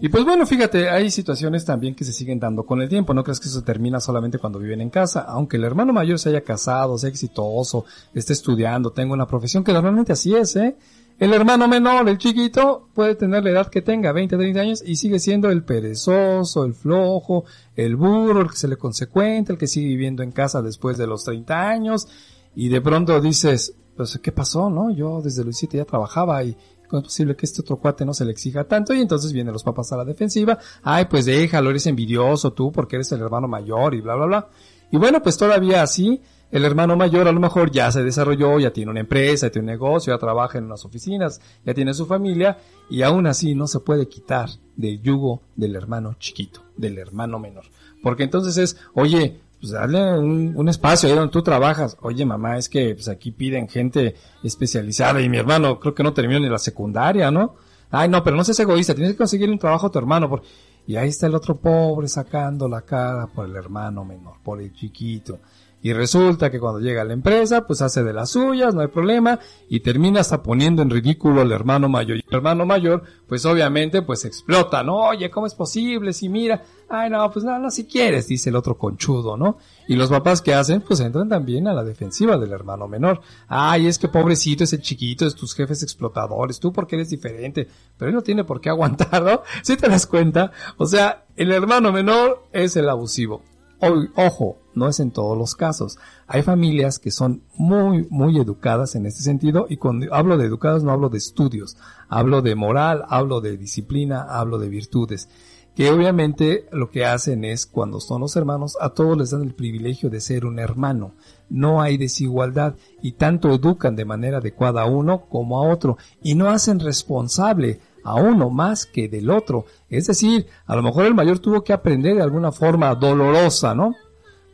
Y 0.00 0.08
pues 0.08 0.24
bueno, 0.24 0.46
fíjate, 0.46 0.88
hay 0.88 1.10
situaciones 1.10 1.64
también 1.64 1.94
que 1.94 2.04
se 2.04 2.12
siguen 2.12 2.38
dando 2.38 2.64
con 2.64 2.80
el 2.82 2.88
tiempo. 2.88 3.14
No 3.14 3.24
crees 3.24 3.40
que 3.40 3.48
eso 3.48 3.62
termina 3.62 4.00
solamente 4.00 4.38
cuando 4.38 4.58
viven 4.58 4.80
en 4.80 4.90
casa. 4.90 5.20
Aunque 5.20 5.56
el 5.56 5.64
hermano 5.64 5.92
mayor 5.92 6.18
se 6.18 6.30
haya 6.30 6.42
casado, 6.42 6.98
sea 6.98 7.10
exitoso, 7.10 7.84
esté 8.14 8.32
estudiando, 8.32 8.90
tenga 8.90 9.14
una 9.14 9.26
profesión, 9.26 9.64
que 9.64 9.72
normalmente 9.72 10.12
así 10.12 10.34
es, 10.34 10.56
¿eh? 10.56 10.76
El 11.18 11.32
hermano 11.32 11.66
menor, 11.66 12.06
el 12.10 12.18
chiquito, 12.18 12.90
puede 12.92 13.14
tener 13.14 13.42
la 13.42 13.50
edad 13.50 13.68
que 13.68 13.80
tenga, 13.80 14.12
20, 14.12 14.36
30 14.36 14.60
años, 14.60 14.82
y 14.84 14.96
sigue 14.96 15.18
siendo 15.18 15.48
el 15.48 15.64
perezoso, 15.64 16.64
el 16.66 16.74
flojo, 16.74 17.46
el 17.74 17.96
burro, 17.96 18.42
el 18.42 18.50
que 18.50 18.56
se 18.56 18.68
le 18.68 18.76
consecuente, 18.76 19.50
el 19.50 19.58
que 19.58 19.66
sigue 19.66 19.88
viviendo 19.88 20.22
en 20.22 20.30
casa 20.30 20.60
después 20.60 20.98
de 20.98 21.06
los 21.06 21.24
30 21.24 21.70
años, 21.70 22.06
y 22.54 22.68
de 22.68 22.82
pronto 22.82 23.18
dices, 23.22 23.74
pues, 23.96 24.18
¿qué 24.22 24.30
pasó, 24.30 24.68
no? 24.68 24.90
Yo 24.90 25.22
desde 25.22 25.38
los 25.38 25.54
17 25.54 25.78
ya 25.78 25.84
trabajaba 25.86 26.44
y, 26.44 26.54
¿Cómo 26.88 27.00
es 27.00 27.04
posible 27.04 27.36
que 27.36 27.46
este 27.46 27.62
otro 27.62 27.76
cuate 27.76 28.04
no 28.04 28.14
se 28.14 28.24
le 28.24 28.32
exija 28.32 28.64
tanto? 28.64 28.94
Y 28.94 29.00
entonces 29.00 29.32
vienen 29.32 29.52
los 29.52 29.62
papás 29.62 29.92
a 29.92 29.96
la 29.96 30.04
defensiva. 30.04 30.58
Ay, 30.82 31.06
pues 31.06 31.24
déjalo, 31.24 31.70
eres 31.70 31.86
envidioso 31.86 32.52
tú 32.52 32.72
porque 32.72 32.96
eres 32.96 33.10
el 33.12 33.20
hermano 33.20 33.48
mayor 33.48 33.94
y 33.94 34.00
bla, 34.00 34.14
bla, 34.14 34.26
bla. 34.26 34.48
Y 34.90 34.96
bueno, 34.98 35.22
pues 35.22 35.36
todavía 35.36 35.82
así, 35.82 36.20
el 36.50 36.64
hermano 36.64 36.96
mayor 36.96 37.26
a 37.26 37.32
lo 37.32 37.40
mejor 37.40 37.70
ya 37.70 37.90
se 37.90 38.04
desarrolló, 38.04 38.60
ya 38.60 38.72
tiene 38.72 38.90
una 38.90 39.00
empresa, 39.00 39.48
ya 39.48 39.52
tiene 39.52 39.66
un 39.66 39.72
negocio, 39.72 40.14
ya 40.14 40.18
trabaja 40.18 40.58
en 40.58 40.64
unas 40.64 40.84
oficinas, 40.84 41.40
ya 41.64 41.74
tiene 41.74 41.92
su 41.92 42.06
familia 42.06 42.58
y 42.88 43.02
aún 43.02 43.26
así 43.26 43.54
no 43.54 43.66
se 43.66 43.80
puede 43.80 44.08
quitar 44.08 44.48
del 44.76 45.02
yugo 45.02 45.42
del 45.56 45.74
hermano 45.74 46.14
chiquito, 46.20 46.62
del 46.76 46.98
hermano 46.98 47.38
menor. 47.38 47.64
Porque 48.02 48.22
entonces 48.22 48.56
es, 48.58 48.76
oye, 48.94 49.40
pues 49.66 49.80
dale 49.80 50.18
un, 50.18 50.52
un, 50.54 50.68
espacio 50.68 51.08
ahí 51.08 51.14
donde 51.14 51.32
tú 51.32 51.42
trabajas. 51.42 51.96
Oye, 52.02 52.24
mamá, 52.24 52.56
es 52.56 52.68
que 52.68 52.94
pues 52.94 53.08
aquí 53.08 53.32
piden 53.32 53.68
gente 53.68 54.14
especializada 54.44 55.20
y 55.20 55.28
mi 55.28 55.38
hermano 55.38 55.80
creo 55.80 55.94
que 55.94 56.04
no 56.04 56.12
terminó 56.12 56.38
ni 56.38 56.48
la 56.48 56.58
secundaria, 56.58 57.30
¿no? 57.30 57.56
Ay, 57.90 58.08
no, 58.08 58.22
pero 58.22 58.36
no 58.36 58.44
seas 58.44 58.60
egoísta, 58.60 58.94
tienes 58.94 59.12
que 59.12 59.18
conseguir 59.18 59.50
un 59.50 59.58
trabajo 59.58 59.88
a 59.88 59.90
tu 59.90 59.98
hermano. 59.98 60.28
Por... 60.28 60.42
Y 60.86 60.96
ahí 60.96 61.08
está 61.08 61.26
el 61.26 61.34
otro 61.34 61.56
pobre 61.56 62.06
sacando 62.06 62.68
la 62.68 62.82
cara 62.82 63.26
por 63.26 63.46
el 63.46 63.56
hermano 63.56 64.04
menor, 64.04 64.36
por 64.44 64.60
el 64.60 64.72
chiquito. 64.72 65.40
Y 65.82 65.92
resulta 65.92 66.50
que 66.50 66.58
cuando 66.58 66.80
llega 66.80 67.02
a 67.02 67.04
la 67.04 67.12
empresa, 67.12 67.66
pues 67.66 67.80
hace 67.80 68.02
de 68.02 68.12
las 68.12 68.30
suyas, 68.30 68.74
no 68.74 68.80
hay 68.80 68.88
problema, 68.88 69.38
y 69.68 69.80
termina 69.80 70.20
hasta 70.20 70.42
poniendo 70.42 70.82
en 70.82 70.90
ridículo 70.90 71.42
al 71.42 71.52
hermano 71.52 71.88
mayor. 71.88 72.16
Y 72.16 72.24
el 72.26 72.34
hermano 72.34 72.66
mayor, 72.66 73.04
pues 73.28 73.44
obviamente, 73.44 74.02
pues 74.02 74.24
explota, 74.24 74.82
¿no? 74.82 74.96
Oye, 75.08 75.30
¿cómo 75.30 75.46
es 75.46 75.54
posible? 75.54 76.12
Si 76.12 76.28
mira, 76.28 76.64
ay 76.88 77.10
no, 77.10 77.30
pues 77.30 77.44
no, 77.44 77.58
no, 77.58 77.70
si 77.70 77.84
quieres, 77.84 78.26
dice 78.26 78.50
el 78.50 78.56
otro 78.56 78.76
conchudo, 78.76 79.36
¿no? 79.36 79.58
Y 79.86 79.94
los 79.96 80.08
papás 80.08 80.42
que 80.42 80.54
hacen, 80.54 80.80
pues 80.80 80.98
entran 81.00 81.28
también 81.28 81.68
a 81.68 81.74
la 81.74 81.84
defensiva 81.84 82.36
del 82.36 82.52
hermano 82.52 82.88
menor. 82.88 83.20
Ay, 83.46 83.86
es 83.86 83.98
que 83.98 84.08
pobrecito 84.08 84.64
es 84.64 84.72
el 84.72 84.80
chiquito, 84.80 85.26
es 85.26 85.34
tus 85.34 85.54
jefes 85.54 85.82
explotadores, 85.82 86.58
tú 86.58 86.72
porque 86.72 86.96
eres 86.96 87.10
diferente, 87.10 87.68
pero 87.96 88.08
él 88.08 88.14
no 88.14 88.22
tiene 88.22 88.44
por 88.44 88.60
qué 88.60 88.68
aguantar, 88.70 89.22
¿no? 89.22 89.42
Si 89.62 89.76
te 89.76 89.88
das 89.88 90.06
cuenta, 90.06 90.50
o 90.78 90.86
sea, 90.86 91.26
el 91.36 91.52
hermano 91.52 91.92
menor 91.92 92.44
es 92.52 92.76
el 92.76 92.88
abusivo. 92.88 93.42
Ojo, 93.80 94.58
no 94.74 94.88
es 94.88 95.00
en 95.00 95.10
todos 95.10 95.36
los 95.36 95.54
casos. 95.54 95.98
Hay 96.26 96.42
familias 96.42 96.98
que 96.98 97.10
son 97.10 97.42
muy, 97.56 98.06
muy 98.10 98.38
educadas 98.38 98.94
en 98.94 99.06
este 99.06 99.22
sentido 99.22 99.66
y 99.68 99.76
cuando 99.76 100.12
hablo 100.14 100.38
de 100.38 100.46
educadas 100.46 100.82
no 100.82 100.92
hablo 100.92 101.08
de 101.08 101.18
estudios, 101.18 101.76
hablo 102.08 102.42
de 102.42 102.54
moral, 102.54 103.04
hablo 103.08 103.40
de 103.40 103.56
disciplina, 103.56 104.22
hablo 104.22 104.58
de 104.58 104.68
virtudes 104.68 105.28
que 105.76 105.90
obviamente 105.90 106.66
lo 106.72 106.90
que 106.90 107.04
hacen 107.04 107.44
es 107.44 107.66
cuando 107.66 108.00
son 108.00 108.22
los 108.22 108.34
hermanos 108.34 108.78
a 108.80 108.94
todos 108.94 109.16
les 109.18 109.30
dan 109.30 109.42
el 109.42 109.52
privilegio 109.52 110.08
de 110.08 110.22
ser 110.22 110.46
un 110.46 110.58
hermano. 110.58 111.12
No 111.50 111.82
hay 111.82 111.98
desigualdad 111.98 112.76
y 113.02 113.12
tanto 113.12 113.52
educan 113.52 113.94
de 113.94 114.06
manera 114.06 114.38
adecuada 114.38 114.82
a 114.82 114.86
uno 114.86 115.26
como 115.28 115.58
a 115.58 115.70
otro 115.70 115.98
y 116.22 116.34
no 116.34 116.48
hacen 116.48 116.80
responsable 116.80 117.80
a 118.06 118.14
uno 118.14 118.50
más 118.50 118.86
que 118.86 119.08
del 119.08 119.30
otro. 119.30 119.66
Es 119.90 120.06
decir, 120.06 120.46
a 120.66 120.76
lo 120.76 120.82
mejor 120.82 121.06
el 121.06 121.14
mayor 121.14 121.40
tuvo 121.40 121.64
que 121.64 121.72
aprender 121.72 122.14
de 122.16 122.22
alguna 122.22 122.52
forma 122.52 122.94
dolorosa, 122.94 123.74
¿no? 123.74 123.94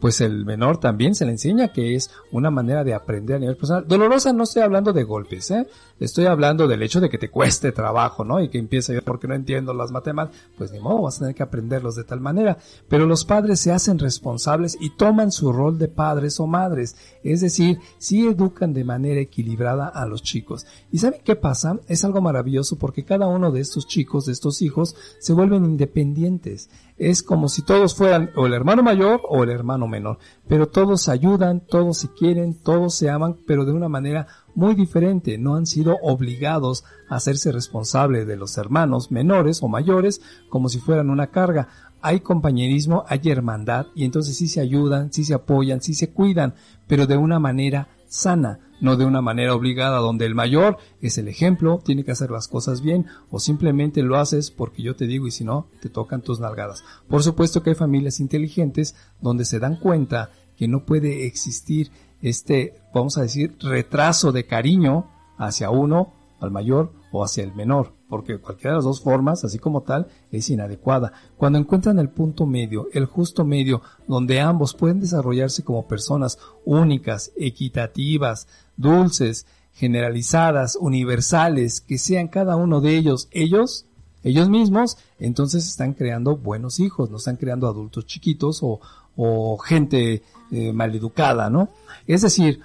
Pues 0.02 0.20
el 0.20 0.44
menor 0.44 0.78
también 0.78 1.14
se 1.14 1.24
le 1.24 1.30
enseña 1.30 1.68
que 1.68 1.94
es 1.94 2.10
una 2.32 2.50
manera 2.50 2.82
de 2.82 2.92
aprender 2.92 3.36
a 3.36 3.38
nivel 3.38 3.56
personal. 3.56 3.86
Dolorosa 3.86 4.32
no 4.32 4.42
estoy 4.42 4.62
hablando 4.62 4.92
de 4.92 5.04
golpes, 5.04 5.52
¿eh? 5.52 5.68
Estoy 6.00 6.26
hablando 6.26 6.66
del 6.66 6.82
hecho 6.82 7.00
de 7.00 7.08
que 7.08 7.18
te 7.18 7.30
cueste 7.30 7.70
trabajo, 7.70 8.24
¿no? 8.24 8.42
Y 8.42 8.48
que 8.48 8.58
empiece 8.58 8.92
yo 8.92 9.02
porque 9.02 9.28
no 9.28 9.34
entiendo 9.36 9.72
las 9.72 9.92
matemáticas. 9.92 10.42
Pues 10.58 10.72
ni 10.72 10.80
modo, 10.80 11.02
vas 11.02 11.18
a 11.18 11.20
tener 11.20 11.36
que 11.36 11.44
aprenderlos 11.44 11.94
de 11.94 12.02
tal 12.02 12.18
manera. 12.18 12.58
Pero 12.88 13.06
los 13.06 13.24
padres 13.24 13.60
se 13.60 13.70
hacen 13.70 14.00
responsables 14.00 14.76
y 14.80 14.90
toman 14.96 15.30
su 15.30 15.52
rol 15.52 15.78
de 15.78 15.86
padres 15.86 16.40
o 16.40 16.48
madres. 16.48 16.96
Es 17.22 17.40
decir, 17.40 17.78
sí 17.98 18.26
educan 18.26 18.72
de 18.72 18.82
manera 18.82 19.20
equilibrada 19.20 19.86
a 19.86 20.04
los 20.06 20.24
chicos. 20.24 20.66
¿Y 20.90 20.98
saben 20.98 21.20
qué 21.22 21.36
pasa? 21.36 21.78
Es 21.86 22.04
algo 22.04 22.20
maravilloso 22.20 22.76
porque 22.76 23.04
cada 23.04 23.28
uno 23.28 23.52
de 23.52 23.60
estos 23.60 23.86
chicos, 23.86 24.26
de 24.26 24.32
estos 24.32 24.62
hijos, 24.62 24.96
se 25.20 25.32
vuelven 25.32 25.64
independientes. 25.64 26.70
Es 26.98 27.22
como 27.22 27.48
si 27.48 27.62
todos 27.62 27.94
fueran 27.94 28.30
o 28.36 28.46
el 28.46 28.52
hermano 28.52 28.82
mayor 28.82 29.20
o 29.28 29.42
el 29.42 29.50
hermano 29.50 29.88
menor. 29.88 30.18
Pero 30.46 30.68
todos 30.68 31.08
ayudan, 31.08 31.60
todos 31.60 31.98
se 31.98 32.08
quieren, 32.08 32.54
todos 32.54 32.94
se 32.94 33.10
aman, 33.10 33.36
pero 33.46 33.64
de 33.64 33.72
una 33.72 33.88
manera 33.88 34.26
muy 34.54 34.74
diferente. 34.74 35.38
No 35.38 35.56
han 35.56 35.66
sido 35.66 35.96
obligados 36.02 36.84
a 37.08 37.16
hacerse 37.16 37.50
responsable 37.52 38.24
de 38.24 38.36
los 38.36 38.56
hermanos 38.58 39.10
menores 39.10 39.62
o 39.62 39.68
mayores 39.68 40.20
como 40.48 40.68
si 40.68 40.78
fueran 40.78 41.10
una 41.10 41.28
carga. 41.28 41.68
Hay 42.02 42.20
compañerismo, 42.20 43.04
hay 43.08 43.20
hermandad 43.24 43.86
y 43.94 44.04
entonces 44.04 44.36
sí 44.36 44.48
se 44.48 44.60
ayudan, 44.60 45.12
sí 45.12 45.24
se 45.24 45.34
apoyan, 45.34 45.80
sí 45.80 45.94
se 45.94 46.10
cuidan, 46.10 46.54
pero 46.86 47.06
de 47.06 47.16
una 47.16 47.38
manera 47.38 47.88
sana, 48.12 48.60
no 48.80 48.96
de 48.96 49.04
una 49.04 49.22
manera 49.22 49.54
obligada 49.54 49.98
donde 49.98 50.26
el 50.26 50.34
mayor 50.34 50.76
es 51.00 51.16
el 51.16 51.28
ejemplo, 51.28 51.80
tiene 51.84 52.04
que 52.04 52.12
hacer 52.12 52.30
las 52.30 52.46
cosas 52.46 52.82
bien 52.82 53.06
o 53.30 53.40
simplemente 53.40 54.02
lo 54.02 54.18
haces 54.18 54.50
porque 54.50 54.82
yo 54.82 54.94
te 54.96 55.06
digo 55.06 55.26
y 55.26 55.30
si 55.30 55.44
no, 55.44 55.68
te 55.80 55.88
tocan 55.88 56.20
tus 56.20 56.40
nalgadas. 56.40 56.84
Por 57.08 57.22
supuesto 57.22 57.62
que 57.62 57.70
hay 57.70 57.76
familias 57.76 58.20
inteligentes 58.20 58.94
donde 59.20 59.44
se 59.44 59.58
dan 59.58 59.76
cuenta 59.76 60.30
que 60.56 60.68
no 60.68 60.84
puede 60.84 61.26
existir 61.26 61.90
este, 62.20 62.80
vamos 62.94 63.18
a 63.18 63.22
decir, 63.22 63.56
retraso 63.60 64.30
de 64.30 64.46
cariño 64.46 65.10
hacia 65.38 65.70
uno, 65.70 66.12
al 66.40 66.50
mayor 66.50 66.92
o 67.12 67.22
hacia 67.22 67.44
el 67.44 67.54
menor, 67.54 67.92
porque 68.08 68.38
cualquiera 68.38 68.70
de 68.70 68.76
las 68.76 68.84
dos 68.84 69.02
formas, 69.02 69.44
así 69.44 69.58
como 69.58 69.82
tal, 69.82 70.08
es 70.30 70.48
inadecuada. 70.50 71.12
Cuando 71.36 71.58
encuentran 71.58 71.98
el 71.98 72.08
punto 72.08 72.46
medio, 72.46 72.88
el 72.92 73.04
justo 73.04 73.44
medio, 73.44 73.82
donde 74.08 74.40
ambos 74.40 74.74
pueden 74.74 75.00
desarrollarse 75.00 75.62
como 75.62 75.86
personas 75.86 76.38
únicas, 76.64 77.30
equitativas, 77.36 78.48
dulces, 78.76 79.46
generalizadas, 79.74 80.76
universales, 80.76 81.80
que 81.80 81.98
sean 81.98 82.28
cada 82.28 82.56
uno 82.56 82.80
de 82.80 82.96
ellos 82.96 83.28
ellos, 83.30 83.86
ellos 84.24 84.48
mismos, 84.48 84.96
entonces 85.18 85.66
están 85.68 85.94
creando 85.94 86.36
buenos 86.36 86.80
hijos, 86.80 87.10
no 87.10 87.18
están 87.18 87.36
creando 87.36 87.66
adultos 87.66 88.06
chiquitos 88.06 88.62
o, 88.62 88.80
o 89.16 89.58
gente 89.58 90.22
eh, 90.50 90.72
maleducada, 90.72 91.50
¿no? 91.50 91.70
Es 92.06 92.22
decir, 92.22 92.60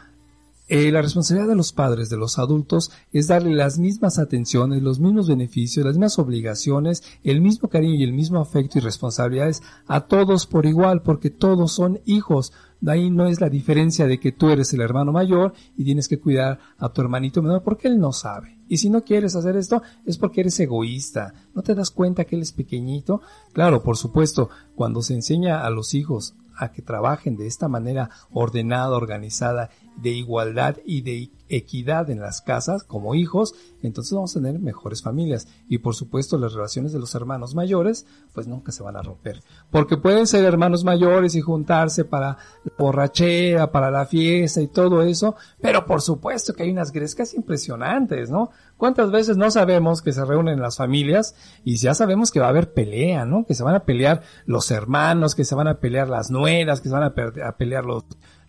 eh, 0.70 0.92
la 0.92 1.02
responsabilidad 1.02 1.48
de 1.48 1.56
los 1.56 1.72
padres, 1.72 2.10
de 2.10 2.18
los 2.18 2.40
adultos, 2.40 2.92
es 3.14 3.28
darle 3.28 3.56
las 3.56 3.80
mismas 3.80 4.20
atenciones, 4.20 4.82
los 4.84 5.00
mismos 5.00 5.30
beneficios, 5.30 5.86
las 5.86 5.96
mismas 5.96 6.20
obligaciones, 6.20 7.04
el 7.24 7.40
mismo 7.40 7.70
cariño 7.70 7.96
y 7.96 8.04
el 8.04 8.12
mismo 8.12 8.40
afecto 8.40 8.78
y 8.78 8.82
responsabilidades 8.82 9.64
a 9.88 10.02
todos 10.02 10.46
por 10.46 10.66
igual, 10.66 11.04
porque 11.04 11.30
todos 11.30 11.72
son 11.72 12.02
hijos. 12.06 12.52
De 12.82 12.92
ahí 12.92 13.10
no 13.10 13.28
es 13.28 13.40
la 13.40 13.50
diferencia 13.50 14.08
de 14.08 14.20
que 14.20 14.34
tú 14.34 14.50
eres 14.50 14.74
el 14.74 14.82
hermano 14.82 15.12
mayor 15.14 15.54
y 15.78 15.86
tienes 15.86 16.08
que 16.08 16.20
cuidar 16.20 16.60
a 16.78 16.90
tu 16.90 17.02
hermanito 17.02 17.42
menor 17.42 17.64
porque 17.64 17.88
él 17.88 17.98
no 17.98 18.12
sabe. 18.12 18.58
Y 18.68 18.78
si 18.78 18.90
no 18.90 19.04
quieres 19.04 19.36
hacer 19.36 19.56
esto 19.56 19.82
es 20.06 20.18
porque 20.18 20.42
eres 20.42 20.60
egoísta. 20.60 21.34
¿No 21.56 21.64
te 21.64 21.76
das 21.76 21.92
cuenta 21.92 22.26
que 22.26 22.36
él 22.36 22.42
es 22.42 22.52
pequeñito? 22.52 23.22
Claro, 23.54 23.84
por 23.84 23.98
supuesto, 23.98 24.50
cuando 24.76 25.02
se 25.02 25.14
enseña 25.14 25.66
a 25.66 25.70
los 25.70 25.94
hijos 25.94 26.36
a 26.58 26.72
que 26.72 26.82
trabajen 26.82 27.38
de 27.38 27.48
esta 27.48 27.68
manera 27.68 28.10
ordenada, 28.32 28.96
organizada, 28.98 29.70
de 29.98 30.12
igualdad 30.12 30.78
y 30.86 31.02
de 31.02 31.32
equidad 31.50 32.10
en 32.10 32.20
las 32.20 32.42
casas 32.42 32.84
como 32.84 33.16
hijos, 33.16 33.56
entonces 33.82 34.14
vamos 34.14 34.36
a 34.36 34.42
tener 34.42 34.60
mejores 34.60 35.02
familias. 35.02 35.48
Y 35.68 35.80
por 35.80 35.96
supuesto 35.96 36.38
las 36.38 36.54
relaciones 36.54 36.92
de 36.92 37.00
los 37.00 37.14
hermanos 37.16 37.56
mayores, 37.56 38.06
pues 38.34 38.48
nunca 38.48 38.72
se 38.72 38.84
van 38.84 38.98
a 38.98 39.02
romper. 39.02 39.42
Porque 39.72 39.98
pueden 39.98 40.28
ser 40.28 40.44
hermanos 40.44 40.84
mayores 40.84 41.36
y 41.36 41.42
juntarse 41.42 42.06
para 42.06 42.38
la 42.64 42.74
borrachera, 42.78 43.72
para 43.72 43.92
la 43.92 44.06
fiesta 44.06 44.62
y 44.62 44.68
todo 44.68 45.02
eso, 45.04 45.36
pero 45.62 45.86
por 45.86 46.02
supuesto 46.02 46.54
que 46.54 46.64
hay 46.64 46.72
unas 46.72 46.92
grescas 46.92 47.34
impresionantes, 47.34 48.30
¿no? 48.30 48.52
¿Cuántas 48.78 49.10
veces 49.10 49.38
no 49.38 49.50
sabemos 49.50 50.02
que 50.02 50.12
se 50.12 50.24
reúnen 50.24 50.62
las 50.62 50.78
familias 50.78 51.36
y 51.64 51.78
ya 51.78 51.96
sabemos 51.96 52.32
que 52.32 52.40
va 52.40 52.48
a 52.48 52.50
haber 52.50 52.74
pelea, 52.74 53.26
¿no? 53.26 53.46
Que 53.46 53.56
se 53.56 53.64
van 53.64 53.76
a 53.76 53.86
pelear 53.86 54.22
los 54.46 54.70
hermanos, 54.70 55.34
que 55.34 55.46
se 55.46 55.56
van 55.56 55.68
a 55.68 55.80
pelear 55.80 56.10
las 56.10 56.30
nueras, 56.30 56.82
que 56.82 56.90
se 56.90 56.94
van 56.94 57.04
a, 57.04 57.14
a 57.48 57.58
pelear 57.58 57.86
los, 57.86 58.04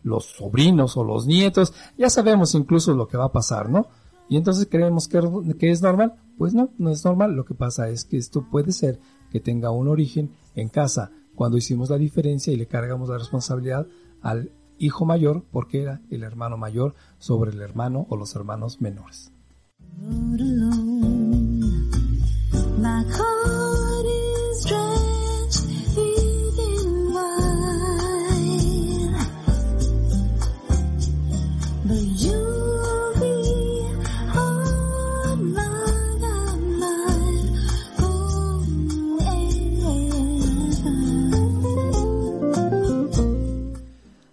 los 0.08 0.24
sobrinos 0.24 0.96
o 0.96 1.04
los 1.04 1.26
nietos, 1.26 1.74
ya 1.96 2.10
sabemos 2.10 2.54
incluso 2.54 2.94
lo 2.94 3.06
que 3.08 3.16
va 3.16 3.26
a 3.26 3.32
pasar, 3.32 3.70
¿no? 3.70 3.88
Y 4.28 4.36
entonces 4.36 4.68
creemos 4.70 5.08
que, 5.08 5.20
que 5.58 5.70
es 5.70 5.82
normal. 5.82 6.14
Pues 6.36 6.54
no, 6.54 6.70
no 6.78 6.90
es 6.90 7.04
normal. 7.04 7.34
Lo 7.34 7.44
que 7.44 7.54
pasa 7.54 7.88
es 7.88 8.04
que 8.04 8.16
esto 8.16 8.46
puede 8.50 8.72
ser 8.72 9.00
que 9.30 9.40
tenga 9.40 9.70
un 9.70 9.88
origen 9.88 10.32
en 10.54 10.68
casa, 10.68 11.10
cuando 11.34 11.56
hicimos 11.56 11.90
la 11.90 11.98
diferencia 11.98 12.52
y 12.52 12.56
le 12.56 12.66
cargamos 12.66 13.08
la 13.08 13.18
responsabilidad 13.18 13.86
al 14.22 14.50
hijo 14.78 15.04
mayor, 15.04 15.44
porque 15.50 15.82
era 15.82 16.00
el 16.10 16.22
hermano 16.22 16.56
mayor, 16.56 16.94
sobre 17.18 17.52
el 17.52 17.60
hermano 17.60 18.06
o 18.10 18.16
los 18.16 18.34
hermanos 18.34 18.80
menores. 18.80 19.32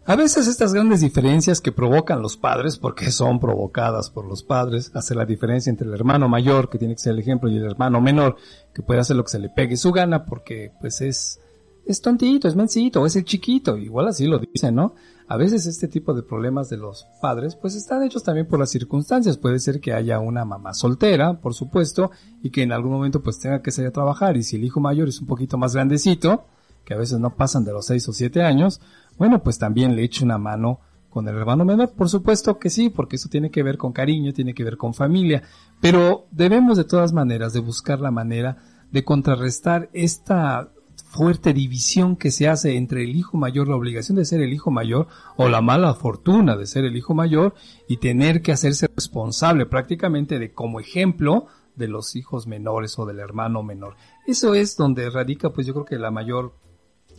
A 0.07 0.15
veces 0.15 0.45
estas 0.47 0.71
grandes 0.71 1.01
diferencias 1.01 1.61
que 1.61 1.71
provocan 1.71 2.21
los 2.21 2.37
padres, 2.37 2.77
porque 2.77 3.09
son 3.09 3.39
provocadas 3.39 4.11
por 4.11 4.27
los 4.27 4.43
padres, 4.43 4.91
hacer 4.93 5.17
la 5.17 5.25
diferencia 5.25 5.71
entre 5.71 5.87
el 5.87 5.95
hermano 5.95 6.29
mayor, 6.29 6.69
que 6.69 6.77
tiene 6.77 6.93
que 6.93 7.01
ser 7.01 7.13
el 7.13 7.19
ejemplo, 7.19 7.49
y 7.49 7.57
el 7.57 7.65
hermano 7.65 8.01
menor, 8.01 8.35
que 8.71 8.83
puede 8.83 8.99
hacer 8.99 9.15
lo 9.15 9.23
que 9.23 9.31
se 9.31 9.39
le 9.39 9.49
pegue 9.49 9.77
su 9.77 9.91
gana, 9.91 10.25
porque 10.25 10.71
pues 10.79 11.01
es, 11.01 11.39
es 11.87 12.01
tontito, 12.01 12.47
es 12.47 12.55
mencito, 12.55 13.03
es 13.07 13.15
el 13.15 13.25
chiquito, 13.25 13.77
igual 13.77 14.07
así 14.07 14.27
lo 14.27 14.37
dicen, 14.37 14.75
¿no? 14.75 14.93
A 15.27 15.37
veces 15.37 15.65
este 15.65 15.87
tipo 15.87 16.13
de 16.13 16.21
problemas 16.21 16.69
de 16.69 16.77
los 16.77 17.07
padres, 17.19 17.55
pues 17.55 17.73
están 17.73 18.03
hechos 18.03 18.21
también 18.21 18.47
por 18.47 18.59
las 18.59 18.69
circunstancias. 18.69 19.39
Puede 19.39 19.57
ser 19.57 19.79
que 19.79 19.91
haya 19.91 20.19
una 20.19 20.45
mamá 20.45 20.75
soltera, 20.75 21.41
por 21.41 21.55
supuesto, 21.55 22.11
y 22.43 22.51
que 22.51 22.61
en 22.61 22.73
algún 22.73 22.91
momento 22.91 23.23
pues 23.23 23.39
tenga 23.39 23.63
que 23.63 23.71
salir 23.71 23.89
a 23.89 23.93
trabajar, 23.93 24.37
y 24.37 24.43
si 24.43 24.57
el 24.57 24.65
hijo 24.65 24.79
mayor 24.79 25.07
es 25.07 25.19
un 25.19 25.25
poquito 25.25 25.57
más 25.57 25.73
grandecito, 25.73 26.45
que 26.85 26.93
a 26.93 26.97
veces 26.97 27.19
no 27.19 27.35
pasan 27.35 27.65
de 27.65 27.73
los 27.73 27.87
6 27.87 28.09
o 28.09 28.13
7 28.13 28.43
años, 28.43 28.79
bueno, 29.17 29.43
pues 29.43 29.57
también 29.57 29.95
le 29.95 30.03
eche 30.03 30.23
una 30.23 30.37
mano 30.37 30.79
con 31.09 31.27
el 31.29 31.35
hermano 31.35 31.63
menor. 31.63 31.93
Por 31.93 32.09
supuesto 32.09 32.59
que 32.59 32.69
sí, 32.69 32.89
porque 32.89 33.15
eso 33.15 33.29
tiene 33.29 33.49
que 33.49 33.63
ver 33.63 33.77
con 33.77 33.93
cariño, 33.93 34.33
tiene 34.33 34.53
que 34.53 34.65
ver 34.65 34.75
con 34.75 34.93
familia, 34.93 35.43
pero 35.79 36.27
debemos 36.31 36.77
de 36.77 36.83
todas 36.83 37.13
maneras 37.13 37.53
de 37.53 37.61
buscar 37.61 38.01
la 38.01 38.11
manera 38.11 38.57
de 38.91 39.03
contrarrestar 39.03 39.89
esta 39.93 40.71
fuerte 41.15 41.53
división 41.53 42.17
que 42.17 42.31
se 42.31 42.49
hace 42.49 42.75
entre 42.75 43.03
el 43.03 43.15
hijo 43.15 43.37
mayor, 43.37 43.69
la 43.69 43.77
obligación 43.77 44.17
de 44.17 44.25
ser 44.25 44.41
el 44.41 44.51
hijo 44.51 44.71
mayor 44.71 45.07
o 45.37 45.47
la 45.47 45.61
mala 45.61 45.93
fortuna 45.93 46.57
de 46.57 46.65
ser 46.65 46.83
el 46.83 46.97
hijo 46.97 47.13
mayor 47.13 47.55
y 47.87 47.97
tener 47.97 48.41
que 48.41 48.51
hacerse 48.51 48.89
responsable 48.93 49.65
prácticamente 49.65 50.39
de 50.39 50.51
como 50.51 50.81
ejemplo 50.81 51.47
de 51.75 51.87
los 51.87 52.17
hijos 52.17 52.47
menores 52.47 52.99
o 52.99 53.05
del 53.05 53.19
hermano 53.19 53.63
menor. 53.63 53.95
Eso 54.27 54.53
es 54.53 54.75
donde 54.75 55.09
radica 55.09 55.51
pues 55.51 55.65
yo 55.65 55.73
creo 55.73 55.85
que 55.85 55.97
la 55.97 56.11
mayor, 56.11 56.53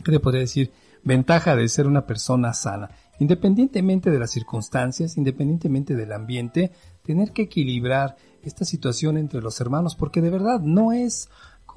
¿qué 0.03 0.11
te 0.11 0.19
podría 0.19 0.41
decir? 0.41 0.71
Ventaja 1.07 1.55
de 1.55 1.69
ser 1.69 1.87
una 1.87 2.05
persona 2.05 2.51
sana. 2.53 2.89
Independientemente 3.17 4.11
de 4.11 4.19
las 4.19 4.29
circunstancias, 4.29 5.15
independientemente 5.15 5.95
del 5.95 6.11
ambiente, 6.11 6.73
tener 7.01 7.31
que 7.31 7.43
equilibrar 7.43 8.17
esta 8.43 8.65
situación 8.65 9.15
entre 9.15 9.41
los 9.41 9.61
hermanos 9.61 9.95
porque 9.95 10.19
de 10.19 10.31
verdad 10.31 10.59
no 10.59 10.91
es 10.91 11.29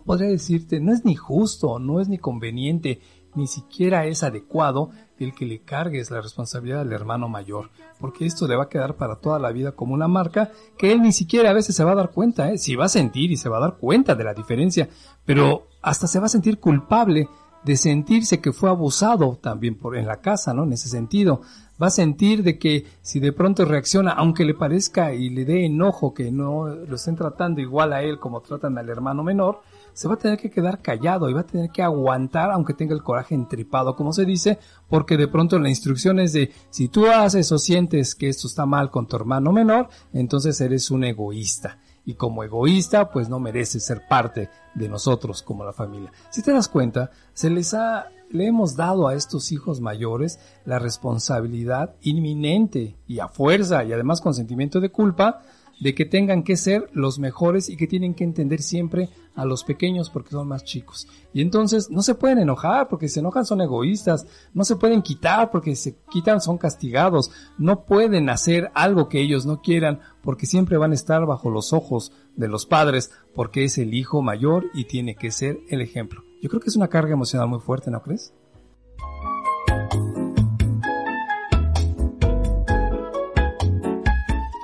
podría 0.04 0.30
decirte, 0.30 0.80
no 0.80 0.92
es 0.92 1.04
ni 1.04 1.14
justo, 1.14 1.78
no 1.78 2.00
es 2.00 2.08
ni 2.08 2.18
conveniente, 2.18 3.00
ni 3.36 3.46
siquiera 3.46 4.06
es 4.06 4.24
adecuado 4.24 4.90
el 5.20 5.32
que 5.32 5.46
le 5.46 5.60
cargues 5.60 6.10
la 6.10 6.20
responsabilidad 6.20 6.80
al 6.80 6.92
hermano 6.92 7.28
mayor, 7.28 7.70
porque 8.00 8.26
esto 8.26 8.48
le 8.48 8.56
va 8.56 8.64
a 8.64 8.68
quedar 8.68 8.96
para 8.96 9.20
toda 9.20 9.38
la 9.38 9.52
vida 9.52 9.72
como 9.72 9.94
una 9.94 10.08
marca 10.08 10.50
que 10.76 10.90
él 10.90 11.02
ni 11.02 11.12
siquiera 11.12 11.50
a 11.50 11.54
veces 11.54 11.76
se 11.76 11.84
va 11.84 11.92
a 11.92 11.94
dar 11.94 12.10
cuenta, 12.10 12.50
¿eh? 12.50 12.58
si 12.58 12.74
va 12.74 12.86
a 12.86 12.88
sentir 12.88 13.30
y 13.30 13.36
se 13.36 13.48
va 13.48 13.58
a 13.58 13.60
dar 13.60 13.76
cuenta 13.76 14.16
de 14.16 14.24
la 14.24 14.34
diferencia, 14.34 14.88
pero 15.24 15.68
hasta 15.82 16.08
se 16.08 16.18
va 16.18 16.26
a 16.26 16.30
sentir 16.30 16.58
culpable 16.58 17.28
de 17.64 17.76
sentirse 17.76 18.40
que 18.40 18.52
fue 18.52 18.70
abusado 18.70 19.38
también 19.40 19.76
por 19.76 19.96
en 19.96 20.06
la 20.06 20.20
casa, 20.20 20.54
¿no? 20.54 20.64
En 20.64 20.72
ese 20.72 20.88
sentido, 20.88 21.42
va 21.80 21.88
a 21.88 21.90
sentir 21.90 22.42
de 22.42 22.58
que 22.58 22.86
si 23.02 23.20
de 23.20 23.32
pronto 23.32 23.64
reacciona, 23.64 24.12
aunque 24.12 24.44
le 24.44 24.54
parezca 24.54 25.12
y 25.12 25.30
le 25.30 25.44
dé 25.44 25.64
enojo 25.64 26.12
que 26.14 26.30
no 26.30 26.66
lo 26.66 26.96
estén 26.96 27.16
tratando 27.16 27.60
igual 27.60 27.92
a 27.92 28.02
él 28.02 28.18
como 28.18 28.40
tratan 28.40 28.76
al 28.78 28.88
hermano 28.88 29.22
menor, 29.22 29.60
se 29.92 30.08
va 30.08 30.14
a 30.14 30.18
tener 30.18 30.38
que 30.38 30.50
quedar 30.50 30.80
callado 30.80 31.28
y 31.28 31.32
va 31.32 31.40
a 31.40 31.46
tener 31.46 31.70
que 31.70 31.82
aguantar 31.82 32.50
aunque 32.50 32.74
tenga 32.74 32.94
el 32.94 33.02
coraje 33.02 33.34
entripado, 33.34 33.96
como 33.96 34.12
se 34.12 34.24
dice, 34.24 34.58
porque 34.88 35.16
de 35.16 35.28
pronto 35.28 35.58
la 35.58 35.68
instrucción 35.68 36.20
es 36.20 36.32
de 36.32 36.52
si 36.70 36.88
tú 36.88 37.06
haces 37.06 37.50
o 37.52 37.58
sientes 37.58 38.14
que 38.14 38.28
esto 38.28 38.46
está 38.46 38.66
mal 38.66 38.90
con 38.90 39.06
tu 39.06 39.16
hermano 39.16 39.52
menor, 39.52 39.88
entonces 40.12 40.60
eres 40.60 40.90
un 40.90 41.04
egoísta. 41.04 41.78
Y 42.10 42.14
como 42.14 42.42
egoísta, 42.42 43.12
pues 43.12 43.28
no 43.28 43.38
mereces 43.38 43.84
ser 43.84 44.08
parte 44.08 44.50
de 44.74 44.88
nosotros 44.88 45.44
como 45.44 45.64
la 45.64 45.72
familia. 45.72 46.10
Si 46.30 46.42
te 46.42 46.50
das 46.52 46.66
cuenta, 46.66 47.12
se 47.34 47.50
les 47.50 47.72
ha, 47.72 48.08
le 48.30 48.48
hemos 48.48 48.74
dado 48.74 49.06
a 49.06 49.14
estos 49.14 49.52
hijos 49.52 49.80
mayores 49.80 50.40
la 50.64 50.80
responsabilidad 50.80 51.94
inminente 52.00 52.96
y 53.06 53.20
a 53.20 53.28
fuerza 53.28 53.84
y 53.84 53.92
además 53.92 54.20
con 54.20 54.34
sentimiento 54.34 54.80
de 54.80 54.90
culpa 54.90 55.42
de 55.80 55.94
que 55.94 56.04
tengan 56.04 56.42
que 56.42 56.56
ser 56.56 56.88
los 56.92 57.18
mejores 57.18 57.68
y 57.68 57.76
que 57.76 57.86
tienen 57.86 58.14
que 58.14 58.24
entender 58.24 58.62
siempre 58.62 59.08
a 59.34 59.44
los 59.44 59.64
pequeños 59.64 60.10
porque 60.10 60.30
son 60.30 60.46
más 60.46 60.64
chicos. 60.64 61.08
Y 61.32 61.40
entonces 61.40 61.90
no 61.90 62.02
se 62.02 62.14
pueden 62.14 62.38
enojar 62.38 62.88
porque 62.88 63.08
se 63.08 63.20
enojan 63.20 63.46
son 63.46 63.60
egoístas, 63.62 64.26
no 64.52 64.64
se 64.64 64.76
pueden 64.76 65.02
quitar 65.02 65.50
porque 65.50 65.74
se 65.76 65.96
quitan 66.10 66.40
son 66.40 66.58
castigados, 66.58 67.30
no 67.58 67.84
pueden 67.84 68.28
hacer 68.28 68.70
algo 68.74 69.08
que 69.08 69.20
ellos 69.20 69.46
no 69.46 69.62
quieran 69.62 70.00
porque 70.22 70.46
siempre 70.46 70.76
van 70.76 70.92
a 70.92 70.96
estar 70.96 71.24
bajo 71.24 71.50
los 71.50 71.72
ojos 71.72 72.12
de 72.36 72.48
los 72.48 72.66
padres 72.66 73.10
porque 73.34 73.64
es 73.64 73.78
el 73.78 73.94
hijo 73.94 74.22
mayor 74.22 74.66
y 74.74 74.84
tiene 74.84 75.14
que 75.14 75.30
ser 75.30 75.60
el 75.70 75.80
ejemplo. 75.80 76.22
Yo 76.42 76.48
creo 76.50 76.60
que 76.60 76.68
es 76.68 76.76
una 76.76 76.88
carga 76.88 77.12
emocional 77.12 77.48
muy 77.48 77.60
fuerte, 77.60 77.90
¿no 77.90 78.02
crees? 78.02 78.34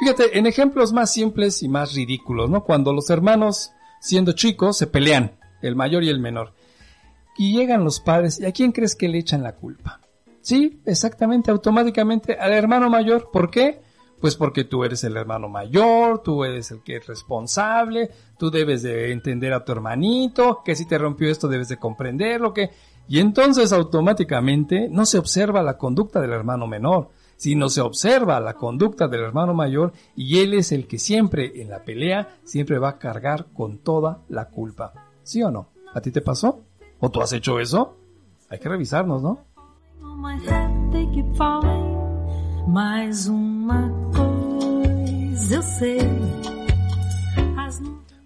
Fíjate, 0.06 0.38
en 0.38 0.46
ejemplos 0.46 0.92
más 0.92 1.12
simples 1.12 1.64
y 1.64 1.68
más 1.68 1.92
ridículos, 1.92 2.48
¿no? 2.48 2.62
Cuando 2.62 2.92
los 2.92 3.10
hermanos, 3.10 3.72
siendo 3.98 4.34
chicos, 4.34 4.78
se 4.78 4.86
pelean, 4.86 5.32
el 5.62 5.74
mayor 5.74 6.04
y 6.04 6.10
el 6.10 6.20
menor. 6.20 6.54
Y 7.36 7.56
llegan 7.56 7.82
los 7.82 7.98
padres, 7.98 8.38
¿y 8.38 8.46
a 8.46 8.52
quién 8.52 8.70
crees 8.70 8.94
que 8.94 9.08
le 9.08 9.18
echan 9.18 9.42
la 9.42 9.56
culpa? 9.56 10.00
Sí, 10.42 10.80
exactamente, 10.86 11.50
automáticamente 11.50 12.36
al 12.38 12.52
hermano 12.52 12.88
mayor. 12.88 13.30
¿Por 13.32 13.50
qué? 13.50 13.80
Pues 14.20 14.36
porque 14.36 14.62
tú 14.62 14.84
eres 14.84 15.02
el 15.02 15.16
hermano 15.16 15.48
mayor, 15.48 16.22
tú 16.22 16.44
eres 16.44 16.70
el 16.70 16.84
que 16.84 16.98
es 16.98 17.06
responsable, 17.08 18.08
tú 18.38 18.48
debes 18.48 18.84
de 18.84 19.10
entender 19.10 19.52
a 19.54 19.64
tu 19.64 19.72
hermanito, 19.72 20.62
que 20.64 20.76
si 20.76 20.86
te 20.86 20.98
rompió 20.98 21.28
esto 21.28 21.48
debes 21.48 21.66
de 21.66 21.78
comprenderlo, 21.78 22.54
que... 22.54 22.70
Y 23.08 23.18
entonces 23.18 23.72
automáticamente 23.72 24.88
no 24.88 25.04
se 25.04 25.18
observa 25.18 25.64
la 25.64 25.76
conducta 25.76 26.20
del 26.20 26.32
hermano 26.32 26.68
menor, 26.68 27.10
sino 27.36 27.68
se 27.68 27.80
observa 27.80 28.40
la 28.40 28.54
conducta 28.54 29.08
del 29.08 29.22
hermano 29.22 29.54
mayor 29.54 29.92
y 30.14 30.38
él 30.38 30.54
es 30.54 30.72
el 30.72 30.86
que 30.86 30.98
siempre 30.98 31.60
en 31.60 31.70
la 31.70 31.84
pelea 31.84 32.38
siempre 32.44 32.78
va 32.78 32.90
a 32.90 32.98
cargar 32.98 33.46
con 33.52 33.78
toda 33.78 34.22
la 34.28 34.48
culpa. 34.48 34.92
¿Sí 35.22 35.42
o 35.42 35.50
no? 35.50 35.68
¿A 35.94 36.00
ti 36.00 36.10
te 36.10 36.20
pasó? 36.20 36.60
¿O 37.00 37.10
tú 37.10 37.20
has 37.20 37.32
hecho 37.32 37.60
eso? 37.60 37.96
Hay 38.48 38.58
que 38.58 38.68
revisarnos, 38.68 39.22
¿no? 39.22 39.40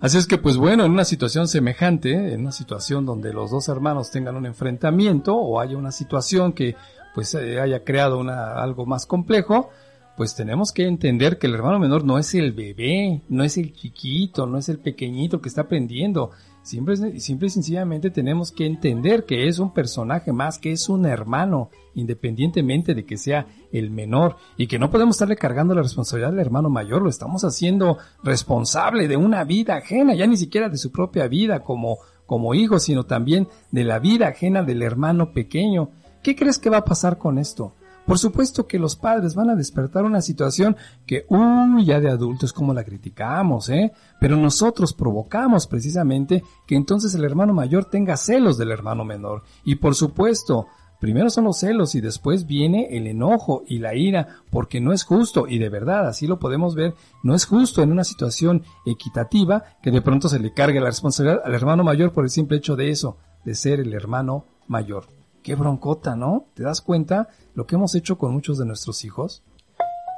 Así 0.00 0.16
es 0.16 0.26
que 0.26 0.38
pues 0.38 0.56
bueno, 0.56 0.84
en 0.84 0.92
una 0.92 1.04
situación 1.04 1.46
semejante, 1.46 2.32
en 2.32 2.40
una 2.40 2.52
situación 2.52 3.04
donde 3.04 3.34
los 3.34 3.50
dos 3.50 3.68
hermanos 3.68 4.10
tengan 4.10 4.36
un 4.36 4.46
enfrentamiento 4.46 5.36
o 5.36 5.60
haya 5.60 5.76
una 5.76 5.92
situación 5.92 6.54
que 6.54 6.74
pues 7.14 7.34
eh, 7.34 7.60
haya 7.60 7.84
creado 7.84 8.18
una, 8.18 8.54
algo 8.54 8.86
más 8.86 9.06
complejo, 9.06 9.70
pues 10.16 10.34
tenemos 10.34 10.72
que 10.72 10.86
entender 10.86 11.38
que 11.38 11.46
el 11.46 11.54
hermano 11.54 11.78
menor 11.78 12.04
no 12.04 12.18
es 12.18 12.34
el 12.34 12.52
bebé, 12.52 13.22
no 13.28 13.42
es 13.42 13.56
el 13.56 13.72
chiquito, 13.72 14.46
no 14.46 14.58
es 14.58 14.68
el 14.68 14.78
pequeñito 14.78 15.40
que 15.40 15.48
está 15.48 15.62
aprendiendo. 15.62 16.30
Siempre, 16.62 16.92
es- 16.92 17.24
simple 17.24 17.46
y 17.46 17.50
sencillamente 17.50 18.10
tenemos 18.10 18.52
que 18.52 18.66
entender 18.66 19.24
que 19.24 19.48
es 19.48 19.58
un 19.58 19.72
personaje 19.72 20.30
más, 20.30 20.58
que 20.58 20.72
es 20.72 20.90
un 20.90 21.06
hermano, 21.06 21.70
independientemente 21.94 22.94
de 22.94 23.06
que 23.06 23.16
sea 23.16 23.46
el 23.72 23.90
menor, 23.90 24.36
y 24.58 24.66
que 24.66 24.78
no 24.78 24.90
podemos 24.90 25.16
estarle 25.16 25.36
cargando 25.36 25.74
la 25.74 25.80
responsabilidad 25.82 26.32
del 26.32 26.40
hermano 26.40 26.68
mayor, 26.68 27.00
lo 27.00 27.08
estamos 27.08 27.42
haciendo 27.44 27.96
responsable 28.22 29.08
de 29.08 29.16
una 29.16 29.42
vida 29.44 29.76
ajena, 29.76 30.14
ya 30.14 30.26
ni 30.26 30.36
siquiera 30.36 30.68
de 30.68 30.76
su 30.76 30.92
propia 30.92 31.28
vida 31.28 31.60
como, 31.64 31.96
como 32.26 32.54
hijo, 32.54 32.78
sino 32.78 33.04
también 33.04 33.48
de 33.70 33.84
la 33.84 33.98
vida 34.00 34.28
ajena 34.28 34.62
del 34.62 34.82
hermano 34.82 35.32
pequeño. 35.32 35.92
¿Qué 36.22 36.36
crees 36.36 36.58
que 36.58 36.70
va 36.70 36.78
a 36.78 36.84
pasar 36.84 37.16
con 37.18 37.38
esto? 37.38 37.72
Por 38.06 38.18
supuesto 38.18 38.66
que 38.66 38.78
los 38.78 38.96
padres 38.96 39.34
van 39.34 39.50
a 39.50 39.54
despertar 39.54 40.04
una 40.04 40.20
situación 40.20 40.76
que, 41.06 41.26
uy, 41.28 41.84
ya 41.84 42.00
de 42.00 42.10
adultos 42.10 42.52
como 42.52 42.74
la 42.74 42.84
criticamos, 42.84 43.68
¿eh? 43.68 43.92
Pero 44.18 44.36
nosotros 44.36 44.92
provocamos 44.92 45.66
precisamente 45.66 46.42
que 46.66 46.74
entonces 46.74 47.14
el 47.14 47.24
hermano 47.24 47.54
mayor 47.54 47.84
tenga 47.84 48.16
celos 48.16 48.58
del 48.58 48.72
hermano 48.72 49.04
menor. 49.04 49.44
Y 49.64 49.76
por 49.76 49.94
supuesto, 49.94 50.66
primero 50.98 51.30
son 51.30 51.44
los 51.44 51.58
celos 51.58 51.94
y 51.94 52.00
después 52.00 52.46
viene 52.46 52.88
el 52.90 53.06
enojo 53.06 53.62
y 53.66 53.78
la 53.78 53.94
ira, 53.94 54.40
porque 54.50 54.80
no 54.80 54.92
es 54.92 55.04
justo, 55.04 55.46
y 55.46 55.58
de 55.58 55.68
verdad, 55.68 56.08
así 56.08 56.26
lo 56.26 56.38
podemos 56.38 56.74
ver, 56.74 56.94
no 57.22 57.34
es 57.34 57.46
justo 57.46 57.80
en 57.80 57.92
una 57.92 58.04
situación 58.04 58.64
equitativa 58.84 59.62
que 59.82 59.90
de 59.90 60.02
pronto 60.02 60.28
se 60.28 60.40
le 60.40 60.52
cargue 60.52 60.80
la 60.80 60.86
responsabilidad 60.86 61.42
al 61.44 61.54
hermano 61.54 61.84
mayor 61.84 62.12
por 62.12 62.24
el 62.24 62.30
simple 62.30 62.56
hecho 62.56 62.76
de 62.76 62.90
eso, 62.90 63.18
de 63.44 63.54
ser 63.54 63.78
el 63.78 63.94
hermano 63.94 64.44
mayor. 64.66 65.19
Qué 65.42 65.54
broncota, 65.54 66.16
¿no? 66.16 66.46
¿Te 66.54 66.62
das 66.62 66.80
cuenta 66.80 67.28
lo 67.54 67.66
que 67.66 67.76
hemos 67.76 67.94
hecho 67.94 68.18
con 68.18 68.32
muchos 68.32 68.58
de 68.58 68.66
nuestros 68.66 69.04
hijos? 69.04 69.42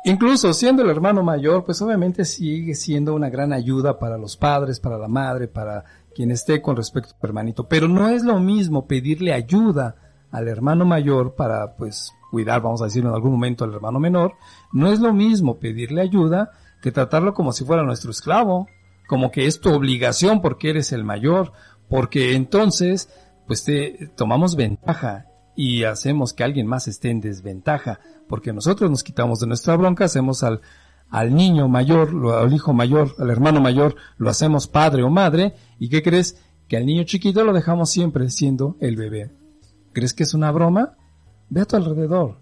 Incluso 0.04 0.52
siendo 0.52 0.82
el 0.82 0.90
hermano 0.90 1.22
mayor, 1.22 1.64
pues 1.64 1.80
obviamente 1.80 2.24
sigue 2.24 2.74
siendo 2.74 3.14
una 3.14 3.30
gran 3.30 3.52
ayuda 3.52 4.00
para 4.00 4.18
los 4.18 4.36
padres, 4.36 4.80
para 4.80 4.98
la 4.98 5.06
madre, 5.06 5.46
para 5.46 5.84
quien 6.12 6.32
esté 6.32 6.60
con 6.60 6.74
respecto 6.74 7.14
a 7.14 7.26
hermanito. 7.26 7.68
Pero 7.68 7.86
no 7.86 8.08
es 8.08 8.24
lo 8.24 8.40
mismo 8.40 8.88
pedirle 8.88 9.32
ayuda 9.32 9.94
al 10.32 10.48
hermano 10.48 10.84
mayor 10.84 11.34
para, 11.36 11.76
pues, 11.76 12.12
cuidar, 12.32 12.62
vamos 12.62 12.82
a 12.82 12.86
decirlo 12.86 13.10
en 13.10 13.14
algún 13.14 13.30
momento, 13.30 13.64
al 13.64 13.74
hermano 13.74 14.00
menor. 14.00 14.34
No 14.72 14.90
es 14.90 14.98
lo 14.98 15.12
mismo 15.12 15.60
pedirle 15.60 16.00
ayuda 16.00 16.50
que 16.82 16.90
tratarlo 16.90 17.32
como 17.32 17.52
si 17.52 17.64
fuera 17.64 17.84
nuestro 17.84 18.10
esclavo, 18.10 18.66
como 19.06 19.30
que 19.30 19.46
es 19.46 19.60
tu 19.60 19.72
obligación 19.72 20.42
porque 20.42 20.70
eres 20.70 20.90
el 20.90 21.04
mayor, 21.04 21.52
porque 21.88 22.34
entonces, 22.34 23.08
pues 23.46 23.64
te 23.64 24.10
tomamos 24.16 24.56
ventaja 24.56 25.26
y 25.56 25.84
hacemos 25.84 26.32
que 26.32 26.44
alguien 26.44 26.66
más 26.66 26.88
esté 26.88 27.10
en 27.10 27.20
desventaja, 27.20 28.00
porque 28.28 28.52
nosotros 28.52 28.90
nos 28.90 29.02
quitamos 29.02 29.40
de 29.40 29.46
nuestra 29.46 29.76
bronca, 29.76 30.04
hacemos 30.06 30.42
al, 30.42 30.60
al 31.10 31.34
niño 31.34 31.68
mayor, 31.68 32.10
al 32.34 32.52
hijo 32.54 32.72
mayor, 32.72 33.14
al 33.18 33.30
hermano 33.30 33.60
mayor, 33.60 33.96
lo 34.16 34.30
hacemos 34.30 34.66
padre 34.66 35.02
o 35.02 35.10
madre, 35.10 35.54
y 35.78 35.88
¿qué 35.88 36.02
crees? 36.02 36.38
Que 36.68 36.76
al 36.78 36.86
niño 36.86 37.02
chiquito 37.04 37.44
lo 37.44 37.52
dejamos 37.52 37.90
siempre 37.90 38.30
siendo 38.30 38.76
el 38.80 38.96
bebé. 38.96 39.30
¿Crees 39.92 40.14
que 40.14 40.22
es 40.22 40.32
una 40.32 40.50
broma? 40.50 40.96
Ve 41.50 41.60
a 41.60 41.64
tu 41.66 41.76
alrededor. 41.76 42.38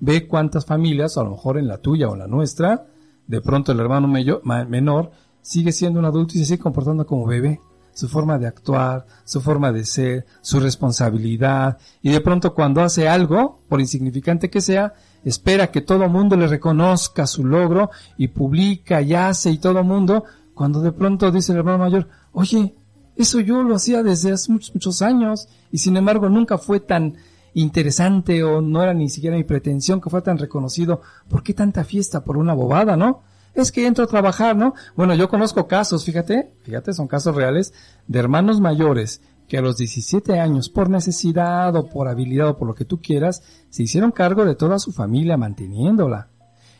Ve 0.00 0.26
cuántas 0.26 0.64
familias, 0.64 1.18
a 1.18 1.22
lo 1.24 1.30
mejor 1.32 1.58
en 1.58 1.68
la 1.68 1.78
tuya 1.78 2.08
o 2.08 2.14
en 2.14 2.20
la 2.20 2.26
nuestra, 2.26 2.86
de 3.26 3.40
pronto 3.42 3.72
el 3.72 3.80
hermano 3.80 4.08
mello- 4.08 4.40
ma- 4.44 4.64
menor 4.64 5.10
sigue 5.42 5.72
siendo 5.72 5.98
un 5.98 6.06
adulto 6.06 6.32
y 6.34 6.38
se 6.38 6.44
sigue 6.46 6.62
comportando 6.62 7.06
como 7.06 7.26
bebé. 7.26 7.60
Su 7.94 8.08
forma 8.08 8.38
de 8.38 8.46
actuar, 8.46 9.06
su 9.24 9.40
forma 9.40 9.72
de 9.72 9.84
ser, 9.84 10.26
su 10.42 10.60
responsabilidad. 10.60 11.78
Y 12.02 12.10
de 12.10 12.20
pronto 12.20 12.52
cuando 12.54 12.82
hace 12.82 13.08
algo, 13.08 13.60
por 13.68 13.80
insignificante 13.80 14.50
que 14.50 14.60
sea, 14.60 14.92
espera 15.24 15.70
que 15.70 15.80
todo 15.80 16.08
mundo 16.08 16.36
le 16.36 16.46
reconozca 16.46 17.26
su 17.26 17.44
logro 17.44 17.90
y 18.18 18.28
publica 18.28 19.00
y 19.00 19.14
hace 19.14 19.50
y 19.50 19.58
todo 19.58 19.82
mundo, 19.82 20.24
cuando 20.54 20.82
de 20.82 20.92
pronto 20.92 21.30
dice 21.30 21.52
el 21.52 21.58
hermano 21.58 21.78
mayor, 21.78 22.08
oye, 22.32 22.74
Eso 23.16 23.40
yo 23.40 23.62
lo 23.62 23.76
hacía 23.76 24.02
desde 24.02 24.32
hace 24.32 24.50
muchos, 24.50 24.74
muchos 24.74 25.00
años 25.00 25.48
y 25.70 25.78
sin 25.78 25.96
embargo 25.96 26.28
nunca 26.28 26.58
fue 26.58 26.80
tan 26.80 27.14
interesante 27.54 28.42
o 28.42 28.60
no 28.60 28.82
era 28.82 28.92
ni 28.92 29.08
siquiera 29.08 29.36
mi 29.36 29.44
pretensión 29.44 30.00
que 30.00 30.10
fuera 30.10 30.24
tan 30.24 30.38
reconocido. 30.38 31.00
¿Por 31.28 31.42
qué 31.42 31.54
tanta 31.54 31.84
fiesta 31.84 32.24
por 32.24 32.36
una 32.36 32.54
bobada, 32.54 32.96
no? 32.96 33.22
Es 33.54 33.70
que 33.70 33.86
entro 33.86 34.04
a 34.04 34.08
trabajar, 34.08 34.56
¿no? 34.56 34.74
Bueno, 34.96 35.14
yo 35.14 35.28
conozco 35.28 35.68
casos, 35.68 36.04
fíjate, 36.04 36.52
fíjate, 36.62 36.92
son 36.92 37.06
casos 37.06 37.36
reales 37.36 37.72
de 38.06 38.18
hermanos 38.18 38.60
mayores 38.60 39.20
que 39.48 39.58
a 39.58 39.62
los 39.62 39.76
17 39.76 40.40
años, 40.40 40.68
por 40.68 40.90
necesidad 40.90 41.74
o 41.76 41.88
por 41.88 42.08
habilidad 42.08 42.48
o 42.48 42.56
por 42.56 42.66
lo 42.66 42.74
que 42.74 42.84
tú 42.84 43.00
quieras, 43.00 43.42
se 43.70 43.82
hicieron 43.82 44.10
cargo 44.10 44.44
de 44.44 44.54
toda 44.54 44.78
su 44.78 44.92
familia 44.92 45.36
manteniéndola. 45.36 46.28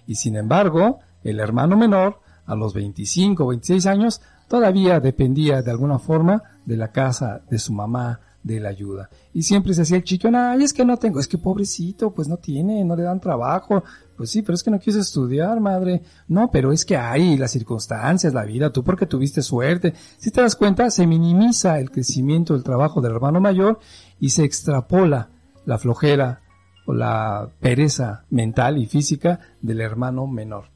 Y 0.06 0.16
sin 0.16 0.36
embargo, 0.36 0.98
el 1.22 1.40
hermano 1.40 1.76
menor, 1.76 2.20
a 2.46 2.55
los 2.55 2.74
25 2.74 3.44
o 3.44 3.48
26 3.48 3.86
años, 3.86 4.20
todavía 4.48 5.01
dependía 5.01 5.62
de 5.62 5.70
alguna 5.70 5.98
forma 5.98 6.42
de 6.64 6.76
la 6.76 6.92
casa 6.92 7.42
de 7.48 7.59
su 7.59 7.72
mamá, 7.72 8.20
de 8.44 8.60
la 8.60 8.68
ayuda. 8.68 9.08
Y 9.32 9.42
siempre 9.42 9.74
se 9.74 9.82
hacía 9.82 9.96
el 9.96 10.04
chiquón, 10.04 10.36
ay, 10.36 10.62
es 10.62 10.72
que 10.72 10.84
no 10.84 10.98
tengo, 10.98 11.18
es 11.18 11.26
que 11.26 11.38
pobrecito, 11.38 12.12
pues 12.12 12.28
no 12.28 12.36
tiene, 12.36 12.84
no 12.84 12.94
le 12.94 13.02
dan 13.02 13.18
trabajo. 13.18 13.82
Pues 14.16 14.30
sí, 14.30 14.42
pero 14.42 14.54
es 14.54 14.62
que 14.62 14.70
no 14.70 14.78
quiso 14.78 15.00
estudiar, 15.00 15.58
madre. 15.60 16.02
No, 16.28 16.50
pero 16.50 16.70
es 16.70 16.84
que 16.84 16.96
hay 16.96 17.36
las 17.36 17.50
circunstancias, 17.50 18.32
la 18.34 18.44
vida, 18.44 18.70
tú 18.70 18.84
porque 18.84 19.06
tuviste 19.06 19.42
suerte. 19.42 19.94
Si 20.18 20.30
te 20.30 20.42
das 20.42 20.54
cuenta, 20.54 20.90
se 20.90 21.06
minimiza 21.06 21.80
el 21.80 21.90
crecimiento 21.90 22.52
del 22.52 22.62
trabajo 22.62 23.00
del 23.00 23.12
hermano 23.12 23.40
mayor 23.40 23.80
y 24.20 24.28
se 24.28 24.44
extrapola 24.44 25.30
la 25.64 25.78
flojera 25.78 26.42
o 26.86 26.92
la 26.92 27.48
pereza 27.60 28.26
mental 28.28 28.76
y 28.76 28.86
física 28.86 29.40
del 29.62 29.80
hermano 29.80 30.26
menor. 30.26 30.66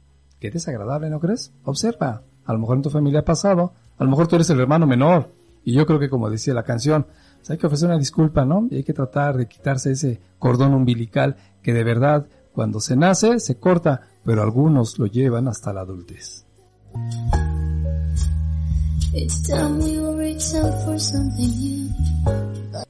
Qué 0.40 0.50
desagradable, 0.50 1.10
¿no 1.10 1.20
crees? 1.20 1.52
Observa. 1.64 2.22
A 2.46 2.52
lo 2.54 2.58
mejor 2.60 2.76
en 2.76 2.82
tu 2.82 2.90
familia 2.90 3.20
ha 3.20 3.24
pasado. 3.24 3.74
A 3.98 4.04
lo 4.04 4.10
mejor 4.10 4.26
tú 4.26 4.36
eres 4.36 4.48
el 4.48 4.58
hermano 4.58 4.86
menor. 4.86 5.32
Y 5.64 5.74
yo 5.74 5.84
creo 5.84 5.98
que 5.98 6.08
como 6.08 6.30
decía 6.30 6.54
la 6.54 6.62
canción, 6.62 7.06
hay 7.50 7.58
que 7.58 7.66
ofrecer 7.66 7.88
una 7.88 7.98
disculpa, 7.98 8.44
¿no? 8.44 8.66
Y 8.70 8.76
hay 8.76 8.84
que 8.84 8.92
tratar 8.92 9.36
de 9.36 9.46
quitarse 9.46 9.92
ese 9.92 10.20
cordón 10.38 10.74
umbilical 10.74 11.36
que 11.62 11.72
de 11.72 11.84
verdad 11.84 12.26
cuando 12.52 12.80
se 12.80 12.96
nace 12.96 13.40
se 13.40 13.58
corta, 13.58 14.08
pero 14.24 14.42
algunos 14.42 14.98
lo 14.98 15.06
llevan 15.06 15.48
hasta 15.48 15.72
la 15.72 15.82
adultez. 15.82 16.44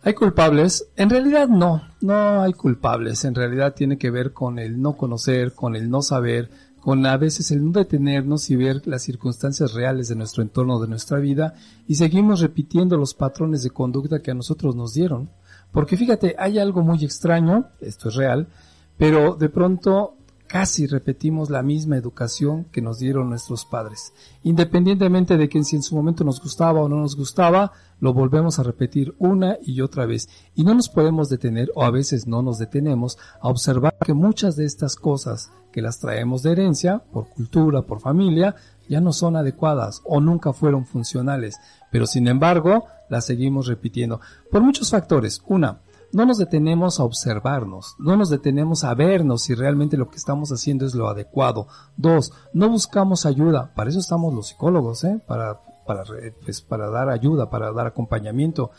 ¿Hay 0.02 0.14
culpables? 0.14 0.86
En 0.96 1.10
realidad 1.10 1.48
no, 1.48 1.82
no 2.00 2.42
hay 2.42 2.52
culpables. 2.52 3.24
En 3.24 3.34
realidad 3.34 3.74
tiene 3.74 3.98
que 3.98 4.10
ver 4.10 4.32
con 4.32 4.58
el 4.58 4.80
no 4.80 4.96
conocer, 4.96 5.54
con 5.54 5.76
el 5.76 5.88
no 5.88 6.02
saber, 6.02 6.50
con 6.88 7.04
a 7.04 7.18
veces 7.18 7.50
el 7.50 7.62
no 7.62 7.72
detenernos 7.72 8.48
y 8.48 8.56
ver 8.56 8.80
las 8.86 9.02
circunstancias 9.02 9.74
reales 9.74 10.08
de 10.08 10.16
nuestro 10.16 10.42
entorno, 10.42 10.80
de 10.80 10.88
nuestra 10.88 11.18
vida, 11.18 11.52
y 11.86 11.96
seguimos 11.96 12.40
repitiendo 12.40 12.96
los 12.96 13.12
patrones 13.12 13.62
de 13.62 13.68
conducta 13.68 14.22
que 14.22 14.30
a 14.30 14.34
nosotros 14.34 14.74
nos 14.74 14.94
dieron. 14.94 15.28
Porque 15.70 15.98
fíjate, 15.98 16.34
hay 16.38 16.58
algo 16.58 16.80
muy 16.80 17.04
extraño, 17.04 17.66
esto 17.82 18.08
es 18.08 18.14
real, 18.14 18.48
pero 18.96 19.34
de 19.34 19.50
pronto 19.50 20.14
casi 20.48 20.86
repetimos 20.86 21.50
la 21.50 21.62
misma 21.62 21.96
educación 21.96 22.64
que 22.72 22.82
nos 22.82 22.98
dieron 22.98 23.28
nuestros 23.28 23.64
padres. 23.64 24.12
Independientemente 24.42 25.36
de 25.36 25.48
que 25.48 25.62
si 25.62 25.76
en 25.76 25.82
su 25.82 25.94
momento 25.94 26.24
nos 26.24 26.40
gustaba 26.42 26.80
o 26.80 26.88
no 26.88 26.96
nos 26.96 27.16
gustaba, 27.16 27.72
lo 28.00 28.14
volvemos 28.14 28.58
a 28.58 28.62
repetir 28.62 29.14
una 29.18 29.58
y 29.62 29.82
otra 29.82 30.06
vez. 30.06 30.28
Y 30.54 30.64
no 30.64 30.74
nos 30.74 30.88
podemos 30.88 31.28
detener, 31.28 31.70
o 31.74 31.84
a 31.84 31.90
veces 31.90 32.26
no 32.26 32.42
nos 32.42 32.58
detenemos, 32.58 33.18
a 33.40 33.48
observar 33.48 33.96
que 34.04 34.14
muchas 34.14 34.56
de 34.56 34.64
estas 34.64 34.96
cosas 34.96 35.52
que 35.70 35.82
las 35.82 35.98
traemos 35.98 36.42
de 36.42 36.52
herencia, 36.52 37.02
por 37.12 37.28
cultura, 37.28 37.82
por 37.82 38.00
familia, 38.00 38.56
ya 38.88 39.00
no 39.00 39.12
son 39.12 39.36
adecuadas 39.36 40.00
o 40.04 40.20
nunca 40.20 40.52
fueron 40.52 40.86
funcionales. 40.86 41.56
Pero 41.92 42.06
sin 42.06 42.26
embargo, 42.26 42.86
las 43.10 43.26
seguimos 43.26 43.66
repitiendo. 43.66 44.20
Por 44.50 44.62
muchos 44.62 44.90
factores. 44.90 45.42
Una, 45.46 45.80
no 46.12 46.24
nos 46.24 46.38
detenemos 46.38 47.00
a 47.00 47.04
observarnos, 47.04 47.94
no 47.98 48.16
nos 48.16 48.30
detenemos 48.30 48.84
a 48.84 48.94
vernos 48.94 49.42
si 49.42 49.54
realmente 49.54 49.96
lo 49.96 50.08
que 50.08 50.16
estamos 50.16 50.50
haciendo 50.50 50.86
es 50.86 50.94
lo 50.94 51.08
adecuado. 51.08 51.66
Dos, 51.96 52.32
no 52.52 52.68
buscamos 52.68 53.26
ayuda, 53.26 53.72
para 53.74 53.90
eso 53.90 53.98
estamos 53.98 54.32
los 54.34 54.48
psicólogos, 54.48 55.04
¿eh? 55.04 55.20
para, 55.26 55.60
para, 55.86 56.04
re- 56.04 56.34
pues, 56.44 56.62
para 56.62 56.88
dar 56.90 57.10
ayuda, 57.10 57.50
para 57.50 57.72
dar 57.72 57.86
acompañamiento. 57.86 58.70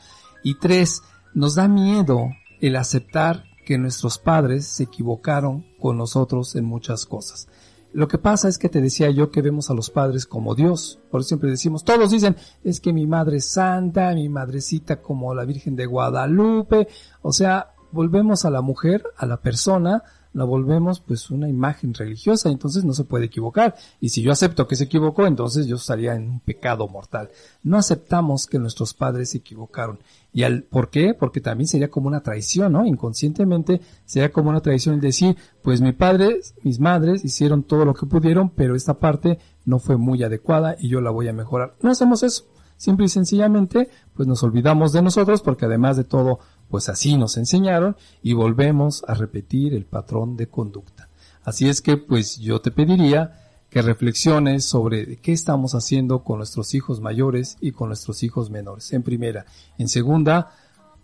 Y 0.44 0.58
tres, 0.60 1.02
nos 1.34 1.56
da 1.56 1.68
miedo 1.68 2.30
el 2.62 2.76
aceptar 2.76 3.44
que 3.66 3.78
nuestros 3.78 4.18
padres 4.18 4.66
se 4.68 4.84
equivocaron 4.84 5.66
con 5.80 5.98
nosotros 5.98 6.56
en 6.56 6.66
muchas 6.66 7.06
cosas. 7.06 7.48
Lo 7.92 8.08
que 8.08 8.20
pasa 8.20 8.48
es 8.48 8.60
que 8.60 8.70
te 8.70 8.82
decía 8.82 9.10
yo 9.10 9.32
que 9.32 9.42
vemos 9.42 9.70
a 9.70 9.74
los 9.74 9.90
padres 9.90 10.26
como 10.26 10.54
Dios. 10.54 11.00
Por 11.10 11.22
eso 11.22 11.30
siempre 11.30 11.50
decimos, 11.50 11.84
todos 11.84 12.12
dicen, 12.12 12.36
es 12.64 12.80
que 12.80 12.94
mi 12.94 13.08
madre 13.08 13.38
es 13.38 13.46
santa, 13.46 14.14
mi 14.14 14.30
madrecita 14.30 15.02
como 15.02 15.34
la 15.34 15.46
Virgen 15.46 15.76
de 15.76 15.88
Guadalupe. 15.88 16.88
O 17.22 17.32
sea, 17.32 17.74
volvemos 17.92 18.46
a 18.46 18.52
la 18.52 18.62
mujer, 18.62 19.04
a 19.18 19.26
la 19.26 19.38
persona, 19.38 20.04
la 20.34 20.44
volvemos 20.44 21.00
pues 21.00 21.30
una 21.32 21.50
imagen 21.50 21.94
religiosa, 21.94 22.50
entonces 22.50 22.84
no 22.84 22.94
se 22.94 23.04
puede 23.04 23.26
equivocar. 23.26 23.76
Y 24.00 24.10
si 24.10 24.22
yo 24.22 24.32
acepto 24.32 24.68
que 24.68 24.76
se 24.76 24.86
equivocó, 24.86 25.26
entonces 25.26 25.66
yo 25.68 25.78
estaría 25.78 26.16
en 26.16 26.30
un 26.30 26.40
pecado 26.40 26.88
mortal. 26.88 27.30
No 27.64 27.78
aceptamos 27.78 28.46
que 28.46 28.60
nuestros 28.60 28.94
padres 28.94 29.32
se 29.32 29.40
equivocaron. 29.40 30.00
¿Y 30.32 30.44
al, 30.44 30.64
por 30.64 30.90
qué? 30.90 31.14
Porque 31.14 31.42
también 31.42 31.68
sería 31.68 31.90
como 31.90 32.08
una 32.08 32.22
traición, 32.22 32.74
¿no? 32.74 32.86
Inconscientemente 32.86 33.82
sería 34.06 34.32
como 34.32 34.52
una 34.52 34.62
traición 34.62 34.96
el 34.96 35.02
decir, 35.02 35.36
pues 35.64 35.82
mi 35.82 35.92
padre, 35.92 36.40
mis 36.64 36.80
madres 36.80 37.26
hicieron 37.26 37.64
todo 37.64 37.84
lo 37.86 37.96
que 37.96 38.06
pudieron, 38.06 38.50
pero 38.50 38.76
esta 38.76 39.00
parte 39.00 39.40
no 39.66 39.80
fue 39.80 39.98
muy 39.98 40.24
adecuada 40.24 40.76
y 40.80 40.90
yo 40.90 41.02
la 41.02 41.10
voy 41.10 41.28
a 41.28 41.34
mejorar. 41.34 41.76
No 41.82 41.90
hacemos 41.90 42.24
eso. 42.24 42.46
Simple 42.78 43.08
y 43.08 43.10
sencillamente, 43.10 43.90
pues 44.14 44.26
nos 44.26 44.42
olvidamos 44.42 44.94
de 44.94 45.02
nosotros 45.02 45.42
porque 45.42 45.66
además 45.66 45.98
de 45.98 46.06
todo, 46.06 46.40
pues 46.70 46.90
así 46.90 47.18
nos 47.18 47.38
enseñaron 47.38 47.98
y 48.22 48.34
volvemos 48.34 49.04
a 49.08 49.14
repetir 49.14 49.74
el 49.74 49.86
patrón 49.86 50.38
de 50.38 50.48
conducta. 50.48 51.10
Así 51.44 51.68
es 51.68 51.82
que, 51.82 51.98
pues 51.98 52.38
yo 52.38 52.62
te 52.62 52.72
pediría 52.72 53.34
que 53.70 53.82
reflexiones 53.82 54.66
sobre 54.66 55.18
qué 55.18 55.32
estamos 55.32 55.76
haciendo 55.76 56.24
con 56.24 56.38
nuestros 56.38 56.74
hijos 56.74 57.02
mayores 57.02 57.58
y 57.62 57.72
con 57.72 57.90
nuestros 57.90 58.24
hijos 58.24 58.50
menores. 58.50 58.92
En 58.94 59.04
primera. 59.04 59.46
En 59.78 59.88
segunda, 59.88 60.52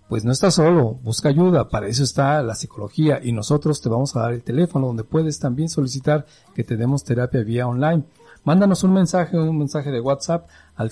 pues 0.07 0.23
no 0.23 0.31
estás 0.31 0.55
solo, 0.55 0.99
busca 1.03 1.29
ayuda, 1.29 1.69
para 1.69 1.87
eso 1.87 2.03
está 2.03 2.41
la 2.43 2.55
psicología 2.55 3.19
y 3.23 3.31
nosotros 3.31 3.81
te 3.81 3.89
vamos 3.89 4.15
a 4.15 4.21
dar 4.21 4.33
el 4.33 4.43
teléfono 4.43 4.87
donde 4.87 5.03
puedes 5.03 5.39
también 5.39 5.69
solicitar 5.69 6.25
que 6.53 6.63
te 6.63 6.77
demos 6.77 7.03
terapia 7.03 7.43
vía 7.43 7.67
online. 7.67 8.03
Mándanos 8.43 8.83
un 8.83 8.93
mensaje, 8.93 9.37
un 9.37 9.57
mensaje 9.57 9.89
de 9.89 10.01
WhatsApp 10.01 10.47
al 10.75 10.91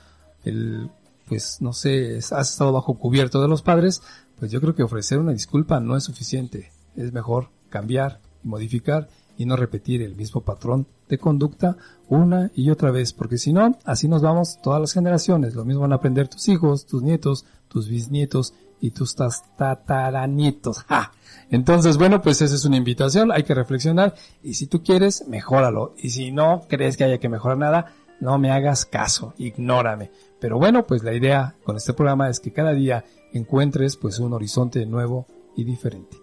el, 0.45 0.91
pues 1.29 1.59
no 1.61 1.75
sé, 1.75 2.17
has 2.17 2.51
estado 2.51 2.73
bajo 2.73 2.99
cubierto 2.99 3.43
de 3.43 3.49
los 3.49 3.61
padres, 3.61 4.03
pues 4.39 4.51
yo 4.51 4.63
creo 4.63 4.75
que 4.75 4.83
ofrecer 4.83 5.19
una 5.19 5.33
disculpa 5.33 5.79
no 5.79 5.95
es 5.95 6.05
suficiente. 6.05 6.73
Es 6.97 7.13
mejor 7.13 7.51
cambiar 7.69 8.21
y 8.43 8.49
modificar 8.49 9.09
y 9.37 9.47
no 9.47 9.57
repetir 9.57 10.03
el 10.03 10.17
mismo 10.17 10.43
patrón 10.43 10.87
de 11.09 11.19
conducta 11.19 11.77
una 12.09 12.51
y 12.55 12.71
otra 12.71 12.91
vez, 12.91 13.13
porque 13.13 13.39
si 13.39 13.53
no, 13.53 13.79
así 13.85 14.09
nos 14.09 14.23
vamos 14.23 14.59
todas 14.63 14.81
las 14.81 14.93
generaciones. 14.93 15.55
Lo 15.55 15.65
mismo 15.65 15.83
van 15.83 15.93
a 15.93 15.97
aprender 15.97 16.29
tus 16.29 16.49
hijos, 16.49 16.87
tus 16.87 17.03
nietos, 17.03 17.45
tus 17.69 17.89
bisnietos 17.89 18.55
y 18.81 18.91
tus 18.91 19.15
tataranietos. 19.15 20.83
¡Ja! 20.85 21.13
Entonces, 21.51 21.97
bueno, 21.97 22.23
pues 22.23 22.43
esa 22.43 22.55
es 22.55 22.65
una 22.65 22.77
invitación, 22.77 23.31
hay 23.31 23.45
que 23.45 23.55
reflexionar 23.55 24.15
y 24.43 24.55
si 24.55 24.67
tú 24.67 24.83
quieres, 24.83 25.27
mejóralo. 25.29 25.95
Y 25.97 26.11
si 26.11 26.33
no 26.33 26.63
crees 26.69 26.97
que 26.97 27.05
haya 27.05 27.19
que 27.19 27.29
mejorar 27.29 27.59
nada, 27.59 27.95
no 28.21 28.39
me 28.39 28.51
hagas 28.51 28.87
caso, 28.87 29.35
ignórame. 29.39 30.11
Pero 30.41 30.59
bueno, 30.59 30.87
pues 30.87 31.03
la 31.03 31.15
idea 31.15 31.55
con 31.65 31.77
este 31.77 31.93
programa 31.93 32.29
es 32.29 32.41
que 32.41 32.53
cada 32.53 32.73
día 32.73 33.05
encuentres 33.33 33.97
pues 33.97 34.19
un 34.19 34.33
horizonte 34.33 34.85
nuevo 34.87 35.27
y 35.57 35.65
diferente. 35.65 36.17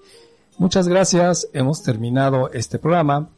Muchas 0.58 0.88
gracias, 0.88 1.50
hemos 1.54 1.84
terminado 1.84 2.52
este 2.52 2.80
programa. 2.80 3.30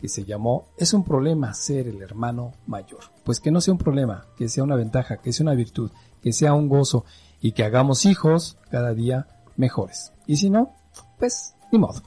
que 0.00 0.08
se 0.08 0.24
llamó 0.24 0.66
Es 0.78 0.94
un 0.94 1.04
problema 1.04 1.54
ser 1.54 1.86
el 1.86 2.02
hermano 2.02 2.54
mayor. 2.66 3.00
Pues 3.24 3.38
que 3.38 3.52
no 3.52 3.60
sea 3.60 3.72
un 3.72 3.78
problema, 3.78 4.26
que 4.36 4.48
sea 4.48 4.64
una 4.64 4.74
ventaja, 4.74 5.18
que 5.18 5.32
sea 5.32 5.44
una 5.44 5.54
virtud, 5.54 5.90
que 6.22 6.32
sea 6.32 6.54
un 6.54 6.68
gozo 6.68 7.04
y 7.40 7.52
que 7.52 7.64
hagamos 7.64 8.04
hijos 8.04 8.56
cada 8.70 8.94
día 8.94 9.26
mejores. 9.56 10.12
Y 10.26 10.36
si 10.36 10.50
no, 10.50 10.74
pues 11.18 11.54
ni 11.70 11.78
modo, 11.78 12.02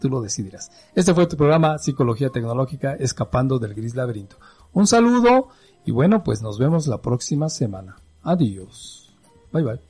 tú 0.00 0.08
lo 0.08 0.20
decidirás. 0.20 0.70
Este 0.94 1.14
fue 1.14 1.26
tu 1.26 1.36
programa 1.36 1.78
Psicología 1.78 2.30
Tecnológica 2.30 2.94
Escapando 2.94 3.58
del 3.58 3.74
Gris 3.74 3.94
Laberinto. 3.94 4.36
Un 4.72 4.86
saludo 4.86 5.48
y 5.84 5.90
bueno, 5.90 6.22
pues 6.22 6.42
nos 6.42 6.58
vemos 6.58 6.86
la 6.86 7.00
próxima 7.00 7.48
semana. 7.48 7.96
Adiós. 8.22 9.12
Bye 9.52 9.64
bye. 9.64 9.89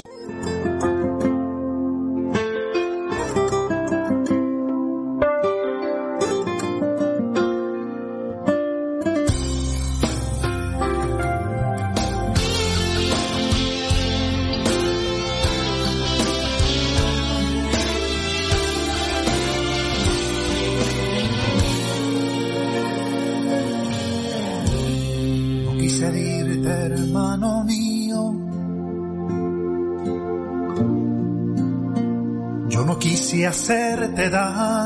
Quise 33.61 33.73
hacerte 33.73 34.29
daño. 34.29 34.80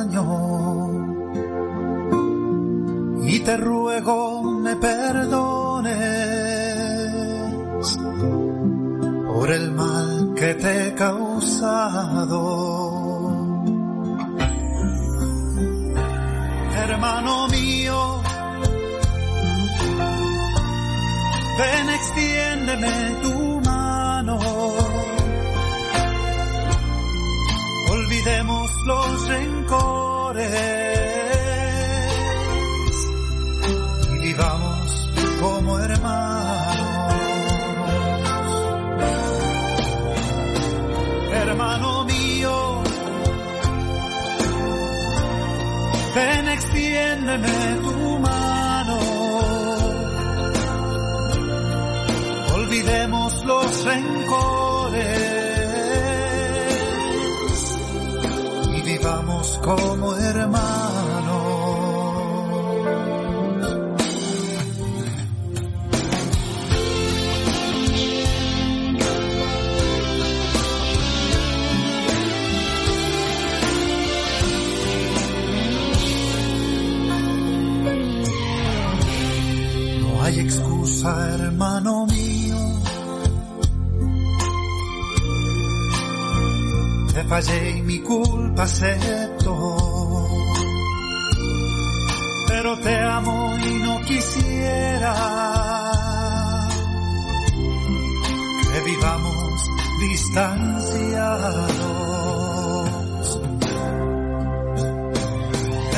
Los 29.36 29.44
rencores 29.44 29.95
como 59.66 60.16
hermanos. 60.18 61.26
No 80.02 80.24
hay 80.24 80.40
excusa, 80.42 81.34
hermano 81.34 82.06
mío. 82.06 82.56
Te 87.16 87.24
fallé 87.24 87.78
y 87.78 87.82
mi 87.82 88.00
culpa 88.02 88.64
acepto. 88.64 89.25
Te 92.86 92.96
amo 93.00 93.58
y 93.58 93.74
no 93.86 94.00
quisiera 94.06 95.16
que 98.72 98.80
vivamos 98.92 99.72
distanciados. 100.02 101.72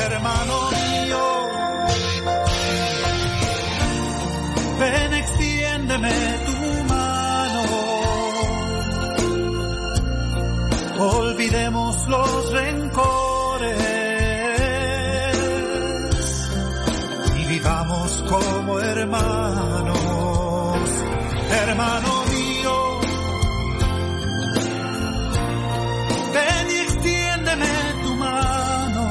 Hermano 0.06 0.54
mío, 0.76 1.24
ven 4.80 5.12
extiéndeme 5.22 6.14
tu 6.46 6.58
mano. 6.94 7.62
Olvidemos 11.00 11.87
hermanos. 19.08 19.96
Hermano 21.50 22.24
mío, 22.30 23.00
ven 26.34 26.66
y 26.70 26.76
extiéndeme 26.86 27.72
tu 28.02 28.14
mano. 28.16 29.08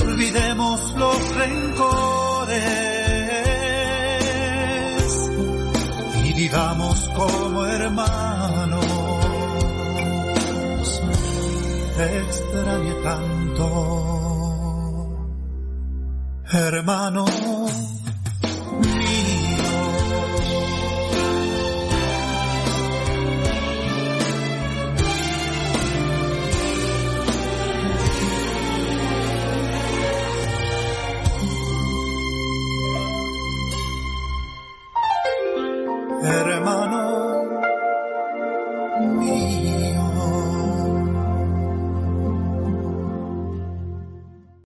Olvidemos 0.00 0.94
los 0.96 1.34
rencores 1.36 2.62
y 6.24 6.32
vivamos 6.34 7.08
como 7.14 7.66
hermanos. 7.66 8.86
Te 11.96 12.18
extrañé 12.18 12.94
tanto, 13.04 14.01
hermano 16.52 17.24